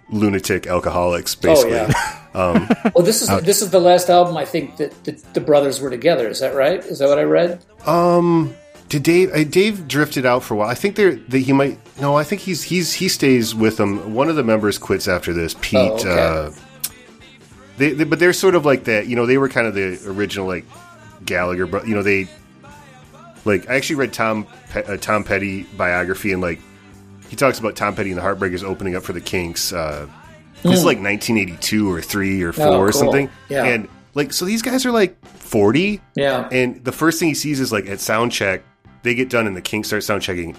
lunatic 0.10 0.68
alcoholics, 0.68 1.36
Oh, 1.38 1.42
basically. 1.42 1.72
yeah. 1.72 2.20
um, 2.34 2.70
Well, 2.94 3.04
this 3.06 3.22
is 3.22 3.30
this 3.44 3.62
is 3.62 3.70
the 3.72 3.80
last 3.80 4.10
album 4.10 4.36
I 4.38 4.46
think 4.46 4.78
that 4.78 5.04
the, 5.06 5.12
the 5.34 5.42
brothers 5.42 5.80
were 5.80 5.90
together. 5.90 6.28
Is 6.28 6.40
that 6.42 6.54
right? 6.56 6.80
Is 6.84 7.00
that 7.00 7.08
what 7.08 7.18
I 7.20 7.24
read? 7.24 7.64
um, 7.86 8.54
did 8.90 9.04
Dave? 9.04 9.32
Uh, 9.34 9.44
Dave 9.46 9.88
drifted 9.88 10.26
out 10.26 10.44
for 10.44 10.54
a 10.54 10.58
while. 10.58 10.70
I 10.70 10.76
think 10.76 10.96
they're 10.98 11.16
that 11.16 11.40
he 11.40 11.54
might. 11.54 11.80
No, 12.00 12.16
I 12.16 12.24
think 12.24 12.42
he's 12.42 12.62
he's 12.62 12.94
he 12.94 13.08
stays 13.08 13.56
with 13.56 13.78
them. 13.78 14.14
One 14.14 14.30
of 14.30 14.36
the 14.36 14.44
members 14.44 14.78
quits 14.78 15.08
after 15.08 15.34
this. 15.34 15.56
Pete. 15.62 15.80
Oh, 15.80 15.94
okay. 15.96 16.10
uh, 16.12 16.52
they, 17.78 17.92
they, 17.92 18.04
but 18.04 18.20
they're 18.20 18.34
sort 18.34 18.56
of 18.56 18.66
like 18.66 18.86
that. 18.86 19.08
You 19.08 19.16
know, 19.16 19.26
they 19.26 19.38
were 19.38 19.50
kind 19.50 19.68
of 19.68 19.74
the 19.76 20.00
original 20.08 20.48
like 20.48 20.66
Gallagher, 21.26 21.66
but 21.68 21.88
you 21.88 21.96
know 21.96 22.04
they 22.04 22.28
like 23.46 23.70
I 23.70 23.76
actually 23.76 23.98
read 23.98 24.14
Tom 24.14 24.48
Pe- 24.70 24.84
uh, 24.84 24.98
Tom 24.98 25.24
Petty 25.24 25.64
biography 25.78 26.32
and 26.32 26.42
like 26.42 26.60
he 27.30 27.36
talks 27.36 27.60
about 27.60 27.76
Tom 27.76 27.96
Petty 27.96 28.12
and 28.12 28.18
the 28.18 28.24
Heartbreakers 28.24 28.64
opening 28.64 28.96
up 28.96 29.04
for 29.04 29.14
the 29.14 29.22
Kinks. 29.22 29.74
Uh, 29.74 30.08
this 30.62 30.78
is 30.80 30.86
like 30.86 31.00
1982 31.00 31.92
or 31.92 32.02
three 32.02 32.42
or 32.44 32.54
four 32.54 32.66
Hmm. 32.66 32.72
Oh, 32.74 32.80
or 32.80 32.92
something. 32.92 33.30
Yeah. 33.50 33.66
And 33.66 33.90
like 34.14 34.32
so 34.34 34.46
these 34.46 34.62
guys 34.62 34.86
are 34.86 34.92
like 34.92 35.18
40 35.26 36.00
Yeah. 36.16 36.48
and 36.52 36.84
the 36.86 36.92
first 36.92 37.20
thing 37.20 37.28
he 37.30 37.34
sees 37.34 37.60
is 37.60 37.72
like 37.72 37.88
at 37.88 38.00
sound 38.00 38.32
check, 38.32 38.64
they 39.02 39.16
get 39.16 39.30
done 39.30 39.48
and 39.48 39.56
the 39.58 39.62
Kinks 39.62 39.88
start 39.90 40.04
sound 40.04 40.22
checking. 40.22 40.56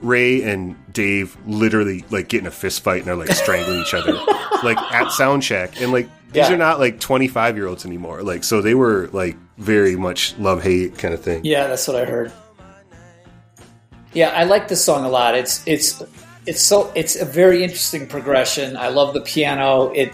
Ray 0.00 0.42
and 0.42 0.76
Dave 0.92 1.36
literally 1.46 2.04
like 2.10 2.28
get 2.28 2.40
in 2.40 2.46
a 2.46 2.50
fist 2.50 2.82
fight 2.82 2.98
and 2.98 3.06
they're 3.06 3.16
like 3.16 3.30
strangling 3.32 3.80
each 3.80 3.94
other, 3.94 4.12
like 4.62 4.76
at 4.92 5.10
sound 5.12 5.42
check. 5.42 5.80
And 5.80 5.90
like 5.92 6.08
these 6.32 6.48
Yeah. 6.48 6.52
are 6.52 6.58
not 6.58 6.78
like 6.80 7.00
25 7.00 7.56
year 7.56 7.66
olds 7.66 7.86
anymore. 7.86 8.22
Like 8.22 8.44
so 8.44 8.60
they 8.60 8.74
were 8.74 9.08
like 9.12 9.36
very 9.58 9.96
much 9.96 10.36
love 10.38 10.62
hate 10.62 10.98
kind 10.98 11.14
of 11.14 11.22
thing. 11.22 11.44
Yeah, 11.44 11.66
that's 11.66 11.88
what 11.88 11.96
I 11.96 12.04
heard. 12.04 12.30
Yeah, 14.12 14.28
I 14.30 14.44
like 14.44 14.68
this 14.68 14.84
song 14.84 15.04
a 15.04 15.08
lot. 15.08 15.34
It's 15.34 15.62
it's 15.66 16.02
it's 16.46 16.62
so 16.62 16.92
it's 16.94 17.16
a 17.16 17.24
very 17.24 17.62
interesting 17.62 18.06
progression. 18.06 18.76
I 18.76 18.88
love 18.88 19.14
the 19.14 19.20
piano. 19.22 19.90
It 19.94 20.12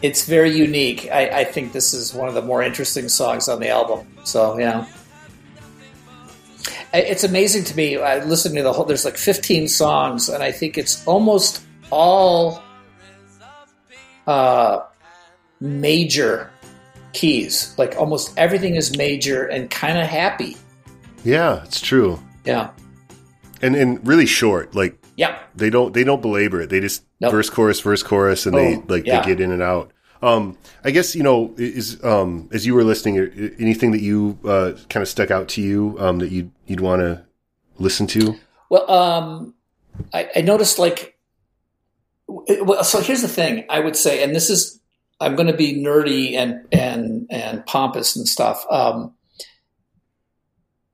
it's 0.00 0.24
very 0.26 0.50
unique. 0.56 1.08
I, 1.12 1.28
I 1.28 1.44
think 1.44 1.72
this 1.72 1.94
is 1.94 2.12
one 2.12 2.28
of 2.28 2.34
the 2.34 2.42
more 2.42 2.62
interesting 2.62 3.08
songs 3.08 3.48
on 3.48 3.60
the 3.60 3.68
album. 3.68 4.06
So 4.24 4.58
yeah, 4.58 4.86
it's 6.94 7.24
amazing 7.24 7.64
to 7.64 7.76
me. 7.76 7.96
I 7.96 8.22
listen 8.24 8.54
to 8.54 8.62
the 8.62 8.72
whole. 8.72 8.84
There's 8.84 9.04
like 9.04 9.16
15 9.16 9.68
songs, 9.68 10.28
and 10.28 10.42
I 10.42 10.52
think 10.52 10.76
it's 10.78 11.06
almost 11.06 11.62
all 11.90 12.62
uh, 14.26 14.80
major 15.60 16.50
keys. 17.12 17.74
Like 17.78 17.96
almost 17.96 18.32
everything 18.36 18.76
is 18.76 18.96
major 18.96 19.46
and 19.46 19.70
kind 19.70 19.98
of 19.98 20.06
happy. 20.06 20.56
Yeah, 21.24 21.62
it's 21.64 21.80
true. 21.80 22.20
Yeah. 22.44 22.70
And 23.60 23.76
and 23.76 24.04
really 24.06 24.26
short. 24.26 24.74
Like 24.74 24.98
Yeah. 25.16 25.38
they 25.54 25.70
don't 25.70 25.92
they 25.94 26.04
don't 26.04 26.20
belabor 26.22 26.60
it. 26.62 26.70
They 26.70 26.80
just 26.80 27.04
Nope. 27.20 27.30
verse 27.32 27.48
chorus 27.48 27.78
verse 27.80 28.02
chorus 28.02 28.46
and 28.46 28.56
they 28.56 28.76
like 28.88 29.06
Yeah. 29.06 29.20
they 29.20 29.26
get 29.28 29.40
in 29.40 29.52
and 29.52 29.62
out. 29.62 29.92
Um, 30.22 30.56
I 30.84 30.92
guess 30.92 31.14
you 31.14 31.22
know 31.22 31.52
is 31.56 32.02
um 32.04 32.48
as 32.52 32.64
you 32.64 32.74
were 32.74 32.84
listening, 32.84 33.18
uh, 33.18 33.50
anything 33.58 33.90
that 33.92 34.00
you 34.00 34.38
uh, 34.44 34.72
kind 34.88 35.02
of 35.02 35.08
stuck 35.08 35.30
out 35.30 35.48
to 35.50 35.60
you 35.60 35.96
um, 35.98 36.18
that 36.18 36.30
you'd 36.30 36.50
you'd 36.66 36.80
want 36.80 37.00
to 37.00 37.24
listen 37.78 38.06
to? 38.08 38.38
Well, 38.70 38.90
um, 38.90 39.54
I, 40.12 40.30
I 40.36 40.40
noticed 40.40 40.78
like, 40.78 41.18
well, 42.26 42.84
so 42.84 43.00
here's 43.00 43.22
the 43.22 43.28
thing 43.28 43.66
I 43.68 43.80
would 43.80 43.96
say, 43.96 44.22
and 44.22 44.34
this 44.34 44.48
is, 44.48 44.80
I'm 45.20 45.36
going 45.36 45.48
to 45.48 45.56
be 45.56 45.74
nerdy 45.74 46.34
and, 46.34 46.66
and, 46.72 47.26
and 47.30 47.66
pompous 47.66 48.16
and 48.16 48.26
stuff. 48.26 48.64
Um, 48.70 49.14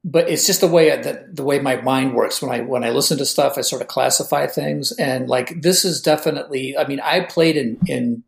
but 0.04 0.28
it's 0.28 0.46
just 0.46 0.60
the 0.60 0.68
way 0.68 0.88
that 1.00 1.36
the 1.36 1.44
way 1.44 1.59
my 1.59 1.76
mind 1.82 2.14
works 2.14 2.40
when 2.40 2.50
I 2.50 2.60
when 2.60 2.82
I 2.82 2.90
listen 2.90 3.18
to 3.18 3.26
stuff, 3.26 3.59
I 3.59 3.60
sort 3.60 3.82
of 3.82 3.88
classify 3.88 4.46
things, 4.46 4.92
and 4.92 5.28
like 5.28 5.60
this 5.60 5.84
is 5.84 6.00
definitely. 6.00 6.78
I 6.78 6.86
mean, 6.86 7.00
I 7.00 7.20
played 7.20 7.56
in 7.56 7.78
in 7.86 8.22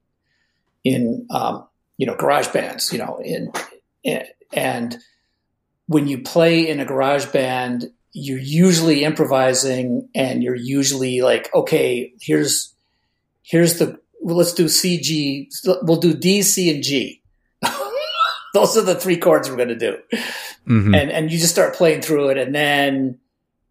in 0.84 1.26
um, 1.30 1.66
you 1.96 2.06
know 2.06 2.16
garage 2.16 2.48
bands, 2.48 2.92
you 2.92 2.98
know, 2.98 3.20
in, 3.22 3.52
in 4.02 4.24
and 4.52 4.96
when 5.86 6.06
you 6.06 6.22
play 6.22 6.68
in 6.68 6.80
a 6.80 6.84
garage 6.84 7.26
band, 7.26 7.90
you're 8.12 8.38
usually 8.38 9.04
improvising 9.04 10.08
and 10.14 10.42
you're 10.42 10.54
usually 10.54 11.20
like, 11.20 11.52
okay, 11.54 12.12
here's 12.20 12.74
here's 13.42 13.78
the 13.78 14.00
well, 14.20 14.36
let's 14.36 14.54
do 14.54 14.68
C 14.68 15.00
G 15.00 15.50
we'll 15.82 16.00
do 16.00 16.14
D, 16.14 16.42
C, 16.42 16.74
and 16.74 16.82
G. 16.82 17.22
Those 18.54 18.76
are 18.76 18.82
the 18.82 18.94
three 18.94 19.16
chords 19.16 19.50
we're 19.50 19.56
gonna 19.56 19.78
do. 19.78 19.98
Mhm. 20.66 20.96
And 20.96 21.10
and 21.10 21.32
you 21.32 21.38
just 21.38 21.52
start 21.52 21.74
playing 21.74 22.02
through 22.02 22.30
it 22.30 22.38
and 22.38 22.54
then 22.54 23.18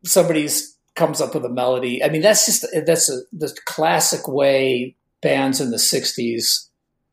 somebody's 0.04 0.76
comes 0.96 1.22
up 1.22 1.34
with 1.34 1.46
a 1.46 1.50
melody. 1.50 2.04
I 2.04 2.10
mean, 2.10 2.22
that's 2.22 2.46
just 2.46 2.66
that's 2.86 3.10
a 3.10 3.22
the 3.32 3.56
classic 3.66 4.28
way 4.28 4.96
bands 5.22 5.62
in 5.62 5.72
the 5.72 5.78
'60s 5.78 6.69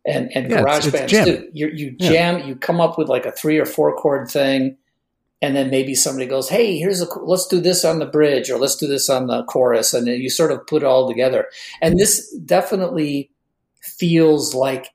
and 0.07 0.31
and 0.35 0.51
Yeah, 0.51 0.61
garage 0.63 0.87
it's 0.87 0.97
bands 0.97 1.13
jamming. 1.13 1.35
do. 1.35 1.51
You 1.53 1.69
you 1.69 1.97
Yeah. 1.99 2.09
jam, 2.11 2.49
you 2.49 2.57
come 2.57 2.81
up 2.81 2.97
with 2.99 3.09
like 3.09 3.27
a 3.27 3.33
three 3.33 3.59
or 3.59 3.67
four 3.67 3.95
chord 3.97 4.31
thing, 4.31 4.77
and 5.43 5.55
then 5.57 5.69
maybe 5.71 5.95
somebody 5.95 6.27
goes, 6.27 6.49
"Hey, 6.49 6.79
here's 6.79 7.01
a 7.01 7.07
let's 7.21 7.47
do 7.47 7.61
this 7.61 7.85
on 7.85 7.99
the 7.99 8.07
bridge 8.07 8.51
or 8.51 8.59
let's 8.59 8.77
do 8.77 8.87
this 8.87 9.11
on 9.11 9.27
the 9.27 9.43
chorus," 9.45 9.93
and 9.93 10.07
then 10.07 10.21
you 10.21 10.31
sort 10.31 10.53
of 10.53 10.67
put 10.67 10.83
it 10.83 10.87
all 10.87 11.09
together. 11.09 11.47
And 11.83 11.99
this 11.99 12.33
definitely 12.45 13.31
feels 13.81 14.55
like 14.55 14.91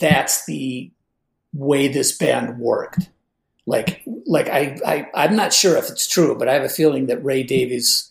that's 0.00 0.46
the 0.46 0.90
way 1.52 1.88
this 1.88 2.16
band 2.16 2.58
worked. 2.58 3.08
Like, 3.66 4.02
like 4.26 4.48
I, 4.48 4.78
I, 4.86 5.06
I'm 5.14 5.36
not 5.36 5.52
sure 5.52 5.76
if 5.76 5.88
it's 5.88 6.08
true, 6.08 6.36
but 6.36 6.48
I 6.48 6.54
have 6.54 6.62
a 6.64 6.68
feeling 6.68 7.06
that 7.06 7.24
Ray 7.24 7.42
Davies, 7.42 8.10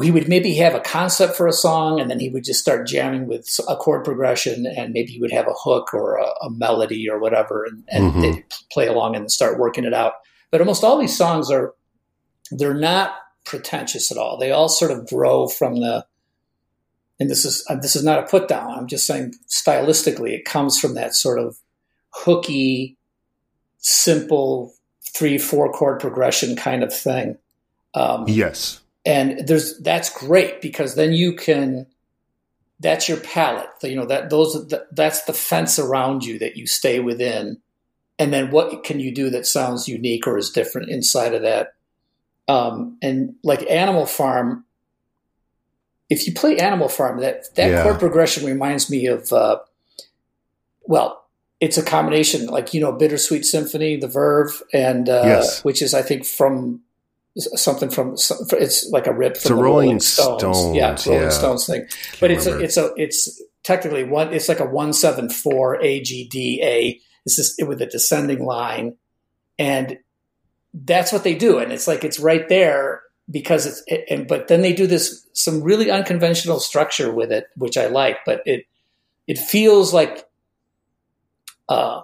he 0.00 0.10
would 0.10 0.28
maybe 0.28 0.54
have 0.54 0.74
a 0.74 0.80
concept 0.80 1.36
for 1.36 1.46
a 1.46 1.52
song, 1.52 2.00
and 2.00 2.10
then 2.10 2.18
he 2.20 2.28
would 2.30 2.44
just 2.44 2.60
start 2.60 2.86
jamming 2.86 3.26
with 3.26 3.48
a 3.68 3.76
chord 3.76 4.04
progression, 4.04 4.66
and 4.66 4.92
maybe 4.92 5.12
he 5.12 5.20
would 5.20 5.32
have 5.32 5.46
a 5.46 5.52
hook 5.52 5.92
or 5.92 6.16
a, 6.16 6.24
a 6.46 6.50
melody 6.50 7.08
or 7.10 7.18
whatever, 7.18 7.64
and, 7.64 7.84
and 7.88 8.12
Mhm. 8.12 8.20
they'd 8.22 8.44
play 8.70 8.86
along 8.86 9.16
and 9.16 9.30
start 9.30 9.58
working 9.58 9.84
it 9.84 9.92
out. 9.92 10.14
But 10.50 10.60
almost 10.60 10.82
all 10.84 10.98
these 10.98 11.16
songs 11.16 11.50
are, 11.50 11.74
they're 12.50 12.74
not 12.74 13.14
pretentious 13.44 14.10
at 14.10 14.16
all. 14.18 14.38
They 14.38 14.50
all 14.50 14.68
sort 14.68 14.90
of 14.92 15.06
grow 15.08 15.48
from 15.48 15.80
the 15.80 16.06
and 17.20 17.30
this 17.30 17.44
is 17.44 17.64
uh, 17.68 17.76
this 17.76 17.94
is 17.94 18.02
not 18.02 18.18
a 18.18 18.22
put 18.26 18.48
down. 18.48 18.70
I'm 18.76 18.86
just 18.88 19.06
saying 19.06 19.34
stylistically, 19.48 20.30
it 20.30 20.44
comes 20.44 20.78
from 20.78 20.94
that 20.94 21.14
sort 21.14 21.38
of 21.38 21.56
hooky, 22.10 22.96
simple 23.78 24.74
three 25.14 25.38
four 25.38 25.72
chord 25.72 26.00
progression 26.00 26.56
kind 26.56 26.82
of 26.82 26.92
thing. 26.94 27.36
Um, 27.94 28.24
Yes. 28.26 28.80
And 29.04 29.46
there's 29.46 29.78
that's 29.80 30.10
great 30.10 30.60
because 30.60 30.94
then 30.94 31.12
you 31.12 31.34
can 31.34 31.86
that's 32.80 33.08
your 33.08 33.18
palette 33.18 33.68
you 33.82 33.96
know 33.96 34.06
that 34.06 34.30
those 34.30 34.72
that's 34.92 35.22
the 35.24 35.32
fence 35.32 35.78
around 35.78 36.24
you 36.24 36.38
that 36.38 36.56
you 36.56 36.66
stay 36.66 37.00
within 37.00 37.58
and 38.18 38.32
then 38.32 38.50
what 38.50 38.84
can 38.84 39.00
you 39.00 39.12
do 39.14 39.30
that 39.30 39.46
sounds 39.46 39.88
unique 39.88 40.26
or 40.26 40.36
is 40.38 40.50
different 40.50 40.88
inside 40.90 41.34
of 41.34 41.42
that 41.42 41.74
um, 42.48 42.98
and 43.02 43.34
like 43.44 43.68
animal 43.70 44.04
farm 44.06 44.64
if 46.10 46.26
you 46.26 46.34
play 46.34 46.56
animal 46.58 46.88
farm 46.88 47.20
that 47.20 47.44
that 47.56 47.70
Yeah. 47.70 47.82
chord 47.82 47.98
progression 47.98 48.44
reminds 48.46 48.90
me 48.90 49.06
of 49.06 49.32
uh, 49.32 49.58
well 50.82 51.24
it's 51.60 51.78
a 51.78 51.82
combination 51.84 52.46
like 52.46 52.74
you 52.74 52.80
know 52.80 52.92
bittersweet 52.92 53.44
symphony 53.44 53.96
the 53.96 54.08
verve 54.08 54.62
and 54.72 55.08
uh, 55.08 55.22
Yes. 55.24 55.62
which 55.62 55.80
is 55.82 55.94
i 55.94 56.02
think 56.02 56.24
from 56.24 56.80
something 57.36 57.90
from 57.90 58.14
it's 58.14 58.88
like 58.90 59.06
a 59.06 59.12
rip 59.12 59.36
from 59.36 59.52
a 59.52 59.56
the 59.56 59.62
Rolling 59.62 59.86
Rolling 59.86 60.00
Stones, 60.00 60.40
Stones, 60.40 60.76
yeah, 60.76 60.96
Rolling 61.06 61.22
yeah. 61.22 61.28
Stones 61.30 61.66
thing. 61.66 61.86
But 62.20 62.30
it's 62.30 62.46
a, 62.46 62.58
it's 62.58 62.76
a 62.76 62.92
it's 62.96 63.42
technically 63.62 64.04
one. 64.04 64.32
It's 64.32 64.48
like 64.48 64.60
a 64.60 64.66
one 64.66 64.92
seven 64.92 65.30
four 65.30 65.78
AGDA. 65.80 67.00
It's 67.24 67.36
just 67.36 67.66
with 67.66 67.80
a 67.80 67.86
descending 67.86 68.44
line, 68.44 68.96
and 69.58 69.98
that's 70.74 71.12
what 71.12 71.24
they 71.24 71.34
do. 71.34 71.58
And 71.58 71.72
it's 71.72 71.86
like 71.86 72.04
it's 72.04 72.20
right 72.20 72.48
there 72.48 73.02
because 73.30 73.66
it's 73.66 73.82
it, 73.86 74.04
and 74.10 74.28
but 74.28 74.48
then 74.48 74.60
they 74.62 74.72
do 74.72 74.86
this 74.86 75.26
some 75.32 75.62
really 75.62 75.90
unconventional 75.90 76.60
structure 76.60 77.12
with 77.12 77.32
it, 77.32 77.46
which 77.56 77.78
I 77.78 77.86
like. 77.86 78.18
But 78.26 78.42
it 78.44 78.66
it 79.26 79.38
feels 79.38 79.94
like 79.94 80.28
uh, 81.68 82.02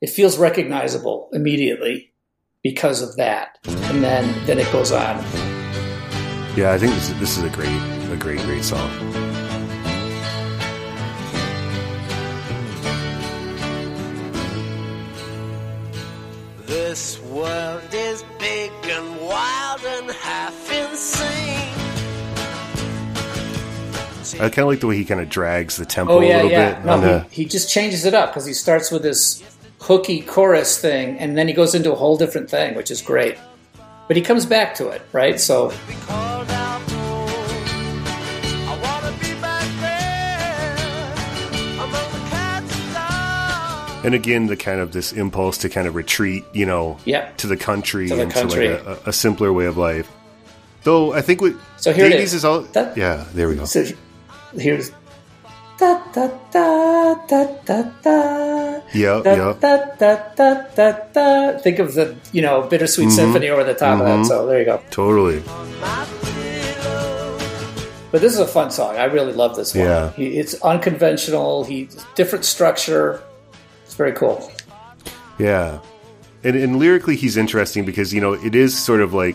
it 0.00 0.10
feels 0.10 0.36
recognizable 0.36 1.28
immediately 1.32 2.13
because 2.64 3.02
of 3.02 3.14
that, 3.16 3.58
and 3.66 4.02
then 4.02 4.34
then 4.46 4.58
it 4.58 4.72
goes 4.72 4.90
on. 4.90 5.22
Yeah, 6.56 6.72
I 6.72 6.78
think 6.78 6.94
this 6.94 7.10
is, 7.10 7.20
this 7.20 7.36
is 7.36 7.44
a 7.44 7.50
great, 7.50 7.68
a 8.10 8.16
great, 8.16 8.40
great 8.40 8.64
song. 8.64 8.90
This 16.66 17.20
world 17.22 17.82
is 17.92 18.24
big 18.38 18.72
and 18.84 19.20
wild 19.20 19.84
and 19.84 20.10
half 20.12 20.72
insane. 20.72 21.70
I 24.40 24.48
kind 24.48 24.60
of 24.60 24.66
like 24.68 24.80
the 24.80 24.86
way 24.86 24.96
he 24.96 25.04
kind 25.04 25.20
of 25.20 25.28
drags 25.28 25.76
the 25.76 25.84
tempo 25.84 26.14
Oh 26.14 26.18
a 26.18 26.20
little 26.20 26.50
yeah. 26.50 26.74
bit. 26.74 26.84
No, 26.86 26.92
on 26.94 27.00
the, 27.02 27.26
he, 27.30 27.42
he 27.42 27.48
just 27.48 27.70
changes 27.70 28.04
it 28.04 28.14
up 28.14 28.30
because 28.30 28.46
he 28.46 28.52
starts 28.52 28.90
with 28.90 29.02
this 29.02 29.42
hooky 29.84 30.22
chorus 30.22 30.78
thing, 30.80 31.18
and 31.18 31.36
then 31.36 31.46
he 31.46 31.52
goes 31.54 31.74
into 31.74 31.92
a 31.92 31.94
whole 31.94 32.16
different 32.16 32.48
thing, 32.50 32.74
which 32.74 32.90
is 32.90 33.02
great. 33.02 33.36
But 34.08 34.16
he 34.16 34.22
comes 34.22 34.46
back 34.46 34.74
to 34.76 34.88
it, 34.88 35.02
right? 35.12 35.38
So 35.38 35.68
Be 35.86 35.94
called 36.06 36.50
out 36.50 36.80
home. 36.90 37.28
I 38.68 38.78
wanna 38.82 39.12
be 39.18 39.34
back 39.40 39.68
there 39.80 40.74
among 41.84 42.12
the 42.12 42.18
cats 42.30 44.04
and 44.04 44.14
again, 44.14 44.46
the 44.46 44.56
kind 44.56 44.80
of 44.80 44.92
this 44.92 45.12
impulse 45.12 45.58
to 45.58 45.68
kind 45.68 45.86
of 45.86 45.94
retreat, 45.94 46.44
you 46.52 46.64
know, 46.66 46.98
Yeah. 47.04 47.28
to 47.38 47.46
the 47.46 47.56
country 47.56 48.08
To 48.08 48.16
the 48.16 48.22
and 48.22 48.32
country. 48.32 48.68
to 48.68 48.74
like 48.82 48.86
a, 49.06 49.10
a 49.10 49.12
simpler 49.12 49.52
way 49.52 49.66
of 49.66 49.76
life. 49.76 50.08
Though 50.84 51.12
I 51.12 51.20
think 51.22 51.40
what 51.42 51.54
So 51.76 51.92
here 51.92 52.06
it 52.06 52.10
Davies 52.10 52.32
is. 52.34 52.44
all 52.44 52.60
That- 52.72 52.96
yeah, 52.96 53.24
there 53.34 53.48
we 53.48 53.56
go. 53.56 53.64
so 53.64 53.84
here's 54.56 54.90
da 55.78 56.00
da 56.12 56.28
da 56.52 57.14
da 57.26 57.44
da 57.64 57.82
da. 58.02 58.80
Yeah, 58.92 59.20
Da, 59.24 59.34
yeah. 59.34 59.54
da, 59.60 59.76
da, 59.98 60.16
da, 60.36 60.62
da, 60.76 60.92
da. 61.12 61.58
Think 61.58 61.78
of 61.80 61.94
the 61.94 62.16
you 62.32 62.42
know 62.42 62.62
bittersweet 62.62 63.08
Mm-hmm. 63.08 63.16
symphony 63.16 63.48
over 63.48 63.64
the 63.64 63.74
top 63.74 64.00
of 64.00 64.06
that. 64.06 64.26
So 64.26 64.46
there 64.46 64.58
you 64.60 64.64
go. 64.66 64.80
Totally. 64.90 65.42
But 68.10 68.20
this 68.20 68.32
is 68.32 68.38
a 68.38 68.46
fun 68.46 68.70
song. 68.70 68.96
I 68.96 69.04
really 69.06 69.32
love 69.32 69.56
this 69.56 69.74
one. 69.74 69.84
Yeah. 69.84 70.10
He, 70.12 70.38
it's 70.38 70.54
unconventional. 70.62 71.64
He 71.64 71.88
different 72.14 72.44
structure. 72.44 73.20
It's 73.84 73.94
very 73.96 74.12
cool. 74.12 74.52
Yeah. 75.40 75.80
And, 76.44 76.54
and 76.54 76.78
lyrically, 76.78 77.16
he's 77.16 77.36
interesting 77.36 77.84
because, 77.84 78.14
you 78.14 78.20
know, 78.20 78.34
it 78.34 78.54
is 78.54 78.78
sort 78.78 79.00
of 79.00 79.14
like 79.14 79.34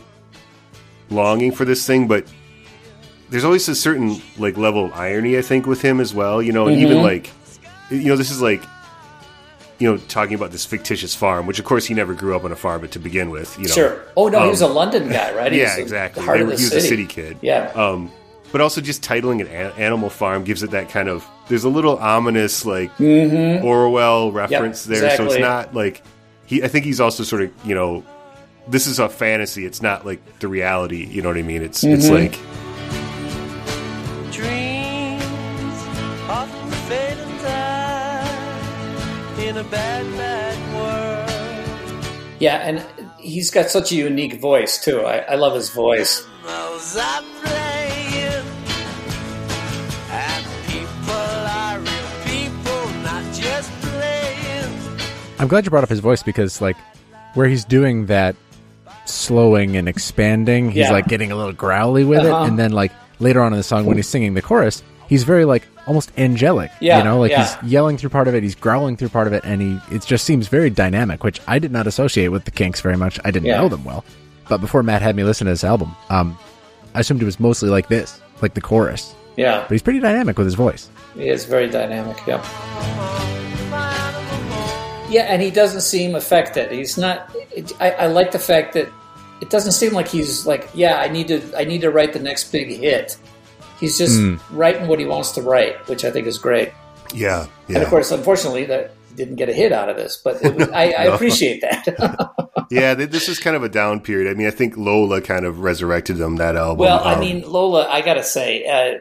longing 1.09 1.51
for 1.51 1.65
this 1.65 1.85
thing, 1.85 2.07
but 2.07 2.25
there's 3.29 3.43
always 3.43 3.67
a 3.69 3.75
certain 3.75 4.21
like 4.37 4.57
level 4.57 4.85
of 4.85 4.93
irony, 4.93 5.37
I 5.37 5.41
think, 5.41 5.65
with 5.65 5.81
him 5.81 5.99
as 5.99 6.13
well. 6.13 6.41
You 6.41 6.51
know, 6.51 6.67
and 6.67 6.77
Mm-hmm. 6.77 6.85
even 6.91 7.01
like, 7.03 7.29
you 7.91 8.05
know, 8.05 8.15
this 8.15 8.31
is 8.31 8.41
like, 8.41 8.63
you 9.79 9.89
know, 9.89 9.97
talking 10.09 10.33
about 10.35 10.51
this 10.51 10.65
fictitious 10.65 11.15
farm, 11.15 11.45
which 11.47 11.57
of 11.59 11.65
course 11.65 11.85
he 11.85 11.93
never 11.93 12.13
grew 12.13 12.35
up 12.35 12.43
on 12.43 12.51
a 12.51 12.55
farm, 12.55 12.81
but 12.81 12.91
to 12.91 12.99
begin 12.99 13.29
with, 13.29 13.57
you 13.57 13.67
know. 13.67 13.73
Sure. 13.73 14.01
Oh 14.17 14.27
no, 14.27 14.39
he 14.39 14.43
Um, 14.45 14.49
was 14.49 14.61
a 14.61 14.67
London 14.67 15.07
guy, 15.09 15.33
right? 15.37 15.51
He 15.51 15.59
Yeah, 15.61 15.69
was 15.75 15.77
exactly. 15.79 16.25
They 16.25 16.31
the 16.33 16.37
he 16.39 16.43
was 16.43 16.67
city. 16.67 16.77
a 16.77 16.81
city 16.89 17.05
kid. 17.05 17.37
Yeah. 17.41 17.71
Um, 17.75 18.11
but 18.51 18.61
also 18.61 18.81
just 18.81 19.03
titling 19.03 19.41
it 19.41 19.47
An- 19.47 19.71
Animal 19.77 20.09
Farm 20.09 20.43
gives 20.43 20.63
it 20.63 20.71
that 20.71 20.89
kind 20.89 21.07
of. 21.07 21.25
There's 21.49 21.63
a 21.65 21.69
little 21.69 21.97
ominous 21.97 22.65
like 22.65 22.91
Orwell 23.63 24.31
reference 24.31 24.83
there, 24.85 25.15
so 25.15 25.25
it's 25.25 25.33
Mm-hmm. 25.35 25.41
not 25.43 25.73
like 25.75 26.01
he. 26.45 26.63
I 26.63 26.67
think 26.67 26.85
he's 26.85 26.99
also 26.99 27.23
sort 27.23 27.43
of 27.43 27.51
you 27.63 27.75
know, 27.75 28.03
this 28.67 28.87
is 28.87 28.99
a 28.99 29.07
fantasy. 29.09 29.65
It's 29.65 29.81
not 29.81 30.05
like 30.05 30.39
the 30.39 30.47
reality. 30.47 31.05
You 31.05 31.21
know 31.21 31.29
what 31.29 31.37
I 31.37 31.41
mean? 31.43 31.61
It's 31.61 31.83
it's 31.83 32.07
Mm-hmm. 32.07 32.13
like 32.15 32.39
Dreams 34.39 35.77
often 36.29 36.71
fade 36.87 37.17
and 37.17 37.39
die 37.41 39.41
in 39.43 39.57
a 39.57 39.63
bad, 39.63 40.05
bad 40.17 40.57
world. 40.75 42.05
yeah, 42.39 42.57
and 42.67 42.85
he's 43.19 43.51
got 43.51 43.69
such 43.69 43.91
a 43.91 43.95
unique 43.95 44.39
voice 44.39 44.83
too. 44.83 45.01
I, 45.01 45.17
I 45.19 45.35
love 45.35 45.55
his 45.55 45.69
voice. 45.69 46.25
Those 46.45 46.97
are 46.97 47.21
playing, 47.43 48.45
and 50.09 50.45
people 50.67 51.13
are 51.13 51.79
real 51.79 52.09
people, 52.25 52.89
not 53.03 53.23
just 53.33 53.71
playing. 53.81 54.73
I'm 55.39 55.47
glad 55.47 55.65
you 55.65 55.69
brought 55.69 55.83
up 55.83 55.89
his 55.89 55.99
voice 55.99 56.23
because, 56.23 56.61
like, 56.61 56.77
where 57.33 57.47
he's 57.47 57.65
doing 57.65 58.05
that 58.07 58.35
slowing 59.05 59.75
and 59.75 59.87
expanding, 59.89 60.69
he's 60.69 60.77
Yeah. 60.85 60.91
like 60.91 61.07
getting 61.07 61.31
a 61.31 61.35
little 61.35 61.53
growly 61.53 62.03
with 62.05 62.19
Uh-huh. 62.19 62.43
it, 62.43 62.47
and 62.47 62.59
then 62.59 62.71
like 62.71 62.91
later 63.19 63.41
on 63.41 63.53
in 63.53 63.57
the 63.57 63.63
song 63.63 63.85
when 63.85 63.97
he's 63.97 64.07
singing 64.07 64.33
the 64.33 64.41
chorus, 64.41 64.83
he's 65.07 65.23
very 65.23 65.45
like 65.45 65.67
almost 65.87 66.11
angelic. 66.17 66.71
Yeah, 66.79 66.99
you 66.99 67.03
know, 67.03 67.19
like 67.19 67.31
yeah. 67.31 67.55
he's 67.61 67.71
yelling 67.71 67.97
through 67.97 68.09
part 68.11 68.27
of 68.27 68.35
it, 68.35 68.43
he's 68.43 68.55
growling 68.55 68.95
through 68.97 69.09
part 69.09 69.27
of 69.27 69.33
it, 69.33 69.43
and 69.43 69.61
he 69.61 69.79
it 69.91 70.05
just 70.05 70.25
seems 70.25 70.47
very 70.47 70.69
dynamic, 70.69 71.23
which 71.23 71.41
I 71.47 71.59
did 71.59 71.71
not 71.71 71.87
associate 71.87 72.29
with 72.29 72.45
the 72.45 72.51
Kinks 72.51 72.81
very 72.81 72.97
much. 72.97 73.19
I 73.25 73.31
didn't 73.31 73.47
Yeah. 73.47 73.57
know 73.61 73.69
them 73.69 73.83
well, 73.83 74.03
but 74.47 74.59
before 74.61 74.83
Matt 74.83 75.01
had 75.01 75.15
me 75.15 75.23
listen 75.23 75.45
to 75.45 75.51
this 75.51 75.63
album, 75.63 75.95
um, 76.09 76.37
I 76.95 77.01
assumed 77.01 77.21
it 77.21 77.25
was 77.25 77.39
mostly 77.39 77.69
like 77.69 77.87
this, 77.87 78.19
like 78.41 78.53
the 78.55 78.61
chorus. 78.61 79.13
Yeah, 79.37 79.61
But 79.61 79.71
he's 79.71 79.81
pretty 79.81 79.99
dynamic 79.99 80.37
with 80.37 80.45
his 80.47 80.55
voice. 80.55 80.89
he 81.15 81.29
is 81.29 81.45
very 81.45 81.69
dynamic. 81.69 82.17
Yeah. 82.27 82.43
Yeah, 85.09 85.23
and 85.23 85.41
he 85.41 85.49
doesn't 85.49 85.81
seem 85.81 86.13
affected. 86.13 86.71
He's 86.71 86.95
not. 86.97 87.35
I, 87.79 87.91
I 87.91 88.07
like 88.07 88.31
the 88.31 88.37
fact 88.39 88.73
that 88.73 88.87
it 89.41 89.49
doesn't 89.49 89.71
seem 89.73 89.93
like 89.93 90.07
he's 90.07 90.45
like, 90.45 90.69
yeah, 90.73 90.97
I 90.97 91.07
need 91.07 91.27
to, 91.29 91.41
I 91.57 91.63
need 91.63 91.81
to 91.81 91.91
write 91.91 92.13
the 92.13 92.19
next 92.19 92.51
big 92.51 92.69
hit. 92.69 93.17
He's 93.79 93.97
just 93.97 94.19
writing 94.51 94.87
what 94.87 94.99
he 94.99 95.05
wants 95.05 95.31
to 95.33 95.41
write, 95.41 95.87
which 95.87 96.03
I 96.03 96.11
think 96.11 96.27
is 96.27 96.37
great. 96.37 96.71
yeah, 97.13 97.47
And 97.69 97.77
of 97.77 97.87
course, 97.87 98.11
unfortunately, 98.11 98.65
that 98.65 98.91
he 99.09 99.15
didn't 99.15 99.35
get 99.37 99.47
a 99.47 99.53
hit 99.53 99.71
out 99.71 99.87
of 99.89 99.95
this, 99.95 100.17
but 100.21 100.43
it 100.43 100.53
was, 100.53 100.67
I, 100.69 100.91
I 100.91 101.03
No. 101.05 101.13
appreciate 101.15 101.61
that. 101.61 102.31
yeah. 102.71 102.93
This 102.93 103.29
is 103.29 103.39
kind 103.39 103.55
of 103.55 103.63
a 103.63 103.69
down 103.69 104.01
period. 104.01 104.29
I 104.29 104.33
mean, 104.33 104.47
I 104.47 104.51
think 104.51 104.75
Lola 104.75 105.21
kind 105.21 105.45
of 105.45 105.61
resurrected 105.61 106.17
them 106.17 106.35
that 106.37 106.55
album. 106.57 106.79
well, 106.79 106.99
I 107.03 107.13
Um, 107.13 107.21
mean, 107.21 107.41
Lola, 107.49 107.87
I 107.87 108.01
gotta 108.01 108.23
say, 108.23 108.65
uh, 108.65 108.99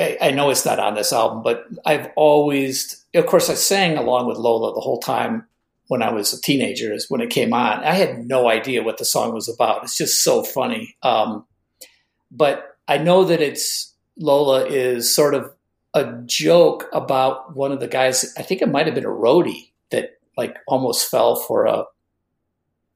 I, 0.00 0.18
I 0.20 0.30
know 0.32 0.50
it's 0.50 0.64
not 0.66 0.80
on 0.80 0.94
this 0.94 1.12
album, 1.12 1.42
but 1.44 1.64
I've 1.84 2.08
always, 2.16 3.04
of 3.14 3.26
course, 3.26 3.48
I 3.50 3.54
sang 3.54 3.96
along 3.98 4.26
with 4.26 4.36
Lola 4.38 4.74
the 4.74 4.80
whole 4.80 4.98
time 4.98 5.44
when 5.88 6.02
I 6.02 6.12
was 6.12 6.32
a 6.32 6.40
teenager. 6.40 6.92
Is 6.92 7.10
when 7.10 7.20
it 7.20 7.30
came 7.30 7.52
on. 7.52 7.84
I 7.84 7.94
had 7.94 8.26
no 8.26 8.48
idea 8.48 8.82
what 8.82 8.98
the 8.98 9.04
song 9.04 9.32
was 9.34 9.48
about. 9.48 9.84
It's 9.84 9.96
just 9.96 10.22
so 10.22 10.42
funny. 10.42 10.96
Um, 11.02 11.44
but 12.30 12.76
I 12.88 12.98
know 12.98 13.24
that 13.24 13.40
it's 13.40 13.94
Lola 14.18 14.66
is 14.66 15.14
sort 15.14 15.34
of 15.34 15.52
a 15.94 16.12
joke 16.26 16.86
about 16.92 17.56
one 17.56 17.72
of 17.72 17.80
the 17.80 17.88
guys. 17.88 18.34
I 18.36 18.42
think 18.42 18.62
it 18.62 18.68
might 18.70 18.86
have 18.86 18.94
been 18.94 19.04
a 19.04 19.08
roadie 19.08 19.70
that 19.90 20.18
like 20.36 20.56
almost 20.66 21.10
fell 21.10 21.36
for 21.36 21.64
a, 21.66 21.84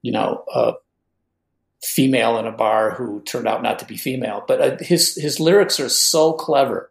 you 0.03 0.13
know, 0.13 0.45
a 0.55 0.75
female 1.83 2.39
in 2.39 2.47
a 2.47 2.53
bar 2.53 2.91
who 2.91 3.23
turned 3.23 3.49
out 3.49 3.63
not 3.63 3.79
to 3.79 3.87
be 3.87 3.97
female. 3.97 4.45
But 4.47 4.61
uh, 4.61 4.77
his 4.81 5.15
his 5.17 5.41
lyrics 5.41 5.81
are 5.81 5.89
so 5.89 6.33
clever, 6.35 6.91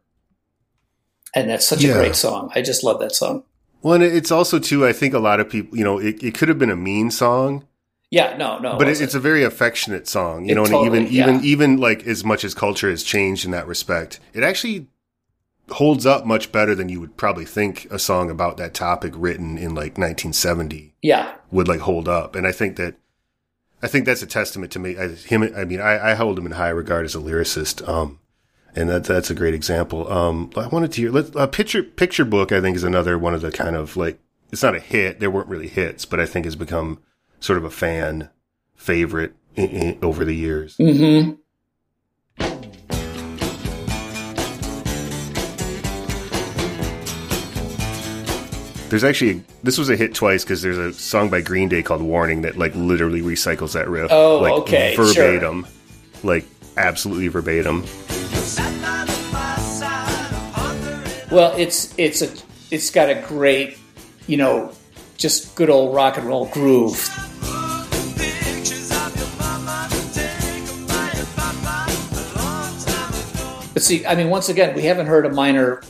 and 1.36 1.50
that's 1.50 1.68
such 1.68 1.84
Yeah. 1.84 1.92
a 1.92 1.94
great 1.96 2.16
song. 2.16 2.52
I 2.56 2.62
just 2.64 2.84
love 2.84 3.00
that 3.02 3.14
song. 3.14 3.44
Well, 3.82 3.96
and 3.96 4.04
it's 4.04 4.32
also 4.32 4.60
too. 4.60 4.86
I 4.86 4.94
think 4.94 5.14
a 5.14 5.20
lot 5.20 5.40
of 5.40 5.50
people, 5.50 5.78
you 5.78 5.84
know, 5.84 6.00
it, 6.00 6.22
it 6.24 6.34
could 6.34 6.50
have 6.50 6.60
been 6.60 6.72
a 6.72 6.76
mean 6.76 7.12
song. 7.12 7.66
Yeah, 8.12 8.36
no, 8.38 8.58
no, 8.58 8.76
but 8.78 8.88
it, 8.88 9.00
it's 9.02 9.14
a 9.14 9.20
very 9.20 9.44
affectionate 9.44 10.08
song, 10.08 10.46
you 10.46 10.54
It 10.54 10.56
know, 10.56 10.66
totally- 10.66 10.98
and 11.00 11.08
even 11.10 11.32
even 11.36 11.46
even 11.46 11.78
like 11.78 12.08
as 12.08 12.24
much 12.26 12.44
as 12.44 12.54
culture 12.56 12.90
has 12.90 13.04
changed 13.04 13.46
in 13.46 13.52
that 13.52 13.68
respect, 13.68 14.20
it 14.34 14.44
actually 14.44 14.88
holds 15.70 16.06
up 16.08 16.26
much 16.26 16.52
better 16.52 16.74
than 16.74 16.90
you 16.90 17.00
would 17.00 17.16
probably 17.18 17.46
think 17.46 17.86
a 17.92 18.00
song 18.00 18.32
about 18.32 18.58
that 18.58 18.74
topic 18.74 19.14
written 19.16 19.56
in 19.60 19.76
like 19.76 20.00
1970 20.00 20.96
Yeah, 21.04 21.36
would 21.52 21.68
like 21.68 21.82
hold 21.82 22.08
up. 22.08 22.36
And 22.36 22.48
I 22.48 22.52
think 22.52 22.78
that 22.78 22.96
I 23.84 23.88
think 23.88 24.06
that's 24.06 24.24
a 24.24 24.28
testament 24.28 24.72
to 24.74 24.80
me. 24.80 24.98
I, 24.98 25.10
him, 25.10 25.44
I 25.56 25.64
mean, 25.66 25.80
I, 25.80 26.12
I 26.12 26.14
hold 26.16 26.38
him 26.40 26.46
in 26.48 26.54
high 26.54 26.70
regard 26.70 27.06
as 27.06 27.16
a 27.16 27.20
lyricist. 27.20 27.88
Um, 27.88 28.19
and 28.76 28.90
that 28.90 29.04
that's 29.04 29.30
a 29.30 29.36
great 29.36 29.54
example. 29.54 30.12
Um, 30.12 30.52
I 30.56 30.68
wanted 30.68 30.92
to 30.94 31.02
hear 31.02 31.12
let, 31.12 31.36
uh, 31.36 31.48
picture 31.48 31.84
picture 31.84 32.26
book. 32.26 32.52
I 32.52 32.62
think 32.62 32.76
is 32.76 32.84
another 32.84 33.18
one 33.18 33.34
of 33.34 33.42
the 33.42 33.52
kind 33.52 33.76
of 33.76 33.98
like 33.98 34.20
it's 34.52 34.64
not 34.64 34.76
a 34.76 34.80
hit. 34.80 35.20
There 35.20 35.32
weren't 35.32 35.48
really 35.48 35.68
hits, 35.68 36.06
but 36.06 36.20
I 36.20 36.26
think 36.26 36.46
has 36.46 36.56
become 36.56 37.00
sort 37.40 37.58
of 37.58 37.64
a 37.64 37.70
fan 37.72 38.30
favorite 38.76 39.34
in, 39.56 39.70
in, 39.70 40.00
over 40.02 40.26
the 40.26 40.36
years. 40.36 40.76
hmm 40.78 41.32
There's 48.90 49.04
actually 49.04 49.44
this 49.62 49.78
was 49.78 49.92
a 49.92 49.96
hit 49.96 50.16
twice 50.16 50.44
because 50.44 50.64
there's 50.64 50.80
a 50.80 50.92
song 50.94 51.30
by 51.30 51.42
Green 51.42 51.70
Day 51.70 51.84
called 51.84 52.02
"Warning" 52.02 52.42
that 52.42 52.58
like 52.58 52.74
literally 52.74 53.22
recycles 53.22 53.74
that 53.74 53.88
riff. 53.88 54.12
Oh, 54.12 54.40
like, 54.40 54.54
okay, 54.62 54.96
sure. 54.96 55.06
verbatim, 55.06 55.68
like 56.24 56.46
absolutely 56.76 57.28
verbatim. 57.28 57.84
Well, 61.32 61.54
it's 61.58 61.94
it's 61.98 62.24
a 62.24 62.30
it's 62.72 62.90
got 62.90 63.10
a 63.10 63.24
great, 63.28 63.78
you 64.26 64.38
know, 64.38 64.72
just 65.18 65.56
good 65.56 65.70
old 65.70 65.94
rock 65.94 66.18
and 66.18 66.26
roll 66.26 66.48
groove. 66.48 67.08
But 73.74 73.84
see, 73.84 74.06
I 74.06 74.16
mean, 74.16 74.30
once 74.30 74.50
again, 74.50 74.76
we 74.76 74.82
haven't 74.84 75.06
heard 75.06 75.26
a 75.26 75.30
minor, 75.30 75.84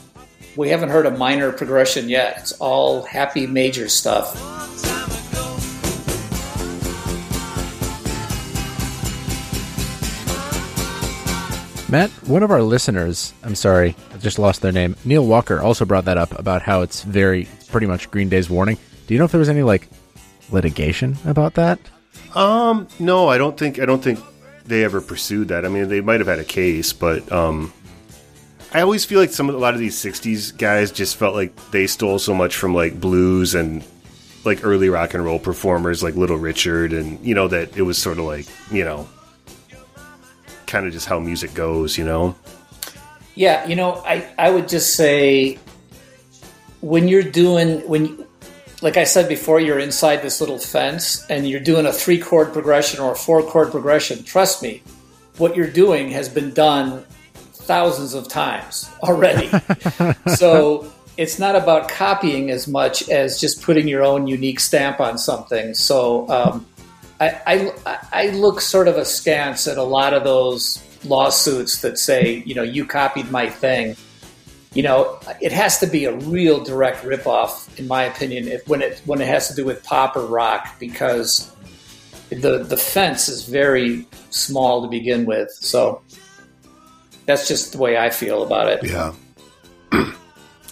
we 0.56 0.70
haven't 0.70 0.90
heard 0.90 1.06
a 1.06 1.12
minor 1.12 1.52
progression 1.52 2.10
yet. 2.10 2.38
It's 2.40 2.52
all 2.54 3.04
happy 3.04 3.48
major 3.48 3.88
stuff. 3.88 4.59
Matt, 11.90 12.12
one 12.28 12.44
of 12.44 12.52
our 12.52 12.62
listeners, 12.62 13.34
I'm 13.44 13.56
sorry, 13.56 13.96
I 14.14 14.18
just 14.18 14.38
lost 14.38 14.62
their 14.62 14.72
name. 14.72 14.96
Neil 15.06 15.26
Walker 15.26 15.60
also 15.60 15.86
brought 15.86 16.06
that 16.06 16.20
up 16.20 16.38
about 16.38 16.62
how 16.62 16.82
it's 16.82 17.02
very 17.02 17.48
pretty 17.72 17.88
much 17.88 18.12
Green 18.12 18.30
Day's 18.30 18.48
warning. 18.48 18.78
Do 19.08 19.16
you 19.16 19.18
know 19.18 19.26
if 19.26 19.32
there 19.32 19.40
was 19.40 19.50
any 19.50 19.64
like 19.64 19.88
litigation 20.52 21.18
about 21.26 21.56
that? 21.56 21.80
Um, 22.36 22.88
no, 23.00 23.28
I 23.28 23.40
don't 23.40 23.58
think 23.58 23.80
I 23.80 23.86
don't 23.86 24.04
think 24.04 24.20
they 24.66 24.84
ever 24.84 25.02
pursued 25.02 25.48
that. 25.48 25.66
I 25.66 25.70
mean, 25.70 25.90
they 25.90 26.00
might 26.00 26.20
have 26.20 26.28
had 26.28 26.38
a 26.38 26.44
case, 26.44 26.94
but 26.94 27.30
um, 27.32 27.74
I 28.72 28.82
always 28.82 29.04
feel 29.04 29.20
like 29.20 29.32
some 29.32 29.50
of 29.50 29.56
a 29.56 29.58
lot 29.58 29.74
of 29.74 29.80
these 29.80 29.96
'60s 29.96 30.56
guys 30.56 30.92
just 30.92 31.16
felt 31.16 31.34
like 31.34 31.56
they 31.72 31.88
stole 31.88 32.20
so 32.20 32.36
much 32.36 32.56
from 32.56 32.76
like 32.76 33.00
blues 33.02 33.56
and 33.56 33.84
like 34.46 34.64
early 34.64 34.90
rock 34.90 35.16
and 35.16 35.26
roll 35.26 35.40
performers 35.40 36.04
like 36.04 36.14
Little 36.14 36.38
Richard, 36.38 36.94
and 36.94 37.20
you 37.26 37.34
know 37.34 37.48
that 37.48 37.76
it 37.76 37.82
was 37.82 37.98
sort 37.98 38.20
of 38.20 38.26
like 38.26 38.46
you 38.72 38.84
know 38.84 39.10
kind 40.70 40.86
of 40.86 40.94
just 40.94 41.08
how 41.08 41.20
music 41.20 41.54
goes, 41.54 41.98
you 41.98 42.06
know. 42.06 42.36
Yeah, 43.36 43.68
you 43.68 43.76
know, 43.76 44.02
I, 44.06 44.26
I 44.38 44.50
would 44.52 44.70
just 44.70 44.96
say 44.96 45.58
when 46.82 47.08
you're 47.08 47.24
doing 47.24 47.88
when 47.88 48.26
like 48.82 48.96
I 48.96 49.04
said 49.04 49.28
before, 49.28 49.60
you're 49.60 49.80
inside 49.80 50.22
this 50.22 50.40
little 50.40 50.58
fence 50.58 51.26
and 51.30 51.48
you're 51.48 51.60
doing 51.60 51.86
a 51.86 51.92
three 51.92 52.20
chord 52.20 52.54
progression 52.54 53.02
or 53.02 53.12
a 53.12 53.16
four 53.16 53.44
chord 53.44 53.72
progression. 53.72 54.24
Trust 54.24 54.64
me, 54.64 54.82
what 55.38 55.56
you're 55.56 55.72
doing 55.72 56.12
has 56.12 56.30
been 56.30 56.54
done 56.54 57.04
thousands 57.34 58.14
of 58.14 58.30
times 58.30 58.90
already. 59.04 59.50
so 60.36 60.92
it's 61.18 61.40
not 61.40 61.56
about 61.56 61.90
copying 61.90 62.50
as 62.50 62.68
much 62.68 63.10
as 63.10 63.42
just 63.42 63.62
putting 63.62 63.88
your 63.88 64.04
own 64.04 64.28
unique 64.28 64.62
stamp 64.62 65.02
on 65.02 65.18
something. 65.18 65.74
So 65.74 66.30
um, 66.30 66.66
I, 67.20 67.74
I, 67.86 67.98
I 68.12 68.28
look 68.30 68.62
sort 68.62 68.88
of 68.88 68.96
askance 68.98 69.68
at 69.68 69.78
a 69.78 69.84
lot 69.84 70.14
of 70.14 70.24
those 70.24 70.82
lawsuits 71.04 71.82
that 71.82 71.98
say, 71.98 72.44
you 72.46 72.56
know, 72.56 72.64
you 72.64 72.86
copied 72.86 73.30
my 73.32 73.50
thing. 73.50 73.96
You 74.74 74.84
know, 74.84 75.20
it 75.42 75.52
has 75.52 75.80
to 75.80 75.88
be 75.88 76.06
a 76.06 76.16
real 76.16 76.64
direct 76.64 77.04
ripoff, 77.04 77.78
in 77.80 77.88
my 77.88 78.04
opinion, 78.04 78.48
if, 78.48 78.68
when 78.68 78.82
it 78.82 79.02
when 79.06 79.20
it 79.20 79.28
has 79.28 79.48
to 79.50 79.56
do 79.56 79.66
with 79.66 79.84
pop 79.84 80.16
or 80.16 80.26
rock, 80.26 80.80
because 80.80 81.52
the 82.30 82.64
the 82.64 82.78
fence 82.78 83.28
is 83.30 83.46
very 83.46 84.06
small 84.30 84.84
to 84.84 84.88
begin 84.88 85.26
with. 85.26 85.50
So 85.52 86.02
that's 87.26 87.48
just 87.48 87.72
the 87.72 87.80
way 87.80 87.98
I 87.98 88.12
feel 88.12 88.44
about 88.44 88.68
it. 88.70 88.84
Yeah. 88.84 89.14
and 89.92 90.14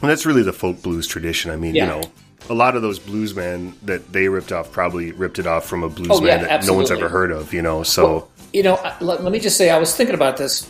that's 0.01 0.25
really 0.25 0.43
the 0.43 0.53
folk 0.53 0.81
blues 0.83 1.07
tradition. 1.07 1.49
I 1.51 1.55
mean, 1.55 1.73
Yeah. 1.73 1.83
you 1.83 2.01
know, 2.01 2.11
a 2.49 2.53
lot 2.53 2.75
of 2.75 2.81
those 2.81 2.99
bluesmen 2.99 3.73
that 3.83 4.11
they 4.13 4.27
ripped 4.29 4.51
off 4.51 4.71
probably 4.71 5.11
ripped 5.11 5.39
it 5.39 5.47
off 5.47 5.65
from 5.65 5.83
a 5.83 5.89
bluesman 5.89 6.21
Oh, 6.21 6.25
yeah, 6.25 6.37
that 6.37 6.65
no 6.65 6.73
one's 6.73 6.91
ever 6.91 7.09
heard 7.09 7.31
of, 7.31 7.53
you 7.53 7.61
know. 7.61 7.83
So 7.83 8.27
You 8.53 8.63
know, 8.63 8.75
let, 9.01 9.23
let 9.23 9.31
me 9.31 9.39
just 9.39 9.57
say, 9.57 9.69
I 9.69 9.77
was 9.77 9.95
thinking 9.95 10.15
about 10.15 10.37
this. 10.37 10.63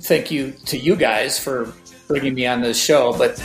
Thank 0.00 0.30
you 0.30 0.52
to 0.66 0.76
you 0.76 0.96
guys 0.96 1.38
for 1.38 1.72
bringing 2.08 2.34
me 2.34 2.46
on 2.46 2.60
this 2.60 2.82
show. 2.82 3.16
But 3.16 3.38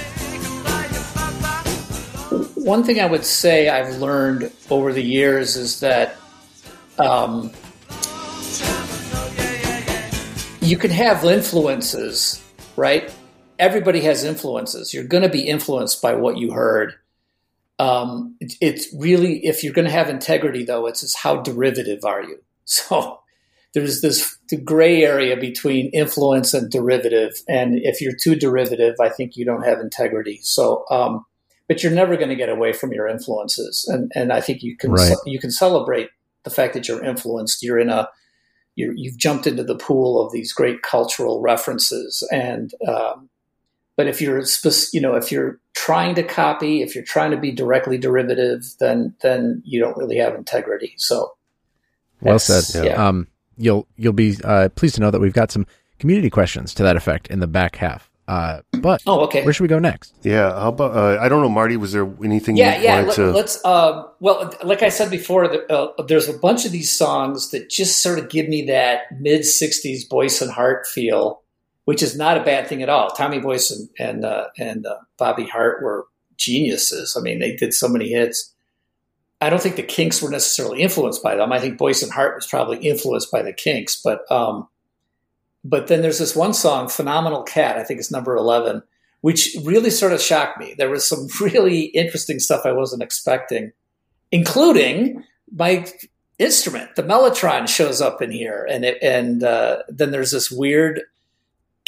one 2.56 2.84
thing 2.84 3.00
I 3.00 3.06
would 3.06 3.26
say 3.26 3.70
I've 3.70 3.98
learned 3.98 4.52
over 4.70 4.92
the 4.92 5.02
years 5.02 5.56
is 5.56 5.80
that 5.80 6.18
um, 6.98 7.52
you 10.62 10.78
can 10.78 10.92
have 10.92 11.24
influences, 11.24 12.44
right? 12.76 13.14
Everybody 13.58 14.02
has 14.02 14.24
influences. 14.24 14.94
You're 14.94 15.06
going 15.06 15.24
to 15.24 15.30
be 15.30 15.42
influenced 15.42 16.02
by 16.02 16.14
what 16.14 16.38
you 16.38 16.52
heard. 16.52 16.96
Um, 17.80 18.36
it- 18.40 18.56
it's 18.62 18.88
really, 18.94 19.46
if 19.46 19.64
you're 19.64 19.74
going 19.74 19.86
to 19.88 19.92
have 19.92 20.10
integrity, 20.10 20.64
though, 20.66 20.86
it's 20.86 21.02
just 21.02 21.18
how 21.18 21.38
derivative 21.42 22.04
are 22.06 22.24
you? 22.24 22.40
So 22.66 23.20
there's 23.74 24.02
this 24.02 24.38
the 24.50 24.58
gray 24.58 25.04
area 25.04 25.36
between 25.38 25.90
influence 25.92 26.54
and 26.54 26.70
derivative. 26.72 27.42
And 27.48 27.80
if 27.82 28.00
you're 28.00 28.16
too 28.16 28.36
derivative, 28.36 28.96
I 29.02 29.10
think 29.10 29.36
you 29.36 29.44
don't 29.46 29.64
have 29.66 29.80
integrity. 29.80 30.40
So, 30.44 30.86
um, 30.92 31.26
but 31.68 31.82
you're 31.82 31.92
never 31.92 32.16
going 32.16 32.30
to 32.30 32.36
get 32.36 32.50
away 32.50 32.74
from 32.74 32.92
your 32.94 33.08
influences. 33.08 33.88
And, 33.88 34.12
and 34.16 34.32
I 34.32 34.40
think 34.42 34.62
you 34.62 34.78
can, 34.78 34.92
Right. 34.92 35.16
you 35.26 35.40
can 35.40 35.50
celebrate 35.52 36.10
the 36.44 36.50
fact 36.52 36.74
that 36.76 36.88
you're 36.88 37.04
influenced. 37.04 37.64
You're 37.64 37.80
in 37.80 37.90
a, 37.90 38.10
you're, 38.76 38.94
you've 38.96 39.18
jumped 39.18 39.46
into 39.48 39.64
the 39.64 39.78
pool 39.78 40.24
of 40.24 40.32
these 40.32 40.54
great 40.54 40.82
cultural 40.84 41.42
references. 41.42 42.28
And, 42.32 42.72
um, 42.88 43.29
but 44.00 44.08
if 44.08 44.22
you're, 44.22 44.46
spec- 44.46 44.94
you 44.94 45.02
know, 45.02 45.16
if 45.18 45.30
you're 45.30 45.60
trying 45.76 46.16
to 46.16 46.24
copy, 46.24 46.82
if 46.82 46.96
you're 46.96 47.04
trying 47.04 47.32
to 47.32 47.38
be 47.38 47.52
directly 47.52 47.98
derivative, 47.98 48.64
then, 48.80 49.14
then 49.22 49.62
you 49.66 49.78
don't 49.78 49.98
really 49.98 50.16
have 50.16 50.36
integrity. 50.36 50.94
So, 50.96 51.34
Well 52.22 52.40
said. 52.40 52.86
Yeah. 52.86 52.94
Um, 52.94 53.28
you'll 53.58 53.90
you'll 53.98 54.14
be 54.14 54.38
uh, 54.42 54.70
pleased 54.70 54.96
to 54.96 55.02
know 55.02 55.12
that 55.12 55.20
we've 55.20 55.34
got 55.34 55.52
some 55.52 55.68
community 56.00 56.30
questions 56.30 56.74
to 56.76 56.84
that 56.84 56.96
effect 56.96 57.28
in 57.28 57.42
the 57.42 57.48
back 57.48 57.76
half. 57.76 58.10
Uh, 58.26 58.62
but 58.80 59.04
Oh, 59.06 59.26
okay. 59.26 59.44
where 59.44 59.52
should 59.52 59.64
we 59.64 59.68
go 59.68 59.80
next? 59.80 60.16
yeah, 60.22 60.50
how 60.54 60.70
about 60.70 60.96
uh, 60.96 61.20
I 61.20 61.28
don't 61.28 61.42
know, 61.42 61.50
Marty. 61.50 61.76
Was 61.76 61.92
there 61.92 62.10
anything 62.24 62.56
yeah, 62.56 62.78
you 62.78 62.84
yeah. 62.86 62.96
wanted 62.96 63.08
Let, 63.08 63.16
to? 63.16 63.32
Let's. 63.32 63.66
Uh, 63.66 64.04
well, 64.22 64.54
like 64.64 64.82
I 64.82 64.88
said 64.88 65.12
before, 65.12 65.50
the, 65.50 65.70
uh, 65.70 66.04
there's 66.04 66.30
a 66.30 66.38
bunch 66.38 66.64
of 66.66 66.72
these 66.72 66.90
songs 66.90 67.52
that 67.52 67.70
just 67.70 68.02
sort 68.02 68.18
of 68.18 68.30
give 68.30 68.48
me 68.48 68.62
that 68.68 69.20
mid 69.20 69.42
'60s 69.42 70.08
Boyce 70.08 70.42
and 70.42 70.52
Hart 70.52 70.88
feel, 70.88 71.42
which 71.90 72.04
is 72.04 72.16
not 72.16 72.38
a 72.38 72.44
bad 72.44 72.68
thing 72.68 72.84
at 72.84 72.90
all. 72.90 73.10
Tommy 73.10 73.40
Boyce 73.40 73.72
and 73.72 73.90
and, 73.98 74.24
uh, 74.24 74.50
and 74.60 74.86
uh, 74.86 74.98
Bobby 75.18 75.46
Hart 75.46 75.82
were 75.82 76.06
geniuses. 76.38 77.18
I 77.18 77.22
mean, 77.22 77.40
they 77.40 77.56
did 77.56 77.74
so 77.74 77.88
many 77.88 78.10
hits. 78.10 78.54
I 79.42 79.50
don't 79.50 79.60
think 79.60 79.76
the 79.76 79.82
Kinks 79.82 80.22
were 80.22 80.30
necessarily 80.30 80.84
influenced 80.84 81.24
by 81.24 81.36
them. 81.36 81.52
I 81.52 81.60
think 81.60 81.80
Boyce 81.80 82.04
and 82.04 82.12
Hart 82.12 82.36
was 82.36 82.46
probably 82.46 82.78
influenced 82.78 83.32
by 83.32 83.42
the 83.42 83.54
Kinks, 83.54 84.00
but 84.00 84.32
um, 84.32 84.68
but 85.64 85.88
then 85.88 86.04
there's 86.04 86.20
this 86.20 86.36
one 86.36 86.54
song, 86.54 86.90
"Phenomenal 86.90 87.42
Cat." 87.42 87.80
I 87.80 87.84
think 87.84 88.00
it's 88.00 88.12
number 88.12 88.36
eleven, 88.36 88.84
which 89.22 89.58
really 89.64 89.90
sort 89.90 90.14
of 90.14 90.22
shocked 90.22 90.60
me. 90.60 90.76
There 90.78 90.92
was 90.92 91.10
some 91.10 91.28
really 91.42 91.86
interesting 91.86 92.38
stuff 92.38 92.68
I 92.68 92.72
wasn't 92.72 93.02
expecting, 93.02 93.72
including 94.32 95.24
my 95.52 95.88
instrument. 96.38 96.96
The 96.96 97.02
Mellotron 97.02 97.68
shows 97.68 98.00
up 98.00 98.22
in 98.22 98.30
here, 98.30 98.68
and 98.70 98.86
it, 98.86 99.00
and 99.02 99.44
uh, 99.44 99.78
then 99.88 100.12
there's 100.12 100.30
this 100.30 100.52
weird 100.52 101.02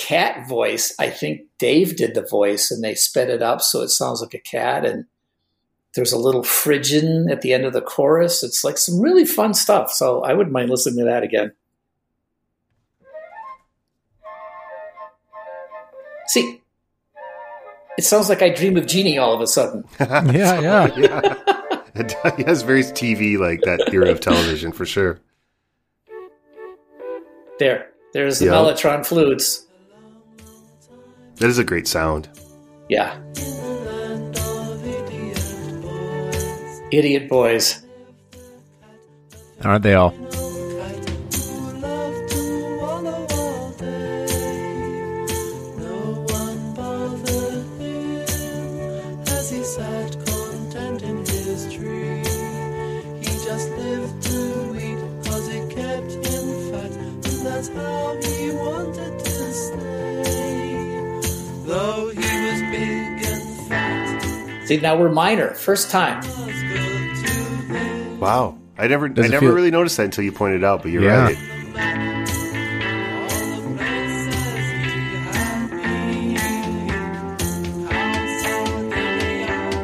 cat 0.01 0.47
voice. 0.47 0.93
I 0.99 1.09
think 1.09 1.41
Dave 1.59 1.95
did 1.95 2.15
the 2.15 2.25
voice, 2.25 2.71
and 2.71 2.83
they 2.83 2.95
sped 2.95 3.29
it 3.29 3.41
up 3.43 3.61
so 3.61 3.81
it 3.81 3.89
sounds 3.89 4.21
like 4.21 4.33
a 4.33 4.39
cat. 4.39 4.83
And 4.85 5.05
there's 5.95 6.11
a 6.11 6.17
little 6.17 6.43
Phrygian 6.43 7.29
at 7.29 7.41
the 7.41 7.53
end 7.53 7.65
of 7.65 7.73
the 7.73 7.81
chorus. 7.81 8.43
It's 8.43 8.63
like 8.63 8.77
some 8.77 8.99
really 8.99 9.25
fun 9.25 9.53
stuff. 9.53 9.91
So 9.91 10.23
I 10.23 10.33
wouldn't 10.33 10.53
mind 10.53 10.69
listening 10.69 10.99
to 10.99 11.05
that 11.05 11.23
again. 11.23 11.51
See, 16.27 16.61
it 17.97 18.03
sounds 18.03 18.29
like 18.29 18.41
I 18.41 18.49
dream 18.49 18.77
of 18.77 18.87
Jeannie 18.87 19.17
all 19.17 19.33
of 19.33 19.41
a 19.41 19.47
sudden. 19.47 19.83
yeah, 19.99 20.59
yeah. 20.59 20.87
yeah, 20.97 21.81
it 21.93 22.47
has 22.47 22.61
very 22.63 22.83
TV 22.83 23.37
like 23.37 23.61
that 23.61 23.93
era 23.93 24.09
of 24.09 24.21
television 24.21 24.71
for 24.71 24.85
sure. 24.85 25.19
There, 27.59 27.89
there's 28.13 28.39
the 28.39 28.45
Yeah. 28.45 28.53
Mellotron 28.53 29.05
flutes. 29.05 29.67
That 31.41 31.49
is 31.49 31.57
a 31.57 31.63
great 31.63 31.87
sound. 31.87 32.29
Yeah. 32.87 33.17
Idiot 36.91 37.29
boys. 37.29 37.81
Aren't 39.63 39.81
they 39.81 39.95
all? 39.95 40.13
Fat, 64.75 64.79
See, 64.79 64.81
now 64.81 64.97
we're 64.97 65.11
minor. 65.11 65.53
First 65.53 65.91
time. 65.91 66.17
was 66.19 66.35
good 66.35 67.15
to 67.25 67.31
him. 67.73 68.19
Wow. 68.19 68.57
I 68.77 68.87
never 68.87 69.09
Does 69.09 69.25
I 69.25 69.29
never 69.29 69.47
feel- 69.47 69.55
really 69.55 69.71
noticed 69.71 69.97
that 69.97 70.05
until 70.05 70.23
you 70.23 70.31
pointed 70.31 70.61
it 70.61 70.65
out, 70.65 70.81
but 70.81 70.91
you're 70.91 71.03
Yeah. 71.03 71.23
right. 71.25 71.37
All 71.41 71.47
the 73.61 73.77
places 73.77 74.35
he 74.35 74.41
had 76.35 76.51
been, 76.89 77.87
how 77.87 78.27
so 78.41 78.89
they 78.89 79.47
all 79.47 79.81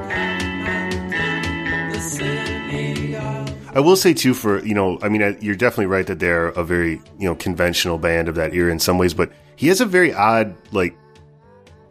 the 1.91 1.99
city 1.99 3.15
of 3.15 3.75
I 3.75 3.79
will 3.79 3.95
say 3.95 4.13
too, 4.13 4.33
for 4.33 4.63
you 4.65 4.73
know, 4.73 4.97
I 5.01 5.09
mean, 5.09 5.37
you're 5.41 5.55
definitely 5.55 5.87
right 5.87 6.05
that 6.07 6.19
they're 6.19 6.47
a 6.47 6.63
very 6.63 6.93
you 7.19 7.27
know 7.27 7.35
conventional 7.35 7.97
band 7.97 8.27
of 8.29 8.35
that 8.35 8.53
era 8.53 8.71
in 8.71 8.79
some 8.79 8.97
ways, 8.97 9.13
but 9.13 9.31
he 9.55 9.67
has 9.67 9.81
a 9.81 9.85
very 9.85 10.13
odd 10.13 10.55
like 10.71 10.95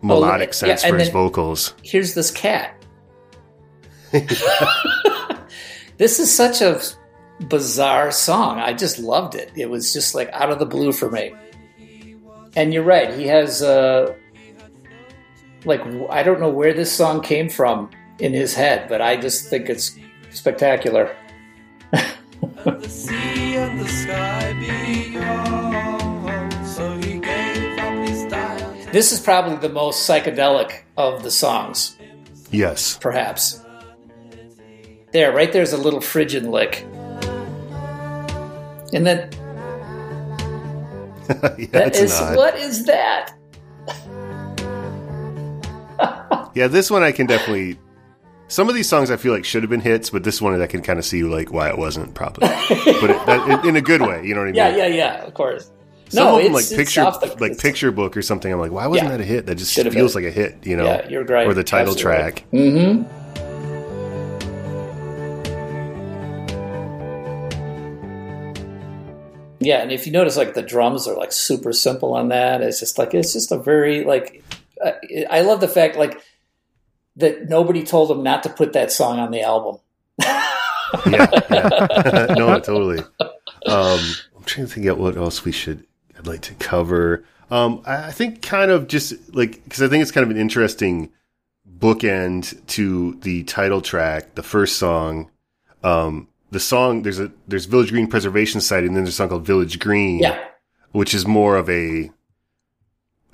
oh, 0.02 0.06
melodic 0.06 0.48
yeah, 0.48 0.52
sense 0.54 0.82
and 0.84 0.92
for 0.92 0.98
his 0.98 1.08
then- 1.08 1.12
vocals. 1.12 1.74
Here's 1.82 2.14
this 2.14 2.30
cat. 2.30 2.72
this 5.98 6.18
is 6.20 6.32
such 6.32 6.60
a 6.60 6.80
bizarre 7.48 8.10
song. 8.12 8.58
I 8.58 8.72
just 8.72 8.98
loved 8.98 9.34
it. 9.34 9.52
It 9.56 9.68
was 9.68 9.92
just 9.92 10.14
like 10.14 10.30
out 10.32 10.50
of 10.50 10.58
the 10.58 10.66
blue 10.66 10.92
for 10.92 11.10
me. 11.10 11.34
And 12.54 12.72
you're 12.72 12.82
right. 12.84 13.12
He 13.14 13.26
has 13.26 13.62
uh 13.62 14.14
like 15.64 15.82
I 16.10 16.22
don't 16.22 16.40
know 16.40 16.50
where 16.50 16.72
this 16.72 16.92
song 16.92 17.20
came 17.20 17.48
from 17.48 17.90
in 18.18 18.32
his 18.32 18.54
head, 18.54 18.88
but 18.88 19.02
I 19.02 19.16
just 19.16 19.50
think 19.50 19.68
it's 19.68 19.98
spectacular. 20.30 21.14
the 21.90 22.88
sea 22.88 23.56
and 23.56 23.80
the 23.80 23.88
sky 23.88 24.52
beyond. 25.12 26.66
So 26.66 26.96
he 26.98 27.18
gave 27.18 27.78
up 27.78 28.08
his 28.08 28.24
diet. 28.26 28.92
This 28.92 29.12
is 29.12 29.20
probably 29.20 29.56
the 29.56 29.68
most 29.68 30.08
psychedelic 30.08 30.82
of 30.96 31.22
the 31.22 31.30
songs, 31.30 31.96
Yes, 32.50 32.96
perhaps. 33.00 33.60
There, 35.12 35.32
right 35.32 35.52
there's 35.52 35.72
a 35.72 35.76
little 35.76 36.00
Phrygian 36.00 36.50
lick. 36.50 36.84
And 38.92 39.06
then 39.06 39.30
yeah, 41.58 41.66
that's 41.70 41.98
is 41.98 42.18
what 42.36 42.56
is 42.56 42.84
that? 42.86 43.32
Yeah, 46.54 46.68
this 46.68 46.90
one 46.90 47.02
I 47.02 47.12
can 47.12 47.26
definitely. 47.26 47.78
Some 48.48 48.68
of 48.70 48.74
these 48.74 48.88
songs 48.88 49.10
I 49.10 49.16
feel 49.16 49.34
like 49.34 49.44
should 49.44 49.62
have 49.62 49.68
been 49.68 49.80
hits, 49.80 50.08
but 50.08 50.24
this 50.24 50.40
one 50.40 50.58
I 50.60 50.66
can 50.66 50.80
kind 50.80 50.98
of 50.98 51.04
see 51.04 51.22
like 51.22 51.52
why 51.52 51.68
it 51.68 51.76
wasn't 51.76 52.14
probably, 52.14 52.48
but 52.48 53.10
it, 53.10 53.26
that, 53.26 53.64
in 53.66 53.76
a 53.76 53.80
good 53.82 54.00
way. 54.00 54.24
You 54.24 54.34
know 54.34 54.40
what 54.40 54.48
I 54.48 54.52
mean? 54.52 54.54
Yeah, 54.54 54.76
yeah, 54.76 54.86
yeah. 54.86 55.24
Of 55.24 55.34
course. 55.34 55.70
Some 56.08 56.24
no, 56.24 56.36
of 56.38 56.44
them 56.44 56.54
it's, 56.54 56.70
like 56.70 56.78
picture 56.78 57.02
the, 57.02 57.36
like 57.40 57.58
picture 57.58 57.90
book 57.90 58.16
or 58.16 58.22
something. 58.22 58.50
I'm 58.50 58.58
like, 58.60 58.70
why 58.70 58.86
wasn't 58.86 59.10
Yeah. 59.10 59.16
that 59.16 59.22
a 59.22 59.26
hit? 59.26 59.46
That 59.46 59.56
just 59.56 59.74
feels 59.74 60.14
been. 60.14 60.24
like 60.24 60.32
a 60.32 60.34
hit, 60.34 60.66
you 60.66 60.76
know? 60.76 60.84
Yeah, 60.84 61.08
you're 61.08 61.24
right. 61.24 61.46
Or 61.46 61.52
the 61.52 61.64
title 61.64 61.92
Absolutely 61.92 62.02
track. 62.02 62.44
Mm-hmm. 62.52 63.15
Yeah, 69.66 69.82
and 69.82 69.90
if 69.90 70.06
you 70.06 70.12
notice, 70.12 70.36
like 70.36 70.54
the 70.54 70.62
drums 70.62 71.08
are 71.08 71.16
like 71.16 71.32
super 71.32 71.72
simple 71.72 72.14
on 72.14 72.28
that. 72.28 72.62
It's 72.62 72.78
just 72.78 72.98
like 72.98 73.14
it's 73.14 73.32
just 73.32 73.50
a 73.50 73.58
very 73.58 74.04
like. 74.04 74.44
I 75.28 75.40
love 75.40 75.60
the 75.60 75.66
fact 75.66 75.96
like 75.96 76.22
that 77.16 77.48
nobody 77.48 77.82
told 77.82 78.08
him 78.08 78.22
not 78.22 78.44
to 78.44 78.48
put 78.48 78.74
that 78.74 78.92
song 78.92 79.18
on 79.18 79.32
the 79.32 79.42
album. 79.42 79.80
yeah, 80.22 81.26
yeah. 81.50 82.26
no, 82.38 82.60
totally. 82.60 83.00
Um, 83.66 84.00
I'm 84.36 84.44
trying 84.44 84.68
to 84.68 84.72
think 84.72 84.86
out 84.86 84.98
what 84.98 85.16
else 85.16 85.44
we 85.44 85.50
should. 85.50 85.84
I'd 86.16 86.28
like 86.28 86.42
to 86.42 86.54
cover. 86.54 87.24
Um, 87.50 87.82
I 87.84 88.06
I 88.06 88.12
think 88.12 88.42
kind 88.42 88.70
of 88.70 88.86
just 88.86 89.14
like 89.34 89.64
because 89.64 89.82
I 89.82 89.88
think 89.88 90.02
it's 90.02 90.12
kind 90.12 90.22
of 90.22 90.30
an 90.30 90.40
interesting 90.40 91.10
bookend 91.76 92.64
to 92.68 93.18
the 93.22 93.42
title 93.42 93.80
track, 93.80 94.36
the 94.36 94.44
first 94.44 94.76
song. 94.76 95.28
Um, 95.82 96.28
the 96.56 96.60
song 96.60 97.02
there's 97.02 97.20
a 97.20 97.30
there's 97.46 97.66
Village 97.66 97.90
Green 97.90 98.06
Preservation 98.06 98.62
Society, 98.62 98.86
and 98.86 98.96
then 98.96 99.04
there's 99.04 99.12
a 99.12 99.16
song 99.18 99.28
called 99.28 99.44
Village 99.44 99.78
Green, 99.78 100.20
Yeah, 100.20 100.42
which 100.92 101.12
is 101.12 101.26
more 101.26 101.58
of 101.58 101.68
a. 101.68 102.10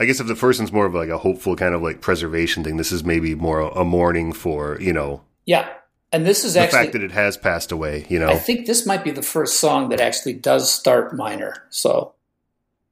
I 0.01 0.07
guess 0.07 0.19
if 0.19 0.27
the 0.27 0.35
first 0.35 0.59
one's 0.59 0.73
more 0.73 0.87
of 0.87 0.95
like 0.95 1.09
a 1.09 1.19
hopeful 1.19 1.55
kind 1.55 1.73
of 1.73 1.83
like 1.83 2.01
preservation 2.01 2.65
thing, 2.65 2.79
this 2.79 2.91
is 2.91 3.05
maybe 3.05 3.37
more 3.37 3.61
a 3.61 3.85
mourning 3.85 4.33
for 4.33 4.77
you 4.81 4.93
know 4.93 5.23
yeah, 5.47 5.69
and 6.11 6.27
this 6.27 6.45
is 6.45 6.57
actually 6.57 6.71
the 6.73 6.79
actually 6.79 6.87
fact 6.87 6.93
that 6.95 7.03
it 7.05 7.13
has 7.13 7.37
passed 7.37 7.71
away. 7.71 8.07
You 8.09 8.19
know, 8.19 8.29
I 8.29 8.39
think 8.39 8.67
this 8.67 8.85
might 8.87 9.05
be 9.05 9.13
the 9.13 9.23
first 9.23 9.61
song 9.61 9.91
that 9.91 10.01
actually 10.01 10.33
does 10.33 10.73
start 10.73 11.15
minor. 11.15 11.63
So, 11.71 12.15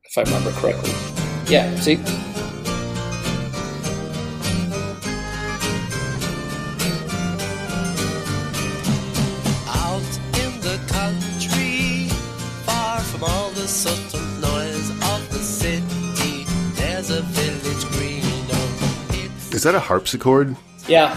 if 0.04 0.16
I 0.16 0.22
remember 0.22 0.52
correctly, 0.52 0.92
yeah. 1.52 1.74
See, 1.80 1.96
is 19.60 19.64
that 19.64 19.74
a 19.74 19.80
harpsichord? 19.80 20.56
yeah, 20.88 21.12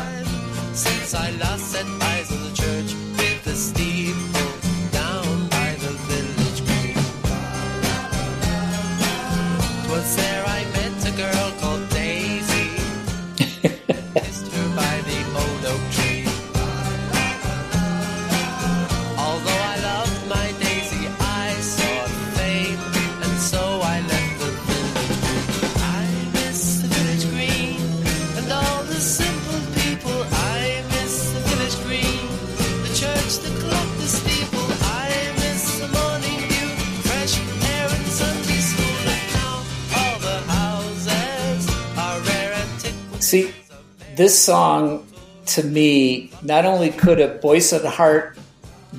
this 44.15 44.37
song 44.37 45.05
to 45.47 45.63
me 45.63 46.31
not 46.41 46.65
only 46.65 46.89
could 46.89 47.19
have 47.19 47.41
Boyce 47.41 47.73
and 47.73 47.85
Hart 47.85 48.37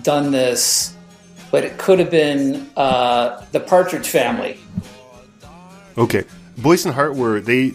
done 0.02 0.30
this, 0.32 0.94
but 1.50 1.64
it 1.64 1.78
could 1.78 1.98
have 1.98 2.10
been 2.10 2.68
uh, 2.76 3.44
the 3.52 3.60
Partridge 3.60 4.08
Family. 4.08 4.58
Okay, 5.96 6.24
Boyce 6.58 6.84
and 6.84 6.94
Hart 6.94 7.14
were 7.14 7.40
they 7.40 7.72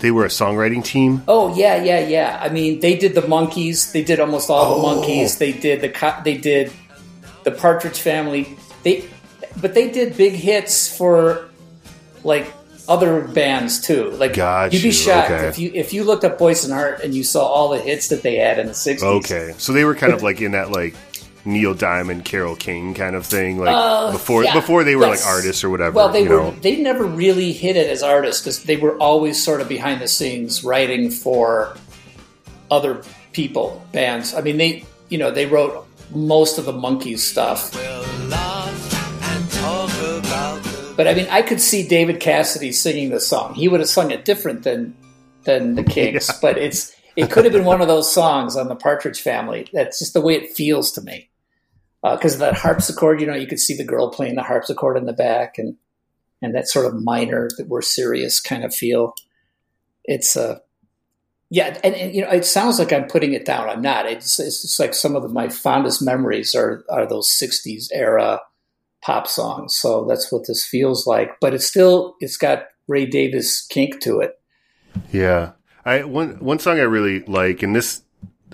they 0.00 0.10
were 0.10 0.24
a 0.26 0.28
songwriting 0.28 0.84
team. 0.84 1.22
Oh 1.26 1.56
yeah, 1.56 1.82
yeah, 1.82 2.00
yeah. 2.06 2.38
I 2.40 2.50
mean, 2.50 2.80
they 2.80 2.96
did 2.96 3.14
the 3.14 3.22
Monkees. 3.22 3.92
They 3.92 4.02
did 4.04 4.20
almost 4.20 4.50
all 4.50 4.80
the 4.80 4.86
Oh. 4.86 5.00
Monkees. 5.02 5.38
They 5.38 5.52
did 5.52 5.80
the 5.80 5.88
co- 5.88 6.20
they 6.24 6.36
did 6.36 6.70
the 7.44 7.50
Partridge 7.50 7.98
Family. 7.98 8.46
They, 8.82 9.08
but 9.60 9.72
they 9.74 9.90
did 9.90 10.16
big 10.16 10.34
hits 10.34 10.94
for 10.94 11.48
like 12.22 12.52
other 12.88 13.22
bands 13.22 13.80
too. 13.80 14.10
Like 14.10 14.34
Got 14.34 14.72
you'd 14.72 14.82
be 14.82 14.88
you, 14.88 14.92
shocked 14.92 15.30
okay. 15.30 15.46
if 15.48 15.58
you 15.58 15.70
if 15.74 15.92
you 15.92 16.04
looked 16.04 16.24
up 16.24 16.38
Boyce 16.38 16.64
and 16.64 16.72
Hart 16.72 17.00
and 17.02 17.14
you 17.14 17.24
saw 17.24 17.44
all 17.44 17.70
the 17.70 17.78
hits 17.78 18.08
that 18.08 18.22
they 18.22 18.36
had 18.36 18.58
in 18.58 18.66
the 18.66 18.74
sixties. 18.74 19.08
Okay, 19.08 19.54
so 19.58 19.72
they 19.72 19.84
were 19.84 19.94
kind 19.94 20.12
of 20.12 20.22
like 20.22 20.40
in 20.40 20.52
that 20.52 20.70
like 20.70 20.94
Neil 21.46 21.74
Diamond, 21.74 22.24
Carole 22.24 22.56
King 22.56 22.94
kind 22.94 23.14
of 23.16 23.26
thing, 23.26 23.58
like 23.58 23.74
Uh, 23.74 24.12
before 24.12 24.44
yeah, 24.44 24.54
before 24.54 24.84
they 24.84 24.96
were 24.96 25.06
yes. 25.06 25.24
like 25.24 25.34
artists 25.34 25.62
or 25.64 25.70
whatever. 25.70 25.96
Well, 25.96 26.08
they 26.10 26.22
you 26.24 26.30
were. 26.30 26.36
know. 26.36 26.50
They 26.52 26.76
never 26.76 27.04
really 27.04 27.52
hit 27.52 27.76
it 27.76 27.90
as 27.90 28.02
artists 28.02 28.42
because 28.42 28.62
they 28.64 28.76
were 28.76 28.96
always 28.98 29.42
sort 29.42 29.60
of 29.60 29.68
behind 29.68 30.00
the 30.00 30.08
scenes 30.08 30.64
writing 30.64 31.10
for 31.10 31.76
other 32.70 33.02
people, 33.32 33.84
bands. 33.92 34.34
I 34.34 34.40
mean, 34.40 34.56
they 34.56 34.84
you 35.08 35.18
know 35.18 35.30
they 35.30 35.46
wrote 35.46 35.86
most 36.14 36.58
of 36.58 36.64
the 36.64 36.72
Monkees 36.72 37.18
stuff. 37.20 37.74
We'll 37.74 38.03
But 40.96 41.08
I 41.08 41.14
mean, 41.14 41.26
I 41.28 41.42
could 41.42 41.60
see 41.60 41.86
David 41.86 42.20
Cassidy 42.20 42.70
singing 42.72 43.10
the 43.10 43.20
song. 43.20 43.54
He 43.54 43.68
would 43.68 43.80
have 43.80 43.88
sung 43.88 44.10
it 44.10 44.24
different 44.24 44.62
than 44.62 44.96
than 45.44 45.74
the 45.74 45.82
Kinks, 45.82 46.30
but 46.40 46.56
it's 46.56 46.94
it 47.16 47.30
could 47.30 47.44
have 47.44 47.52
been 47.52 47.64
one 47.64 47.80
of 47.80 47.88
those 47.88 48.12
songs 48.12 48.56
on 48.56 48.68
the 48.68 48.76
Partridge 48.76 49.20
Family. 49.20 49.68
That's 49.72 49.98
just 49.98 50.14
the 50.14 50.20
way 50.20 50.34
it 50.34 50.54
feels 50.54 50.92
to 50.92 51.00
me. 51.00 51.30
Because 52.02 52.34
of 52.34 52.40
that 52.40 52.58
harpsichord, 52.58 53.20
you 53.20 53.26
know, 53.26 53.34
you 53.34 53.46
could 53.46 53.60
see 53.60 53.74
the 53.74 53.84
girl 53.84 54.10
playing 54.10 54.34
the 54.34 54.42
harpsichord 54.42 54.96
in 54.96 55.06
the 55.06 55.12
back, 55.12 55.58
and 55.58 55.76
and 56.42 56.54
that 56.54 56.68
sort 56.68 56.86
of 56.86 57.02
minor, 57.02 57.48
that 57.56 57.68
we're 57.68 57.82
serious 57.82 58.40
kind 58.40 58.64
of 58.64 58.74
feel. 58.74 59.14
It's 60.04 60.36
a 60.36 60.42
uh, 60.42 60.58
yeah, 61.50 61.78
and, 61.84 61.94
and, 61.94 62.14
you 62.14 62.22
know, 62.22 62.30
it 62.30 62.44
sounds 62.44 62.78
like 62.78 62.92
I'm 62.92 63.06
putting 63.06 63.32
it 63.32 63.44
down. 63.44 63.68
I'm 63.68 63.82
not. 63.82 64.06
It's 64.06 64.38
it's 64.40 64.62
just 64.62 64.80
like 64.80 64.94
some 64.94 65.14
of 65.14 65.22
the, 65.22 65.28
my 65.28 65.48
fondest 65.48 66.02
memories 66.02 66.54
are 66.54 66.84
are 66.88 67.06
those 67.06 67.30
'60s 67.30 67.88
era 67.92 68.40
pop 69.04 69.26
songs. 69.26 69.76
So 69.76 70.04
that's 70.08 70.32
what 70.32 70.46
this 70.46 70.64
feels 70.64 71.06
like. 71.06 71.30
But 71.40 71.54
it's 71.54 71.66
still 71.66 72.16
it's 72.20 72.36
got 72.36 72.64
Ray 72.88 73.06
Davies 73.06 73.66
kink 73.68 74.00
to 74.00 74.20
it. 74.20 74.38
Yeah, 75.12 75.52
I 75.84 76.04
one 76.04 76.38
one 76.38 76.58
song 76.58 76.78
I 76.78 76.82
really 76.82 77.20
like, 77.20 77.62
and 77.62 77.74
this 77.76 78.02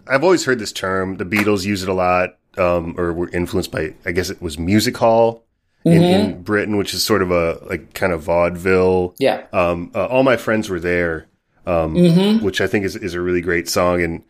I've 0.06 0.24
always 0.24 0.44
heard 0.44 0.59
this 0.59 0.72
term. 0.72 1.16
The 1.18 1.24
Beatles 1.24 1.64
use 1.64 1.82
it 1.82 1.89
a 1.89 1.94
lot, 1.94 2.39
um, 2.59 2.94
or 2.98 3.12
were 3.12 3.31
influenced 3.31 3.70
by. 3.70 3.94
I 4.05 4.12
guess 4.12 4.31
it 4.31 4.40
was 4.43 4.59
music 4.59 4.97
hall. 4.97 5.44
In, 5.82 5.93
Mm-hmm. 5.93 6.31
in 6.32 6.43
Britain, 6.43 6.77
which 6.77 6.93
is 6.93 7.02
sort 7.02 7.22
of 7.22 7.31
a 7.31 7.59
like 7.64 7.94
kind 7.94 8.12
of 8.12 8.20
vaudeville. 8.20 9.14
Yeah. 9.18 9.47
Um, 9.51 9.90
uh, 9.94 10.05
all 10.05 10.22
my 10.22 10.36
friends 10.36 10.68
were 10.68 10.78
there, 10.78 11.27
um, 11.64 11.94
Mm-hmm. 11.94 12.44
which 12.44 12.60
I 12.60 12.66
think 12.66 12.85
is 12.85 12.97
is 12.97 13.14
a 13.14 13.20
really 13.22 13.40
great 13.40 13.66
song, 13.66 14.02
and 14.02 14.22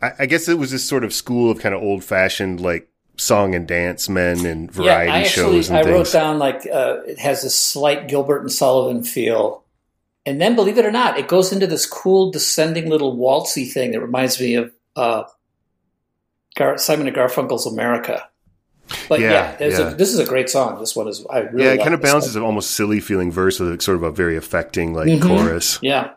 I, 0.00 0.12
I 0.20 0.26
guess 0.26 0.48
it 0.48 0.56
was 0.58 0.70
this 0.70 0.88
sort 0.88 1.04
of 1.04 1.12
school 1.12 1.50
of 1.50 1.58
kind 1.60 1.74
of 1.74 1.82
old 1.82 2.04
fashioned 2.04 2.62
like 2.62 2.88
song 3.18 3.54
and 3.54 3.66
dance 3.66 4.08
men 4.08 4.46
and 4.46 4.70
variety 4.70 5.08
yeah, 5.10 5.14
I 5.16 5.20
actually 5.20 5.56
shows 5.58 5.68
and 5.68 5.78
I 5.78 5.82
things. 5.82 5.92
wrote 5.92 6.12
down 6.12 6.38
like 6.38 6.66
uh, 6.72 6.98
it 7.06 7.18
has 7.18 7.44
a 7.44 7.50
slight 7.50 8.08
Gilbert 8.08 8.40
and 8.42 8.50
Sullivan 8.52 9.02
feel, 9.02 9.64
and 10.24 10.40
then 10.40 10.54
believe 10.54 10.78
it 10.78 10.86
or 10.86 10.92
not, 10.92 11.18
it 11.18 11.28
goes 11.28 11.52
into 11.52 11.66
this 11.66 11.84
cool 11.84 12.30
descending 12.30 12.88
little 12.88 13.16
waltzy 13.16 13.70
thing 13.70 13.90
that 13.92 14.00
reminds 14.00 14.40
me 14.40 14.54
of 14.54 14.72
uh, 14.96 15.24
Gar- 16.56 16.78
Simon 16.78 17.06
and 17.08 17.16
Garfunkel's 17.16 17.66
America. 17.66 18.28
But 19.08 19.20
Yeah, 19.20 19.54
yeah, 19.60 19.66
yeah. 19.68 19.88
A, 19.90 19.94
this 19.94 20.14
is 20.14 20.18
a 20.18 20.24
great 20.24 20.48
song. 20.48 20.78
This 20.80 20.96
one 20.96 21.08
is 21.08 21.24
I 21.28 21.40
really 21.40 21.64
yeah, 21.64 21.72
it 21.72 21.76
like 21.76 21.82
kind 21.84 21.94
of 21.94 22.00
balances 22.00 22.36
an 22.36 22.42
almost 22.42 22.70
silly 22.70 23.00
feeling 23.00 23.30
verse 23.30 23.60
with 23.60 23.82
sort 23.82 23.96
of 23.96 24.02
a 24.02 24.10
very 24.10 24.36
affecting 24.36 24.94
like 24.94 25.08
Mhm. 25.08 25.22
chorus. 25.22 25.78
Yeah, 25.82 26.12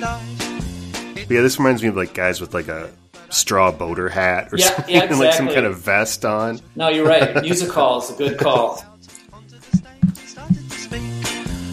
But 0.00 1.30
yeah, 1.30 1.42
this 1.42 1.58
reminds 1.58 1.82
me 1.82 1.88
of 1.88 1.96
like 1.96 2.14
guys 2.14 2.40
with 2.40 2.54
like 2.54 2.68
a 2.68 2.90
straw 3.28 3.70
boater 3.70 4.08
hat 4.08 4.52
or 4.52 4.56
Yeah, 4.56 4.66
something, 4.74 4.94
yeah, 4.94 5.02
and 5.10 5.18
like 5.18 5.34
some 5.34 5.46
kind 5.48 5.66
of 5.66 5.78
vest 5.78 6.24
on. 6.24 6.60
no, 6.74 6.88
you're 6.88 7.06
right. 7.06 7.40
Music 7.42 7.70
hall 7.70 8.00
is 8.02 8.10
a 8.10 8.14
good 8.14 8.38
call. 8.38 8.84
Onto 9.32 9.56
the 9.56 9.76
stage, 9.76 10.26
started 10.26 10.70
to 10.70 10.76
speak. 10.78 11.02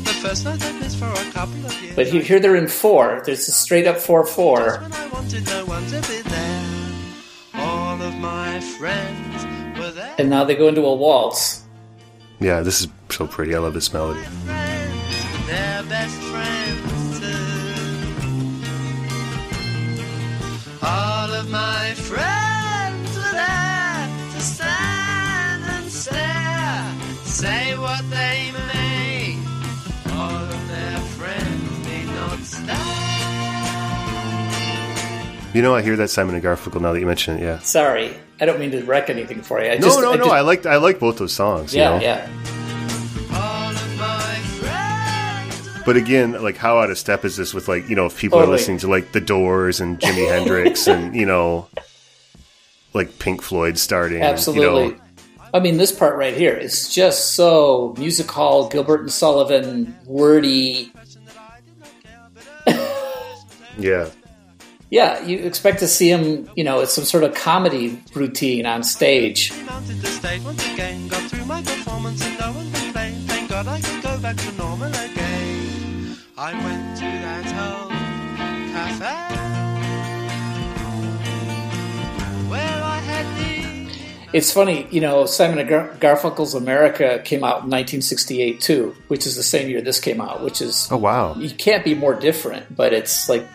The 0.06 0.14
first 0.22 0.46
night 0.46 0.64
I 0.64 0.72
missed 0.80 0.98
for 0.98 1.06
a 1.06 1.32
couple 1.32 1.66
of. 1.66 1.76
But 1.96 2.08
here, 2.08 2.22
here 2.22 2.40
they're 2.40 2.56
in 2.56 2.68
four. 2.68 3.24
There's 3.26 3.48
a 3.48 3.52
straight 3.52 3.88
up 3.88 3.98
four 3.98 4.26
four. 4.26 4.80
when 4.82 4.94
I 4.94 5.08
wanted 5.08 5.46
no 5.48 5.66
one 5.66 5.84
to 5.88 6.02
be 6.02 6.22
there. 6.22 6.64
All 7.56 8.00
of 8.02 8.14
my 8.16 8.60
friends 8.60 9.80
were 9.80 9.90
there. 9.92 10.14
And 10.20 10.30
now 10.30 10.44
they 10.44 10.54
go 10.56 10.68
into 10.68 10.82
a 10.86 10.96
waltz. 10.96 11.64
Yeah, 12.40 12.60
this 12.62 12.82
is 12.82 12.88
so 13.10 13.26
pretty. 13.26 13.56
I 13.56 13.58
love 13.60 13.74
this 13.74 13.92
melody. 13.92 14.22
My 21.50 21.94
friends 21.96 23.16
were 23.16 23.32
there 23.32 24.10
to 24.34 24.40
stand 24.42 25.64
and 25.66 25.92
stare, 25.92 26.94
say 27.24 27.78
what 27.78 28.04
they 28.10 28.52
may. 28.68 29.38
All 30.12 30.44
of 30.44 30.68
their 30.68 30.98
friends 31.18 31.88
need 31.88 32.06
not 32.08 32.40
stand. 32.40 32.76
You 35.56 35.62
know, 35.62 35.74
I 35.76 35.82
hear 35.82 35.96
that 35.96 36.10
Simon 36.10 36.36
and 36.36 36.44
Garfunkel 36.44 36.82
now 36.82 36.92
that 36.94 37.00
you 37.00 37.06
mention 37.06 37.38
it. 37.38 37.42
Yeah. 37.44 37.60
Sorry, 37.60 38.14
I 38.40 38.46
don't 38.46 38.60
mean 38.60 38.72
to 38.72 38.84
wreck 38.84 39.10
anything 39.10 39.42
for 39.42 39.60
you. 39.64 39.72
I 39.72 39.76
No, 39.76 39.82
just, 39.88 40.00
no, 40.00 40.12
I 40.12 40.16
no. 40.16 40.24
just- 40.26 40.36
I 40.36 40.42
like 40.42 40.66
I 40.66 40.76
like 40.78 41.00
both 41.00 41.18
those 41.18 41.34
songs. 41.34 41.74
you 41.74 41.80
yeah, 41.82 41.90
know? 41.98 42.02
yeah. 42.04 42.28
But 45.88 45.96
again, 45.96 46.34
like 46.44 46.58
how 46.58 46.80
out 46.80 46.92
of 46.92 46.98
step 46.98 47.24
is 47.24 47.38
this 47.38 47.54
with 47.54 47.70
like 47.70 47.88
you 47.88 47.96
know 47.96 48.08
if 48.08 48.18
people 48.18 48.40
are 48.40 48.42
Totally. 48.42 48.58
listening 48.58 48.78
to 48.80 48.90
like 48.90 49.14
The 49.14 49.22
Doors 49.22 49.80
and 49.80 49.98
Jimi 49.98 50.28
Hendrix 50.30 50.86
and 50.86 51.16
you 51.16 51.26
know 51.26 51.70
like 52.94 53.20
Pink 53.20 53.42
Floyd 53.42 53.78
starting. 53.78 54.22
Absolutely. 54.22 54.84
You 54.84 54.92
know, 54.92 55.02
I 55.54 55.62
mean, 55.62 55.78
this 55.78 55.94
part 55.94 56.18
right 56.18 56.36
here 56.36 56.54
is 56.54 56.94
just 56.94 57.36
so 57.36 57.96
music 57.98 58.30
hall, 58.30 58.68
Gilbert 58.68 59.00
and 59.00 59.10
Sullivan, 59.12 59.98
wordy. 60.06 60.92
yeah. 63.78 64.10
Yeah, 64.90 65.24
you 65.24 65.38
expect 65.40 65.80
to 65.80 65.88
see 65.88 66.12
him, 66.12 66.50
you 66.58 66.66
know, 66.66 66.82
it's 66.82 66.94
some 66.94 67.06
sort 67.06 67.24
of 67.24 67.34
comedy 67.34 68.04
routine 68.14 68.66
on 68.66 68.84
stage. 68.84 69.54
stage 69.54 70.44
once 70.44 70.74
again. 70.74 71.08
Got 71.08 71.30
through 71.30 71.46
my 71.46 71.62
performance 71.62 72.26
and 72.26 72.40
no 72.40 72.52
one 72.52 72.72
complained. 72.74 73.24
Thank 73.24 73.50
God 73.50 73.68
I 73.68 73.80
can 73.80 74.02
go 74.02 74.20
back 74.20 74.36
to 74.36 74.52
normal 74.54 74.90
again. 74.90 75.27
I 76.40 76.54
went 76.54 76.98
to 76.98 77.02
that 77.04 77.48
old 77.58 77.92
cafe 78.72 79.28
where 82.48 82.84
I 82.84 83.00
had 83.00 83.26
the 83.90 84.38
It's 84.38 84.52
funny, 84.54 84.88
you 84.92 85.02
know, 85.02 85.26
Simon 85.26 85.58
and 85.58 85.68
Gar- 85.68 85.96
Garfunkel's 86.00 86.54
America 86.54 87.22
came 87.26 87.44
out 87.44 87.64
in 87.64 87.72
1968 87.72 88.62
too, 88.62 88.96
which 89.08 89.26
is 89.26 89.36
the 89.36 89.42
same 89.44 89.68
year 89.70 89.82
this 89.82 90.00
came 90.00 90.22
out, 90.22 90.44
which 90.44 90.62
is 90.62 90.88
Oh 90.92 90.98
wow. 90.98 91.34
you 91.36 91.50
can't 91.50 91.84
be 91.84 91.96
more 91.96 92.14
different, 92.14 92.76
but 92.76 92.94
it's 92.94 93.28
like 93.28 93.48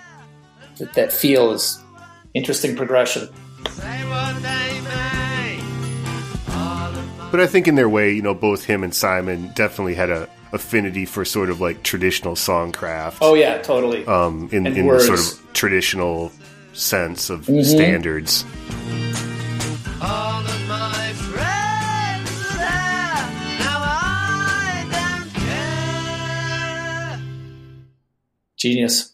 that, 0.78 0.94
that 0.94 1.12
feel 1.12 1.52
is 1.52 1.80
interesting 2.34 2.74
progression. 2.74 3.28
say 3.70 4.04
what 4.09 4.34
they 4.42 4.80
may. 4.80 5.60
All 6.48 6.90
of 6.90 7.18
my 7.18 7.30
But 7.30 7.38
I 7.40 7.46
think 7.46 7.68
in 7.68 7.76
their 7.76 7.88
way, 7.88 8.12
you 8.12 8.22
know, 8.22 8.34
both 8.34 8.64
him 8.64 8.82
and 8.82 8.92
Simon 8.92 9.52
definitely 9.54 9.94
had 9.94 10.10
a 10.10 10.28
affinity 10.53 11.05
for 11.07 11.24
sort 11.24 11.51
of 11.51 11.61
like 11.61 11.83
traditional 11.83 12.35
songcraft. 12.35 13.19
Oh 13.20 13.35
yeah, 13.35 13.59
totally. 13.59 14.05
um, 14.07 14.49
in, 14.53 14.66
and 14.66 14.77
in 14.77 14.87
the 14.87 15.01
sort 15.01 15.19
of 15.19 15.53
traditional 15.53 16.31
sense 16.73 17.31
of 17.31 17.47
Mm-hmm. 17.47 17.62
standards. 17.62 18.45
all 20.01 20.41
of 20.41 20.69
my 20.69 21.12
friends 21.15 22.31
are 22.51 22.57
there. 22.59 23.29
Now 23.61 23.81
I 23.83 24.87
don't 24.91 25.35
care. 25.35 27.20
Genius. 28.57 29.09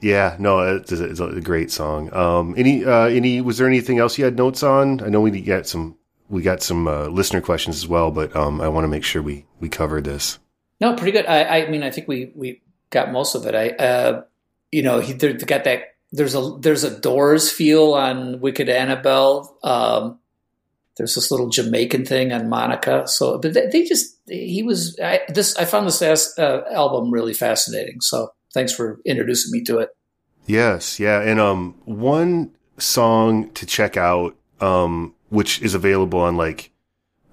Yeah, 0.00 0.36
no, 0.38 0.60
it's 0.76 0.92
a, 0.92 1.04
it's 1.04 1.20
a 1.20 1.40
great 1.40 1.70
song. 1.70 2.12
Um, 2.14 2.54
any, 2.56 2.84
uh, 2.84 3.06
any, 3.06 3.40
was 3.40 3.56
there 3.58 3.66
anything 3.66 3.98
else 3.98 4.18
you 4.18 4.24
had 4.24 4.36
notes 4.36 4.62
on? 4.62 5.00
I 5.02 5.08
know 5.08 5.20
we 5.22 5.40
got 5.40 5.66
some, 5.66 5.96
we 6.28 6.42
got 6.42 6.62
some 6.62 6.86
uh, 6.86 7.06
listener 7.08 7.40
questions 7.40 7.76
as 7.76 7.88
well, 7.88 8.10
but 8.10 8.36
um, 8.36 8.60
I 8.60 8.68
want 8.68 8.84
to 8.84 8.88
make 8.88 9.04
sure 9.04 9.22
we 9.22 9.46
we 9.58 9.68
cover 9.70 10.00
this. 10.02 10.38
No, 10.80 10.94
pretty 10.94 11.12
good. 11.12 11.26
I, 11.26 11.62
I 11.62 11.68
mean, 11.68 11.82
I 11.82 11.90
think 11.90 12.08
we 12.08 12.32
we 12.34 12.62
got 12.90 13.12
most 13.12 13.34
of 13.34 13.46
it. 13.46 13.54
I, 13.54 13.70
uh, 13.70 14.22
you 14.70 14.82
know, 14.82 15.00
he 15.00 15.14
got 15.14 15.64
that. 15.64 15.94
There's 16.12 16.34
a 16.34 16.56
there's 16.60 16.84
a 16.84 16.98
Doors 17.00 17.50
feel 17.50 17.94
on 17.94 18.40
Wicked 18.40 18.68
Annabelle. 18.68 19.56
Um, 19.62 20.18
there's 20.96 21.14
this 21.14 21.30
little 21.30 21.48
Jamaican 21.48 22.04
thing 22.04 22.32
on 22.32 22.48
Monica. 22.48 23.06
So, 23.06 23.38
but 23.38 23.54
they, 23.54 23.66
they 23.66 23.84
just 23.84 24.16
he 24.26 24.62
was 24.62 24.98
I, 25.02 25.20
this. 25.28 25.56
I 25.56 25.64
found 25.64 25.86
this 25.86 26.02
as, 26.02 26.34
uh, 26.38 26.62
album 26.72 27.10
really 27.10 27.34
fascinating. 27.34 28.00
So, 28.00 28.32
thanks 28.54 28.72
for 28.72 29.00
introducing 29.04 29.52
me 29.52 29.62
to 29.64 29.78
it. 29.78 29.90
Yes, 30.46 31.00
yeah, 31.00 31.20
and 31.20 31.40
um, 31.40 31.74
one 31.84 32.54
song 32.78 33.50
to 33.54 33.66
check 33.66 33.96
out, 33.96 34.36
um, 34.60 35.14
which 35.28 35.60
is 35.60 35.74
available 35.74 36.20
on 36.20 36.36
like, 36.36 36.70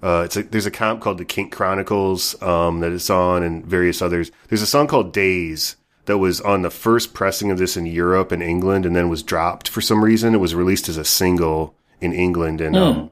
uh, 0.04 0.22
it's 0.26 0.36
a, 0.36 0.42
there's 0.42 0.66
a 0.66 0.70
comp 0.70 1.00
called 1.00 1.16
the 1.16 1.24
Kink 1.24 1.54
Kronikles, 1.54 2.40
um, 2.42 2.80
that 2.80 2.92
it's 2.92 3.08
on, 3.08 3.42
and 3.42 3.64
various 3.64 4.02
others. 4.02 4.30
There's 4.48 4.60
a 4.60 4.66
song 4.66 4.86
called 4.86 5.14
Days 5.14 5.76
that 6.04 6.18
was 6.18 6.42
on 6.42 6.60
the 6.60 6.70
first 6.70 7.14
pressing 7.14 7.50
of 7.50 7.56
this 7.56 7.74
in 7.74 7.86
Europe 7.86 8.30
and 8.30 8.42
England, 8.42 8.84
and 8.84 8.94
then 8.94 9.08
was 9.08 9.22
dropped 9.22 9.66
for 9.66 9.80
some 9.80 10.04
reason. 10.04 10.34
It 10.34 10.38
was 10.38 10.54
released 10.54 10.90
as 10.90 10.98
a 10.98 11.06
single 11.06 11.74
in 12.02 12.12
England, 12.12 12.60
and 12.60 12.76
um, 12.76 13.10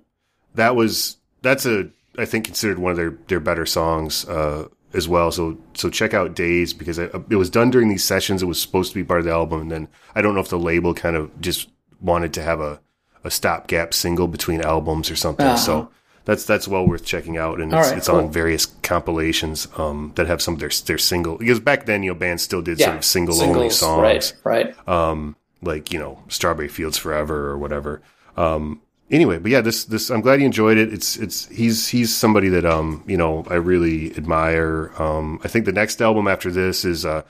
that 0.54 0.76
was 0.76 1.16
that's 1.40 1.64
a 1.64 1.88
I 2.18 2.26
think 2.26 2.44
considered 2.44 2.78
one 2.78 2.90
of 2.90 2.98
their 2.98 3.16
their 3.26 3.40
better 3.40 3.64
songs 3.64 4.26
uh, 4.26 4.68
as 4.92 5.08
well. 5.08 5.32
So 5.32 5.56
so 5.72 5.88
check 5.88 6.12
out 6.12 6.34
Days 6.34 6.74
because 6.74 6.98
it, 6.98 7.10
it 7.30 7.36
was 7.36 7.48
done 7.48 7.70
during 7.70 7.88
these 7.88 8.04
sessions. 8.04 8.42
It 8.42 8.46
was 8.46 8.60
supposed 8.60 8.92
to 8.92 8.98
be 8.98 9.04
part 9.04 9.20
of 9.20 9.24
the 9.24 9.32
album, 9.32 9.62
and 9.62 9.70
then 9.70 9.88
I 10.14 10.20
don't 10.20 10.34
know 10.34 10.42
if 10.42 10.50
the 10.50 10.58
label 10.58 10.92
kind 10.92 11.16
of 11.16 11.40
just 11.40 11.70
wanted 12.02 12.34
to 12.34 12.42
have 12.42 12.60
a 12.60 12.80
a 13.24 13.30
stopgap 13.30 13.94
single 13.94 14.28
between 14.28 14.60
albums 14.60 15.10
or 15.10 15.16
something. 15.16 15.46
Uh-huh. 15.46 15.56
So 15.56 15.88
that's 16.24 16.44
that's 16.44 16.68
well 16.68 16.86
worth 16.86 17.04
checking 17.04 17.36
out, 17.36 17.60
and 17.60 17.72
it's, 17.72 17.88
right, 17.88 17.98
it's 17.98 18.08
cool. 18.08 18.18
on 18.18 18.30
various 18.30 18.66
compilations 18.66 19.66
um, 19.76 20.12
that 20.14 20.26
have 20.26 20.40
some 20.40 20.54
of 20.54 20.60
their 20.60 20.70
their 20.86 20.98
single 20.98 21.36
because 21.36 21.60
back 21.60 21.86
then 21.86 22.02
you 22.02 22.12
know 22.12 22.18
bands 22.18 22.42
still 22.42 22.62
did 22.62 22.78
Yeah, 22.78 22.86
sort 22.86 22.96
of 22.98 23.04
single 23.04 23.42
only 23.42 23.70
songs 23.70 24.34
Right, 24.44 24.74
right. 24.74 24.88
um, 24.88 25.36
like 25.62 25.92
you 25.92 25.98
know 25.98 26.22
Strawberry 26.28 26.68
Fields 26.68 26.98
Forever 26.98 27.48
or 27.48 27.58
whatever. 27.58 28.02
Um, 28.36 28.80
anyway, 29.10 29.38
but 29.38 29.50
yeah, 29.50 29.60
this 29.60 29.84
this 29.84 30.10
I'm 30.10 30.20
glad 30.20 30.40
you 30.40 30.46
enjoyed 30.46 30.78
it. 30.78 30.92
It's 30.92 31.16
it's 31.16 31.46
he's 31.48 31.88
he's 31.88 32.14
somebody 32.14 32.48
that 32.50 32.64
um 32.64 33.02
you 33.06 33.16
know 33.16 33.44
I 33.48 33.54
really 33.54 34.16
admire. 34.16 34.92
Um, 34.98 35.40
I 35.44 35.48
think 35.48 35.64
the 35.64 35.72
next 35.72 36.00
album 36.00 36.28
after 36.28 36.50
this 36.50 36.84
is 36.84 37.04
uh, 37.04 37.22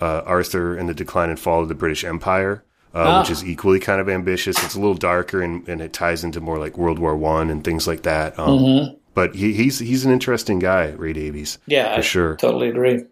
uh 0.00 0.22
Arthur 0.24 0.76
and 0.76 0.88
the 0.88 0.94
Decline 0.94 1.30
and 1.30 1.38
Fall 1.38 1.62
of 1.62 1.68
the 1.68 1.74
British 1.74 2.04
Empire. 2.04 2.62
Uh, 2.94 2.98
Ah. 2.98 3.20
Which 3.20 3.30
is 3.30 3.44
equally 3.44 3.78
kind 3.78 4.00
of 4.00 4.08
ambitious. 4.08 4.56
It's 4.64 4.74
a 4.74 4.80
little 4.80 4.94
darker 4.94 5.42
and, 5.42 5.68
and 5.68 5.82
it 5.82 5.92
ties 5.92 6.24
into 6.24 6.40
more 6.40 6.58
like 6.58 6.78
World 6.78 6.98
War 6.98 7.14
One 7.14 7.50
and 7.50 7.62
things 7.62 7.86
like 7.86 8.02
that. 8.04 8.38
Um, 8.38 8.96
But 9.14 9.34
he, 9.34 9.52
he's 9.52 9.78
he's 9.78 10.04
an 10.06 10.12
interesting 10.12 10.58
guy, 10.58 10.90
Ray 10.90 11.12
Davies. 11.12 11.58
Mm-hmm. 11.62 11.70
Yeah, 11.72 11.92
for 11.94 11.98
I 11.98 12.02
sure. 12.02 12.36
Totally 12.36 12.68
agree. 12.70 13.04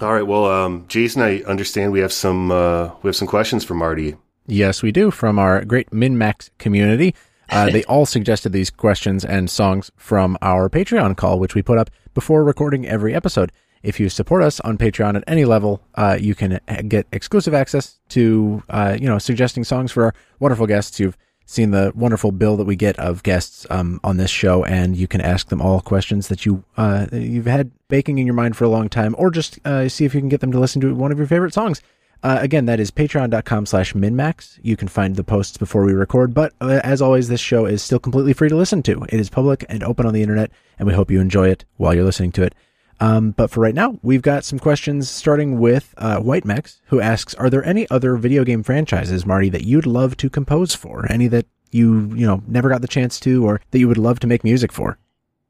All 0.00 0.12
right, 0.12 0.26
well, 0.26 0.44
um, 0.44 0.84
Jason, 0.88 1.22
I 1.22 1.40
understand 1.42 1.92
we 1.92 2.00
have 2.00 2.12
some 2.12 2.50
uh, 2.50 2.90
we 3.02 3.08
have 3.08 3.16
some 3.16 3.28
questions 3.28 3.64
for 3.64 3.74
Marty. 3.74 4.16
Yes, 4.46 4.82
we 4.82 4.92
do 4.92 5.10
from 5.10 5.38
our 5.38 5.64
great 5.64 5.90
MinMax 5.90 6.50
community. 6.58 7.14
Uh, 7.48 7.70
they 7.70 7.84
all 7.84 8.04
suggested 8.04 8.50
these 8.52 8.70
questions 8.70 9.24
and 9.24 9.48
songs 9.48 9.88
from 9.96 10.36
our 10.42 10.68
Patreon 10.68 11.16
call, 11.16 11.38
which 11.38 11.54
we 11.54 11.62
put 11.62 11.78
up 11.78 11.88
before 12.12 12.42
recording 12.42 12.84
every 12.88 13.14
episode. 13.14 13.52
If 13.82 14.00
you 14.00 14.08
support 14.08 14.42
us 14.42 14.60
on 14.60 14.78
Patreon 14.78 15.16
at 15.16 15.24
any 15.26 15.44
level, 15.44 15.82
uh, 15.94 16.16
you 16.20 16.34
can 16.34 16.60
uh, 16.68 16.82
get 16.88 17.06
exclusive 17.12 17.54
access 17.54 17.98
to, 18.10 18.62
uh, 18.68 18.96
you 19.00 19.06
know, 19.06 19.18
suggesting 19.18 19.64
songs 19.64 19.92
for 19.92 20.04
our 20.04 20.14
wonderful 20.40 20.66
guests. 20.66 20.98
You've 20.98 21.16
seen 21.46 21.70
the 21.70 21.92
wonderful 21.94 22.32
bill 22.32 22.56
that 22.56 22.66
we 22.66 22.74
get 22.76 22.98
of 22.98 23.22
guests 23.22 23.66
um, 23.70 24.00
on 24.02 24.16
this 24.16 24.30
show, 24.30 24.64
and 24.64 24.96
you 24.96 25.06
can 25.06 25.20
ask 25.20 25.48
them 25.48 25.62
all 25.62 25.80
questions 25.80 26.28
that 26.28 26.44
you 26.44 26.64
uh, 26.76 27.06
you've 27.12 27.46
had 27.46 27.70
baking 27.88 28.18
in 28.18 28.26
your 28.26 28.34
mind 28.34 28.56
for 28.56 28.64
a 28.64 28.68
long 28.68 28.88
time, 28.88 29.14
or 29.16 29.30
just 29.30 29.58
uh, 29.64 29.88
see 29.88 30.04
if 30.04 30.14
you 30.14 30.20
can 30.20 30.28
get 30.28 30.40
them 30.40 30.52
to 30.52 30.58
listen 30.58 30.80
to 30.80 30.94
one 30.94 31.12
of 31.12 31.18
your 31.18 31.26
favorite 31.26 31.54
songs. 31.54 31.80
Uh, 32.22 32.38
again, 32.40 32.64
that 32.64 32.80
is 32.80 32.90
patreon.com 32.90 33.66
slash 33.66 33.92
minmax. 33.94 34.58
You 34.62 34.76
can 34.76 34.88
find 34.88 35.14
the 35.14 35.22
posts 35.22 35.58
before 35.58 35.84
we 35.84 35.92
record, 35.92 36.34
but 36.34 36.54
as 36.60 37.00
always, 37.00 37.28
this 37.28 37.40
show 37.40 37.66
is 37.66 37.82
still 37.82 38.00
completely 38.00 38.32
free 38.32 38.48
to 38.48 38.56
listen 38.56 38.82
to. 38.84 39.04
It 39.10 39.20
is 39.20 39.30
public 39.30 39.64
and 39.68 39.84
open 39.84 40.06
on 40.06 40.14
the 40.14 40.22
internet, 40.22 40.50
and 40.78 40.88
we 40.88 40.94
hope 40.94 41.10
you 41.10 41.20
enjoy 41.20 41.48
it 41.48 41.64
while 41.76 41.94
you're 41.94 42.04
listening 42.04 42.32
to 42.32 42.42
it. 42.42 42.54
Um, 43.00 43.32
but 43.32 43.50
for 43.50 43.60
right 43.60 43.74
now, 43.74 43.98
we've 44.02 44.22
got 44.22 44.44
some 44.44 44.58
questions 44.58 45.08
starting 45.10 45.58
with 45.58 45.94
uh, 45.98 46.18
White 46.18 46.44
Mex, 46.44 46.80
who 46.86 47.00
asks, 47.00 47.34
are 47.34 47.50
there 47.50 47.64
any 47.64 47.88
other 47.90 48.16
video 48.16 48.44
game 48.44 48.62
franchises, 48.62 49.26
Marty, 49.26 49.50
that 49.50 49.64
you'd 49.64 49.86
love 49.86 50.16
to 50.18 50.30
compose 50.30 50.74
for? 50.74 51.10
Any 51.10 51.28
that 51.28 51.46
you, 51.70 52.14
you 52.14 52.26
know, 52.26 52.42
never 52.46 52.68
got 52.68 52.80
the 52.80 52.88
chance 52.88 53.20
to 53.20 53.44
or 53.46 53.60
that 53.70 53.78
you 53.78 53.88
would 53.88 53.98
love 53.98 54.20
to 54.20 54.26
make 54.26 54.44
music 54.44 54.72
for? 54.72 54.98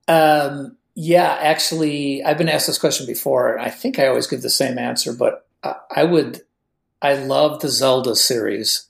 Um, 0.09 0.77
yeah, 0.95 1.39
actually, 1.41 2.25
I've 2.25 2.39
been 2.39 2.49
asked 2.49 2.67
this 2.67 2.79
question 2.79 3.07
before, 3.07 3.53
and 3.53 3.65
I 3.65 3.71
think 3.71 3.99
I 3.99 4.07
always 4.07 4.27
give 4.27 4.43
the 4.43 4.51
same 4.51 4.79
answer. 4.79 5.13
But 5.13 5.47
I, 5.63 5.75
I 5.95 6.05
would, 6.05 6.41
I 7.03 7.15
love 7.15 7.61
the 7.61 7.69
Zelda 7.69 8.17
series. 8.17 8.89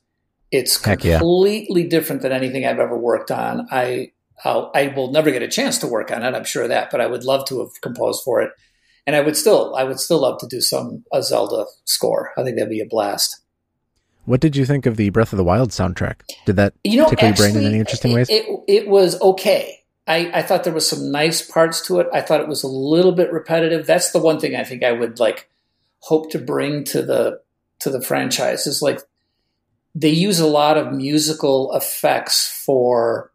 It's 0.50 0.82
Heck 0.82 1.04
yeah. 1.04 1.18
completely 1.18 1.84
different 1.88 2.22
than 2.22 2.32
anything 2.32 2.64
I've 2.64 2.78
ever 2.78 2.96
worked 2.96 3.30
on. 3.30 3.66
I 3.70 4.12
I'll, 4.44 4.70
I 4.74 4.88
will 4.88 5.10
never 5.10 5.30
get 5.30 5.42
a 5.42 5.48
chance 5.48 5.78
to 5.78 5.86
work 5.86 6.10
on 6.10 6.22
it. 6.22 6.34
I'm 6.34 6.44
sure 6.44 6.64
of 6.64 6.68
that, 6.68 6.90
but 6.90 7.00
I 7.00 7.06
would 7.06 7.24
love 7.24 7.46
to 7.46 7.60
have 7.60 7.80
composed 7.80 8.22
for 8.24 8.42
it, 8.42 8.50
and 9.06 9.16
I 9.16 9.20
would 9.20 9.36
still, 9.36 9.74
I 9.76 9.84
would 9.84 10.00
still 10.00 10.20
love 10.20 10.38
to 10.40 10.46
do 10.46 10.60
some 10.60 11.04
a 11.12 11.22
Zelda 11.22 11.64
score. 11.84 12.32
I 12.36 12.42
think 12.42 12.56
that'd 12.56 12.70
be 12.70 12.80
a 12.80 12.86
blast. 12.86 13.40
What 14.26 14.40
did 14.40 14.56
you 14.56 14.66
think 14.66 14.86
of 14.86 14.96
the 14.96 15.10
Breath 15.10 15.32
of 15.32 15.36
the 15.36 15.44
Wild 15.44 15.70
soundtrack? 15.70 16.16
Did 16.46 16.56
that 16.56 16.74
you 16.82 16.98
know, 16.98 17.08
tickle 17.08 17.28
your 17.28 17.36
brain 17.36 17.56
in 17.56 17.64
any 17.64 17.78
interesting 17.78 18.12
ways? 18.12 18.28
It, 18.28 18.44
it, 18.46 18.82
it 18.82 18.88
was 18.88 19.20
okay. 19.20 19.78
I, 20.08 20.30
I 20.34 20.42
thought 20.42 20.64
there 20.64 20.72
was 20.72 20.88
some 20.88 21.10
nice 21.10 21.48
parts 21.48 21.80
to 21.86 22.00
it. 22.00 22.08
I 22.12 22.20
thought 22.20 22.40
it 22.40 22.48
was 22.48 22.62
a 22.62 22.68
little 22.68 23.12
bit 23.12 23.32
repetitive. 23.32 23.86
That's 23.86 24.10
the 24.10 24.20
one 24.20 24.38
thing 24.38 24.54
I 24.54 24.64
think 24.64 24.82
I 24.82 24.92
would 24.92 25.18
like 25.18 25.48
hope 26.00 26.30
to 26.32 26.38
bring 26.38 26.84
to 26.84 27.02
the 27.02 27.40
to 27.80 27.90
the 27.90 28.00
franchise 28.00 28.66
is 28.66 28.82
like 28.82 29.00
they 29.94 30.10
use 30.10 30.40
a 30.40 30.46
lot 30.46 30.76
of 30.76 30.92
musical 30.92 31.72
effects 31.74 32.62
for 32.64 33.32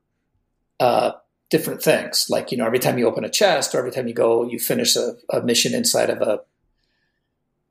uh, 0.82 1.12
different 1.52 1.84
things. 1.84 2.26
Like 2.28 2.52
you 2.52 2.58
know, 2.58 2.66
every 2.66 2.80
time 2.80 2.98
you 2.98 3.08
open 3.08 3.24
a 3.24 3.30
chest 3.30 3.76
or 3.76 3.78
every 3.78 3.92
time 3.92 4.08
you 4.08 4.16
go, 4.16 4.50
you 4.50 4.58
finish 4.58 4.96
a, 4.96 5.14
a 5.30 5.42
mission 5.42 5.76
inside 5.76 6.10
of 6.10 6.22
a 6.22 6.40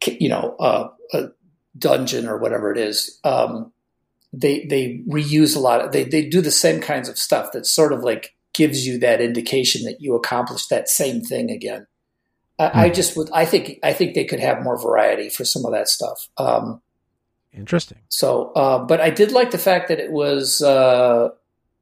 you 0.06 0.28
know 0.28 0.54
uh, 0.60 0.88
a 1.12 1.30
dungeon 1.76 2.28
or 2.28 2.38
whatever 2.38 2.70
it 2.70 2.78
is. 2.78 3.18
Um, 3.24 3.72
they 4.32 4.64
they 4.66 5.02
reuse 5.08 5.56
a 5.56 5.58
lot 5.58 5.84
of 5.84 5.90
they 5.90 6.04
they 6.04 6.28
do 6.28 6.40
the 6.40 6.52
same 6.52 6.80
kinds 6.80 7.08
of 7.08 7.18
stuff 7.18 7.50
that 7.52 7.66
sort 7.66 7.92
of 7.92 8.04
like 8.04 8.36
gives 8.52 8.86
you 8.86 8.98
that 8.98 9.20
indication 9.20 9.82
that 9.84 10.00
you 10.00 10.14
accomplished 10.14 10.70
that 10.70 10.88
same 10.88 11.20
thing 11.20 11.50
again. 11.50 11.86
I, 12.60 12.84
I 12.84 12.90
just 12.90 13.16
would 13.16 13.28
I 13.32 13.44
think 13.44 13.80
I 13.82 13.92
think 13.92 14.14
they 14.14 14.24
could 14.24 14.40
have 14.40 14.62
more 14.62 14.80
variety 14.80 15.30
for 15.30 15.44
some 15.44 15.64
of 15.64 15.72
that 15.72 15.88
stuff. 15.88 16.28
Um, 16.36 16.80
Interesting. 17.52 17.98
so, 18.08 18.52
uh, 18.52 18.78
but 18.78 19.00
I 19.00 19.10
did 19.10 19.32
like 19.32 19.50
the 19.50 19.58
fact 19.58 19.88
that 19.88 19.98
it 19.98 20.12
was 20.12 20.62
uh, 20.62 21.30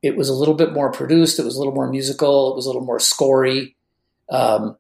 it 0.02 0.16
was 0.16 0.28
a 0.28 0.34
little 0.34 0.54
bit 0.54 0.72
more 0.72 0.90
produced. 0.92 1.38
It 1.38 1.44
was 1.44 1.56
a 1.56 1.58
little 1.58 1.74
more 1.74 1.90
musical. 1.90 2.52
It 2.52 2.56
was 2.56 2.66
a 2.66 2.68
little 2.68 2.84
more 2.84 3.00
scory. 3.00 3.76
Um, 4.30 4.76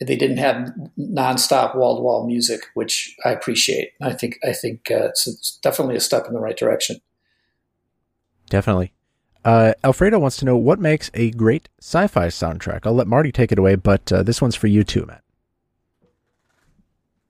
they 0.00 0.16
didn't 0.16 0.38
have 0.38 0.72
nonstop 0.98 1.74
wall 1.74 1.96
to 1.96 2.02
wall 2.02 2.26
music, 2.26 2.60
which 2.74 3.16
I 3.24 3.30
appreciate. 3.30 3.92
I 4.02 4.12
think 4.12 4.38
I 4.44 4.52
think 4.52 4.90
uh, 4.90 5.06
it's, 5.06 5.26
it's 5.26 5.58
definitely 5.62 5.96
a 5.96 6.00
step 6.00 6.26
in 6.26 6.34
the 6.34 6.40
right 6.40 6.56
direction. 6.56 7.00
Definitely. 8.50 8.92
Uh, 9.44 9.72
Alfredo 9.84 10.18
wants 10.18 10.36
to 10.38 10.44
know 10.44 10.56
what 10.56 10.80
makes 10.80 11.10
a 11.14 11.30
great 11.30 11.68
sci-fi 11.80 12.26
soundtrack. 12.26 12.80
I'll 12.84 12.94
let 12.94 13.06
Marty 13.06 13.30
take 13.30 13.52
it 13.52 13.58
away, 13.58 13.76
but 13.76 14.12
uh, 14.12 14.22
this 14.24 14.42
one's 14.42 14.56
for 14.56 14.66
you 14.66 14.82
too, 14.82 15.06
Matt. 15.06 15.22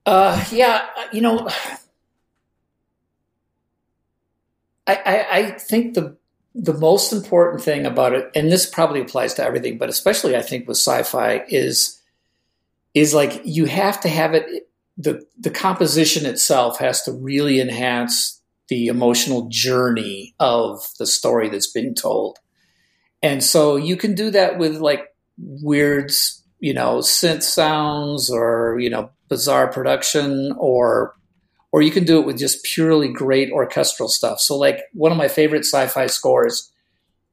Uh, 0.06 0.42
yeah, 0.50 0.86
you 1.12 1.20
know, 1.20 1.46
I, 4.86 4.94
I, 5.04 5.26
I 5.30 5.50
think 5.52 5.94
the 5.94 6.16
the 6.58 6.74
most 6.74 7.12
important 7.12 7.62
thing 7.62 7.84
about 7.84 8.14
it, 8.14 8.30
and 8.34 8.50
this 8.50 8.68
probably 8.68 9.00
applies 9.00 9.34
to 9.34 9.44
everything, 9.44 9.76
but 9.76 9.90
especially 9.90 10.36
I 10.36 10.42
think 10.42 10.66
with 10.66 10.78
sci-fi, 10.78 11.44
is 11.48 12.00
is 12.94 13.12
like 13.12 13.42
you 13.44 13.66
have 13.66 14.00
to 14.00 14.08
have 14.08 14.32
it. 14.34 14.68
the 14.96 15.22
The 15.38 15.50
composition 15.50 16.24
itself 16.24 16.78
has 16.78 17.02
to 17.02 17.12
really 17.12 17.60
enhance 17.60 18.40
the 18.68 18.86
emotional 18.86 19.48
journey 19.50 20.34
of 20.40 20.88
the 20.98 21.06
story 21.06 21.50
that's 21.50 21.70
being 21.70 21.94
told, 21.94 22.38
and 23.22 23.44
so 23.44 23.76
you 23.76 23.96
can 23.96 24.14
do 24.14 24.30
that 24.30 24.58
with 24.58 24.76
like 24.76 25.14
weird, 25.36 26.10
you 26.60 26.72
know, 26.72 26.98
synth 26.98 27.42
sounds 27.42 28.30
or 28.30 28.78
you 28.80 28.88
know 28.88 29.10
bizarre 29.28 29.68
production 29.68 30.54
or 30.56 31.15
or 31.76 31.82
you 31.82 31.90
can 31.90 32.04
do 32.04 32.18
it 32.18 32.24
with 32.24 32.38
just 32.38 32.64
purely 32.64 33.06
great 33.06 33.52
orchestral 33.52 34.08
stuff. 34.08 34.40
So, 34.40 34.56
like 34.56 34.80
one 34.94 35.12
of 35.12 35.18
my 35.18 35.28
favorite 35.28 35.66
sci-fi 35.66 36.06
scores 36.06 36.72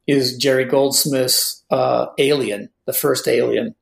is 0.06 0.36
Jerry 0.36 0.66
Goldsmith's 0.66 1.64
uh, 1.72 2.08
"Alien," 2.18 2.70
the 2.86 2.92
first 2.92 3.26
Alien. 3.30 3.74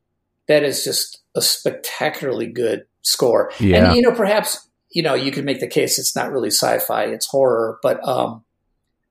That 0.46 0.62
is 0.62 0.84
just 0.84 1.20
a 1.34 1.42
spectacularly 1.42 2.46
good 2.46 2.84
score. 3.00 3.50
Yeah. 3.58 3.86
And 3.86 3.96
you 3.96 4.02
know, 4.02 4.12
perhaps 4.12 4.68
you 4.90 5.02
know 5.02 5.14
you 5.14 5.32
could 5.32 5.44
make 5.44 5.58
the 5.58 5.66
case 5.66 5.98
it's 5.98 6.14
not 6.14 6.30
really 6.30 6.52
sci-fi; 6.52 7.06
it's 7.06 7.26
horror. 7.26 7.80
But 7.82 8.06
um, 8.06 8.44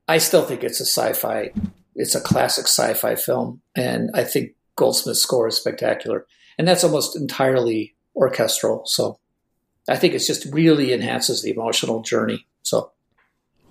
I 0.07 0.19
still 0.19 0.43
think 0.43 0.63
it's 0.63 0.79
a 0.79 0.85
sci-fi. 0.85 1.51
It's 1.95 2.15
a 2.15 2.21
classic 2.21 2.63
sci-fi 2.63 3.15
film, 3.15 3.59
and 3.75 4.09
I 4.13 4.23
think 4.23 4.51
Goldsmith's 4.77 5.21
score 5.21 5.49
is 5.49 5.57
spectacular. 5.57 6.25
And 6.57 6.65
that's 6.65 6.85
almost 6.85 7.17
entirely 7.17 7.93
orchestral. 8.15 8.83
So 8.85 9.19
I 9.89 9.95
think 9.95 10.13
it's 10.13 10.27
just 10.27 10.45
really 10.45 10.93
enhances 10.93 11.41
the 11.41 11.51
emotional 11.51 12.01
journey. 12.01 12.45
So 12.63 12.91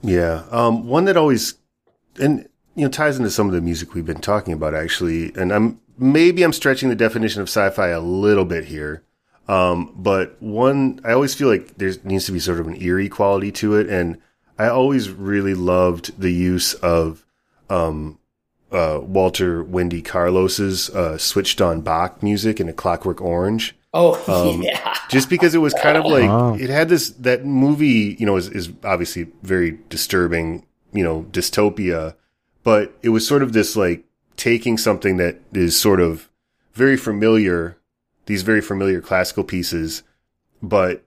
Yeah, 0.03 0.45
um, 0.51 0.87
one 0.87 1.05
that 1.05 1.17
always 1.17 1.55
and 2.19 2.49
you 2.75 2.85
know 2.85 2.91
ties 2.91 3.17
into 3.17 3.31
some 3.31 3.47
of 3.47 3.53
the 3.53 3.61
music 3.61 3.95
we've 3.95 4.07
been 4.07 4.21
talking 4.21 4.53
about 4.53 4.75
actually, 4.75 5.33
and 5.35 5.53
I'm 5.53 5.81
maybe 5.99 6.43
I'm 6.43 6.53
stretching 6.53 6.89
the 6.89 6.97
definition 6.97 7.41
of 7.41 7.49
sci-fi 7.49 7.89
a 7.89 8.01
little 8.01 8.45
bit 8.45 8.65
here, 8.65 9.03
um, 9.49 9.95
but 9.97 10.41
one 10.41 11.01
I 11.05 11.13
always 11.13 11.35
feel 11.35 11.49
like 11.49 11.77
there 11.77 11.93
needs 12.05 12.27
to 12.27 12.33
be 12.33 12.41
sort 12.41 12.61
of 12.61 12.67
an 12.67 12.81
eerie 12.81 13.09
quality 13.09 13.53
to 13.53 13.77
it, 13.77 13.89
and 13.89 14.21
I 14.59 14.69
always 14.69 15.11
really 15.11 15.55
loved 15.55 16.21
the 16.21 16.33
use 16.33 16.75
of 16.75 17.25
um, 17.69 18.19
uh, 18.73 19.01
Walter 19.03 19.63
Wendy 19.63 20.03
Carlos's 20.03 20.91
uh, 20.91 21.19
switched 21.19 21.61
on 21.61 21.81
Bach 21.81 22.23
music 22.23 22.61
in 22.61 22.69
A 22.69 22.73
Clockwork 22.73 23.21
Orange 23.21 23.77
oh 23.93 24.15
Um, 24.55 24.63
yeah, 24.63 24.95
just 25.11 25.29
because 25.29 25.55
it 25.55 25.59
was 25.59 25.75
kind 25.75 25.97
of 25.97 26.05
like 26.05 26.29
Oh. 26.29 26.55
it 26.55 26.71
had 26.71 26.89
this 26.89 27.11
that 27.11 27.45
movie 27.45 28.17
you 28.19 28.27
know 28.27 28.37
is, 28.37 28.49
is 28.49 28.71
obviously 28.85 29.29
very 29.43 29.79
disturbing 29.89 30.67
you 30.93 31.03
know 31.05 31.27
dystopia 31.31 32.15
but 32.63 32.93
it 33.03 33.09
was 33.11 33.27
sort 33.27 33.43
of 33.43 33.53
this 33.53 33.77
like 33.77 34.05
taking 34.37 34.79
something 34.79 35.17
that 35.19 35.41
is 35.53 35.79
sort 35.79 36.01
of 36.01 36.29
very 36.75 36.97
familiar 36.97 37.77
these 38.27 38.43
very 38.43 38.61
familiar 38.61 39.01
classical 39.01 39.45
pieces 39.45 40.03
but 40.63 41.03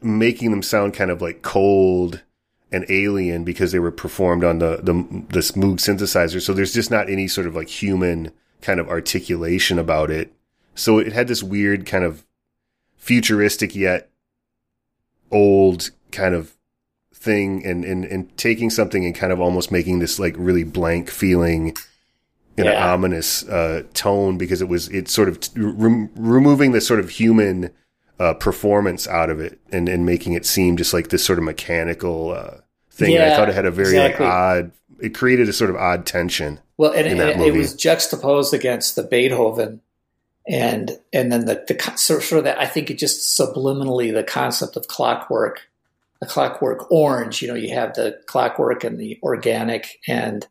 making 0.00 0.50
them 0.50 0.62
sound 0.62 0.94
kind 0.94 1.10
of 1.10 1.22
like 1.22 1.42
cold 1.42 2.22
and 2.70 2.86
alien 2.88 3.44
because 3.44 3.70
they 3.72 3.78
were 3.78 3.90
performed 3.92 4.42
on 4.44 4.58
the 4.58 4.78
the 4.82 5.24
this 5.28 5.52
Moog 5.52 5.76
synthesizer. 5.76 6.40
So 6.40 6.54
there's 6.54 6.72
just 6.72 6.90
not 6.90 7.10
any 7.10 7.28
sort 7.28 7.46
of 7.46 7.54
like 7.54 7.68
human 7.68 8.32
kind 8.62 8.80
of 8.80 8.88
articulation 8.88 9.78
about 9.78 10.10
it 10.10 10.32
so 10.74 10.98
it 10.98 11.12
had 11.12 11.28
this 11.28 11.42
weird 11.42 11.86
kind 11.86 12.04
of 12.04 12.24
futuristic 12.96 13.74
yet 13.74 14.10
old 15.30 15.90
kind 16.10 16.34
of 16.34 16.52
thing 17.14 17.64
and, 17.64 17.84
and, 17.84 18.04
and 18.04 18.36
taking 18.36 18.70
something 18.70 19.04
and 19.04 19.14
kind 19.14 19.32
of 19.32 19.40
almost 19.40 19.70
making 19.70 19.98
this 20.00 20.18
like 20.18 20.34
really 20.36 20.64
blank 20.64 21.08
feeling 21.08 21.68
in 22.56 22.66
an 22.66 22.72
Yeah. 22.72 22.92
ominous 22.92 23.48
uh, 23.48 23.84
tone 23.94 24.36
because 24.36 24.60
it 24.60 24.68
was 24.68 24.88
it's 24.88 25.12
sort 25.12 25.28
of 25.28 25.40
t- 25.40 25.52
rem- 25.56 26.10
removing 26.16 26.72
the 26.72 26.80
sort 26.80 27.00
of 27.00 27.10
human 27.10 27.70
uh, 28.18 28.34
performance 28.34 29.08
out 29.08 29.30
of 29.30 29.40
it 29.40 29.58
and, 29.70 29.88
and 29.88 30.04
making 30.04 30.34
it 30.34 30.44
seem 30.44 30.76
just 30.76 30.92
like 30.92 31.08
this 31.08 31.24
sort 31.24 31.38
of 31.38 31.44
mechanical 31.44 32.30
uh, 32.32 32.58
thing. 32.90 33.16
And 33.16 33.24
I 33.24 33.36
thought 33.36 33.48
it 33.48 33.54
had 33.54 33.66
a 33.66 33.70
very 33.70 33.88
exactly. 33.88 34.26
like 34.26 34.34
odd. 34.34 34.72
It 35.00 35.14
created 35.14 35.48
a 35.48 35.52
sort 35.52 35.70
of 35.70 35.76
odd 35.76 36.06
tension. 36.06 36.60
Well, 36.76 36.92
and, 36.92 37.06
and 37.06 37.40
it, 37.42 37.54
was 37.54 37.74
juxtaposed 37.74 38.54
against 38.54 38.94
the 38.96 39.02
Beethoven, 39.02 39.80
and 40.48 40.98
and 41.12 41.30
then 41.30 41.46
the 41.46 41.64
the 41.68 41.96
sort 41.96 42.32
of 42.32 42.44
that 42.44 42.58
I 42.58 42.66
think 42.66 42.90
it 42.90 42.98
just 42.98 43.38
subliminally 43.38 44.12
the 44.12 44.24
concept 44.24 44.76
of 44.76 44.88
clockwork, 44.88 45.68
a 46.20 46.26
clockwork 46.26 46.90
orange. 46.90 47.42
You 47.42 47.48
know, 47.48 47.54
you 47.54 47.74
have 47.74 47.94
the 47.94 48.20
clockwork 48.26 48.84
and 48.84 48.98
the 48.98 49.18
organic, 49.22 50.00
and 50.08 50.46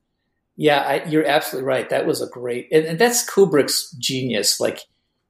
yeah, 0.55 0.79
I, 0.79 1.09
you're 1.09 1.25
absolutely 1.25 1.67
right. 1.67 1.89
That 1.89 2.05
was 2.05 2.21
a 2.21 2.27
great, 2.27 2.69
and, 2.71 2.85
and 2.85 2.99
that's 2.99 3.29
Kubrick's 3.29 3.91
genius. 3.91 4.59
Like 4.59 4.81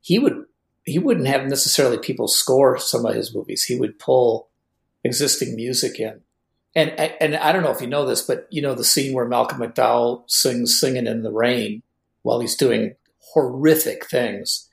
he 0.01 0.19
would 0.19 0.45
he 0.85 0.99
wouldn't 0.99 1.27
have 1.27 1.45
necessarily 1.45 1.97
people 1.97 2.27
score 2.27 2.77
some 2.77 3.05
of 3.05 3.15
his 3.15 3.33
movies. 3.33 3.63
He 3.63 3.75
would 3.75 3.99
pull 3.99 4.49
existing 5.03 5.55
music 5.55 5.99
in. 5.99 6.21
And 6.75 6.91
and 6.91 7.35
I 7.35 7.51
don't 7.51 7.63
know 7.63 7.71
if 7.71 7.81
you 7.81 7.87
know 7.87 8.05
this, 8.05 8.21
but 8.21 8.47
you 8.49 8.61
know 8.61 8.75
the 8.75 8.83
scene 8.83 9.13
where 9.13 9.25
Malcolm 9.25 9.59
McDowell 9.59 10.29
sings 10.29 10.79
"Singing 10.79 11.07
in 11.07 11.23
the 11.23 11.31
Rain" 11.31 11.83
while 12.21 12.39
he's 12.39 12.55
doing 12.55 12.95
horrific 13.33 14.05
things. 14.07 14.67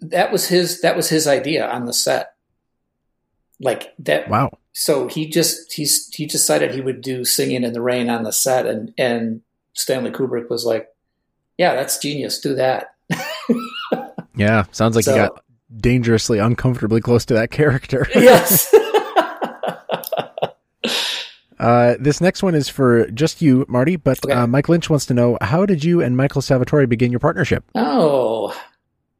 That 0.00 0.30
was 0.32 0.48
his. 0.48 0.80
That 0.82 0.96
was 0.96 1.08
his 1.08 1.26
idea 1.26 1.66
on 1.68 1.86
the 1.86 1.92
set. 1.92 2.34
Like 3.60 3.94
that. 4.00 4.28
Wow. 4.28 4.58
So 4.72 5.08
he 5.08 5.26
just 5.28 5.72
he's 5.72 6.08
he 6.14 6.26
decided 6.26 6.74
he 6.74 6.80
would 6.80 7.00
do 7.00 7.24
"Singing 7.24 7.64
in 7.64 7.72
the 7.72 7.82
Rain" 7.82 8.08
on 8.10 8.22
the 8.24 8.32
set, 8.32 8.66
and 8.66 8.92
and 8.98 9.40
Stanley 9.72 10.10
Kubrick 10.10 10.48
was 10.50 10.64
like, 10.64 10.88
"Yeah, 11.58 11.74
that's 11.74 11.98
genius. 11.98 12.40
Do 12.40 12.54
that." 12.54 12.94
Yeah. 14.36 14.64
Sounds 14.70 14.96
like 14.96 15.04
So- 15.04 15.14
you 15.14 15.18
got 15.28 15.44
dangerously 15.76 16.38
uncomfortably 16.38 17.00
close 17.02 17.24
to 17.26 17.34
that 17.34 17.50
character. 17.50 18.06
yes. 18.14 18.72
Uh, 21.60 21.94
this 22.00 22.20
next 22.20 22.42
one 22.42 22.54
is 22.54 22.68
for 22.68 23.06
just 23.10 23.42
you, 23.42 23.66
Marty, 23.68 23.96
but 23.96 24.18
Okay. 24.24 24.32
uh, 24.34 24.46
Mike 24.46 24.68
Lynch 24.68 24.88
wants 24.88 25.04
to 25.06 25.14
know 25.14 25.36
how 25.42 25.66
did 25.66 25.84
you 25.84 26.00
and 26.00 26.16
Michael 26.16 26.40
Salvatori 26.40 26.88
begin 26.88 27.10
your 27.12 27.20
partnership? 27.20 27.64
Oh, 27.74 28.58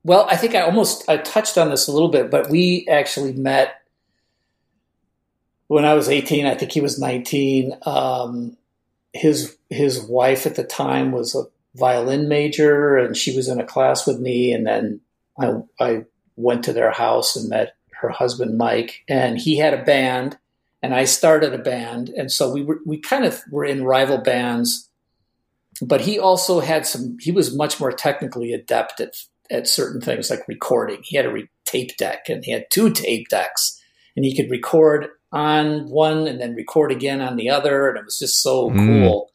well, 0.05 0.27
I 0.31 0.37
think 0.37 0.55
I 0.55 0.63
almost 0.63 1.07
I 1.09 1.19
touched 1.19 1.59
on 1.59 1.69
this 1.69 1.87
a 1.87 1.93
little 1.93 2.09
bit, 2.09 2.31
but 2.31 2.49
we 2.49 2.87
actually 2.91 3.35
met 3.35 3.83
when 5.67 5.85
I 5.85 5.95
was 5.95 6.09
18. 6.09 6.47
I 6.47 6.55
think 6.55 6.73
he 6.73 6.81
was 6.81 6.99
19. 6.99 7.75
Um, 7.85 8.57
his 9.13 9.57
his 9.69 10.01
wife 10.03 10.47
at 10.47 10.55
the 10.55 10.65
time 10.65 11.13
was 11.13 11.35
a 11.35 11.45
violin 11.79 12.29
major, 12.29 12.97
and 12.97 13.17
she 13.17 13.37
was 13.37 13.49
in 13.49 13.61
a 13.61 13.67
class 13.67 14.07
with 14.07 14.19
me. 14.19 14.53
And 14.53 14.67
then 14.67 15.01
I 15.39 15.53
I 15.79 16.05
went 16.37 16.65
to 16.65 16.73
their 16.73 16.91
house 16.91 17.37
and 17.37 17.51
met 17.51 17.75
her 18.01 18.09
husband 18.09 18.57
Mike, 18.57 19.05
and 19.09 19.37
he 19.39 19.59
had 19.59 19.75
a 19.75 19.85
band, 19.85 20.39
and 20.83 20.95
I 20.95 21.05
started 21.05 21.53
a 21.55 21.59
band, 21.59 22.09
and 22.11 22.31
so 22.33 22.53
we 22.53 22.63
were 22.63 22.81
we 22.87 22.99
kind 22.99 23.25
of 23.25 23.41
were 23.51 23.65
in 23.65 23.85
rival 23.85 24.19
bands 24.19 24.87
but 25.83 26.03
he 26.03 26.19
also 26.19 26.61
had 26.61 26.87
some 26.87 27.17
he 27.21 27.31
was 27.31 27.57
much 27.57 27.81
more 27.81 27.93
technically 27.93 28.53
adept 28.53 29.01
at 29.01 29.15
at 29.51 29.67
certain 29.67 30.01
things 30.01 30.31
like 30.31 30.47
recording. 30.47 31.01
He 31.03 31.17
had 31.17 31.27
a 31.27 31.33
re- 31.33 31.49
tape 31.65 31.97
deck 31.97 32.29
and 32.29 32.45
he 32.45 32.53
had 32.53 32.67
two 32.71 32.91
tape 32.91 33.29
decks 33.29 33.81
and 34.15 34.25
he 34.25 34.37
could 34.37 34.51
record 34.51 35.09
on 35.33 35.89
one 35.89 36.27
and 36.27 36.41
then 36.41 36.55
record 36.55 36.93
again 36.93 37.21
on 37.21 37.37
the 37.37 37.49
other. 37.49 37.89
And 37.89 37.99
it 37.99 38.05
was 38.05 38.19
just 38.19 38.43
so 38.43 38.71
Mm. 38.71 38.87
cool. 38.87 39.31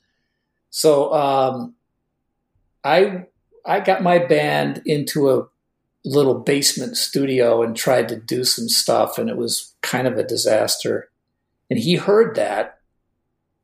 So 0.69 1.13
um 1.13 1.75
i 2.83 3.25
i 3.65 3.79
got 3.79 4.03
my 4.03 4.19
band 4.19 4.81
into 4.85 5.31
a 5.31 5.47
little 6.03 6.35
basement 6.35 6.95
studio 6.97 7.63
and 7.63 7.75
tried 7.75 8.07
to 8.09 8.15
do 8.15 8.43
some 8.43 8.69
stuff 8.69 9.17
and 9.17 9.29
it 9.29 9.37
was 9.37 9.73
kind 9.81 10.05
of 10.07 10.17
a 10.17 10.23
disaster 10.23 11.09
and 11.69 11.79
he 11.79 11.95
heard 11.95 12.35
that 12.35 12.79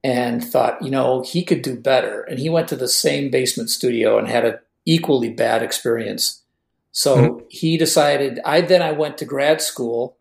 and 0.03 0.43
thought, 0.43 0.81
you 0.81 0.89
know, 0.89 1.21
he 1.21 1.43
could 1.43 1.61
do 1.61 1.75
better. 1.75 2.21
And 2.21 2.39
he 2.39 2.49
went 2.49 2.67
to 2.69 2.75
the 2.75 2.87
same 2.87 3.29
basement 3.29 3.69
studio 3.69 4.17
and 4.17 4.27
had 4.27 4.45
an 4.45 4.59
equally 4.85 5.29
bad 5.29 5.61
experience. 5.61 6.41
So 6.91 7.43
he 7.49 7.77
decided. 7.77 8.39
I 8.43 8.61
then 8.61 8.81
I 8.81 8.91
went 8.91 9.17
to 9.19 9.25
grad 9.25 9.61
school, 9.61 10.17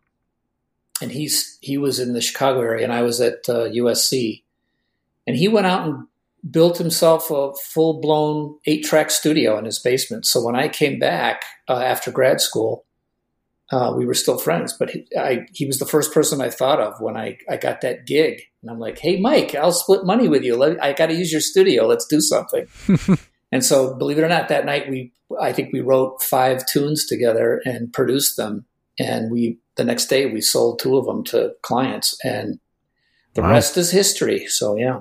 and 1.01 1.11
he's 1.11 1.57
he 1.61 1.77
was 1.77 1.99
in 1.99 2.13
the 2.13 2.21
Chicago 2.21 2.61
area, 2.61 2.83
and 2.83 2.93
I 2.93 3.01
was 3.01 3.19
at 3.19 3.49
uh, 3.49 3.67
USC, 3.67 4.43
and 5.27 5.35
he 5.35 5.49
went 5.49 5.67
out 5.67 5.85
and 5.85 6.07
built 6.49 6.77
himself 6.77 7.29
a 7.29 7.53
full 7.55 7.99
blown 7.99 8.57
eight 8.65 8.85
track 8.85 9.11
studio 9.11 9.57
in 9.57 9.65
his 9.65 9.79
basement. 9.79 10.25
So 10.25 10.41
when 10.41 10.55
I 10.55 10.69
came 10.69 10.97
back 10.97 11.43
uh, 11.67 11.79
after 11.79 12.09
grad 12.09 12.39
school, 12.39 12.85
uh, 13.71 13.93
we 13.95 14.05
were 14.05 14.13
still 14.13 14.37
friends, 14.37 14.73
but 14.77 14.89
he, 14.89 15.07
I, 15.17 15.45
he 15.53 15.65
was 15.65 15.79
the 15.79 15.85
first 15.85 16.13
person 16.13 16.41
I 16.41 16.49
thought 16.49 16.79
of 16.81 16.99
when 16.99 17.15
I, 17.15 17.37
I 17.49 17.57
got 17.57 17.81
that 17.81 18.05
gig. 18.05 18.41
And 18.61 18.69
I'm 18.69 18.79
like, 18.79 18.99
hey, 18.99 19.19
Mike, 19.19 19.55
I'll 19.55 19.71
split 19.71 20.05
money 20.05 20.27
with 20.27 20.43
you. 20.43 20.57
Let, 20.57 20.83
I 20.83 20.93
got 20.93 21.07
to 21.07 21.15
use 21.15 21.31
your 21.31 21.41
studio. 21.41 21.87
Let's 21.87 22.05
do 22.05 22.19
something. 22.19 22.67
and 23.51 23.63
so, 23.63 23.95
believe 23.95 24.17
it 24.17 24.23
or 24.23 24.27
not, 24.27 24.49
that 24.49 24.65
night 24.65 24.89
we, 24.89 25.13
I 25.39 25.53
think 25.53 25.71
we 25.71 25.79
wrote 25.79 26.21
five 26.21 26.65
tunes 26.67 27.05
together 27.05 27.61
and 27.63 27.93
produced 27.93 28.35
them. 28.35 28.65
And 28.99 29.31
we, 29.31 29.59
the 29.75 29.85
next 29.85 30.07
day, 30.07 30.25
we 30.25 30.41
sold 30.41 30.79
two 30.79 30.97
of 30.97 31.05
them 31.05 31.23
to 31.25 31.53
clients, 31.61 32.17
and 32.23 32.59
the 33.33 33.41
Wow. 33.41 33.51
rest 33.51 33.77
is 33.77 33.89
history. 33.89 34.45
So, 34.47 34.75
yeah. 34.75 34.99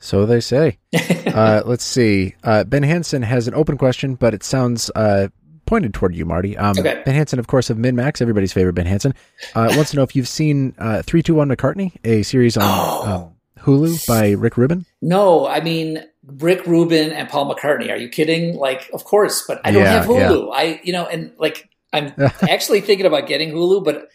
So 0.00 0.26
they 0.26 0.40
say. 0.40 0.78
uh, 1.26 1.62
let's 1.64 1.84
see. 1.84 2.34
Uh, 2.42 2.64
ben 2.64 2.82
Hansen 2.82 3.22
has 3.22 3.48
an 3.48 3.54
open 3.54 3.78
question, 3.78 4.16
but 4.16 4.34
it 4.34 4.42
sounds 4.42 4.90
uh, 4.94 5.28
pointed 5.68 5.94
toward 5.94 6.14
you, 6.14 6.24
Marty. 6.24 6.56
Um, 6.56 6.74
Okay. 6.78 7.02
Ben 7.04 7.14
Hansen, 7.14 7.38
of 7.38 7.46
course, 7.46 7.70
of 7.70 7.76
MinMax, 7.76 8.20
everybody's 8.20 8.52
favorite 8.52 8.72
Ben 8.74 8.86
Hansen, 8.86 9.14
uh, 9.54 9.72
wants 9.76 9.90
to 9.90 9.96
know 9.96 10.02
if 10.02 10.16
you've 10.16 10.28
seen 10.28 10.74
uh, 10.78 11.02
321 11.02 11.48
McCartney, 11.48 11.92
a 12.04 12.22
series 12.22 12.56
on 12.56 12.62
Oh. 12.64 13.06
um, 13.06 13.34
Hulu 13.64 14.06
by 14.06 14.30
Rick 14.32 14.56
Rubin. 14.56 14.86
No, 15.02 15.46
I 15.46 15.60
mean 15.60 16.02
Rick 16.26 16.66
Rubin 16.66 17.10
and 17.12 17.28
Paul 17.28 17.52
McCartney. 17.54 17.90
Are 17.90 17.96
you 17.96 18.08
kidding? 18.08 18.56
Like, 18.56 18.88
of 18.92 19.04
course, 19.04 19.44
but 19.46 19.60
I 19.64 19.70
don't 19.72 19.82
Yeah, 19.82 19.92
have 19.92 20.06
Hulu. 20.06 20.50
I, 20.54 20.80
you 20.84 20.92
know, 20.92 21.06
and 21.06 21.32
like 21.38 21.68
I'm 21.92 22.12
actually 22.42 22.80
thinking 22.80 23.06
about 23.06 23.26
getting 23.26 23.50
Hulu, 23.50 23.84
but 23.84 24.08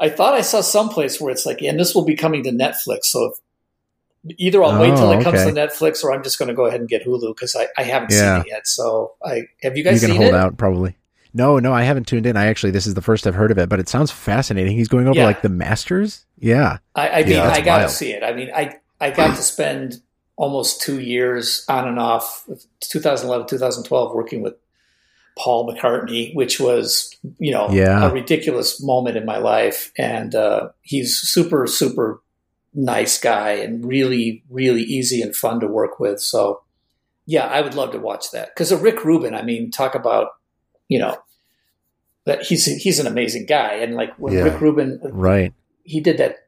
I 0.00 0.08
thought 0.08 0.34
I 0.34 0.40
saw 0.40 0.60
someplace 0.62 1.20
where 1.20 1.30
it's 1.30 1.46
like, 1.46 1.62
and 1.62 1.78
this 1.78 1.94
will 1.94 2.04
be 2.04 2.16
coming 2.16 2.42
to 2.44 2.50
Netflix. 2.50 3.04
So 3.04 3.26
if, 3.26 3.38
either 4.38 4.62
I'll 4.62 4.80
wait 4.80 4.96
till 4.96 5.08
Oh, 5.08 5.18
it 5.18 5.22
comes 5.24 5.40
okay. 5.40 5.50
to 5.52 5.56
Netflix, 5.56 6.02
or 6.04 6.12
I'm 6.12 6.22
just 6.22 6.38
going 6.38 6.48
to 6.48 6.54
go 6.54 6.66
ahead 6.66 6.80
and 6.80 6.88
get 6.88 7.04
Hulu 7.04 7.34
because 7.34 7.56
I, 7.56 7.66
I 7.76 7.82
haven't 7.82 8.12
Yeah. 8.12 8.38
seen 8.38 8.46
it 8.46 8.50
yet. 8.50 8.66
So 8.66 9.12
I 9.24 9.42
have 9.62 9.76
you 9.76 9.82
You 9.82 9.84
guys 9.84 10.00
can 10.00 10.10
seen 10.10 10.16
hold 10.16 10.28
it? 10.28 10.34
out, 10.34 10.56
probably. 10.56 10.96
No, 11.34 11.58
no, 11.58 11.72
I 11.72 11.82
haven't 11.82 12.06
tuned 12.06 12.26
in. 12.26 12.36
I 12.36 12.46
actually, 12.46 12.72
this 12.72 12.86
is 12.86 12.94
the 12.94 13.00
first 13.02 13.26
I've 13.26 13.34
heard 13.34 13.50
of 13.50 13.58
it, 13.58 13.68
but 13.68 13.80
it 13.80 13.88
sounds 13.88 14.10
fascinating. 14.10 14.76
He's 14.76 14.88
going 14.88 15.08
over 15.08 15.18
Yeah. 15.18 15.24
like 15.24 15.40
the 15.42 15.48
Masters. 15.48 16.26
Yeah. 16.38 16.78
I, 16.94 17.08
I 17.08 17.22
mean, 17.22 17.32
Yeah, 17.32 17.48
I 17.48 17.60
got 17.62 17.78
to 17.82 17.88
see 17.88 18.12
it. 18.12 18.22
I 18.22 18.32
mean, 18.34 18.50
I 18.54 18.76
I 19.00 19.10
got 19.10 19.34
to 19.36 19.42
spend 19.42 20.00
almost 20.36 20.80
two 20.82 21.00
years 21.00 21.64
on 21.68 21.88
and 21.88 21.98
off, 21.98 22.44
2011, 22.80 23.46
2012, 23.48 24.14
working 24.14 24.42
with 24.42 24.54
Paul 25.38 25.66
McCartney, 25.72 26.34
which 26.34 26.60
was 26.60 27.16
you 27.38 27.50
know 27.52 27.68
Yeah. 27.70 28.08
a 28.08 28.12
ridiculous 28.12 28.82
moment 28.82 29.16
in 29.16 29.24
my 29.24 29.38
life, 29.38 29.90
and 29.96 30.34
uh, 30.34 30.68
he's 30.82 31.18
super 31.18 31.66
super 31.66 32.20
nice 32.74 33.18
guy 33.20 33.52
and 33.52 33.84
really 33.84 34.42
really 34.48 34.82
easy 34.82 35.20
and 35.22 35.34
fun 35.36 35.60
to 35.60 35.66
work 35.66 36.00
with. 36.00 36.20
So 36.20 36.62
yeah, 37.26 37.46
I 37.46 37.60
would 37.60 37.74
love 37.74 37.92
to 37.92 37.98
watch 37.98 38.30
that 38.32 38.50
because 38.54 38.72
of 38.72 38.82
Rick 38.82 39.04
Rubin. 39.04 39.34
I 39.34 39.42
mean, 39.42 39.70
talk 39.70 39.94
about 39.94 40.28
you 40.88 40.98
know. 40.98 41.16
That 42.24 42.42
he's 42.44 42.66
he's 42.66 43.00
an 43.00 43.08
amazing 43.08 43.46
guy, 43.46 43.74
and 43.74 43.96
like 43.96 44.14
when 44.16 44.32
Yeah. 44.32 44.42
Rick 44.44 44.60
Rubin 44.60 45.00
Right. 45.02 45.52
he 45.82 45.98
did 46.00 46.18
that 46.18 46.46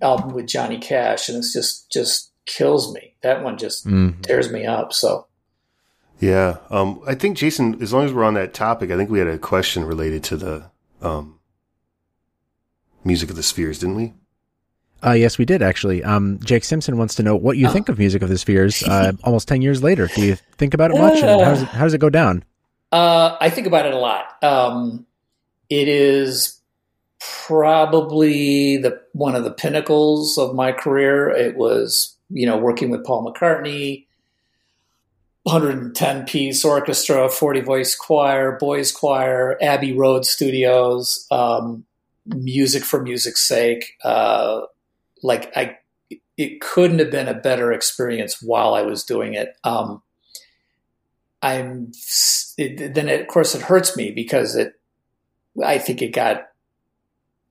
album 0.00 0.32
with 0.34 0.46
Johnny 0.46 0.78
Cash, 0.78 1.28
and 1.28 1.38
it's 1.38 1.52
just 1.52 1.90
just 1.90 2.30
kills 2.44 2.94
me. 2.94 3.14
That 3.22 3.42
one 3.42 3.58
just 3.58 3.84
Mm. 3.88 4.22
tears 4.22 4.52
me 4.52 4.64
up. 4.66 4.92
So 4.92 5.26
Yeah. 6.20 6.58
Um, 6.70 7.00
I 7.08 7.16
think 7.16 7.36
Jason, 7.36 7.82
as 7.82 7.92
long 7.92 8.04
as 8.04 8.12
we're 8.12 8.22
on 8.22 8.34
that 8.34 8.54
topic, 8.54 8.92
I 8.92 8.96
think 8.96 9.10
we 9.10 9.18
had 9.18 9.26
a 9.26 9.36
question 9.36 9.84
related 9.84 10.22
to 10.24 10.36
the 10.36 10.70
um, 11.02 11.40
music 13.04 13.28
of 13.30 13.34
the 13.36 13.42
spheres, 13.42 13.80
didn't 13.80 13.96
we? 13.96 14.14
Uh, 15.06 15.12
yes, 15.12 15.38
we 15.38 15.44
did 15.44 15.62
actually. 15.62 16.02
Um, 16.02 16.40
Jake 16.44 16.64
Simpson 16.64 16.98
wants 16.98 17.14
to 17.14 17.22
know 17.22 17.36
what 17.36 17.56
you 17.56 17.68
Oh. 17.68 17.70
think 17.70 17.88
of 17.88 17.98
Music 17.98 18.22
of 18.22 18.28
the 18.28 18.36
Spheres 18.38 18.82
uh, 18.88 19.12
almost 19.22 19.46
10 19.48 19.62
years 19.62 19.82
later. 19.82 20.08
Do 20.12 20.22
you 20.24 20.36
think 20.58 20.74
about 20.74 20.90
it 20.90 20.98
much? 20.98 21.18
And 21.20 21.40
how, 21.40 21.50
does 21.50 21.62
it, 21.62 21.68
how 21.68 21.84
does 21.84 21.94
it 21.94 21.98
go 21.98 22.10
down? 22.10 22.44
uh, 22.92 23.36
I 23.40 23.50
think 23.50 23.66
about 23.66 23.86
it 23.86 23.94
a 23.94 23.98
lot. 23.98 24.42
Um, 24.42 25.06
it 25.70 25.88
is 25.88 26.60
probably 27.20 28.76
the 28.76 29.00
one 29.12 29.34
of 29.34 29.44
the 29.44 29.50
pinnacles 29.50 30.38
of 30.38 30.54
my 30.54 30.72
career. 30.72 31.28
It 31.30 31.56
was 31.56 32.16
you 32.30 32.46
know 32.46 32.56
working 32.56 32.90
with 32.90 33.04
Paul 33.04 33.32
McCartney. 33.32 34.04
110 35.44 36.26
piece 36.26 36.64
orchestra, 36.64 37.28
40 37.28 37.60
voice 37.60 37.94
choir, 37.94 38.58
boys 38.58 38.90
choir, 38.90 39.56
Abbey 39.62 39.92
Road 39.92 40.26
Studios, 40.26 41.24
um, 41.30 41.84
music 42.26 42.82
for 42.82 43.00
music's 43.00 43.46
sake. 43.46 43.92
Uh, 44.02 44.62
like 45.22 45.52
I, 45.56 45.78
it 46.36 46.60
couldn't 46.60 46.98
have 46.98 47.10
been 47.10 47.28
a 47.28 47.34
better 47.34 47.72
experience 47.72 48.42
while 48.42 48.74
I 48.74 48.82
was 48.82 49.04
doing 49.04 49.34
it. 49.34 49.56
Um, 49.64 50.02
I'm 51.42 51.92
it, 52.58 52.94
then 52.94 53.08
it, 53.08 53.20
of 53.20 53.26
course 53.28 53.54
it 53.54 53.62
hurts 53.62 53.96
me 53.96 54.10
because 54.10 54.56
it 54.56 54.74
I 55.64 55.78
think 55.78 56.02
it 56.02 56.12
got 56.12 56.48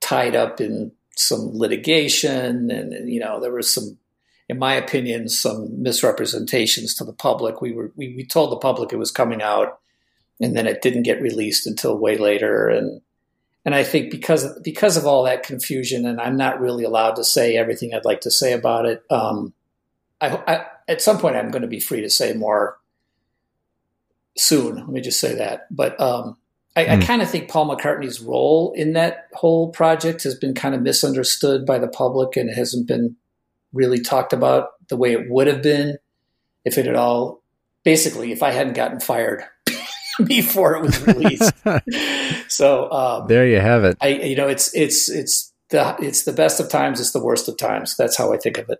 tied 0.02 0.36
up 0.36 0.60
in 0.60 0.92
some 1.16 1.58
litigation 1.58 2.70
and, 2.70 3.12
you 3.12 3.20
know 3.20 3.40
there 3.40 3.54
was 3.54 3.74
some 3.74 3.98
in 4.50 4.60
my 4.60 4.74
opinion 4.74 5.30
some 5.30 5.82
misrepresentations 5.82 6.94
to 6.96 7.04
the 7.04 7.14
public 7.14 7.62
we 7.62 7.72
were 7.72 7.92
we, 7.96 8.14
we 8.16 8.26
told 8.26 8.52
the 8.52 8.58
public 8.58 8.92
it 8.92 8.98
was 8.98 9.12
coming 9.12 9.42
out 9.42 9.80
and 10.42 10.58
then 10.58 10.68
it 10.68 10.82
didn't 10.82 11.04
get 11.04 11.22
released 11.22 11.66
until 11.66 11.98
way 11.98 12.18
later 12.18 12.68
and 12.68 13.02
and 13.66 13.74
I 13.74 13.84
think 13.84 14.12
because 14.12 14.44
of, 14.44 14.64
because 14.64 14.96
of 14.96 15.06
all 15.06 15.24
that 15.24 15.44
confusion 15.44 16.06
and 16.06 16.22
I'm 16.22 16.38
not 16.38 16.60
really 16.60 16.84
allowed 16.84 17.16
to 17.16 17.24
say 17.24 17.58
everything 17.58 17.94
I'd 17.94 18.06
like 18.06 18.22
to 18.22 18.32
say 18.32 18.54
about 18.54 18.86
it 18.86 19.04
um, 19.10 19.54
I, 20.22 20.38
I 20.48 20.66
at 20.88 21.02
some 21.02 21.18
point 21.18 21.36
I'm 21.36 21.52
going 21.52 21.62
to 21.62 21.68
be 21.68 21.80
free 21.80 22.02
to 22.02 22.10
say 22.10 22.34
more 22.34 22.78
soon. 24.38 24.76
Let 24.76 24.90
me 24.90 25.02
just 25.02 25.20
say 25.20 25.36
that. 25.36 25.68
But 25.72 26.00
um, 26.00 26.38
I, 26.76 26.88
I 26.88 26.98
kind 26.98 27.22
of 27.22 27.30
think 27.30 27.50
Paul 27.50 27.70
McCartney's 27.70 28.22
role 28.22 28.74
in 28.74 28.94
that 28.94 29.30
whole 29.34 29.70
project 29.70 30.24
has 30.24 30.36
been 30.36 30.54
kind 30.54 30.76
of 30.76 30.82
misunderstood 30.82 31.66
by 31.66 31.80
the 31.80 31.88
public 31.88 32.36
and 32.36 32.50
it 32.50 32.56
hasn't 32.56 32.88
been 32.88 33.16
really 33.74 34.00
talked 34.00 34.34
about 34.34 34.70
the 34.90 34.98
way 34.98 35.14
it 35.14 35.30
would 35.30 35.48
have 35.48 35.62
been 35.62 35.98
if 36.66 36.78
it 36.78 36.86
had 36.86 36.96
all 36.96 37.42
basically 37.84 38.32
if 38.32 38.44
I 38.44 38.52
hadn't 38.52 38.74
gotten 38.74 39.00
fired 39.00 39.44
before 40.26 40.76
it 40.76 40.82
was 40.82 41.02
released. 41.08 41.54
so 42.56 42.92
um, 42.92 43.28
There 43.28 43.46
you 43.48 43.60
have 43.60 43.84
it. 43.84 43.98
I 44.02 44.08
you 44.10 44.36
know 44.36 44.48
it's 44.48 44.74
it's 44.76 45.10
it's 45.10 45.54
the 45.70 45.96
it's 46.00 46.24
the 46.24 46.34
best 46.34 46.60
of 46.60 46.70
times, 46.70 47.00
it's 47.00 47.12
the 47.12 47.24
worst 47.24 47.48
of 47.50 47.58
times. 47.58 47.96
That's 47.98 48.18
how 48.18 48.34
I 48.34 48.38
think 48.38 48.58
of 48.58 48.70
it. 48.70 48.80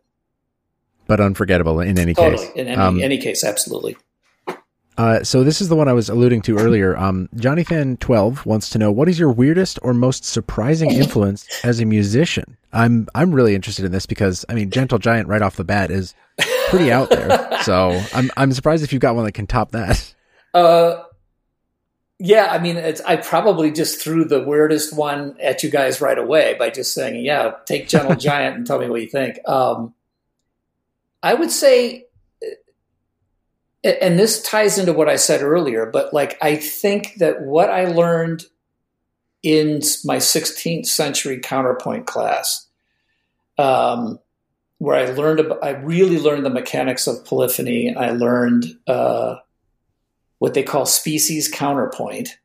But 1.08 1.20
unforgettable 1.20 1.80
in 1.82 2.00
any 2.00 2.14
Totally. 2.16 2.48
case. 2.48 2.56
In 2.56 2.68
any, 2.68 2.76
Um, 2.82 3.02
any 3.02 3.18
case, 3.20 3.44
absolutely. 3.44 3.96
Uh, 4.98 5.22
so 5.24 5.44
this 5.44 5.60
is 5.60 5.68
the 5.68 5.76
one 5.76 5.90
I 5.90 5.94
was 5.94 6.08
alluding 6.08 6.42
to 6.44 6.58
earlier. 6.58 6.96
Um, 6.98 7.28
Johnny 7.36 7.64
Fan 7.66 7.98
twelve 7.98 8.46
wants 8.46 8.70
to 8.70 8.80
know 8.80 8.92
what 8.92 9.10
is 9.10 9.20
your 9.20 9.30
weirdest 9.32 9.78
or 9.82 9.94
most 9.94 10.24
surprising 10.24 10.90
influence 10.92 11.46
as 11.66 11.82
a 11.82 11.86
musician. 11.86 12.56
I'm 12.72 13.08
I'm 13.14 13.36
really 13.36 13.56
interested 13.56 13.84
in 13.84 13.92
this 13.92 14.06
because 14.06 14.46
I 14.48 14.54
mean, 14.54 14.70
Gentle 14.72 14.98
Giant 14.98 15.28
right 15.28 15.42
off 15.42 15.58
the 15.58 15.66
bat 15.66 15.92
is 15.92 16.16
pretty 16.70 16.92
out 16.92 17.10
there. 17.10 17.50
So 17.66 18.00
I'm 18.14 18.30
I'm 18.38 18.52
surprised 18.52 18.84
if 18.84 18.94
you've 18.94 19.02
got 19.02 19.16
one 19.16 19.26
that 19.26 19.32
can 19.32 19.48
top 19.48 19.72
that. 19.72 20.14
Uh, 20.54 21.02
yeah, 22.20 22.48
I 22.50 22.60
mean, 22.60 22.78
it's, 22.78 23.02
I 23.02 23.18
probably 23.18 23.72
just 23.72 24.02
threw 24.02 24.24
the 24.24 24.42
weirdest 24.42 24.96
one 24.96 25.36
at 25.42 25.64
you 25.64 25.70
guys 25.70 26.00
right 26.00 26.18
away 26.18 26.56
by 26.58 26.70
just 26.70 26.94
saying, 26.94 27.24
"Yeah, 27.26 27.56
take 27.66 27.90
Gentle 27.90 28.16
Giant 28.18 28.56
and 28.56 28.66
tell 28.66 28.80
me 28.80 28.90
what 28.90 29.02
you 29.02 29.10
think." 29.10 29.38
Um, 29.48 29.94
I 31.22 31.34
would 31.34 31.52
say, 31.52 32.06
and 33.84 34.18
this 34.18 34.42
ties 34.44 34.78
into 34.78 34.94
what 34.94 35.10
I 35.10 35.18
said 35.18 35.42
earlier, 35.42 35.86
but 35.86 36.14
like 36.14 36.38
I 36.42 36.56
think 36.56 37.16
that 37.18 37.42
what 37.42 37.70
I 37.70 37.86
learned 37.86 38.46
in 39.44 39.82
my 40.06 40.18
16th 40.18 40.88
century 40.88 41.40
counterpoint 41.40 42.08
class, 42.08 42.68
um, 43.58 44.20
where 44.78 44.96
I 44.96 45.12
learned, 45.12 45.42
I 45.62 45.72
really 45.72 46.20
learned 46.20 46.46
the 46.46 46.50
mechanics 46.50 47.08
of 47.08 47.26
polyphony. 47.26 47.94
I 47.94 48.12
learned. 48.12 48.66
Uh, 48.88 49.36
what 50.46 50.54
they 50.54 50.62
call 50.62 50.86
species 50.86 51.48
counterpoint, 51.48 52.38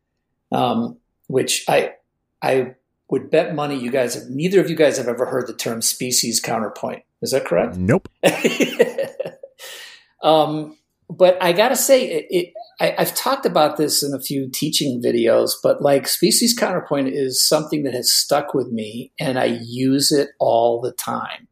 um, 0.52 0.96
which 1.26 1.66
I 1.68 1.92
I 2.40 2.76
would 3.10 3.30
bet 3.30 3.54
money 3.54 3.78
you 3.78 3.90
guys 3.90 4.14
have 4.14 4.30
neither 4.30 4.58
of 4.58 4.70
you 4.70 4.74
guys 4.74 4.96
have 4.96 5.06
ever 5.06 5.26
heard 5.26 5.46
the 5.46 5.52
term 5.52 5.82
species 5.82 6.40
counterpoint. 6.40 7.02
Is 7.20 7.32
that 7.32 7.44
correct? 7.44 7.76
Nope. 7.76 8.08
um, 10.22 10.78
but 11.10 11.36
I 11.42 11.52
gotta 11.52 11.76
say, 11.76 12.06
it, 12.06 12.26
it 12.30 12.52
I, 12.80 12.94
I've 12.96 13.14
talked 13.14 13.44
about 13.44 13.76
this 13.76 14.02
in 14.02 14.14
a 14.14 14.18
few 14.18 14.48
teaching 14.50 15.02
videos, 15.02 15.50
but 15.62 15.82
like 15.82 16.08
species 16.08 16.54
counterpoint 16.58 17.08
is 17.08 17.46
something 17.46 17.82
that 17.82 17.92
has 17.92 18.10
stuck 18.10 18.54
with 18.54 18.68
me, 18.68 19.12
and 19.20 19.38
I 19.38 19.58
use 19.62 20.10
it 20.10 20.30
all 20.38 20.80
the 20.80 20.92
time. 20.92 21.48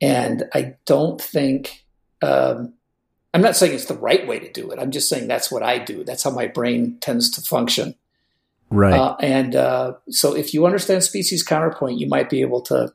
And 0.00 0.44
I 0.54 0.76
don't 0.84 1.20
think 1.20 1.84
um, 2.22 2.74
I'm 3.36 3.42
not 3.42 3.54
saying 3.54 3.74
it's 3.74 3.84
the 3.84 3.98
right 3.98 4.26
way 4.26 4.38
to 4.38 4.50
do 4.50 4.70
it. 4.70 4.78
I'm 4.78 4.90
just 4.90 5.10
saying 5.10 5.28
that's 5.28 5.52
what 5.52 5.62
I 5.62 5.78
do. 5.78 6.04
That's 6.04 6.22
how 6.22 6.30
my 6.30 6.46
brain 6.46 6.96
tends 7.02 7.28
to 7.32 7.42
function. 7.42 7.94
Right. 8.70 8.98
Uh, 8.98 9.14
and 9.20 9.54
uh, 9.54 9.92
so, 10.08 10.34
if 10.34 10.54
you 10.54 10.64
understand 10.64 11.04
species 11.04 11.42
counterpoint, 11.42 11.98
you 11.98 12.08
might 12.08 12.30
be 12.30 12.40
able 12.40 12.62
to 12.62 12.94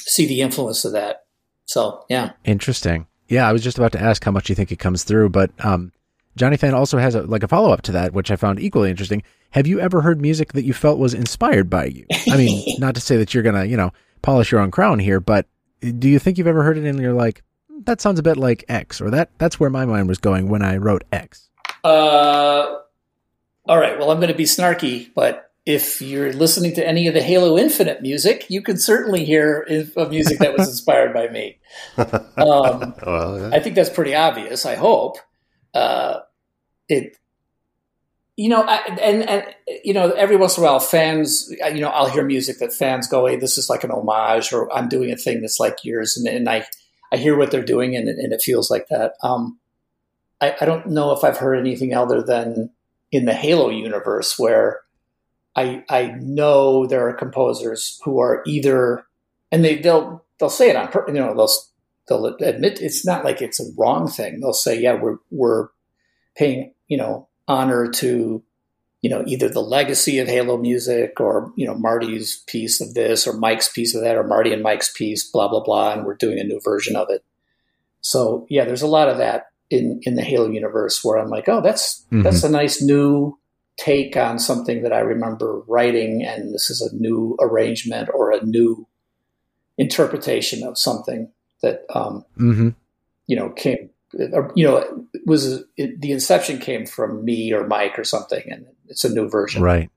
see 0.00 0.24
the 0.24 0.40
influence 0.40 0.86
of 0.86 0.92
that. 0.92 1.26
So, 1.66 2.06
yeah. 2.08 2.30
Interesting. 2.46 3.08
Yeah, 3.28 3.46
I 3.46 3.52
was 3.52 3.62
just 3.62 3.76
about 3.76 3.92
to 3.92 4.00
ask 4.00 4.24
how 4.24 4.30
much 4.30 4.48
you 4.48 4.54
think 4.54 4.72
it 4.72 4.78
comes 4.78 5.04
through, 5.04 5.28
but 5.28 5.50
um, 5.62 5.92
Johnny 6.36 6.56
Fan 6.56 6.72
also 6.72 6.96
has 6.96 7.14
a, 7.14 7.20
like 7.20 7.42
a 7.42 7.48
follow 7.48 7.72
up 7.72 7.82
to 7.82 7.92
that, 7.92 8.14
which 8.14 8.30
I 8.30 8.36
found 8.36 8.58
equally 8.58 8.88
interesting. 8.88 9.22
Have 9.50 9.66
you 9.66 9.80
ever 9.80 10.00
heard 10.00 10.18
music 10.18 10.54
that 10.54 10.64
you 10.64 10.72
felt 10.72 10.98
was 10.98 11.12
inspired 11.12 11.68
by 11.68 11.84
you? 11.84 12.06
I 12.30 12.38
mean, 12.38 12.76
not 12.78 12.94
to 12.94 13.02
say 13.02 13.18
that 13.18 13.34
you're 13.34 13.42
gonna, 13.42 13.66
you 13.66 13.76
know, 13.76 13.92
polish 14.22 14.50
your 14.50 14.62
own 14.62 14.70
crown 14.70 14.98
here, 14.98 15.20
but 15.20 15.46
do 15.82 16.08
you 16.08 16.18
think 16.18 16.38
you've 16.38 16.46
ever 16.46 16.62
heard 16.62 16.78
it 16.78 16.86
and 16.86 16.98
you're 16.98 17.12
like, 17.12 17.42
that 17.84 18.00
sounds 18.00 18.18
a 18.18 18.22
bit 18.22 18.36
like 18.36 18.64
X, 18.68 19.00
or 19.00 19.10
that 19.10 19.30
that's 19.38 19.60
where 19.60 19.70
my 19.70 19.84
mind 19.84 20.08
was 20.08 20.18
going 20.18 20.48
when 20.48 20.62
I 20.62 20.76
wrote 20.76 21.04
X? 21.12 21.48
Uh, 21.84 22.78
all 23.66 23.78
right. 23.78 23.98
Well, 23.98 24.10
I'm 24.10 24.18
going 24.18 24.32
to 24.32 24.34
be 24.34 24.44
snarky, 24.44 25.10
but 25.14 25.50
if 25.66 26.00
you're 26.00 26.32
listening 26.32 26.74
to 26.74 26.86
any 26.86 27.08
of 27.08 27.14
the 27.14 27.22
Halo 27.22 27.58
Infinite 27.58 28.00
music, 28.00 28.46
you 28.48 28.62
can 28.62 28.78
certainly 28.78 29.24
hear 29.24 29.66
a 29.96 30.08
music 30.08 30.38
that 30.38 30.56
was 30.56 30.68
inspired 30.68 31.12
by 31.12 31.28
me. 31.28 31.58
Um, 32.38 32.94
Well, 33.04 33.40
yeah. 33.40 33.50
I 33.52 33.60
think 33.60 33.74
that's 33.74 33.90
pretty 33.90 34.14
obvious. 34.14 34.64
I 34.64 34.76
hope 34.76 35.18
uh, 35.74 36.20
it. 36.88 37.16
You 38.36 38.50
know, 38.50 38.62
I, 38.62 38.76
and 39.00 39.28
and 39.28 39.44
you 39.82 39.94
know, 39.94 40.10
every 40.10 40.36
once 40.36 40.56
in 40.58 40.62
a 40.62 40.66
while, 40.66 40.78
fans, 40.78 41.50
you 41.72 41.80
know, 41.80 41.88
I'll 41.88 42.10
hear 42.10 42.22
music 42.22 42.58
that 42.58 42.74
fans 42.74 43.08
go, 43.08 43.26
"Hey, 43.26 43.36
this 43.36 43.56
is 43.56 43.70
like 43.70 43.82
an 43.82 43.90
homage," 43.90 44.52
or 44.52 44.70
"I'm 44.72 44.88
doing 44.88 45.10
a 45.10 45.16
thing 45.16 45.40
that's 45.40 45.58
like 45.58 45.78
yours," 45.82 46.18
and, 46.18 46.28
and 46.28 46.48
I, 46.48 46.66
I 47.12 47.16
hear 47.16 47.36
what 47.36 47.50
they're 47.50 47.64
doing, 47.64 47.96
and, 47.96 48.08
and 48.08 48.32
it 48.32 48.42
feels 48.42 48.70
like 48.70 48.88
that. 48.88 49.14
Um, 49.22 49.58
I, 50.40 50.54
I 50.60 50.64
don't 50.64 50.88
know 50.88 51.12
if 51.12 51.24
I've 51.24 51.38
heard 51.38 51.58
anything 51.58 51.94
other 51.94 52.22
than 52.22 52.70
in 53.12 53.24
the 53.24 53.34
Halo 53.34 53.70
universe 53.70 54.38
where 54.38 54.80
I 55.54 55.84
I 55.88 56.14
know 56.20 56.86
there 56.86 57.08
are 57.08 57.14
composers 57.14 58.00
who 58.04 58.20
are 58.20 58.42
either, 58.46 59.04
and 59.50 59.64
they 59.64 59.76
they'll 59.76 60.24
they'll 60.38 60.50
say 60.50 60.70
it 60.70 60.76
on 60.76 60.90
you 61.08 61.14
know 61.14 61.34
they'll 61.34 61.48
they'll 62.08 62.26
admit 62.26 62.82
it's 62.82 63.06
not 63.06 63.24
like 63.24 63.40
it's 63.40 63.60
a 63.60 63.72
wrong 63.78 64.08
thing. 64.08 64.40
They'll 64.40 64.52
say, 64.52 64.78
yeah, 64.78 64.94
we're 64.94 65.18
we're 65.30 65.68
paying 66.36 66.74
you 66.88 66.98
know 66.98 67.28
honor 67.48 67.90
to 67.90 68.42
you 69.02 69.10
know 69.10 69.22
either 69.26 69.48
the 69.48 69.60
legacy 69.62 70.18
of 70.18 70.28
Halo 70.28 70.56
music 70.56 71.20
or 71.20 71.52
you 71.56 71.66
know 71.66 71.74
Marty's 71.74 72.42
piece 72.46 72.80
of 72.80 72.94
this 72.94 73.26
or 73.26 73.32
Mike's 73.34 73.68
piece 73.68 73.94
of 73.94 74.02
that 74.02 74.16
or 74.16 74.24
Marty 74.24 74.52
and 74.52 74.62
Mike's 74.62 74.92
piece, 74.92 75.28
blah 75.30 75.48
blah 75.48 75.62
blah, 75.62 75.92
and 75.92 76.04
we're 76.04 76.14
doing 76.14 76.38
a 76.38 76.44
new 76.44 76.60
version 76.64 76.96
of 76.96 77.08
it. 77.10 77.24
So 78.00 78.46
yeah, 78.48 78.64
there's 78.64 78.82
a 78.82 78.86
lot 78.86 79.08
of 79.08 79.18
that 79.18 79.46
in 79.70 80.00
in 80.02 80.14
the 80.14 80.22
Halo 80.22 80.48
universe 80.50 81.02
where 81.04 81.18
I'm 81.18 81.28
like, 81.30 81.48
oh, 81.48 81.60
that's 81.60 82.04
Mhm. 82.12 82.22
that's 82.24 82.44
a 82.44 82.48
nice 82.50 82.80
new 82.82 83.38
take 83.78 84.16
on 84.16 84.38
something 84.38 84.82
that 84.82 84.92
I 84.92 85.00
remember 85.00 85.60
writing, 85.68 86.22
and 86.24 86.54
this 86.54 86.70
is 86.70 86.80
a 86.80 86.94
new 86.96 87.36
arrangement 87.40 88.08
or 88.14 88.30
a 88.32 88.42
new 88.44 88.86
interpretation 89.78 90.62
of 90.66 90.78
something 90.78 91.30
that 91.62 91.84
um, 91.94 92.24
Mm-hmm. 92.38 92.70
you 93.26 93.36
know 93.36 93.50
came 93.50 93.90
you 94.54 94.66
know 94.66 94.78
it 95.12 95.26
was 95.26 95.64
it, 95.76 96.00
the 96.00 96.12
inception 96.12 96.58
came 96.58 96.86
from 96.86 97.24
me 97.24 97.52
or 97.52 97.66
Mike 97.66 97.98
or 97.98 98.04
something, 98.04 98.42
and 98.50 98.66
it's 98.88 99.04
a 99.04 99.12
new 99.12 99.28
version. 99.28 99.62
Right. 99.62 99.90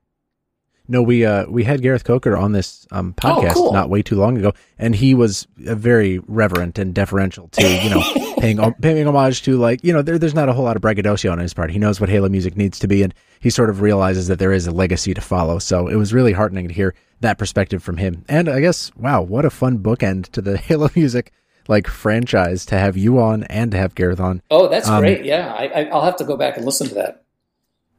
No, 0.91 1.03
we 1.03 1.23
uh 1.23 1.45
we 1.47 1.63
had 1.63 1.83
Gareth 1.83 2.03
Coker 2.03 2.35
on 2.35 2.51
this 2.51 2.87
um 2.91 3.13
podcast 3.13 3.53
cool. 3.53 3.71
not 3.71 3.89
way 3.89 4.01
too 4.01 4.15
long 4.15 4.37
ago, 4.37 4.53
and 4.79 4.95
he 4.95 5.13
was 5.13 5.47
uh, 5.67 5.75
very 5.75 6.17
reverent 6.27 6.79
and 6.79 6.95
deferential 6.95 7.47
to 7.49 7.83
you 7.83 7.89
know 7.91 8.01
paying 8.39 8.73
paying 8.81 9.07
homage 9.07 9.43
to 9.43 9.57
like 9.57 9.83
you 9.83 9.93
know 9.93 10.01
there, 10.01 10.17
there's 10.17 10.33
not 10.33 10.49
a 10.49 10.53
whole 10.53 10.65
lot 10.65 10.75
of 10.75 10.81
braggadocio 10.81 11.31
on 11.31 11.37
his 11.37 11.53
part. 11.53 11.69
He 11.69 11.77
knows 11.77 12.01
what 12.01 12.09
Halo 12.09 12.27
music 12.27 12.57
needs 12.57 12.79
to 12.79 12.87
be, 12.87 13.03
and 13.03 13.13
he 13.39 13.51
sort 13.51 13.69
of 13.69 13.81
realizes 13.81 14.27
that 14.29 14.39
there 14.39 14.51
is 14.51 14.65
a 14.65 14.71
legacy 14.71 15.13
to 15.13 15.21
follow. 15.21 15.59
So 15.59 15.87
it 15.87 15.95
was 15.95 16.11
really 16.11 16.33
heartening 16.33 16.67
to 16.67 16.73
hear 16.73 16.95
that 17.19 17.37
perspective 17.37 17.83
from 17.83 17.97
him. 17.97 18.25
And 18.27 18.49
I 18.49 18.59
guess 18.59 18.91
wow, 18.95 19.21
what 19.21 19.45
a 19.45 19.51
fun 19.51 19.77
bookend 19.79 20.31
to 20.31 20.41
the 20.41 20.57
Halo 20.69 20.89
music 20.95 21.31
like 21.69 21.87
franchise 21.87 22.65
to 22.65 22.77
have 22.77 22.97
you 22.97 23.19
on 23.19 23.43
and 23.45 23.71
to 23.71 23.77
have 23.77 23.95
Gareth 23.95 24.19
on. 24.19 24.41
Oh, 24.51 24.67
that's 24.67 24.89
Um, 24.89 24.99
great! 24.99 25.23
Yeah, 25.23 25.53
I, 25.53 25.67
I, 25.67 25.83
I'll 25.85 26.03
have 26.03 26.17
to 26.17 26.25
go 26.25 26.35
back 26.35 26.57
and 26.57 26.65
listen 26.65 26.87
to 26.89 26.95
that. 26.95 27.23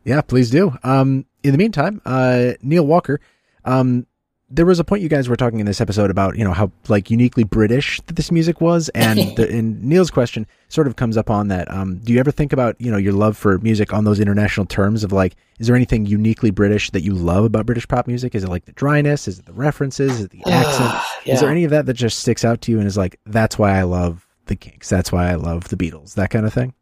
Yeah, 0.04 0.20
please 0.20 0.50
do. 0.50 0.76
Um, 0.82 1.24
in 1.42 1.52
the 1.52 1.58
meantime, 1.58 2.02
uh, 2.04 2.52
Neil 2.62 2.86
Walker, 2.86 3.20
um, 3.64 4.06
there 4.52 4.66
was 4.66 4.80
a 4.80 4.84
point 4.84 5.00
you 5.00 5.08
guys 5.08 5.28
were 5.28 5.36
talking 5.36 5.60
in 5.60 5.66
this 5.66 5.80
episode 5.80 6.10
about 6.10 6.36
you 6.36 6.42
know 6.42 6.52
how 6.52 6.72
like 6.88 7.10
uniquely 7.10 7.44
British 7.44 8.00
that 8.02 8.16
this 8.16 8.32
music 8.32 8.60
was, 8.60 8.88
and 8.90 9.18
the, 9.36 9.48
and 9.48 9.82
Neil's 9.82 10.10
question 10.10 10.46
sort 10.68 10.86
of 10.86 10.96
comes 10.96 11.16
up 11.16 11.30
on 11.30 11.48
that. 11.48 11.70
Um, 11.70 11.98
do 11.98 12.12
you 12.12 12.18
ever 12.18 12.32
think 12.32 12.52
about 12.52 12.78
you 12.80 12.90
know 12.90 12.96
your 12.96 13.12
love 13.12 13.36
for 13.36 13.58
music 13.58 13.92
on 13.92 14.04
those 14.04 14.18
international 14.18 14.66
terms 14.66 15.04
of 15.04 15.12
like, 15.12 15.36
is 15.58 15.68
there 15.68 15.76
anything 15.76 16.04
uniquely 16.04 16.50
British 16.50 16.90
that 16.90 17.02
you 17.02 17.14
love 17.14 17.44
about 17.44 17.64
British 17.64 17.86
pop 17.86 18.08
music? 18.08 18.34
Is 18.34 18.42
it 18.42 18.48
like 18.48 18.64
the 18.64 18.72
dryness? 18.72 19.28
Is 19.28 19.38
it 19.38 19.46
the 19.46 19.52
references? 19.52 20.12
Is 20.18 20.24
it 20.24 20.30
the 20.30 20.42
accent? 20.50 20.94
Yeah. 21.24 21.34
Is 21.34 21.40
there 21.40 21.50
any 21.50 21.64
of 21.64 21.70
that 21.70 21.86
that 21.86 21.94
just 21.94 22.18
sticks 22.18 22.44
out 22.44 22.60
to 22.62 22.72
you 22.72 22.78
and 22.78 22.86
is 22.86 22.96
like, 22.96 23.20
that's 23.26 23.58
why 23.58 23.78
I 23.78 23.82
love 23.82 24.26
the 24.46 24.56
Kinks, 24.56 24.88
that's 24.88 25.12
why 25.12 25.30
I 25.30 25.36
love 25.36 25.68
the 25.68 25.76
Beatles, 25.76 26.14
that 26.14 26.30
kind 26.30 26.44
of 26.44 26.52
thing? 26.52 26.74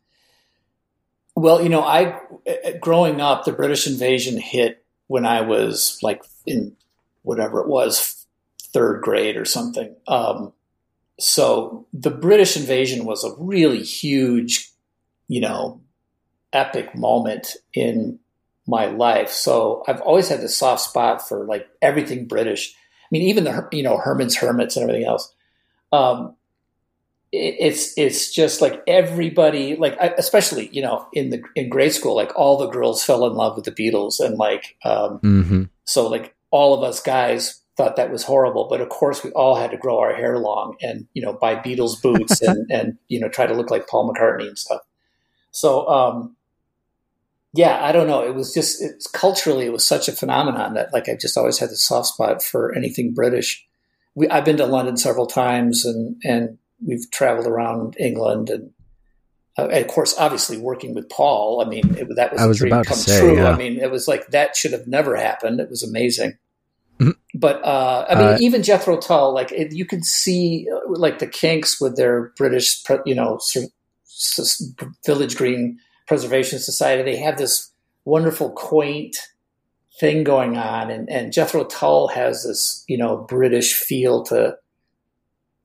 Well, 1.36 1.62
you 1.62 1.68
know, 1.68 1.82
I 1.82 2.20
uh, 2.48 2.72
growing 2.80 3.20
up, 3.20 3.44
the 3.44 3.52
British 3.52 3.86
invasion 3.86 4.40
hit 4.40 4.84
when 5.06 5.26
I 5.26 5.42
was 5.42 5.98
like 6.02 6.24
in 6.46 6.76
whatever 7.22 7.60
it 7.60 7.68
was, 7.68 8.26
third 8.72 9.02
grade 9.02 9.36
or 9.36 9.44
something. 9.44 9.94
Um, 10.06 10.52
so 11.18 11.86
the 11.92 12.10
British 12.10 12.56
invasion 12.56 13.04
was 13.04 13.24
a 13.24 13.34
really 13.38 13.82
huge, 13.82 14.70
you 15.26 15.40
know, 15.40 15.80
epic 16.52 16.94
moment 16.94 17.56
in 17.74 18.18
my 18.66 18.86
life. 18.86 19.30
So 19.30 19.82
I've 19.88 20.00
always 20.02 20.28
had 20.28 20.40
this 20.40 20.56
soft 20.56 20.82
spot 20.82 21.26
for 21.26 21.44
like 21.44 21.68
everything 21.82 22.26
British. 22.26 22.74
I 23.02 23.08
mean, 23.10 23.22
even 23.22 23.44
the 23.44 23.68
you 23.72 23.82
know 23.82 23.96
Herman's 23.96 24.36
Hermits 24.36 24.76
and 24.76 24.82
everything 24.84 25.06
else. 25.06 25.34
Um, 25.92 26.34
it, 27.32 27.56
it's 27.58 27.96
it's 27.96 28.32
just 28.32 28.60
like 28.60 28.82
everybody, 28.86 29.76
like 29.76 29.96
I, 30.00 30.08
especially 30.18 30.68
you 30.72 30.82
know 30.82 31.06
in 31.14 31.30
the 31.30 31.42
in 31.56 31.70
grade 31.70 31.92
school, 31.94 32.14
like 32.14 32.32
all 32.36 32.58
the 32.58 32.68
girls 32.68 33.02
fell 33.02 33.26
in 33.26 33.32
love 33.32 33.56
with 33.56 33.64
the 33.64 33.72
Beatles, 33.72 34.20
and 34.20 34.36
like 34.36 34.76
um, 34.84 35.18
Mm-hmm. 35.20 35.62
so 35.84 36.06
like 36.08 36.34
all 36.50 36.74
of 36.74 36.82
us 36.82 37.00
guys 37.00 37.62
thought 37.76 37.96
that 37.96 38.10
was 38.10 38.24
horrible, 38.24 38.66
but 38.68 38.80
of 38.80 38.88
course 38.88 39.22
we 39.22 39.30
all 39.30 39.54
had 39.54 39.70
to 39.70 39.76
grow 39.76 39.98
our 39.98 40.14
hair 40.14 40.38
long 40.38 40.76
and 40.82 41.06
you 41.14 41.22
know 41.22 41.32
buy 41.32 41.54
Beatles 41.54 42.00
boots 42.02 42.42
and 42.42 42.70
and 42.70 42.98
you 43.08 43.20
know 43.20 43.28
try 43.28 43.46
to 43.46 43.54
look 43.54 43.70
like 43.70 43.88
Paul 43.88 44.12
McCartney 44.12 44.48
and 44.48 44.58
stuff. 44.58 44.82
So 45.50 45.88
um, 45.88 46.36
yeah, 47.54 47.82
I 47.82 47.92
don't 47.92 48.06
know. 48.06 48.22
It 48.22 48.34
was 48.34 48.52
just 48.52 48.82
it's 48.82 49.06
culturally 49.06 49.66
it 49.66 49.72
was 49.72 49.86
such 49.86 50.08
a 50.08 50.12
phenomenon 50.12 50.74
that 50.74 50.92
like 50.92 51.08
I've 51.08 51.20
just 51.20 51.38
always 51.38 51.58
had 51.58 51.70
this 51.70 51.86
soft 51.86 52.08
spot 52.08 52.42
for 52.42 52.74
anything 52.74 53.14
British. 53.14 53.66
We 54.14 54.28
I've 54.28 54.44
been 54.44 54.56
to 54.58 54.66
London 54.66 54.96
several 54.96 55.26
times 55.26 55.84
and 55.84 56.20
and 56.24 56.58
we've 56.84 57.10
traveled 57.10 57.46
around 57.46 57.96
England 57.98 58.50
and. 58.50 58.72
Uh, 59.58 59.66
and 59.72 59.84
of 59.84 59.88
course, 59.88 60.14
obviously, 60.18 60.56
working 60.56 60.94
with 60.94 61.08
Paul, 61.08 61.60
I 61.64 61.68
mean, 61.68 61.96
it, 61.96 62.06
that 62.16 62.32
was 62.32 62.40
I 62.40 62.44
a 62.44 62.48
was 62.48 62.58
dream 62.58 62.72
about 62.72 62.84
to 62.84 62.88
come 62.90 62.98
say, 62.98 63.18
true. 63.20 63.36
yeah. 63.36 63.50
I 63.50 63.56
mean, 63.56 63.78
it 63.78 63.90
was 63.90 64.06
like 64.06 64.28
that 64.28 64.54
should 64.56 64.72
have 64.72 64.86
never 64.86 65.16
happened. 65.16 65.58
It 65.60 65.68
was 65.68 65.82
amazing. 65.82 66.38
Mhm. 67.00 67.14
But 67.34 67.64
uh, 67.64 68.06
I 68.08 68.14
mean, 68.14 68.26
Uh, 68.34 68.38
even 68.40 68.62
Jethro 68.62 68.96
Tull, 68.98 69.32
like 69.34 69.50
it, 69.52 69.72
you 69.72 69.84
can 69.84 70.02
see, 70.02 70.66
uh, 70.72 70.80
like 70.88 71.18
the 71.18 71.26
Kinks 71.26 71.80
with 71.80 71.96
their 71.96 72.32
British, 72.36 72.82
you 73.04 73.14
know, 73.14 73.38
sort 73.40 73.64
of 73.66 73.70
s- 74.06 74.38
s- 74.38 74.72
Village 75.06 75.36
Green 75.36 75.78
Preservation 76.06 76.58
Society. 76.58 77.02
They 77.02 77.16
have 77.16 77.36
this 77.38 77.70
wonderful, 78.04 78.50
quaint 78.50 79.16
thing 80.00 80.24
going 80.24 80.56
on, 80.56 80.90
and 80.90 81.08
and 81.10 81.32
Jethro 81.32 81.64
Tull 81.64 82.08
has 82.08 82.44
this, 82.44 82.84
you 82.88 82.96
know, 82.98 83.16
British 83.28 83.74
feel 83.74 84.22
to. 84.24 84.56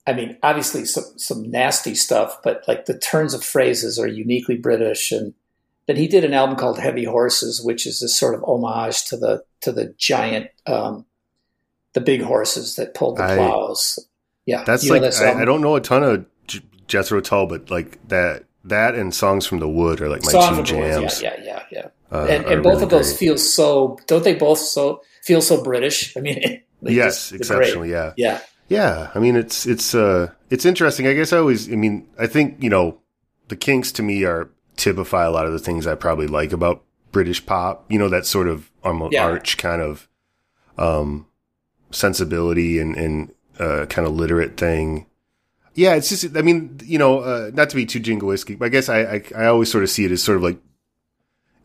I 0.05 0.13
mean, 0.13 0.37
obviously 0.43 0.85
some 0.85 1.05
some 1.17 1.49
nasty 1.49 1.95
stuff, 1.95 2.39
but 2.43 2.63
like 2.67 2.85
the 2.85 2.97
turns 2.97 3.33
of 3.33 3.43
phrases 3.43 3.97
are 3.97 4.07
uniquely 4.07 4.57
British, 4.57 5.11
and 5.11 5.33
then 5.87 5.95
he 5.95 6.07
did 6.07 6.23
an 6.25 6.33
album 6.33 6.55
called 6.57 6.77
Heavy 6.79 7.05
Horses, 7.05 7.61
which 7.63 7.87
is 7.87 7.99
this 8.01 8.17
sort 8.17 8.35
of 8.35 8.43
homage 8.43 9.05
to 9.05 9.17
the 9.17 9.43
to 9.61 9.71
the 9.71 9.93
giant, 9.97 10.49
um, 10.67 11.05
the 11.93 12.01
big 12.01 12.21
horses 12.21 12.75
that 12.75 12.93
pulled 12.93 13.17
the 13.17 13.23
I- 13.23 13.35
plows. 13.37 13.99
Yeah, 14.45 14.65
That's 14.65 14.89
like 14.89 15.03
I. 15.03 15.41
I 15.41 15.45
don't 15.45 15.61
know 15.61 15.77
a 15.77 15.79
ton 15.81 16.03
of 16.03 16.25
J- 16.47 16.59
Jethro 16.87 17.21
Tull, 17.21 17.47
but 17.47 17.71
like 17.71 18.05
that 18.09 18.43
that 18.65 18.95
and 18.95 19.15
songs 19.15 19.45
from 19.45 19.59
the 19.59 19.69
wood 19.69 20.01
are 20.01 20.09
like 20.09 20.23
my 20.25 20.31
Song 20.31 20.55
two 20.55 20.59
of 20.59 20.67
the 20.67 20.77
Woods, 20.99 21.21
jams. 21.21 21.21
Yeah, 21.21 21.35
yeah, 21.41 21.45
yeah, 21.45 21.63
yeah. 21.71 21.87
Uh, 22.11 22.25
and 22.29 22.45
and 22.47 22.61
both 22.61 22.73
really 22.73 22.83
of 22.83 22.89
those 22.89 23.09
great. 23.11 23.19
feel 23.19 23.37
so. 23.37 23.97
Don't 24.07 24.25
they 24.25 24.35
both 24.35 24.59
so 24.59 25.01
feel 25.23 25.41
so 25.41 25.63
British? 25.63 26.17
I 26.17 26.19
mean, 26.19 26.61
yes, 26.81 27.29
just- 27.29 27.33
exceptionally, 27.35 27.91
yeah. 27.91 28.11
Yeah, 28.17 28.41
Yeah, 28.69 29.11
I 29.13 29.19
mean 29.19 29.35
it's 29.35 29.65
it's 29.65 29.93
uh 29.93 30.31
it's 30.49 30.65
interesting. 30.65 31.07
I 31.07 31.13
guess 31.13 31.33
I 31.33 31.37
always 31.37 31.71
I 31.71 31.75
mean 31.75 32.07
I 32.19 32.27
think 32.27 32.61
you 32.63 32.69
know 32.69 32.99
the 33.49 33.55
Kinks 33.55 33.91
to 33.93 34.03
me 34.03 34.23
are 34.23 34.49
typify 34.77 35.25
a 35.25 35.31
lot 35.31 35.45
of 35.45 35.51
the 35.53 35.59
things 35.59 35.85
I 35.85 35.95
probably 35.95 36.27
like 36.27 36.51
about 36.53 36.83
British 37.11 37.45
pop. 37.45 37.85
You 37.91 37.99
know 37.99 38.09
that 38.09 38.25
sort 38.25 38.47
of 38.47 38.71
um, 38.83 39.07
Yeah. 39.11 39.25
arch 39.25 39.57
kind 39.57 39.81
of 39.81 40.07
um 40.77 41.27
sensibility 41.91 42.79
and 42.79 42.95
and 42.95 43.33
uh, 43.59 43.85
kind 43.87 44.07
of 44.07 44.15
literate 44.15 44.57
thing. 44.57 45.05
Yeah, 45.75 45.95
it's 45.95 46.09
just 46.09 46.35
I 46.35 46.41
mean 46.41 46.79
you 46.83 46.97
know 46.97 47.19
uh, 47.19 47.51
not 47.53 47.69
to 47.71 47.75
be 47.75 47.85
too 47.85 47.99
jingoistic, 47.99 48.57
but 48.59 48.65
I 48.65 48.69
guess 48.69 48.89
I, 48.89 48.99
I 49.01 49.23
I 49.37 49.45
always 49.45 49.69
sort 49.71 49.83
of 49.83 49.89
see 49.89 50.05
it 50.05 50.11
as 50.11 50.23
sort 50.23 50.37
of 50.37 50.43
like 50.43 50.57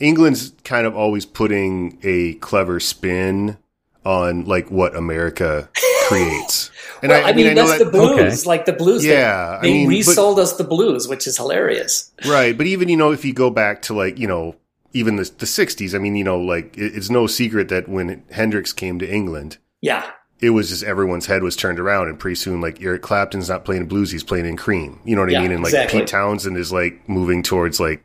England's 0.01 0.53
kind 0.65 0.87
of 0.87 0.95
always 0.97 1.25
putting 1.27 1.99
a 2.03 2.35
clever 2.35 2.81
spin 2.81 3.57
on 4.05 4.45
like 4.45 4.71
what 4.71 4.95
America 4.95 5.69
creates. 6.09 6.71
And 7.03 7.11
well, 7.11 7.25
I, 7.27 7.33
mean, 7.33 7.55
know 7.55 7.67
that's 7.67 7.79
the 7.79 7.85
that- 7.85 7.93
blues, 7.93 8.47
like 8.47 8.65
the 8.67 8.73
blues. 8.73 9.03
they- 9.03 9.11
Yeah, 9.13 9.59
I 9.61 9.63
they, 9.63 9.73
mean, 9.73 9.87
but- 9.87 9.91
resold 9.91 10.39
us 10.41 10.55
the 10.57 10.65
blues, 10.65 11.07
which 11.07 11.27
is 11.27 11.37
hilarious. 11.37 12.11
right. 12.27 12.57
But 12.57 12.67
even 12.67 12.89
you 12.89 12.97
know, 12.97 13.13
if 13.13 13.25
you 13.25 13.33
go 13.33 13.51
back 13.51 13.83
to 13.83 13.95
like 13.95 14.19
you 14.19 14.27
know, 14.27 14.57
even 14.95 15.17
the 15.17 15.25
the 15.39 15.47
'60s, 15.47 15.95
I 15.95 15.99
mean, 15.99 16.17
you 16.17 16.25
know, 16.25 16.39
like 16.41 16.77
it, 16.77 16.97
it's 16.97 17.11
no 17.11 17.27
secret 17.27 17.69
that 17.69 17.89
when 17.89 18.25
Hendrix 18.31 18.73
came 18.73 18.99
to 18.99 19.09
England, 19.09 19.59
Yeah, 19.81 20.11
it 20.41 20.51
was 20.51 20.71
just 20.71 20.83
everyone's 20.83 21.27
head 21.27 21.43
was 21.45 21.55
turned 21.55 21.79
around, 21.79 22.09
and 22.09 22.19
pretty 22.19 22.35
soon, 22.37 22.61
like 22.61 22.83
Eric 22.83 23.03
Clapton's 23.03 23.49
not 23.49 23.65
playing 23.65 23.87
blues, 23.87 24.11
he's 24.11 24.25
playing 24.25 24.47
in 24.47 24.57
Cream. 24.57 24.99
You 25.05 25.15
know 25.15 25.23
what 25.23 25.31
Yeah, 25.31 25.39
I 25.39 25.43
mean? 25.43 25.53
And 25.53 25.63
like 25.63 25.73
exactly. 25.73 26.01
Pete 26.01 26.09
Townshend 26.09 26.57
is 26.57 26.73
like 26.73 27.09
moving 27.09 27.43
towards 27.45 27.79
like 27.79 28.03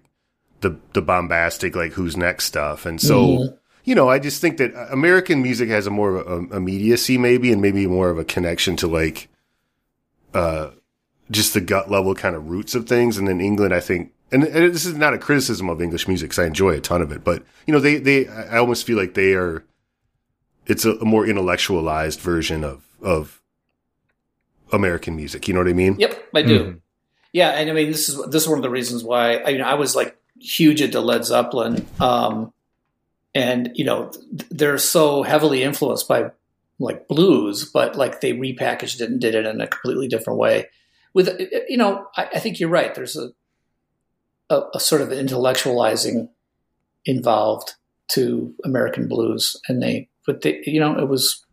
the 0.61 0.77
the 0.93 1.01
bombastic, 1.01 1.75
like 1.75 1.93
who's 1.93 2.15
next 2.15 2.45
stuff, 2.45 2.85
and 2.85 3.01
so. 3.01 3.25
Mhm. 3.25 3.57
You 3.84 3.95
know, 3.95 4.10
I 4.10 4.19
just 4.19 4.39
think 4.39 4.57
that 4.57 4.73
American 4.91 5.41
music 5.41 5.69
has 5.69 5.88
a 5.88 5.89
more 5.91 6.15
of 6.18 6.51
a, 6.51 6.55
immediacy, 6.55 7.18
maybe, 7.18 7.51
and 7.51 7.61
maybe 7.61 7.85
more 7.88 8.10
of 8.10 8.18
a 8.18 8.23
connection 8.23 8.76
to 8.77 8.88
like, 8.88 9.27
uh, 10.34 10.72
just 11.30 11.53
the 11.53 11.61
gut 11.61 11.91
level 11.91 12.15
kind 12.15 12.35
of 12.35 12.49
roots 12.49 12.76
of 12.76 12.88
things. 12.88 13.18
And 13.18 13.27
then 13.27 13.41
England, 13.41 13.73
I 13.73 13.80
think, 13.80 14.11
and, 14.31 14.43
and 14.43 14.73
this 14.73 14.85
is 14.85 14.95
not 14.95 15.14
a 15.14 15.18
criticism 15.18 15.69
of 15.69 15.81
English 15.81 16.07
music 16.07 16.30
because 16.30 16.43
I 16.43 16.47
enjoy 16.47 16.72
a 16.72 16.81
ton 16.81 17.01
of 17.01 17.11
it, 17.11 17.23
but 17.23 17.43
you 17.68 17.73
know, 17.73 17.80
they, 17.80 17.97
they, 17.97 18.27
I 18.27 18.57
almost 18.57 18.85
feel 18.85 18.97
like 18.97 19.14
they 19.15 19.34
are, 19.34 19.64
it's 20.65 20.85
a, 20.85 20.93
a 20.93 21.05
more 21.05 21.26
intellectualized 21.26 22.19
version 22.22 22.64
of, 22.64 22.84
of 23.01 23.41
American 24.72 25.15
music. 25.15 25.47
You 25.47 25.53
know 25.53 25.60
what 25.60 25.69
I 25.69 25.73
mean? 25.73 25.97
Yep, 25.99 26.30
I 26.34 26.41
do. 26.41 26.60
Mhm. 26.64 26.80
Yeah, 27.34 27.49
and 27.49 27.69
I 27.69 27.73
mean 27.73 27.91
this 27.91 28.10
is 28.10 28.18
this 28.30 28.43
is 28.43 28.47
one 28.47 28.60
of 28.60 28.64
the 28.64 28.69
reasons 28.69 29.03
why 29.03 29.38
I, 29.38 29.49
you 29.49 29.57
know 29.57 29.65
I 29.65 29.73
was 29.73 29.95
like 29.95 30.15
huge 30.39 30.81
into 30.81 31.01
Led 31.01 31.26
Zeppelin, 31.26 31.85
um, 31.99 32.53
and 33.35 33.72
you 33.76 33.85
know 33.85 34.11
they're 34.51 34.77
so 34.77 35.23
heavily 35.23 35.64
influenced 35.64 36.07
by 36.07 36.31
like 36.80 37.07
blues, 37.07 37.69
but 37.72 37.95
like 37.95 38.22
they 38.22 38.34
repackaged 38.34 38.99
it 39.01 39.10
and 39.10 39.19
did 39.22 39.35
it 39.35 39.45
in 39.45 39.61
a 39.61 39.68
completely 39.68 40.07
different 40.07 40.39
way. 40.39 40.68
With 41.14 41.30
you 41.69 41.77
know, 41.77 42.07
I, 42.18 42.26
I 42.35 42.39
think 42.39 42.60
you're 42.60 42.69
right. 42.69 42.93
There's 42.95 43.15
a, 43.15 43.30
a 44.49 44.61
a 44.76 44.80
sort 44.80 45.01
of 45.01 45.10
intellectualizing 45.10 46.30
involved 47.05 47.73
to 48.10 48.53
American 48.64 49.07
blues, 49.07 49.57
and 49.68 49.81
they 49.81 50.10
but 50.26 50.41
they 50.41 50.61
you 50.65 50.80
know 50.80 50.97
it 50.97 51.07
was 51.07 51.45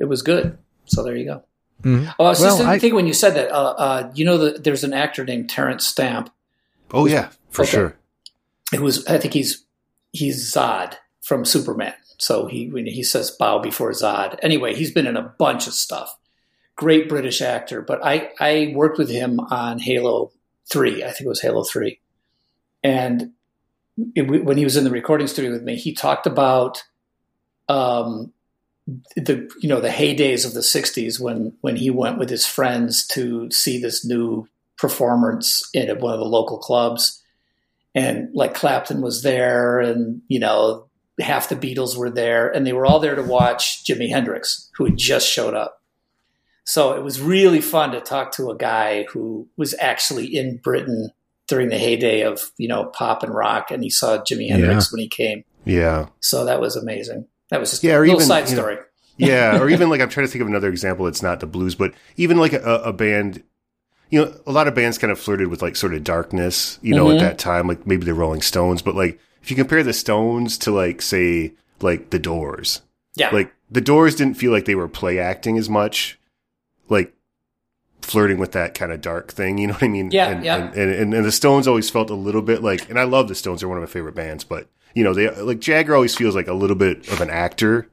it 0.00 0.06
was 0.06 0.22
good. 0.22 0.56
So 0.86 1.02
there 1.02 1.16
you 1.16 1.24
go. 1.26 1.42
Mhm. 1.82 2.12
Oh, 2.18 2.24
I 2.24 2.28
was 2.30 2.40
Well, 2.40 2.56
just 2.56 2.68
I- 2.68 2.78
thinking 2.78 2.94
when 2.96 3.06
you 3.06 3.12
said 3.14 3.34
that. 3.34 3.50
Uh, 3.52 3.74
uh, 3.78 4.12
you 4.14 4.24
know 4.24 4.38
that 4.38 4.64
there's 4.64 4.84
an 4.84 4.92
actor 4.92 5.24
named 5.24 5.48
Terence 5.50 5.86
Stamp. 5.86 6.30
Oh 6.92 7.06
yeah, 7.06 7.28
for 7.50 7.62
Okay. 7.62 7.70
sure. 7.70 7.96
It 8.72 8.80
was 8.80 9.06
I 9.06 9.18
think 9.18 9.34
he's 9.34 9.64
he's 10.12 10.52
Zod 10.52 10.94
from 11.20 11.44
Superman. 11.44 11.94
So 12.18 12.46
he 12.46 12.70
he 12.86 13.02
says 13.02 13.30
bow 13.30 13.58
before 13.60 13.92
Zod. 13.92 14.38
Anyway, 14.42 14.74
he's 14.74 14.90
been 14.90 15.06
in 15.06 15.16
a 15.16 15.34
bunch 15.38 15.66
of 15.66 15.74
stuff. 15.74 16.16
Great 16.76 17.08
British 17.08 17.40
actor, 17.40 17.82
but 17.82 18.04
I 18.04 18.30
I 18.40 18.72
worked 18.74 18.98
with 18.98 19.10
him 19.10 19.40
on 19.40 19.78
Halo 19.78 20.32
Three. 20.70 21.02
I 21.04 21.08
think 21.08 21.22
it 21.22 21.28
was 21.28 21.40
Halo 21.40 21.64
Three, 21.64 22.00
and 22.82 23.32
it, 24.14 24.22
when 24.22 24.56
he 24.56 24.64
was 24.64 24.76
in 24.76 24.84
the 24.84 24.90
recording 24.90 25.26
studio 25.26 25.52
with 25.52 25.62
me, 25.62 25.76
he 25.76 25.92
talked 25.92 26.26
about 26.26 26.82
um, 27.68 28.32
the 29.16 29.50
you 29.60 29.68
know 29.68 29.80
the 29.80 29.88
heydays 29.88 30.46
of 30.46 30.54
the 30.54 30.60
'60s 30.60 31.20
when 31.20 31.52
when 31.60 31.76
he 31.76 31.90
went 31.90 32.18
with 32.18 32.30
his 32.30 32.46
friends 32.46 33.06
to 33.08 33.50
see 33.50 33.80
this 33.80 34.04
new 34.04 34.48
performance 34.76 35.68
in 35.74 35.88
one 35.98 36.14
of 36.14 36.20
the 36.20 36.24
local 36.24 36.58
clubs, 36.58 37.22
and 37.98 38.28
like 38.34 38.54
Clapton 38.54 39.00
was 39.02 39.22
there, 39.22 39.80
and 39.80 40.22
you 40.28 40.38
know 40.40 40.86
half 41.20 41.48
the 41.48 41.56
Beatles 41.56 41.96
were 41.96 42.10
there, 42.10 42.48
and 42.48 42.66
they 42.66 42.72
were 42.72 42.86
all 42.86 43.00
there 43.00 43.16
to 43.16 43.22
watch 43.22 43.84
Jimi 43.84 44.08
Hendrix, 44.08 44.70
who 44.76 44.84
had 44.84 44.96
just 44.96 45.28
showed 45.28 45.54
up. 45.54 45.82
So 46.64 46.92
it 46.92 47.02
was 47.02 47.20
really 47.20 47.60
fun 47.60 47.92
to 47.92 48.00
talk 48.00 48.32
to 48.32 48.50
a 48.50 48.56
guy 48.56 49.04
who 49.10 49.48
was 49.56 49.74
actually 49.80 50.26
in 50.36 50.58
Britain 50.58 51.10
during 51.46 51.70
the 51.70 51.78
heyday 51.78 52.20
of 52.22 52.52
you 52.58 52.68
know 52.68 52.84
pop 52.86 53.22
and 53.22 53.34
rock, 53.34 53.70
and 53.70 53.82
he 53.82 53.90
saw 53.90 54.18
Jimi 54.18 54.48
Hendrix 54.48 54.92
when 54.92 55.00
he 55.00 55.08
came. 55.08 55.44
Yeah. 55.64 56.08
So 56.20 56.44
that 56.44 56.60
was 56.60 56.76
amazing. 56.76 57.26
That 57.50 57.60
was 57.60 57.70
just 57.70 57.82
Yeah, 57.84 57.98
a 57.98 58.00
little 58.00 58.16
even, 58.16 58.26
side 58.26 58.48
you 58.48 58.56
know, 58.56 58.62
story. 58.62 58.76
yeah, 59.16 59.58
or 59.58 59.68
even 59.74 59.88
like 59.90 60.00
I'm 60.00 60.08
trying 60.10 60.26
to 60.26 60.30
think 60.32 60.42
of 60.42 60.48
another 60.48 60.68
example. 60.68 61.06
It's 61.06 61.22
not 61.22 61.40
the 61.40 61.46
blues, 61.46 61.74
but 61.74 61.94
even 62.16 62.36
like 62.36 62.52
a, 62.52 62.82
a 62.84 62.92
band. 62.92 63.42
You 64.10 64.24
know, 64.24 64.34
a 64.46 64.52
lot 64.52 64.68
of 64.68 64.74
bands 64.74 64.96
kind 64.98 65.10
of 65.10 65.18
flirted 65.18 65.48
with 65.48 65.60
like 65.62 65.76
sort 65.76 65.94
of 65.94 66.02
darkness. 66.04 66.78
You 66.82 66.94
know, 66.94 67.06
Mhm. 67.06 67.14
at 67.16 67.20
that 67.20 67.38
time, 67.38 67.68
like 67.68 67.86
maybe 67.86 68.04
the 68.06 68.14
Rolling 68.14 68.40
Stones, 68.42 68.80
but 68.82 68.94
like 68.94 69.18
if 69.42 69.50
you 69.50 69.56
compare 69.56 69.82
the 69.82 69.92
Stones 69.92 70.56
to 70.58 70.70
like 70.70 71.02
say 71.02 71.52
like 71.80 72.10
the 72.10 72.18
Doors, 72.18 72.82
Yeah. 73.14 73.30
like 73.32 73.52
the 73.70 73.80
Doors 73.80 74.14
didn't 74.14 74.34
feel 74.38 74.50
like 74.52 74.64
they 74.64 74.74
were 74.74 74.88
play 74.88 75.18
acting 75.18 75.58
as 75.58 75.68
much, 75.68 76.18
like 76.88 77.12
flirting 78.02 78.38
with 78.38 78.52
that 78.52 78.74
kind 78.74 78.90
of 78.92 79.00
dark 79.02 79.30
thing. 79.32 79.58
You 79.58 79.66
know 79.68 79.72
what 79.74 79.82
I 79.82 79.88
mean? 79.88 80.10
Yeah, 80.10 80.28
and, 80.30 80.44
yeah. 80.44 80.56
And, 80.74 80.90
and, 80.90 81.14
and, 81.14 81.24
the 81.24 81.32
Stones 81.32 81.68
always 81.68 81.90
felt 81.90 82.08
a 82.10 82.14
little 82.14 82.42
bit 82.42 82.62
like, 82.62 82.88
and 82.88 82.98
I 82.98 83.04
love 83.04 83.28
the 83.28 83.34
Stones; 83.34 83.60
they're 83.60 83.68
one 83.68 83.78
of 83.78 83.82
my 83.82 83.86
favorite 83.90 84.14
bands. 84.14 84.42
But 84.44 84.68
you 84.94 85.04
know, 85.04 85.12
they 85.14 85.30
like 85.42 85.60
Jagger 85.60 85.94
always 85.94 86.14
feels 86.16 86.34
like 86.34 86.48
a 86.48 86.54
little 86.54 86.76
bit 86.76 87.06
of 87.12 87.20
an 87.20 87.28
actor. 87.30 87.88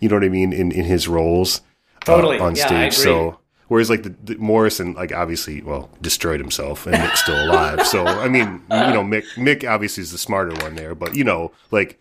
You 0.00 0.08
know 0.08 0.16
what 0.16 0.24
I 0.24 0.28
mean 0.30 0.52
in 0.52 0.72
in 0.72 0.84
his 0.84 1.06
roles 1.06 1.60
uh, 2.02 2.16
Totally. 2.16 2.38
on 2.38 2.56
Yeah, 2.56 2.66
stage. 2.66 2.94
So. 2.94 3.38
Whereas 3.70 3.88
like 3.88 4.02
the, 4.02 4.12
the 4.24 4.34
Morrison, 4.34 4.94
like 4.94 5.12
obviously, 5.12 5.62
well, 5.62 5.90
destroyed 6.02 6.40
himself, 6.40 6.88
and 6.88 6.96
Mick's 6.96 7.22
still 7.22 7.40
alive. 7.40 7.86
So 7.86 8.04
I 8.04 8.28
mean, 8.28 8.62
you 8.68 8.68
know, 8.68 9.04
Mick, 9.04 9.22
Mick 9.36 9.64
obviously 9.64 10.02
is 10.02 10.10
the 10.10 10.18
smarter 10.18 10.52
one 10.64 10.74
there, 10.74 10.96
but 10.96 11.14
you 11.14 11.22
know, 11.22 11.52
like, 11.70 12.00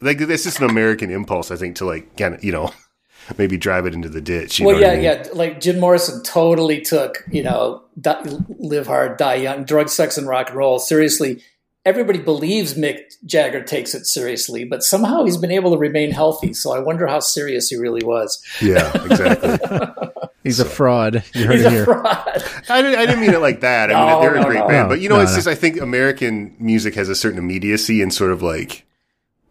like 0.00 0.18
this 0.18 0.46
is 0.46 0.58
an 0.58 0.68
American 0.68 1.12
impulse, 1.12 1.52
I 1.52 1.56
think, 1.56 1.76
to 1.76 1.84
like, 1.84 2.16
kind 2.16 2.34
of, 2.34 2.42
you 2.42 2.50
know, 2.50 2.72
maybe 3.38 3.56
drive 3.56 3.86
it 3.86 3.94
into 3.94 4.08
the 4.08 4.20
ditch. 4.20 4.58
Well, 4.58 4.80
yeah, 4.80 4.88
I 4.88 4.94
mean? 4.94 5.04
yeah. 5.04 5.28
Like 5.32 5.60
Jim 5.60 5.78
Morrison 5.78 6.24
totally 6.24 6.80
took, 6.80 7.22
you 7.30 7.44
know, 7.44 7.84
die, 8.00 8.24
live 8.58 8.88
hard, 8.88 9.16
die 9.16 9.36
young, 9.36 9.62
drug, 9.62 9.88
sex, 9.88 10.18
and 10.18 10.26
rock 10.26 10.48
and 10.48 10.56
roll 10.56 10.80
seriously. 10.80 11.40
Everybody 11.84 12.18
believes 12.18 12.74
Mick 12.74 13.14
Jagger 13.24 13.62
takes 13.62 13.94
it 13.94 14.06
seriously, 14.06 14.64
but 14.64 14.82
somehow 14.82 15.22
he's 15.22 15.36
been 15.36 15.52
able 15.52 15.70
to 15.70 15.78
remain 15.78 16.10
healthy. 16.10 16.52
So 16.52 16.72
I 16.72 16.80
wonder 16.80 17.06
how 17.06 17.20
serious 17.20 17.68
he 17.68 17.76
really 17.76 18.04
was. 18.04 18.44
Yeah, 18.60 18.90
exactly. 19.04 19.98
He's 20.46 20.60
a 20.60 20.64
fraud. 20.64 21.24
You 21.34 21.44
heard 21.46 21.56
He's 21.56 21.64
it 21.64 21.66
a 21.66 21.70
here. 21.70 21.84
fraud. 21.84 22.04
I 22.68 22.82
didn't, 22.82 22.98
I 22.98 23.06
didn't 23.06 23.20
mean 23.20 23.34
it 23.34 23.40
like 23.40 23.60
that. 23.60 23.90
I 23.90 23.92
No, 23.94 24.06
mean, 24.06 24.20
they're 24.22 24.40
a 24.42 24.44
great 24.44 24.58
no. 24.60 24.68
band, 24.68 24.88
but 24.88 25.00
you 25.00 25.08
know, 25.08 25.16
No, 25.16 25.22
it's 25.22 25.32
no. 25.32 25.36
just 25.36 25.48
I 25.48 25.54
think 25.54 25.80
American 25.80 26.54
music 26.58 26.94
has 26.94 27.08
a 27.08 27.14
certain 27.14 27.38
immediacy 27.38 28.00
and 28.02 28.12
sort 28.14 28.30
of 28.30 28.42
like, 28.42 28.84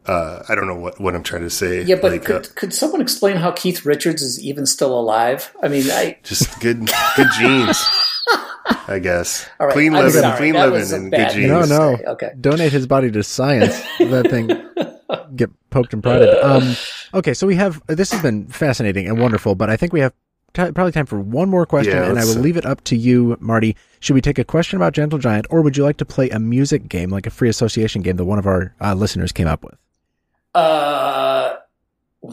uh, 0.07 0.43
I 0.47 0.55
don't 0.55 0.67
know 0.67 0.75
what 0.75 0.99
what 1.01 1.15
I'm 1.15 1.23
trying 1.23 1.41
to 1.41 1.49
say. 1.49 1.81
Yeah, 1.83 1.95
but 2.01 2.11
like, 2.11 2.25
could, 2.25 2.45
uh, 2.45 2.49
could 2.55 2.73
someone 2.73 3.01
explain 3.01 3.37
how 3.37 3.51
Keith 3.51 3.85
Richards 3.85 4.21
is 4.21 4.39
even 4.39 4.65
still 4.65 4.97
alive? 4.97 5.51
I 5.63 5.67
mean, 5.67 5.83
I 5.91 6.17
just 6.23 6.59
good 6.61 6.89
good 7.15 7.27
genes, 7.37 7.83
I 8.87 8.99
guess. 9.01 9.49
all 9.59 9.67
right. 9.67 9.73
clean 9.73 9.95
I'm 9.95 10.05
living, 10.05 10.21
sorry. 10.21 10.37
clean 10.37 10.53
That 10.53 10.71
living, 10.71 10.93
and 10.93 11.11
good 11.11 11.17
bad 11.17 11.33
genes. 11.33 11.49
No, 11.49 11.65
no. 11.65 11.97
Okay. 12.13 12.31
Donate 12.39 12.71
his 12.71 12.85
body 12.87 13.09
to 13.11 13.23
science. 13.23 13.75
that 13.99 14.27
thing 14.29 14.47
get 15.35 15.49
poked 15.71 15.93
and 15.93 16.01
prodded. 16.03 16.29
Um, 16.41 16.75
okay, 17.13 17.33
so 17.33 17.45
we 17.47 17.55
have 17.55 17.81
this 17.87 18.11
has 18.11 18.21
been 18.21 18.47
fascinating 18.47 19.07
and 19.07 19.19
wonderful, 19.19 19.55
but 19.55 19.69
I 19.69 19.75
think 19.77 19.91
we 19.91 19.99
have 20.01 20.13
t- 20.55 20.71
probably 20.71 20.91
time 20.91 21.05
for 21.05 21.19
one 21.19 21.49
more 21.49 21.65
question, 21.65 21.93
Yeah, 21.95 22.09
and 22.09 22.17
I 22.17 22.25
will 22.25 22.35
leave 22.35 22.57
it 22.57 22.65
up 22.65 22.83
to 22.85 22.95
you, 22.95 23.37
Marty. 23.39 23.75
Should 23.99 24.13
we 24.13 24.21
take 24.21 24.39
a 24.39 24.43
question 24.43 24.77
about 24.77 24.93
Gentle 24.93 25.19
Giant, 25.19 25.45
or 25.49 25.61
would 25.61 25.77
you 25.77 25.83
like 25.83 25.97
to 25.97 26.05
play 26.05 26.29
a 26.29 26.39
music 26.39 26.89
game, 26.89 27.09
like 27.09 27.27
a 27.27 27.29
free 27.29 27.49
association 27.49 28.01
game 28.01 28.15
that 28.17 28.25
one 28.25 28.39
of 28.39 28.47
our 28.47 28.73
uh, 28.81 28.93
listeners 28.93 29.31
came 29.31 29.47
up 29.47 29.63
with? 29.63 29.75
Uh, 30.55 31.34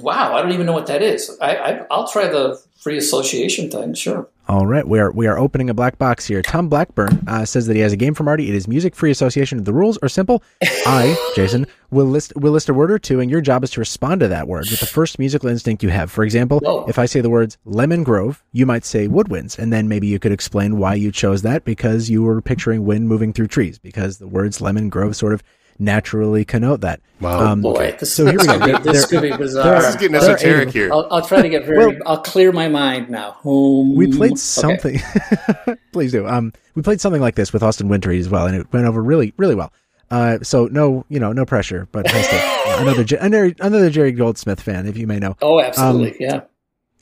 wow, 0.00 0.34
I 0.34 0.42
don't 0.42 0.52
even 0.52 0.66
know 0.66 0.72
what 0.72 0.86
that 0.86 1.02
is. 1.02 1.36
I, 1.40 1.56
I 1.56 1.86
I'll 1.90 2.08
try 2.08 2.28
the 2.28 2.60
free 2.76 2.96
association 2.96 3.70
thing. 3.70 3.94
Sure. 3.94 4.28
All 4.48 4.66
right, 4.66 4.86
we 4.86 4.98
are 4.98 5.12
we 5.12 5.28
are 5.28 5.38
opening 5.38 5.70
a 5.70 5.74
black 5.74 5.98
box 5.98 6.26
here. 6.26 6.42
Tom 6.42 6.68
Blackburn 6.68 7.22
uh, 7.28 7.44
says 7.44 7.68
that 7.68 7.76
he 7.76 7.80
has 7.80 7.92
a 7.92 7.96
game 7.96 8.12
for 8.12 8.24
Marty. 8.24 8.48
It 8.48 8.56
is 8.56 8.66
music 8.66 8.96
free 8.96 9.12
association. 9.12 9.62
The 9.62 9.72
rules 9.72 9.98
are 10.02 10.08
simple. 10.08 10.42
I, 10.62 11.16
Jason, 11.36 11.66
will 11.92 12.06
list 12.06 12.32
will 12.34 12.52
list 12.52 12.68
a 12.68 12.74
word 12.74 12.90
or 12.90 12.98
two, 12.98 13.20
and 13.20 13.30
your 13.30 13.40
job 13.40 13.62
is 13.62 13.70
to 13.70 13.80
respond 13.80 14.20
to 14.20 14.28
that 14.28 14.48
word 14.48 14.66
with 14.68 14.80
the 14.80 14.86
first 14.86 15.20
musical 15.20 15.48
instinct 15.48 15.84
you 15.84 15.90
have. 15.90 16.10
For 16.10 16.24
example, 16.24 16.58
Whoa. 16.58 16.84
if 16.88 16.98
I 16.98 17.06
say 17.06 17.20
the 17.20 17.30
words 17.30 17.56
lemon 17.64 18.02
grove, 18.02 18.42
you 18.52 18.66
might 18.66 18.84
say 18.84 19.06
woodwinds, 19.06 19.58
and 19.58 19.72
then 19.72 19.88
maybe 19.88 20.08
you 20.08 20.18
could 20.18 20.32
explain 20.32 20.76
why 20.76 20.94
you 20.94 21.12
chose 21.12 21.42
that 21.42 21.64
because 21.64 22.10
you 22.10 22.22
were 22.22 22.42
picturing 22.42 22.84
wind 22.84 23.08
moving 23.08 23.32
through 23.32 23.46
trees, 23.46 23.78
because 23.78 24.18
the 24.18 24.28
words 24.28 24.60
lemon 24.60 24.88
grove 24.88 25.14
sort 25.14 25.34
of 25.34 25.42
naturally 25.78 26.44
connote 26.44 26.80
that. 26.82 27.00
Wow. 27.20 27.40
Um, 27.52 27.62
Boy, 27.62 27.96
this, 27.98 28.12
So 28.12 28.26
here 28.26 28.38
we 28.38 28.46
go. 28.46 28.58
could 28.58 28.66
be, 28.66 28.72
There- 28.72 28.92
this 28.92 29.06
could 29.06 29.22
be 29.22 29.36
bizarre. 29.36 29.76
This 29.80 29.88
is 29.90 29.96
getting 29.96 30.12
There 30.12 30.22
are 30.30 30.34
esoteric 30.34 30.68
eight- 30.68 30.74
here. 30.74 30.92
I'll, 30.92 31.06
I'll 31.10 31.22
try 31.26 31.40
to 31.42 31.48
get 31.48 31.64
very. 31.64 31.78
Well- 31.78 31.96
I'll 32.06 32.22
clear 32.22 32.52
my 32.52 32.68
mind 32.68 33.10
now. 33.10 33.38
We 33.44 34.06
played 34.08 34.32
Okay. 34.32 34.36
something. 34.38 35.00
Please 35.92 36.12
do. 36.12 36.26
Um, 36.26 36.52
we 36.74 36.82
played 36.82 37.00
something 37.00 37.20
like 37.22 37.34
this 37.36 37.52
with 37.52 37.62
Austin 37.62 37.88
Wintory 37.88 38.18
as 38.18 38.28
well, 38.28 38.46
and 38.46 38.56
it 38.56 38.72
went 38.72 38.86
over 38.86 39.02
really, 39.02 39.32
really 39.36 39.54
well. 39.54 39.72
Uh, 40.10 40.38
so 40.42 40.66
no, 40.66 41.06
you 41.08 41.18
know, 41.18 41.32
no 41.32 41.46
pressure, 41.46 41.88
but 41.92 42.02
to, 42.06 42.76
another, 42.80 43.04
another 43.20 43.54
another 43.60 43.88
Jerry 43.90 44.12
Goldsmith 44.12 44.60
fan, 44.60 44.86
if 44.86 44.96
you 44.98 45.06
may 45.06 45.18
know. 45.18 45.36
Oh, 45.40 45.60
absolutely. 45.60 46.10
Um, 46.10 46.16
yeah. 46.34 46.40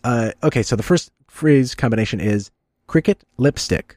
Uh, 0.04 0.32
okay, 0.44 0.62
so 0.62 0.76
the 0.76 0.82
first 0.82 1.10
phrase 1.28 1.74
combination 1.74 2.20
is 2.20 2.50
cricket 2.86 3.24
lipstick. 3.36 3.96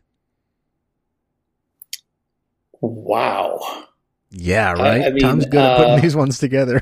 Wow. 2.81 3.59
Yeah, 4.35 4.73
right. 4.73 5.03
I 5.03 5.09
mean, 5.11 5.19
Tom's 5.19 5.45
good 5.45 5.61
at 5.61 5.77
putting 5.77 5.93
uh, 5.93 5.99
these 5.99 6.15
ones 6.15 6.39
together. 6.39 6.81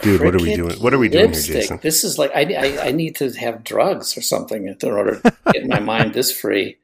Dude, 0.00 0.22
what 0.22 0.34
are 0.34 0.38
we 0.42 0.56
doing? 0.56 0.76
What 0.80 0.92
are 0.94 0.98
we 0.98 1.08
doing 1.08 1.26
lipstick. 1.26 1.52
here, 1.52 1.60
Jason? 1.62 1.78
This 1.82 2.02
is 2.02 2.18
like 2.18 2.32
I, 2.34 2.42
I, 2.54 2.86
I 2.88 2.90
need 2.92 3.14
to 3.16 3.30
have 3.32 3.62
drugs 3.62 4.16
or 4.16 4.22
something 4.22 4.66
in 4.66 4.76
order 4.90 5.20
to 5.20 5.34
get 5.52 5.66
my 5.68 5.78
mind 5.80 6.14
this 6.14 6.32
free. 6.36 6.78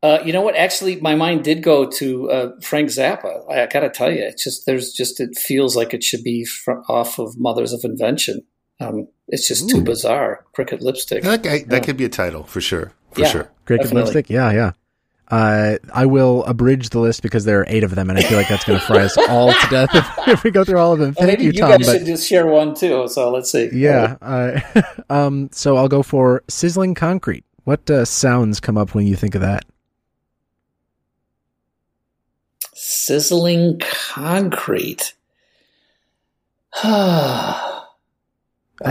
Uh, 0.00 0.20
you 0.24 0.32
know 0.32 0.42
what? 0.42 0.54
Actually, 0.54 1.00
my 1.00 1.16
mind 1.16 1.42
did 1.42 1.60
go 1.62 1.86
to 1.90 2.30
uh, 2.30 2.60
Frank 2.60 2.90
Zappa. 2.90 3.42
I, 3.50 3.62
I 3.62 3.66
got 3.66 3.80
to 3.80 3.90
tell 3.90 4.12
you, 4.12 4.22
it's 4.22 4.44
just 4.44 4.64
there's 4.66 4.92
just 4.92 5.18
it 5.18 5.36
feels 5.36 5.74
like 5.74 5.92
it 5.92 6.04
should 6.04 6.22
be 6.22 6.44
fr- 6.44 6.82
off 6.88 7.18
of 7.18 7.36
Mothers 7.36 7.72
of 7.72 7.80
Invention. 7.82 8.42
Um, 8.80 9.08
it's 9.26 9.48
just 9.48 9.68
too 9.68 9.82
bizarre. 9.82 10.44
Cricket 10.52 10.82
lipstick. 10.82 11.24
That, 11.24 11.42
guy, 11.42 11.54
Yeah. 11.54 11.64
that 11.68 11.82
could 11.84 11.96
be 11.96 12.04
a 12.04 12.08
title 12.08 12.44
for 12.44 12.60
sure. 12.60 12.92
For 13.10 13.22
Yeah. 13.22 13.26
sure. 13.28 13.50
Cricket 13.66 13.86
definitely. 13.86 14.02
lipstick. 14.12 14.30
Yeah, 14.30 14.52
yeah. 14.52 14.72
Uh, 15.30 15.76
I 15.92 16.06
will 16.06 16.42
abridge 16.44 16.88
the 16.88 17.00
list 17.00 17.22
because 17.22 17.44
there 17.44 17.60
are 17.60 17.66
eight 17.68 17.84
of 17.84 17.94
them, 17.94 18.08
and 18.08 18.18
I 18.18 18.22
feel 18.22 18.38
like 18.38 18.48
that's 18.48 18.64
going 18.64 18.80
to 18.80 18.86
fry 18.86 19.02
us 19.04 19.16
all 19.28 19.52
to 19.52 19.66
death 19.68 19.90
if, 19.94 20.08
if 20.28 20.44
we 20.44 20.50
go 20.50 20.64
through 20.64 20.78
all 20.78 20.94
of 20.94 20.98
them. 20.98 21.14
Well, 21.18 21.26
Thank 21.26 21.40
maybe 21.40 21.44
you, 21.44 21.50
you, 21.52 21.60
Tom. 21.60 21.70
guys 21.72 21.86
but 21.86 21.98
should 21.98 22.06
just 22.06 22.26
share 22.26 22.46
one 22.46 22.74
too. 22.74 23.06
So 23.08 23.30
let's 23.30 23.50
see. 23.52 23.68
Yeah. 23.72 24.16
Uh, 24.22 24.60
um, 25.10 25.50
so 25.52 25.76
I'll 25.76 25.88
go 25.88 26.02
for 26.02 26.42
sizzling 26.48 26.94
concrete. 26.94 27.44
What 27.64 27.90
uh, 27.90 28.06
sounds 28.06 28.58
come 28.60 28.78
up 28.78 28.94
when 28.94 29.06
you 29.06 29.16
think 29.16 29.34
of 29.34 29.42
that? 29.42 29.66
Sizzling 32.72 33.80
concrete. 33.80 35.12
I 36.82 37.84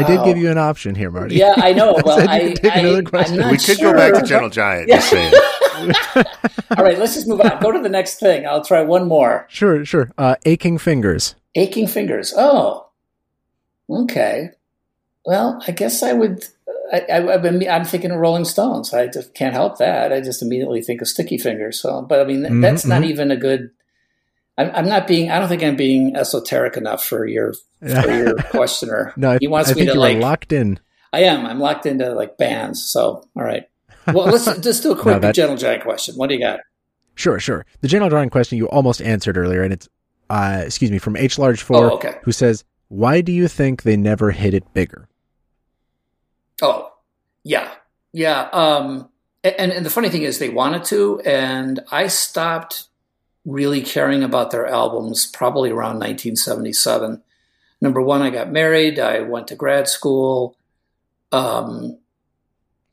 did 0.06 0.24
give 0.26 0.38
you 0.38 0.52
an 0.52 0.58
option 0.58 0.94
here, 0.96 1.10
Marty. 1.10 1.36
Yeah, 1.36 1.54
I 1.58 1.72
know. 1.74 1.96
I 1.98 2.02
Well, 2.04 2.30
I, 2.30 2.54
I, 2.64 2.80
another 2.80 2.98
I'm 2.98 3.06
question. 3.06 3.38
not 3.38 3.52
We 3.52 3.58
could 3.58 3.80
go 3.80 3.94
back 3.94 4.14
to 4.14 4.20
sure. 4.20 4.28
Gentle 4.28 4.50
Giant, 4.50 4.90
Yeah. 4.90 4.96
just 4.98 5.10
saying. 5.10 5.34
All 6.78 6.84
right, 6.84 6.98
let's 6.98 7.14
just 7.16 7.28
move 7.28 7.42
on. 7.42 7.60
Go 7.62 7.72
to 7.72 7.80
the 7.80 7.90
next 7.90 8.20
thing. 8.20 8.46
I'll 8.46 8.64
try 8.64 8.82
one 8.82 9.08
more. 9.08 9.46
Sure, 9.50 9.84
sure. 9.86 10.12
Uh, 10.18 10.36
aching 10.46 10.78
fingers. 10.78 11.36
Aching 11.56 11.88
fingers. 11.88 12.34
Oh, 12.36 12.88
okay. 13.90 14.50
Well, 15.26 15.62
I 15.68 15.72
guess 15.72 16.04
I 16.04 16.14
would. 16.14 16.46
I, 16.92 17.00
I, 17.12 17.34
I've 17.34 17.42
been, 17.42 17.68
I'm 17.70 17.84
thinking 17.84 18.12
of 18.12 18.18
Rolling 18.20 18.46
Stones. 18.46 18.94
I 18.94 19.08
just 19.08 19.34
can't 19.34 19.54
help 19.54 19.78
that. 19.80 20.14
I 20.14 20.22
just 20.22 20.42
immediately 20.42 20.82
think 20.82 21.02
of 21.02 21.08
Sticky 21.10 21.38
Fingers. 21.38 21.80
So, 21.82 22.02
but 22.02 22.22
I 22.22 22.24
mean, 22.24 22.44
Mhm, 22.44 22.62
that's 22.62 22.86
not 22.86 23.02
mhm. 23.02 23.08
even 23.10 23.32
a 23.32 23.36
good. 23.36 23.72
I'm, 24.58 24.72
I'm 24.74 24.88
not 24.88 25.06
being. 25.06 25.30
I 25.30 25.40
don't 25.40 25.50
think 25.50 25.64
I'm 25.64 25.76
being 25.76 26.16
esoteric 26.16 26.78
enough 26.78 27.04
for 27.04 27.26
your 27.28 27.54
for 27.82 28.12
your 28.12 28.36
questioner. 28.52 29.14
No, 29.18 29.38
he 29.40 29.48
wants 29.48 29.72
I 29.72 29.74
me 29.74 29.86
to 29.86 30.00
like. 30.00 30.18
locked 30.20 30.54
in. 30.54 30.80
I 31.12 31.24
am. 31.24 31.46
I'm 31.46 31.60
locked 31.60 31.86
into 31.86 32.14
like 32.14 32.38
bands. 32.38 32.84
So, 32.84 33.28
all 33.36 33.44
right. 33.44 33.68
Well, 34.14 34.28
let's 34.28 34.46
just 34.60 34.84
do 34.84 34.92
a 34.92 34.96
quick 34.98 35.22
gentle 35.34 35.58
giant 35.58 35.84
question. 35.84 36.16
What 36.16 36.28
do 36.30 36.36
you 36.36 36.42
got? 36.42 36.60
Sure, 37.16 37.40
sure. 37.40 37.66
The 37.82 37.88
Gentle 37.88 38.10
Giant 38.12 38.32
question 38.32 38.60
you 38.60 38.68
almost 38.70 39.02
answered 39.02 39.38
earlier, 39.38 39.64
and 39.64 39.74
it's, 39.74 39.90
uh, 40.30 40.62
excuse 40.66 40.92
me, 40.92 41.00
from 41.00 41.18
H 41.18 41.40
large 41.40 41.64
four, 41.64 41.92
Oh, 41.92 41.96
okay. 41.96 42.18
who 42.24 42.32
says, 42.32 42.64
"Why 42.90 43.22
do 43.22 43.32
you 43.32 43.48
think 43.48 43.82
they 43.82 43.98
never 43.98 44.30
hit 44.32 44.54
it 44.54 44.72
bigger?" 44.74 45.08
Oh, 46.62 46.92
yeah, 47.44 47.72
yeah. 48.14 48.50
Um, 48.54 49.10
and 49.44 49.72
and 49.72 49.84
the 49.86 49.90
funny 49.90 50.10
thing 50.10 50.22
is, 50.24 50.38
they 50.38 50.50
wanted 50.50 50.84
to, 50.86 51.20
and 51.22 51.80
I 51.92 52.06
stopped 52.08 52.86
really 53.46 53.82
caring 53.82 54.22
about 54.24 54.52
their 54.52 54.68
albums 54.68 55.26
probably 55.26 55.70
around 55.72 56.00
1977. 56.00 57.24
Number 57.82 58.02
one, 58.02 58.22
I 58.22 58.30
got 58.30 58.52
married. 58.52 59.00
I 59.00 59.22
went 59.22 59.48
to 59.48 59.56
grad 59.56 59.88
school. 59.88 60.56
Um, 61.32 61.98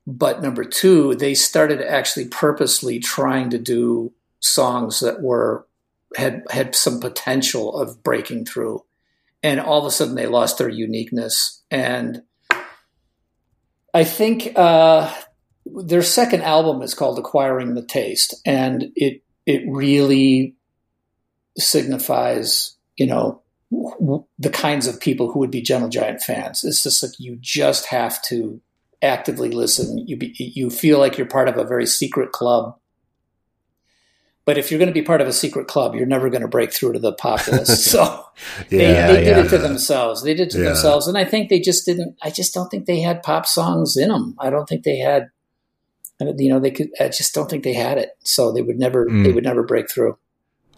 but 0.06 0.42
number 0.42 0.64
two, 0.64 1.14
they 1.14 1.34
started 1.34 1.80
actually 1.80 2.28
purposely 2.28 2.98
trying 2.98 3.50
to 3.50 3.58
do 3.58 4.12
songs 4.40 5.00
that 5.00 5.22
were 5.22 5.66
had 6.16 6.44
had 6.50 6.74
some 6.74 7.00
potential 7.00 7.76
of 7.76 8.02
breaking 8.02 8.44
through, 8.44 8.84
and 9.42 9.60
all 9.60 9.80
of 9.80 9.86
a 9.86 9.90
sudden 9.90 10.14
they 10.14 10.26
lost 10.26 10.58
their 10.58 10.68
uniqueness 10.68 11.62
and. 11.70 12.22
I 13.96 14.02
think 14.02 14.54
uh, 14.56 15.14
their 15.64 16.02
second 16.02 16.42
album 16.42 16.82
is 16.82 16.94
called 16.94 17.16
"Acquiring 17.16 17.74
the 17.74 17.86
Taste," 17.86 18.34
and 18.44 18.90
it 18.96 19.22
it 19.46 19.62
really 19.68 20.56
signifies, 21.56 22.76
you 22.96 23.06
know, 23.06 23.42
the 23.70 24.50
kinds 24.50 24.86
of 24.86 25.00
people 25.00 25.30
who 25.30 25.38
would 25.38 25.50
be 25.50 25.62
Gentle 25.62 25.88
Giant 25.88 26.22
fans. 26.22 26.64
It's 26.64 26.82
just 26.82 27.02
like 27.02 27.12
you 27.18 27.38
just 27.40 27.86
have 27.86 28.20
to 28.22 28.60
actively 29.04 29.50
listen. 29.50 29.98
You 30.06 30.16
be, 30.16 30.34
you 30.38 30.70
feel 30.70 30.98
like 30.98 31.16
you're 31.18 31.26
part 31.26 31.48
of 31.48 31.56
a 31.56 31.64
very 31.64 31.86
secret 31.86 32.32
club. 32.32 32.76
But 34.46 34.58
if 34.58 34.70
you're 34.70 34.78
going 34.78 34.88
to 34.90 34.94
be 34.94 35.00
part 35.02 35.22
of 35.22 35.26
a 35.26 35.32
secret 35.32 35.68
club, 35.68 35.94
you're 35.94 36.04
never 36.04 36.28
going 36.28 36.42
to 36.42 36.48
break 36.48 36.70
through 36.70 36.92
to 36.92 36.98
the 36.98 37.12
populace. 37.14 37.82
so 37.90 38.26
they, 38.68 38.92
Yeah, 38.92 39.06
they 39.08 39.24
did 39.24 39.36
yeah. 39.38 39.44
it 39.44 39.48
to 39.48 39.58
themselves. 39.58 40.22
They 40.22 40.34
did 40.34 40.48
it 40.48 40.50
to 40.50 40.58
Yeah. 40.58 40.64
themselves, 40.66 41.06
and 41.06 41.16
I 41.16 41.24
think 41.24 41.48
they 41.48 41.60
just 41.60 41.86
didn't. 41.86 42.16
I 42.22 42.28
just 42.30 42.52
don't 42.52 42.68
think 42.68 42.84
they 42.86 43.00
had 43.00 43.22
pop 43.22 43.46
songs 43.46 43.96
in 43.96 44.08
them. 44.10 44.34
I 44.38 44.50
don't 44.50 44.68
think 44.68 44.84
they 44.84 44.98
had. 44.98 45.30
You 46.20 46.48
know, 46.50 46.60
they 46.60 46.70
could. 46.70 46.90
I 47.00 47.08
just 47.08 47.34
don't 47.34 47.48
think 47.50 47.64
they 47.64 47.72
had 47.72 47.96
it. 47.98 48.10
So 48.22 48.52
they 48.52 48.60
would 48.62 48.78
never. 48.78 49.06
Mm. 49.06 49.24
They 49.24 49.32
would 49.32 49.44
never 49.44 49.62
break 49.62 49.90
through. 49.90 50.18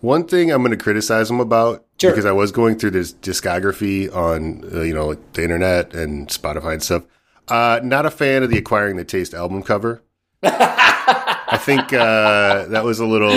One 0.00 0.24
thing 0.26 0.50
I'm 0.52 0.62
going 0.62 0.76
to 0.76 0.82
criticize 0.82 1.28
them 1.28 1.40
about 1.40 1.84
Sure. 2.00 2.10
because 2.10 2.26
I 2.26 2.32
was 2.32 2.52
going 2.52 2.78
through 2.78 2.90
this 2.90 3.14
discography 3.14 4.14
on 4.14 4.62
uh, 4.72 4.82
you 4.82 4.94
know 4.94 5.08
like 5.08 5.32
the 5.32 5.42
internet 5.42 5.92
and 5.94 6.28
Spotify 6.28 6.74
and 6.74 6.82
stuff. 6.82 7.02
Uh, 7.48 7.80
not 7.82 8.06
a 8.06 8.10
fan 8.10 8.42
of 8.42 8.50
the 8.50 8.58
Acquiring 8.58 8.96
the 8.96 9.04
Taste 9.04 9.34
album 9.34 9.62
cover. 9.62 10.02
I 10.42 11.58
think 11.60 11.92
uh, 11.92 12.66
that 12.66 12.84
was 12.84 12.98
a 13.00 13.06
little 13.06 13.30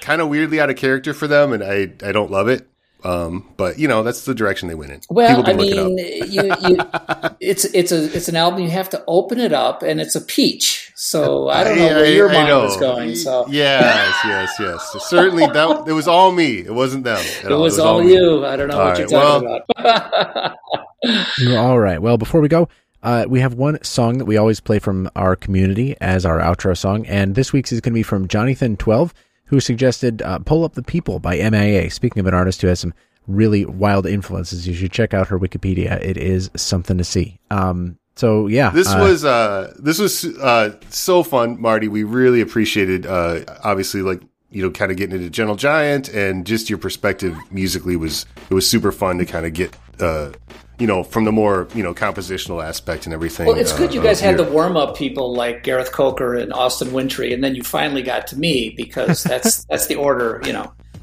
kind 0.00 0.20
of 0.20 0.28
weirdly 0.28 0.60
out 0.60 0.70
of 0.70 0.76
character 0.76 1.14
for 1.14 1.26
them, 1.26 1.52
and 1.52 1.62
I 1.62 1.92
I 2.06 2.12
don't 2.12 2.30
love 2.30 2.48
it. 2.48 2.68
Um, 3.02 3.50
but 3.58 3.78
you 3.78 3.86
know 3.86 4.02
that's 4.02 4.24
the 4.24 4.34
direction 4.34 4.68
they 4.68 4.74
went 4.74 4.92
in. 4.92 5.00
Well, 5.10 5.28
People 5.28 5.42
I 5.42 5.46
can 5.46 5.56
look 5.58 5.68
it 5.68 5.78
up. 5.78 5.86
mean, 5.88 5.98
you, 6.32 6.68
you, 6.68 7.36
it's 7.40 7.64
it's 7.66 7.92
a 7.92 8.04
it's 8.16 8.28
an 8.28 8.36
album. 8.36 8.62
You 8.62 8.70
have 8.70 8.88
to 8.90 9.04
open 9.06 9.38
it 9.40 9.52
up, 9.52 9.82
and 9.82 10.00
it's 10.00 10.14
a 10.14 10.22
peach. 10.22 10.90
So 10.96 11.48
I 11.50 11.64
don't 11.64 11.76
know 11.76 11.84
Yeah, 11.86 11.94
where 11.96 12.06
your 12.06 12.30
I 12.30 12.32
mind 12.34 12.48
know. 12.48 12.62
was 12.62 12.76
going. 12.78 13.14
So 13.14 13.46
yes, 13.50 14.14
yes, 14.24 14.52
yes. 14.58 14.96
Certainly, 15.06 15.48
that 15.48 15.84
it 15.86 15.92
was 15.92 16.08
all 16.08 16.32
me. 16.32 16.58
It 16.60 16.72
wasn't 16.72 17.04
them. 17.04 17.18
at 17.18 17.44
it 17.44 17.52
all. 17.52 17.60
was 17.60 17.78
all 17.78 18.02
me. 18.02 18.14
you. 18.14 18.46
I 18.46 18.56
don't 18.56 18.68
know 18.68 18.78
All 18.80 18.86
what 18.88 18.98
you're 18.98 19.08
right, 19.08 19.42
talking 19.42 19.60
about. 19.78 20.56
All 21.56 21.78
right. 21.78 22.00
Well, 22.00 22.16
before 22.16 22.40
we 22.40 22.48
go, 22.48 22.68
uh, 23.04 23.26
we 23.28 23.40
have 23.40 23.54
one 23.54 23.82
song 23.84 24.18
that 24.18 24.24
we 24.24 24.36
always 24.36 24.60
play 24.60 24.78
from 24.78 25.08
our 25.14 25.36
community 25.36 25.94
as 26.00 26.24
our 26.26 26.40
outro 26.40 26.76
song, 26.76 27.06
and 27.06 27.34
this 27.34 27.52
week's 27.52 27.70
is 27.70 27.80
going 27.80 27.92
to 27.92 27.98
be 27.98 28.02
from 28.02 28.26
Jonathan12, 28.26 29.12
who 29.46 29.60
suggested 29.60 30.22
uh, 30.22 30.38
"Pull 30.40 30.64
Up 30.64 30.74
the 30.74 30.82
People" 30.82 31.18
by 31.18 31.36
MIA. 31.36 31.90
Speaking 31.90 32.20
of 32.20 32.26
an 32.26 32.34
artist 32.34 32.62
who 32.62 32.68
has 32.68 32.80
some 32.80 32.94
really 33.26 33.64
wild 33.64 34.06
influences, 34.06 34.66
you 34.66 34.74
should 34.74 34.92
check 34.92 35.14
out 35.14 35.28
her 35.28 35.38
Wikipedia. 35.38 36.00
It 36.02 36.16
is 36.16 36.50
something 36.56 36.98
to 36.98 37.04
see. 37.04 37.38
Um, 37.50 37.98
so 38.16 38.46
yeah, 38.46 38.70
This 38.70 38.88
uh, 38.88 38.98
was 38.98 39.24
uh 39.24 39.74
this 39.78 39.98
was 39.98 40.24
uh 40.38 40.78
so 40.88 41.22
fun, 41.22 41.60
Marty. 41.60 41.88
We 41.88 42.04
really 42.04 42.40
appreciated 42.40 43.06
uh 43.06 43.40
obviously 43.62 44.02
like 44.02 44.22
you 44.54 44.62
know 44.62 44.70
kind 44.70 44.90
of 44.90 44.96
getting 44.96 45.16
into 45.16 45.28
Gentle 45.28 45.56
Giant 45.56 46.08
and 46.08 46.46
just 46.46 46.70
your 46.70 46.78
perspective 46.78 47.36
musically 47.50 47.96
was 47.96 48.24
it 48.48 48.54
was 48.54 48.68
super 48.68 48.92
fun 48.92 49.18
to 49.18 49.26
kind 49.26 49.44
of 49.44 49.52
get 49.52 49.76
uh 50.00 50.30
you 50.78 50.86
know 50.86 51.02
from 51.02 51.24
the 51.24 51.32
more 51.32 51.68
you 51.74 51.82
know 51.82 51.92
compositional 51.92 52.64
aspect 52.64 53.04
and 53.04 53.12
everything. 53.12 53.46
Well, 53.46 53.58
it's 53.58 53.72
good 53.72 53.90
uh, 53.90 53.94
you 53.94 54.02
guys 54.02 54.20
had 54.20 54.36
the 54.36 54.44
warm 54.44 54.76
up 54.76 54.96
people 54.96 55.34
like 55.34 55.64
Gareth 55.64 55.92
Coker 55.92 56.34
and 56.34 56.52
Austin 56.52 56.92
Wintory, 56.92 57.32
and 57.34 57.42
then 57.42 57.54
you 57.54 57.62
finally 57.64 58.02
got 58.02 58.28
to 58.28 58.38
me 58.38 58.70
because 58.70 59.24
that's 59.24 59.64
that's 59.68 59.86
the 59.88 59.96
order. 59.96 60.40
You 60.44 60.52
know, 60.52 60.72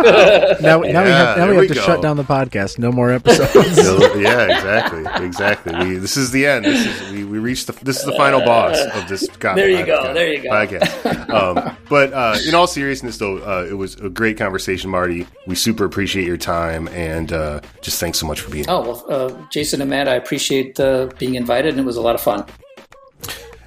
now, 0.00 0.80
now 0.80 0.80
we 0.80 0.88
have 1.10 1.38
now 1.38 1.48
we 1.48 1.54
have 1.54 1.56
we 1.62 1.68
to 1.68 1.74
go. 1.74 1.80
shut 1.82 2.02
down 2.02 2.16
the 2.16 2.24
podcast. 2.24 2.78
No 2.78 2.92
more 2.92 3.10
episodes. 3.10 3.54
yeah, 4.16 4.44
exactly, 4.44 5.04
exactly. 5.24 5.74
We, 5.84 5.94
this 5.96 6.16
is 6.16 6.30
the 6.30 6.46
end. 6.46 6.64
This 6.64 6.86
is 6.86 7.12
we, 7.12 7.24
we 7.24 7.38
reached 7.38 7.66
the 7.66 7.72
this 7.84 7.98
is 7.98 8.04
the 8.04 8.12
final 8.12 8.40
boss 8.40 8.78
of 8.94 9.08
this. 9.08 9.26
God, 9.38 9.56
There 9.56 9.68
you 9.68 9.84
go, 9.84 9.98
podcast- 10.02 10.14
there 10.14 10.32
you 10.32 10.42
go. 10.42 10.50
Podcast. 10.50 11.30
Um, 11.30 11.76
but 11.88 12.12
uh, 12.12 12.36
in 12.46 12.54
all 12.54 12.66
seriousness, 12.66 13.18
though, 13.18 13.38
uh, 13.38 13.66
it 13.68 13.74
was 13.74 13.94
a 13.96 14.08
great 14.08 14.36
conversation, 14.38 14.90
Marty. 14.90 15.26
We 15.46 15.54
super 15.54 15.84
appreciate 15.84 16.26
your 16.26 16.36
time 16.36 16.88
and 16.88 17.32
uh, 17.32 17.60
just 17.82 18.00
thanks 18.00 18.18
so 18.18 18.26
much 18.26 18.40
for 18.40 18.50
being. 18.50 18.64
here. 18.64 18.72
oh 18.74 18.82
well, 18.82 19.04
uh, 19.08 19.46
Jason 19.50 19.80
and 19.80 19.90
Matt, 19.90 20.08
I 20.08 20.14
appreciate 20.14 20.78
uh, 20.80 21.08
being 21.18 21.34
invited, 21.34 21.70
and 21.72 21.80
it 21.80 21.86
was 21.86 21.96
a 21.96 22.02
lot 22.02 22.14
of 22.14 22.20
fun. 22.20 22.44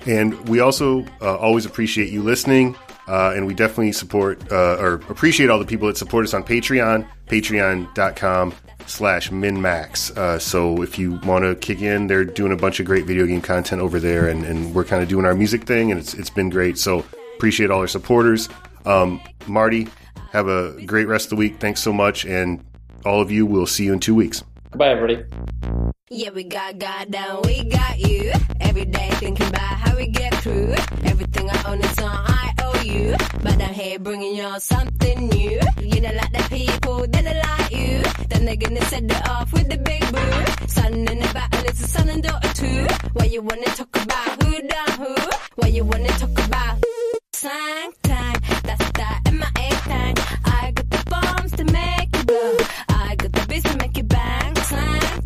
And 0.06 0.48
we 0.50 0.60
also 0.62 1.06
uh, 1.22 1.38
always 1.38 1.66
appreciate 1.66 2.10
you 2.10 2.24
listening. 2.24 2.76
Uh, 3.12 3.34
and 3.36 3.46
we 3.46 3.54
definitely 3.54 3.92
support 3.92 4.40
uh, 4.54 4.78
or 4.80 4.94
appreciate 5.10 5.50
all 5.50 5.60
the 5.60 5.66
people 5.66 5.86
that 5.86 5.98
support 5.98 6.24
us 6.24 6.34
on 6.34 6.44
Patreon, 6.46 7.06
patreon.com 7.28 8.54
slash 8.88 9.30
minmax. 9.30 10.16
Uh, 10.18 10.40
so 10.40 10.82
if 10.82 10.98
you 10.98 11.20
want 11.26 11.44
to 11.44 11.56
kick 11.56 11.82
in, 11.82 12.08
they're 12.08 12.24
doing 12.24 12.54
a 12.54 12.56
bunch 12.56 12.80
of 12.80 12.86
great 12.86 13.04
video 13.04 13.26
game 13.26 13.42
content 13.42 13.82
over 13.82 14.00
there, 14.00 14.30
and, 14.30 14.46
and 14.46 14.74
we're 14.74 14.86
kind 14.86 15.04
of 15.04 15.10
doing 15.10 15.26
our 15.26 15.36
music 15.36 15.66
thing, 15.66 15.92
and 15.92 16.00
it's, 16.00 16.14
it's 16.14 16.30
been 16.30 16.50
great. 16.50 16.78
So 16.78 17.04
appreciate 17.36 17.70
all 17.70 17.82
our 17.82 17.88
supporters. 17.88 18.48
Um, 18.86 19.20
Marty, 19.46 19.90
have 20.32 20.48
a 20.48 20.82
great 20.86 21.10
rest 21.10 21.26
of 21.26 21.30
the 21.32 21.36
week. 21.36 21.60
Thanks 21.60 21.82
so 21.82 21.92
much. 21.92 22.26
And 22.26 22.64
all 23.06 23.22
of 23.22 23.30
you, 23.30 23.46
we'll 23.46 23.68
see 23.68 23.84
you 23.84 23.92
in 23.92 24.00
two 24.00 24.16
weeks. 24.16 24.42
Goodbye, 24.72 24.92
everybody. 24.92 25.92
Yeah, 26.14 26.32
we 26.32 26.44
got 26.44 26.78
God 26.78 27.10
down, 27.10 27.42
we 27.46 27.64
got 27.64 27.98
you. 27.98 28.34
Every 28.60 28.84
day 28.84 29.10
thinking 29.12 29.48
about 29.48 29.62
how 29.80 29.96
we 29.96 30.08
get 30.08 30.36
through. 30.44 30.76
Everything 31.06 31.50
I 31.50 31.72
own 31.72 31.80
is 31.80 32.00
on 32.00 32.26
IOU. 32.60 33.16
But 33.42 33.62
I'm 33.62 33.74
here 33.74 33.98
bringing 33.98 34.36
y'all 34.36 34.60
something 34.60 35.30
new. 35.30 35.58
You 35.80 36.02
know, 36.02 36.12
like 36.12 36.34
the 36.34 36.46
people 36.50 37.08
that 37.08 37.24
don't 37.24 37.38
like 37.48 37.72
you. 37.72 38.04
Then 38.28 38.44
they're 38.44 38.58
gonna 38.58 38.84
set 38.88 39.04
it 39.04 39.30
off 39.30 39.54
with 39.54 39.70
the 39.70 39.78
big 39.78 40.02
boo. 40.12 40.68
Son 40.68 40.94
in 40.96 41.06
the 41.20 41.32
battle, 41.34 41.64
it's 41.64 41.80
a 41.82 41.88
son 41.88 42.10
and 42.10 42.22
daughter 42.22 42.54
too. 42.56 42.88
Why 43.14 43.26
you 43.28 43.42
wanna 43.42 43.68
talk 43.68 43.96
about 43.96 44.44
who 44.44 44.68
done 44.68 44.92
who? 45.00 45.16
Why 45.56 45.68
you 45.70 45.86
wanna 45.86 46.10
talk 46.10 46.38
about 46.46 46.84
slang 47.32 47.94
time? 48.04 48.36
That's 48.64 48.92
that 49.00 49.22
MIA 49.32 49.70
thing. 49.88 50.16
I 50.44 50.72
got 50.76 50.90
the 50.90 51.04
bombs 51.10 51.52
to 51.54 51.64
make 51.64 52.18
you 52.18 52.24
blow. 52.26 52.58
I 52.90 53.16
got 53.16 53.32
the 53.32 53.46
beats 53.48 53.64
to 53.72 53.78
make 53.78 53.96
you 53.96 54.04
bang. 54.04 54.56
Slang 54.58 55.22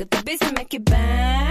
got 0.00 0.10
the 0.10 0.22
beats 0.24 0.40
to 0.40 0.52
make 0.54 0.72
you 0.72 0.80
bang. 0.80 1.49